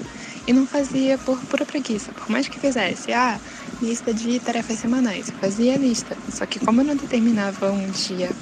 E 0.47 0.53
não 0.53 0.67
fazia 0.67 1.19
por 1.19 1.45
pura 1.45 1.65
preguiça, 1.65 2.13
por 2.13 2.29
mais 2.29 2.49
que 2.49 2.59
fizesse. 2.59 3.13
Ah, 3.13 3.41
lista 3.81 4.13
de 4.13 4.41
tarefas 4.41 4.81
semanais. 4.81 5.29
Eu 5.29 5.37
fazia 5.41 5.75
a 5.75 5.79
lista. 5.79 6.19
Só 6.29 6.47
que 6.47 6.59
como 6.61 6.81
eu 6.81 6.85
não 6.85 6.97
determinava 6.97 7.71
um 7.71 7.91
dia 7.91 8.37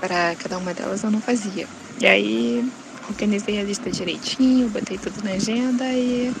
para 0.00 0.36
cada 0.36 0.58
uma 0.58 0.74
delas, 0.74 1.02
eu 1.04 1.10
não 1.10 1.20
fazia. 1.22 1.68
E 2.00 2.06
aí 2.06 2.62
organizei 3.08 3.58
a 3.60 3.64
lista 3.64 3.90
direitinho, 3.90 4.70
botei 4.70 4.98
tudo 4.98 5.22
na 5.22 5.32
agenda 5.32 5.94
e 5.96 6.30
a 6.30 6.34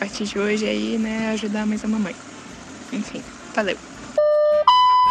partir 0.00 0.24
de 0.26 0.38
hoje 0.38 0.66
aí, 0.66 0.98
né, 0.98 1.28
ajudar 1.30 1.66
mais 1.66 1.84
a 1.84 1.88
mamãe. 1.88 2.16
Enfim, 2.92 3.24
valeu. 3.56 3.93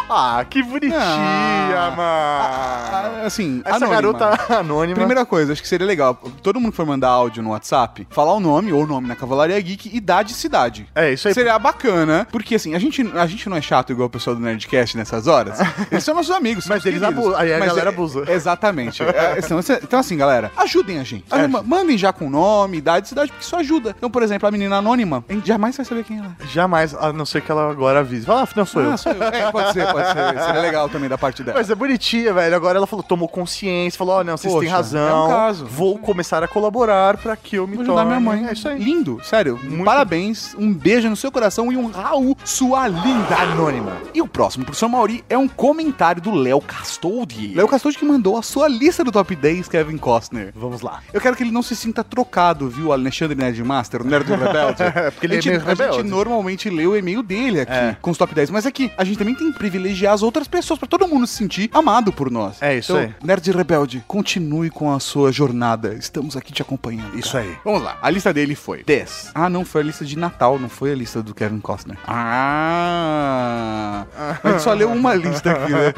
Ah, 0.09 0.45
que 0.49 0.61
bonitinha, 0.61 0.97
Ah. 0.99 1.93
mano. 1.95 3.21
Ah, 3.23 3.25
assim, 3.25 3.61
Essa 3.65 3.77
anônima. 3.77 3.95
garota 3.95 4.39
anônima. 4.59 4.95
Primeira 4.95 5.25
coisa, 5.25 5.53
acho 5.53 5.61
que 5.61 5.67
seria 5.67 5.87
legal. 5.87 6.15
Todo 6.41 6.59
mundo 6.59 6.71
que 6.71 6.77
for 6.77 6.85
mandar 6.85 7.09
áudio 7.09 7.41
no 7.41 7.51
WhatsApp, 7.51 8.07
falar 8.11 8.33
o 8.33 8.39
nome 8.39 8.71
ou 8.71 8.83
o 8.83 8.87
nome 8.87 9.07
na 9.07 9.15
Cavalaria 9.15 9.59
Geek, 9.59 9.95
idade 9.95 10.33
e 10.33 10.35
cidade. 10.35 10.87
É, 10.93 11.11
isso 11.13 11.27
aí. 11.27 11.33
Seria 11.33 11.57
bacana, 11.57 12.27
porque 12.31 12.55
assim, 12.55 12.75
a 12.75 12.79
gente, 12.79 13.01
a 13.15 13.25
gente 13.25 13.47
não 13.49 13.57
é 13.57 13.61
chato 13.61 13.91
igual 13.91 14.07
o 14.07 14.09
pessoal 14.09 14.35
do 14.35 14.41
Nerdcast 14.41 14.97
nessas 14.97 15.27
horas. 15.27 15.57
Eles 15.91 16.03
são 16.03 16.13
nossos 16.15 16.31
amigos. 16.35 16.65
Mas 16.67 16.85
eles 16.85 17.01
abusam, 17.03 17.35
aí 17.39 17.53
a 17.53 17.59
Mas 17.59 17.69
galera 17.69 17.89
é- 17.89 17.93
abusa. 17.93 18.23
Exatamente. 18.31 19.01
É, 19.13 19.37
então, 19.37 19.57
assim- 19.59 19.77
então, 19.81 19.99
assim, 19.99 20.17
galera, 20.17 20.51
ajudem 20.57 20.99
a 20.99 21.03
gente. 21.03 21.25
É. 21.31 21.47
Ma- 21.47 21.61
Mandem 21.63 21.97
já 21.97 22.11
com 22.11 22.29
nome, 22.29 22.77
idade 22.77 23.05
e 23.05 23.09
cidade, 23.09 23.31
porque 23.31 23.43
isso 23.45 23.55
ajuda. 23.55 23.93
Então, 23.97 24.09
por 24.09 24.21
exemplo, 24.23 24.47
a 24.47 24.51
menina 24.51 24.77
anônima, 24.77 25.23
a 25.29 25.33
gente 25.33 25.47
jamais 25.47 25.75
vai 25.77 25.85
saber 25.85 26.03
quem 26.03 26.17
ela 26.17 26.35
é. 26.41 26.47
Jamais, 26.47 26.93
a 26.95 27.13
não 27.13 27.25
ser 27.25 27.41
que 27.41 27.51
ela 27.51 27.69
agora 27.71 27.99
avise. 27.99 28.25
Fala, 28.25 28.41
ah, 28.43 28.47
não 28.55 28.65
sou 28.65 28.81
Ah, 28.81 28.85
eu. 28.85 28.97
sou 28.97 29.11
eu. 29.11 29.23
É, 29.23 29.51
pode 29.51 29.73
ser, 29.73 29.92
pode 29.93 30.07
ser. 30.07 30.45
Seria 30.45 30.61
legal 30.61 30.89
também 30.89 31.09
da 31.09 31.17
parte 31.17 31.43
dela. 31.43 31.57
Mas 31.57 31.69
é 31.69 31.75
bonitinha, 31.75 32.33
velho. 32.33 32.55
Agora 32.55 32.77
ela 32.77 32.87
falou, 32.87 33.03
tomou 33.03 33.27
consciência, 33.27 33.97
falou: 33.97 34.15
ó, 34.15 34.23
não, 34.23 34.35
vocês 34.37 34.51
Poxa, 34.53 34.65
têm 34.65 34.73
razão. 34.73 35.07
é 35.07 35.13
um 35.25 35.27
caso. 35.29 35.65
Vou 35.65 35.97
começar 35.97 36.43
a 36.43 36.47
colaborar 36.47 37.17
pra 37.17 37.35
que 37.35 37.55
eu 37.55 37.67
me 37.67 37.77
Vou 37.77 37.85
torne. 37.85 38.05
minha 38.07 38.19
mãe. 38.19 38.47
É 38.47 38.53
isso 38.53 38.67
aí. 38.67 38.77
Lindo, 38.83 39.19
sério. 39.23 39.59
Parabéns, 39.85 40.55
um 40.57 40.73
beijo 40.73 41.09
no 41.09 41.15
seu 41.15 41.31
coração 41.31 41.71
e 41.71 41.77
um 41.77 41.87
Raul, 41.87 42.35
sua 42.43 42.87
linda 42.87 43.35
anônima. 43.37 43.97
E 44.13 44.21
o 44.21 44.27
próximo, 44.27 44.65
professor 44.65 44.89
Mauri, 44.89 45.23
é 45.29 45.37
um 45.37 45.47
comentário 45.47 46.21
do 46.21 46.31
Léo 46.33 46.59
Castoldi. 46.61 47.53
Léo 47.55 47.67
Castoldi 47.67 47.97
que 47.97 48.05
mandou 48.05 48.37
a 48.37 48.41
sua 48.41 48.67
lista 48.67 49.03
do 49.03 49.11
top 49.11 49.35
10 49.35 49.67
Kevin 49.67 49.97
Costner. 49.97 50.51
Vamos 50.55 50.81
lá. 50.81 51.01
Eu 51.13 51.19
quero 51.21 51.35
que 51.35 51.43
ele 51.43 51.51
não 51.51 51.61
se 51.61 51.75
sinta 51.75 52.03
trocado, 52.03 52.69
viu, 52.69 52.91
Alexandre 52.91 53.35
Nerdmaster, 53.37 54.01
o 54.01 54.05
Nerd 54.05 54.25
do 54.25 54.35
Rebelde. 54.35 54.83
É, 54.93 55.09
porque 55.11 55.25
ele 55.25 55.35
a 55.35 55.37
é 55.37 55.41
gente, 55.41 55.51
meio 55.57 55.65
a 55.65 55.69
gente 55.75 55.81
rebelde. 55.81 56.09
normalmente 56.09 56.69
lê 56.69 56.85
o 56.85 56.95
e-mail 56.95 57.23
dele 57.23 57.61
aqui, 57.61 57.71
É. 57.71 57.95
com 58.01 58.11
os 58.11 58.17
top 58.17 58.33
10, 58.33 58.49
mas 58.49 58.65
aqui 58.65 58.91
a 58.97 59.03
gente 59.03 59.17
também 59.17 59.33
tem 59.35 59.51
que 59.51 59.57
privilegiar 59.83 60.13
as 60.13 60.23
outras 60.23 60.47
pessoas, 60.47 60.79
pra 60.79 60.87
todo 60.87 61.05
mundo 61.07 61.27
se 61.27 61.35
sentir 61.35 61.69
amado 61.73 62.11
por 62.13 62.31
nós. 62.31 62.61
É 62.61 62.77
isso 62.77 62.93
Então, 62.93 63.03
aí. 63.03 63.13
Nerd 63.23 63.51
Rebelde, 63.51 64.03
continue 64.07 64.69
com 64.69 64.93
a 64.93 64.99
sua 64.99 65.31
jornada. 65.31 65.93
Estamos 65.93 66.37
aqui 66.37 66.53
te 66.53 66.61
acompanhando. 66.61 67.17
Isso 67.19 67.33
cara. 67.33 67.43
aí. 67.43 67.57
Vamos 67.65 67.83
lá. 67.83 67.97
A 68.01 68.09
lista 68.09 68.33
dele 68.33 68.55
foi 68.55 68.83
10. 68.83 69.31
Ah, 69.35 69.49
não, 69.49 69.65
foi 69.65 69.81
a 69.81 69.83
lista 69.83 70.05
de 70.05 70.17
Natal, 70.17 70.57
não 70.57 70.69
foi 70.69 70.91
a 70.91 70.95
lista 70.95 71.21
do 71.21 71.33
Kevin 71.35 71.59
Costner. 71.59 71.97
Ah! 72.07 74.05
A 74.43 74.49
gente 74.51 74.61
só 74.61 74.73
leu 74.73 74.89
uma 74.91 75.13
lista 75.13 75.51
aqui, 75.51 75.71
né? 75.71 75.93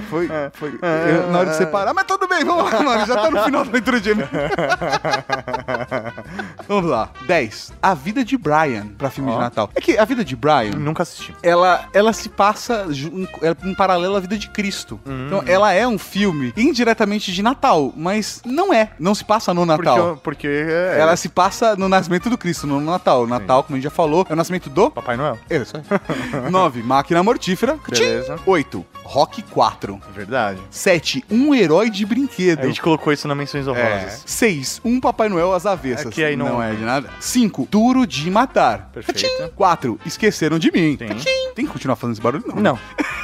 Foi. 0.10 0.28
foi 0.54 0.70
eu- 0.72 1.30
na 1.30 1.38
hora 1.40 1.50
de 1.50 1.56
separar, 1.56 1.92
mas 1.94 2.04
tudo 2.04 2.26
bem, 2.28 2.44
vamos 2.44 2.70
lá, 2.72 2.82
mano. 2.82 3.06
Já 3.06 3.14
tá 3.16 3.30
no 3.30 3.42
final 3.44 3.64
da 3.64 3.72
leitura 3.72 4.00
de 4.00 4.10
e-mail. 4.10 4.28
Vamos 6.68 6.90
lá. 6.90 7.10
10. 7.26 7.72
A 7.82 7.94
vida 7.94 8.24
de 8.24 8.36
Brian 8.36 8.88
pra 8.98 9.10
filme 9.10 9.30
de 9.30 9.36
Ó. 9.36 9.40
Natal. 9.40 9.70
É 9.74 9.80
que 9.80 9.98
a 9.98 10.04
vida 10.04 10.24
de 10.24 10.36
Brian 10.36 10.72
Nunca 10.76 11.02
assisti. 11.02 11.34
ela, 11.42 11.88
ela 11.92 12.12
se 12.12 12.28
passa 12.28 12.86
em, 13.12 13.28
é 13.42 13.68
em 13.68 13.74
paralelo 13.74 14.16
à 14.16 14.20
vida 14.20 14.36
de 14.36 14.48
Cristo. 14.48 15.00
Hum. 15.06 15.26
Então, 15.26 15.42
ela 15.46 15.72
é 15.72 15.86
um 15.86 15.98
filme 15.98 16.52
indiretamente 16.56 17.32
de 17.32 17.42
Natal, 17.42 17.92
mas 17.96 18.40
não 18.44 18.72
é. 18.72 18.90
Não 18.98 19.14
se 19.14 19.24
passa 19.24 19.52
no 19.52 19.66
Natal. 19.66 20.18
Porque, 20.22 20.46
porque 20.46 20.46
é, 20.46 20.98
Ela 21.00 21.16
se 21.16 21.28
passa 21.28 21.76
no 21.76 21.88
nascimento 21.88 22.28
do 22.30 22.38
Cristo, 22.38 22.66
no 22.66 22.80
Natal. 22.80 23.22
O 23.22 23.26
Natal, 23.26 23.62
como 23.62 23.76
a 23.76 23.78
gente 23.78 23.84
já 23.84 23.90
falou, 23.90 24.26
é 24.28 24.32
o 24.32 24.36
nascimento 24.36 24.68
do. 24.70 24.90
Papai 24.90 25.16
Noel. 25.16 25.38
Isso 25.48 25.76
aí. 25.76 25.82
9. 26.50 26.82
Máquina 26.82 27.22
Mortífera. 27.22 27.78
Beleza. 27.88 28.38
8. 28.46 28.84
Rock 29.12 29.42
4. 29.42 30.00
É 30.08 30.12
verdade. 30.12 30.60
7. 30.70 31.24
Um 31.28 31.52
herói 31.52 31.90
de 31.90 32.06
brinquedo. 32.06 32.60
A 32.60 32.66
gente 32.66 32.80
colocou 32.80 33.12
isso 33.12 33.26
na 33.26 33.34
menções 33.34 33.66
honrosas. 33.66 34.22
6. 34.24 34.80
Um 34.84 35.00
Papai 35.00 35.28
Noel 35.28 35.52
às 35.52 35.66
avessas. 35.66 36.06
É 36.06 36.10
que 36.10 36.22
aí 36.22 36.36
não- 36.36 36.62
é 36.62 36.72
de 36.72 36.82
nada. 36.84 37.10
5. 37.18 37.66
Duro 37.68 38.06
de 38.06 38.30
matar. 38.30 38.88
Perfeito. 38.92 39.52
4. 39.56 39.98
Esqueceram 40.06 40.60
de 40.60 40.70
mim. 40.70 40.96
Sim. 40.96 41.52
Tem 41.56 41.66
que 41.66 41.72
continuar 41.72 41.96
fazendo 41.96 42.12
esse 42.12 42.22
barulho? 42.22 42.44
Não. 42.54 42.78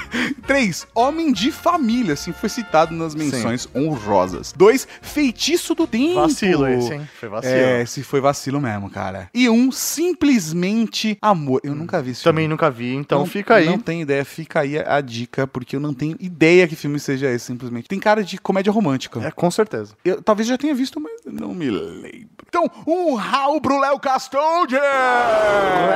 3. 0.46 0.86
Homem 0.94 1.32
de 1.32 1.50
família, 1.50 2.14
assim 2.14 2.32
foi 2.32 2.48
citado 2.48 2.94
nas 2.94 3.14
menções 3.14 3.68
honrosas. 3.74 4.52
2. 4.56 4.86
Feitiço 5.02 5.74
do 5.74 5.86
tempo. 5.86 6.14
Vacilo 6.16 6.66
esse, 6.68 6.94
hein? 6.94 7.08
Foi 7.18 7.28
vacilo. 7.28 7.54
É, 7.54 7.82
esse 7.82 8.02
foi 8.02 8.20
vacilo 8.20 8.60
mesmo, 8.60 8.90
cara. 8.90 9.28
E 9.34 9.48
um 9.48 9.70
simplesmente 9.72 11.16
amor. 11.20 11.60
Eu 11.64 11.74
nunca 11.74 12.00
vi 12.02 12.10
esse 12.10 12.22
filme. 12.22 12.34
Também 12.34 12.48
nunca 12.48 12.70
vi, 12.70 12.94
então 12.94 13.20
Não- 13.20 13.26
fica 13.26 13.56
aí. 13.56 13.66
Não 13.66 13.78
tenho 13.78 14.02
ideia, 14.02 14.24
fica 14.24 14.60
aí 14.60 14.78
a, 14.78 14.96
a 14.96 15.00
dica, 15.00 15.46
porque 15.46 15.76
eu 15.76 15.80
não 15.80 15.94
tenho 15.94 16.16
ideia 16.20 16.66
que 16.68 16.76
filme 16.76 16.98
seja 16.98 17.30
esse, 17.30 17.46
simplesmente. 17.46 17.88
Tem 17.88 17.98
cara 17.98 18.22
de 18.22 18.38
comédia 18.38 18.72
romântica. 18.72 19.20
É, 19.26 19.30
com 19.30 19.50
certeza. 19.50 19.94
Eu 20.04 20.20
talvez 20.22 20.48
já 20.48 20.56
tenha 20.58 20.74
visto, 20.74 21.00
mas 21.00 21.20
não 21.24 21.54
me 21.54 21.70
lembro. 21.70 22.15
Então, 22.48 22.70
um 22.86 23.14
Raul 23.14 23.60
pro 23.60 23.78
Léo 23.80 23.98
Castoldi! 23.98 24.76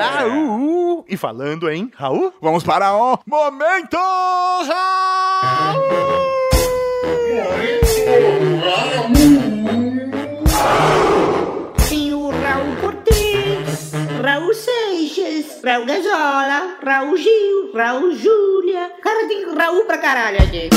Raul! 0.00 1.04
E 1.08 1.16
falando 1.16 1.70
em 1.70 1.90
Raul? 1.94 2.34
Vamos 2.40 2.64
para 2.64 2.94
o 2.94 3.18
Momento 3.26 3.96
Tem 11.88 12.12
o 12.12 12.30
Raul 12.30 12.76
Cortez, 12.80 13.92
Raul 14.22 14.52
Seixas, 14.52 15.62
Raul 15.64 15.86
Gazola, 15.86 16.76
Raul 16.82 17.16
Gil, 17.16 17.72
Raul 17.74 18.14
Júlia. 18.16 18.90
Cara, 19.02 19.28
tem 19.28 19.54
Raul 19.54 19.84
pra 19.84 19.98
caralho 19.98 20.42
aqui. 20.42 20.70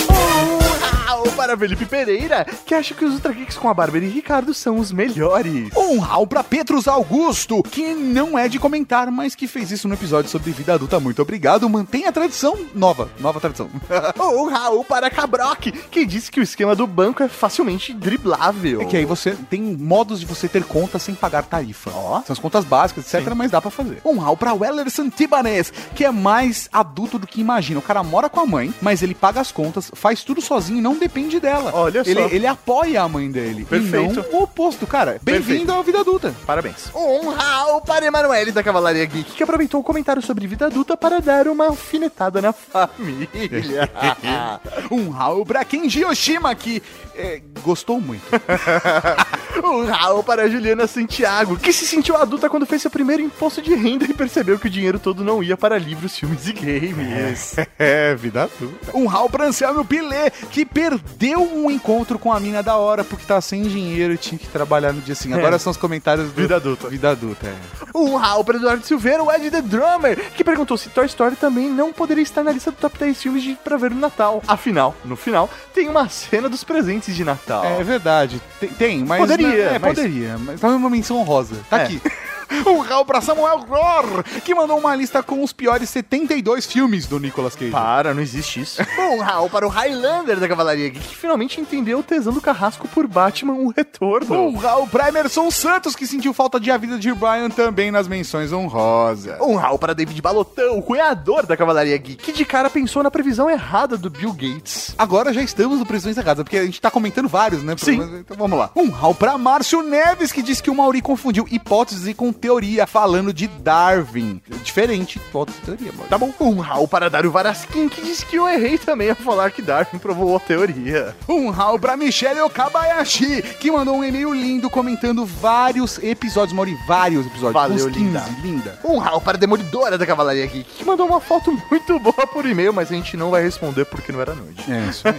Raul 1.06 1.32
para 1.34 1.58
Felipe 1.58 1.86
Pereira, 1.86 2.46
que 2.66 2.74
acha 2.74 2.94
que 2.94 3.06
os 3.06 3.14
Ultra 3.14 3.34
Geeks 3.34 3.58
com 3.58 3.70
a 3.70 3.74
Bárbara 3.74 4.04
e 4.04 4.10
Ricardo 4.10 4.54
são 4.54 4.80
os 4.80 4.92
melhores. 4.92 5.70
Um 5.76 6.00
Raul 6.00 6.26
pra 6.26 6.44
Petrus 6.44 6.88
Augusto, 6.88 7.62
que 7.64 7.94
não 7.94 8.38
é 8.38 8.48
de 8.48 8.58
comentar, 8.58 9.12
mas 9.12 9.36
que 9.36 9.48
fez 9.48 9.70
isso 9.72 9.88
no 9.88 9.94
episódio 9.94 10.30
sobre 10.32 10.52
vida 10.52 10.74
adulta. 10.74 11.00
Muito 11.00 11.22
obrigado, 11.22 11.70
mantenha 11.70 12.10
a 12.10 12.12
tradição 12.12 12.58
nova, 12.74 13.10
nova 13.20 13.40
tradição. 13.40 13.70
Um 14.34 14.50
Raul 14.50 14.84
para 14.84 15.10
Cabrock, 15.10 15.72
que 15.72 16.06
disse 16.06 16.32
que 16.32 16.40
o 16.40 16.44
esquema 16.44 16.76
do 16.76 16.88
banco 16.88 17.22
é 17.22 17.28
facilmente 17.28 17.94
driblável. 17.94 18.82
É 18.82 18.86
que 18.86 18.98
aí 18.98 19.06
você 19.06 19.38
tem 19.50 19.62
modos 19.62 20.20
de 20.20 20.26
você 20.26 20.48
ter 20.48 20.64
contas 20.64 21.04
sem 21.04 21.14
pagar 21.14 21.44
tarifa. 21.44 21.92
São 21.92 22.24
as 22.30 22.40
contas 22.40 22.66
básicas, 22.66 23.14
etc, 23.14 23.34
mas 23.36 23.52
dá 23.52 23.62
pra 23.62 23.70
fazer. 23.70 24.00
Um 24.04 24.18
Raul 24.18 24.38
pra 24.38 24.54
Wellerson 24.54 25.10
Tibanez, 25.10 25.72
que 25.94 26.04
é 26.04 26.12
mais 26.12 26.68
adulto 26.72 27.20
do 27.20 27.28
que 27.28 27.40
imagina. 27.40 27.80
O 27.80 27.84
cara 27.84 28.04
mora 28.04 28.30
com 28.30 28.40
a 28.40 28.46
mãe, 28.46 28.74
mas 28.82 29.02
ele 29.02 29.16
paga 29.16 29.40
as 29.40 29.52
contas, 29.52 29.92
faz 29.94 30.24
tudo 30.24 30.42
sozinho 30.42 30.80
e 30.80 30.82
não 30.82 30.98
depende 30.98 31.40
dela. 31.40 31.72
Olha 31.74 32.04
só. 32.04 32.10
ele, 32.10 32.36
ele 32.36 32.48
apoia 32.48 33.02
a 33.04 33.08
mãe 33.08 33.30
dele. 33.30 33.66
Perfeito. 33.66 34.20
E 34.20 34.32
não 34.32 34.40
o 34.40 34.44
oposto, 34.44 34.88
cara. 34.88 35.20
Bem-vindo 35.22 35.72
à 35.72 35.82
vida 35.82 36.00
adulta. 36.00 36.34
Parabéns. 36.46 36.90
Um 36.96 37.30
Raul 37.30 37.82
para 37.82 38.06
Emanuele 38.06 38.52
da 38.52 38.64
Cavalaria 38.64 39.06
Geek, 39.06 39.32
que 39.34 39.44
aproveitou 39.44 39.80
o 39.80 39.84
comentário 39.84 40.22
sobre 40.22 40.48
vida 40.48 40.66
adulta 40.66 40.98
para 40.98 41.20
dar 41.20 41.48
uma 41.48 41.68
alfinetada 41.68 42.42
na 42.42 42.52
família. 42.52 43.90
um 44.90 45.10
Raul 45.10 45.46
pra 45.46 45.64
Kenji 45.64 46.02
Yoshima, 46.02 46.54
que 46.56 46.82
é, 47.16 47.42
gostou 47.62 48.02
muito. 48.02 48.24
um 49.64 49.86
Raul 49.86 50.24
para 50.24 50.50
Juliana 50.50 50.88
Santiago, 50.88 51.58
que 51.58 51.72
se 51.72 51.86
sentiu 51.86 52.18
adulta 52.18 52.50
quando 52.50 52.66
fez 52.66 52.82
seu 52.82 52.92
primeiro 52.92 53.22
imposto 53.22 53.62
de 53.62 53.74
renda 53.76 54.06
e 54.06 54.14
percebeu 54.14 54.58
que 54.58 54.68
o 54.68 54.70
dinheiro 54.70 55.00
todo 55.00 55.24
não 55.24 55.44
ia 55.44 55.56
para 55.56 55.80
livros, 55.84 56.18
filmes 56.18 56.48
e 56.48 56.54
games. 56.54 57.56
É, 57.78 58.16
vida 58.18 58.44
adulta. 58.44 58.92
Um 58.98 59.06
Raul 59.06 59.30
pra 59.30 59.46
Anselmo 59.46 59.84
Pilê, 59.86 60.30
que 60.52 60.66
perdeu 60.66 61.42
um 61.42 61.70
encontro 61.70 62.18
com 62.18 62.32
a 62.32 62.40
mina 62.40 62.64
da 62.64 62.76
hora 62.78 63.04
porque 63.04 63.26
tá 63.26 63.40
sem 63.42 63.64
dinheiro 63.64 64.14
e 64.14 64.18
tinha 64.18 64.38
que 64.40 64.48
trabalhar 64.48 64.94
no 64.94 65.02
dia 65.02 65.14
assim. 65.14 65.34
Agora 65.34 65.56
É. 65.56 65.60
são 65.60 65.72
os 65.72 65.78
comentários 65.78 66.28
do... 66.28 66.34
Vida 66.34 66.56
adulta. 66.56 66.88
Vida 66.90 67.12
adulta, 67.12 67.48
é. 67.48 67.54
Um 67.96 68.16
Raul 68.16 68.44
para 68.44 68.58
Eduardo 68.58 68.86
Silveira, 68.86 69.24
o 69.24 69.32
Ed 69.32 69.52
The 69.52 69.62
Drummer, 69.62 70.32
que 70.36 70.44
perguntou 70.44 70.78
se 70.78 70.90
Toy 70.90 71.06
Story 71.06 71.36
também 71.36 71.70
não 71.70 71.92
poderia 71.94 72.24
estar 72.24 72.44
na 72.44 72.52
lista 72.52 72.72
do 72.72 72.78
top 72.78 72.98
10 72.98 73.22
filmes 73.22 73.44
de, 73.44 73.56
pra 73.64 73.78
ver 73.78 73.92
no 73.92 73.98
Natal. 74.00 74.42
Afinal, 74.48 74.96
no 75.06 75.16
final, 75.16 75.50
tem 75.74 75.88
uma 75.90 76.08
cena 76.10 76.50
dos 76.50 76.64
presentes 76.64 77.16
de 77.16 77.24
Natal. 77.24 77.64
É 77.66 77.84
verdade. 77.84 78.42
Tem, 78.60 78.70
tem, 78.70 79.04
mas. 79.06 79.20
Poderia, 79.20 79.48
É, 79.64 79.80
mas- 79.80 79.96
poderia. 79.96 80.38
Mas 80.38 80.60
tá 80.60 80.68
uma 80.70 80.90
menção 80.90 81.18
honrosa. 81.18 81.56
Tá 81.70 81.80
É. 81.80 81.84
aqui. 81.84 82.02
Um 82.66 82.80
Raul 82.80 83.06
pra 83.06 83.22
Samuel 83.22 83.60
Gror, 83.60 84.24
que 84.44 84.54
mandou 84.54 84.78
uma 84.78 84.96
lista 84.96 85.22
com 85.22 85.44
os 85.44 85.54
piores 85.54 85.90
72 85.90 86.66
filmes 86.66 87.06
do 87.06 87.20
Nicolas 87.20 87.56
Cage. 87.56 87.72
Para, 87.72 88.14
não 88.14 88.22
existe 88.22 88.62
isso. 88.62 88.82
um 88.98 89.20
Raul 89.20 89.50
para 89.50 89.66
o 89.66 89.70
Highlander 89.70 90.40
da 90.40 90.48
Cavalaria 90.48 90.90
Geek, 90.90 91.08
que 91.08 91.16
finalmente 91.16 91.60
entendeu 91.60 92.00
o 92.00 92.04
tesão 92.04 92.34
do 92.34 92.42
carrasco 92.42 92.88
por 92.88 93.08
Batman, 93.08 93.54
o 93.54 93.70
retorno. 93.70 94.48
Um 94.48 94.58
Raul 94.58 94.88
pra 94.88 95.10
Emerson 95.10 95.50
Santos, 95.52 95.96
que 95.96 96.08
sentiu 96.08 96.34
falta 96.34 96.60
de 96.60 96.72
A 96.72 96.78
Vida 96.78 96.98
de 96.98 97.14
Brian 97.14 97.50
também 97.50 97.92
nas 97.92 98.08
menções 98.08 98.52
honrosas. 98.52 99.40
Um 99.42 99.56
Raul 99.56 99.80
para 99.80 99.94
David 99.94 100.22
Balotão, 100.22 100.78
o 100.78 100.82
cunhador 100.82 101.46
da 101.46 101.56
Cavalaria 101.56 101.98
Geek, 101.98 102.24
que 102.24 102.32
de 102.32 102.46
cara 102.46 102.70
pensou 102.70 103.04
na 103.04 103.12
previsão 103.12 103.50
errada 103.50 103.98
do 103.98 104.10
Bill 104.10 104.34
Gates. 104.34 104.94
Agora 104.98 105.34
já 105.34 105.42
estamos 105.42 105.80
no 105.80 105.86
Previsões 105.86 106.18
Erradas, 106.18 106.44
porque 106.44 106.58
a 106.58 106.66
gente 106.66 106.82
tá 106.82 106.90
comentando 106.90 107.30
vários, 107.30 107.64
né? 107.64 107.76
Sim. 107.78 108.02
Então 108.20 108.36
vamos 108.36 108.58
lá. 108.58 108.72
Um 108.76 108.90
Raul 108.90 109.16
pra 109.16 109.38
Márcio 109.38 109.82
Neves, 109.82 110.32
que 110.32 110.42
disse 110.42 110.62
que 110.62 110.70
o 110.70 110.76
Mauri 110.76 111.02
confundiu 111.02 111.46
hipóteses 111.50 112.08
e 112.08 112.14
com 112.14 112.33
teoria 112.34 112.86
falando 112.86 113.34
de 113.34 113.48
Darwin. 113.48 114.42
Diferente, 114.64 115.22
outra 115.34 115.56
teoria, 115.64 115.92
mano. 115.92 116.10
Tá 116.10 116.18
bom. 116.18 116.34
Um 116.40 116.60
Raul 116.60 116.88
para 116.88 117.10
Dário 117.10 117.32
Varaskin, 117.32 117.88
que 117.88 118.02
disse 118.02 118.26
que 118.26 118.36
eu 118.36 118.48
errei 118.48 118.78
também 118.78 119.10
ao 119.10 119.16
falar 119.16 119.52
que 119.52 119.62
Darwin 119.62 120.00
provou 120.00 120.36
a 120.36 120.40
teoria. 120.40 121.16
Um 121.28 121.50
Raul 121.50 121.80
pra 121.80 121.96
Michelle 121.96 122.42
Okabayashi, 122.42 123.42
que 123.60 123.72
mandou 123.72 123.96
um 123.96 124.04
e-mail 124.04 124.34
lindo 124.34 124.70
comentando 124.70 125.26
vários 125.26 125.98
episódios, 126.00 126.54
Mori, 126.54 126.78
vários 126.88 127.26
episódios. 127.26 127.54
Valeu, 127.54 127.88
uns 127.88 127.94
15, 127.94 128.00
linda. 128.00 128.26
linda. 128.42 128.80
Um 128.84 128.98
Raul 128.98 129.22
para 129.22 129.38
a 129.38 129.40
Demolidora 129.40 129.98
da 129.98 130.06
Cavalaria 130.06 130.46
Geek, 130.46 130.78
que 130.78 130.86
mandou 130.86 131.08
uma 131.08 131.20
foto 131.20 131.52
muito 131.70 132.00
boa 132.00 132.28
por 132.28 132.46
e-mail, 132.46 132.74
mas 132.74 132.92
a 132.92 132.96
gente 132.96 133.16
não 133.16 133.32
vai 133.32 133.44
responder 133.44 133.86
porque 133.86 134.12
não 134.12 134.22
era 134.22 134.34
noite. 134.34 134.72
É 134.72 134.90
isso 134.90 135.08
aí. 135.08 135.14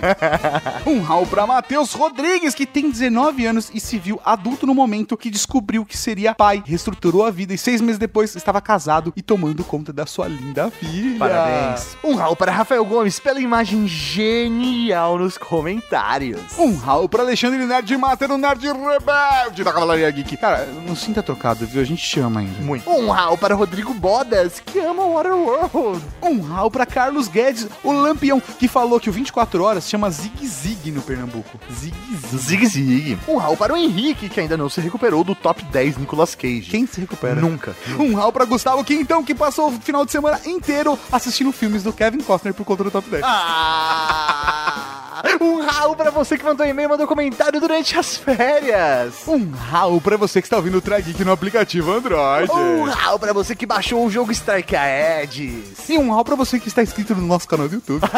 um 0.86 1.02
Raul 1.02 1.26
pra 1.26 1.46
Matheus 1.46 1.92
Rodrigues, 1.92 2.54
que 2.54 2.66
tem 2.66 2.90
19 2.90 3.46
anos 3.46 3.70
e 3.72 3.80
se 3.80 3.98
viu 3.98 4.20
adulto 4.24 4.66
no 4.66 4.74
momento 4.74 5.16
que 5.16 5.30
descobriu 5.30 5.84
que 5.84 5.96
seria 5.96 6.34
pai, 6.34 6.62
reestruturou 7.04 7.24
a 7.24 7.30
vida 7.30 7.52
e 7.52 7.58
seis 7.58 7.80
meses 7.80 7.98
depois 7.98 8.34
estava 8.34 8.60
casado 8.60 9.12
e 9.14 9.22
tomando 9.22 9.62
conta 9.62 9.92
da 9.92 10.06
sua 10.06 10.26
linda 10.26 10.70
filha. 10.70 11.18
Parabéns. 11.18 11.96
Um 12.02 12.14
Raul 12.14 12.34
para 12.34 12.50
Rafael 12.50 12.84
Gomes 12.84 13.20
pela 13.20 13.40
imagem 13.40 13.86
genial 13.86 15.18
nos 15.18 15.36
comentários. 15.36 16.40
Um 16.58 16.76
Raul 16.76 17.08
pra 17.08 17.22
Alexandre 17.22 17.64
Nerd 17.64 17.96
Mater, 17.96 18.30
o 18.30 18.38
Nerd 18.38 18.64
Rebelde 18.66 19.62
da 19.62 19.72
Cavalaria 19.72 20.10
Geek. 20.10 20.36
Cara, 20.36 20.66
não 20.86 20.96
sinta 20.96 21.22
trocado, 21.22 21.66
viu? 21.66 21.82
A 21.82 21.84
gente 21.84 22.04
chama 22.04 22.40
ainda. 22.40 22.62
Muito. 22.62 22.88
Um 22.88 23.10
Raul 23.10 23.36
para 23.36 23.54
Rodrigo 23.54 23.92
Bodas, 23.92 24.60
que 24.60 24.78
ama 24.78 25.04
Waterworld. 25.06 26.02
Um 26.22 26.40
Raul 26.40 26.70
pra 26.70 26.86
Carlos 26.86 27.28
Guedes, 27.28 27.68
o 27.82 27.92
Lampião, 27.92 28.40
que 28.40 28.66
falou 28.68 28.98
que 28.98 29.10
o 29.10 29.12
24 29.12 29.62
Horas 29.62 29.88
chama 29.88 30.10
Zig 30.10 30.46
Zig 30.46 30.90
no 30.90 31.02
Pernambuco. 31.02 31.58
Zig 31.72 31.94
Zig. 32.38 32.38
Zig 32.38 32.66
Zig. 32.66 33.18
Um 33.28 33.36
Raul 33.36 33.56
para 33.56 33.74
o 33.74 33.76
Henrique, 33.76 34.28
que 34.28 34.40
ainda 34.40 34.56
não 34.56 34.68
se 34.68 34.80
recuperou 34.80 35.22
do 35.22 35.34
top 35.34 35.62
10 35.64 35.98
Nicolas 35.98 36.34
Cage. 36.34 36.62
Quem 36.70 36.86
se 36.94 37.00
recupera? 37.00 37.40
Nunca. 37.40 37.74
Um 37.98 38.14
Raul 38.14 38.32
pra 38.32 38.44
Gustavo 38.44 38.84
Quintão, 38.84 39.22
que 39.24 39.34
passou 39.34 39.68
o 39.68 39.72
final 39.80 40.04
de 40.04 40.12
semana 40.12 40.40
inteiro 40.46 40.98
assistindo 41.10 41.52
filmes 41.52 41.82
do 41.82 41.92
Kevin 41.92 42.20
Costner 42.20 42.54
por 42.54 42.64
conta 42.64 42.84
do 42.84 42.90
top 42.90 43.08
10. 43.10 43.22
Ah! 43.24 45.22
Um 45.40 45.64
Raul 45.64 45.96
pra 45.96 46.10
você 46.10 46.36
que 46.36 46.44
mandou 46.44 46.66
e-mail, 46.66 46.88
mandou 46.88 47.06
comentário 47.06 47.58
durante 47.60 47.98
as 47.98 48.16
férias. 48.16 49.14
Um 49.26 49.50
Raul 49.50 50.00
pra 50.00 50.16
você 50.16 50.40
que 50.40 50.46
está 50.46 50.56
ouvindo 50.56 50.78
o 50.78 50.80
Trageek 50.80 51.24
no 51.24 51.32
aplicativo 51.32 51.92
Android. 51.92 52.50
Um 52.52 52.84
Raul 52.84 53.18
pra 53.18 53.32
você 53.32 53.54
que 53.56 53.64
baixou 53.66 54.04
o 54.04 54.10
jogo 54.10 54.32
Strike 54.32 54.76
Aedes. 54.76 55.88
E 55.88 55.96
um 55.98 56.10
Raul 56.10 56.24
pra 56.24 56.34
você 56.36 56.58
que 56.60 56.68
está 56.68 56.82
inscrito 56.82 57.14
no 57.14 57.22
nosso 57.26 57.48
canal 57.48 57.68
do 57.68 57.74
YouTube. 57.74 58.02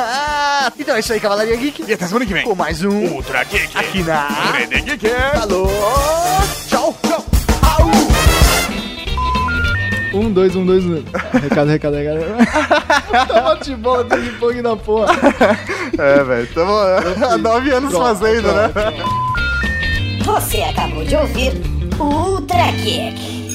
Ah, 0.58 0.72
então 0.78 0.96
é 0.96 1.00
isso 1.00 1.12
aí, 1.12 1.20
Cavalaria 1.20 1.54
Geek. 1.56 1.84
E 1.86 1.92
até 1.92 2.06
semana 2.06 2.24
que 2.26 2.32
vem. 2.32 2.44
Com 2.44 2.54
mais 2.54 2.82
um 2.82 2.90
Ultra 3.14 3.44
Geek. 3.44 3.76
aqui 3.76 4.02
na 4.02 4.26
Rede 4.52 4.80
Geek. 4.82 5.06
Falou! 5.38 5.68
Tchau, 6.68 6.96
tchau. 7.06 7.24
Um, 10.16 10.32
dois, 10.32 10.56
um, 10.56 10.64
dois, 10.64 10.82
um. 10.82 11.02
Recado, 11.42 11.68
recado, 11.68 11.96
recado. 11.96 12.20
tá 13.28 13.40
bate-bola, 13.42 14.02
ping-pong 14.06 14.62
na 14.62 14.74
porra. 14.74 15.12
É, 15.98 16.24
velho, 16.24 16.48
tamo 16.54 16.72
há 16.72 17.36
nove 17.36 17.70
anos 17.70 17.90
Pronto, 17.90 18.06
fazendo, 18.06 18.50
né? 18.50 18.72
Você 20.24 20.62
acabou 20.62 21.04
de 21.04 21.16
ouvir 21.16 21.52
o 21.98 22.04
Ultra 22.04 22.72
Geek. 22.82 23.45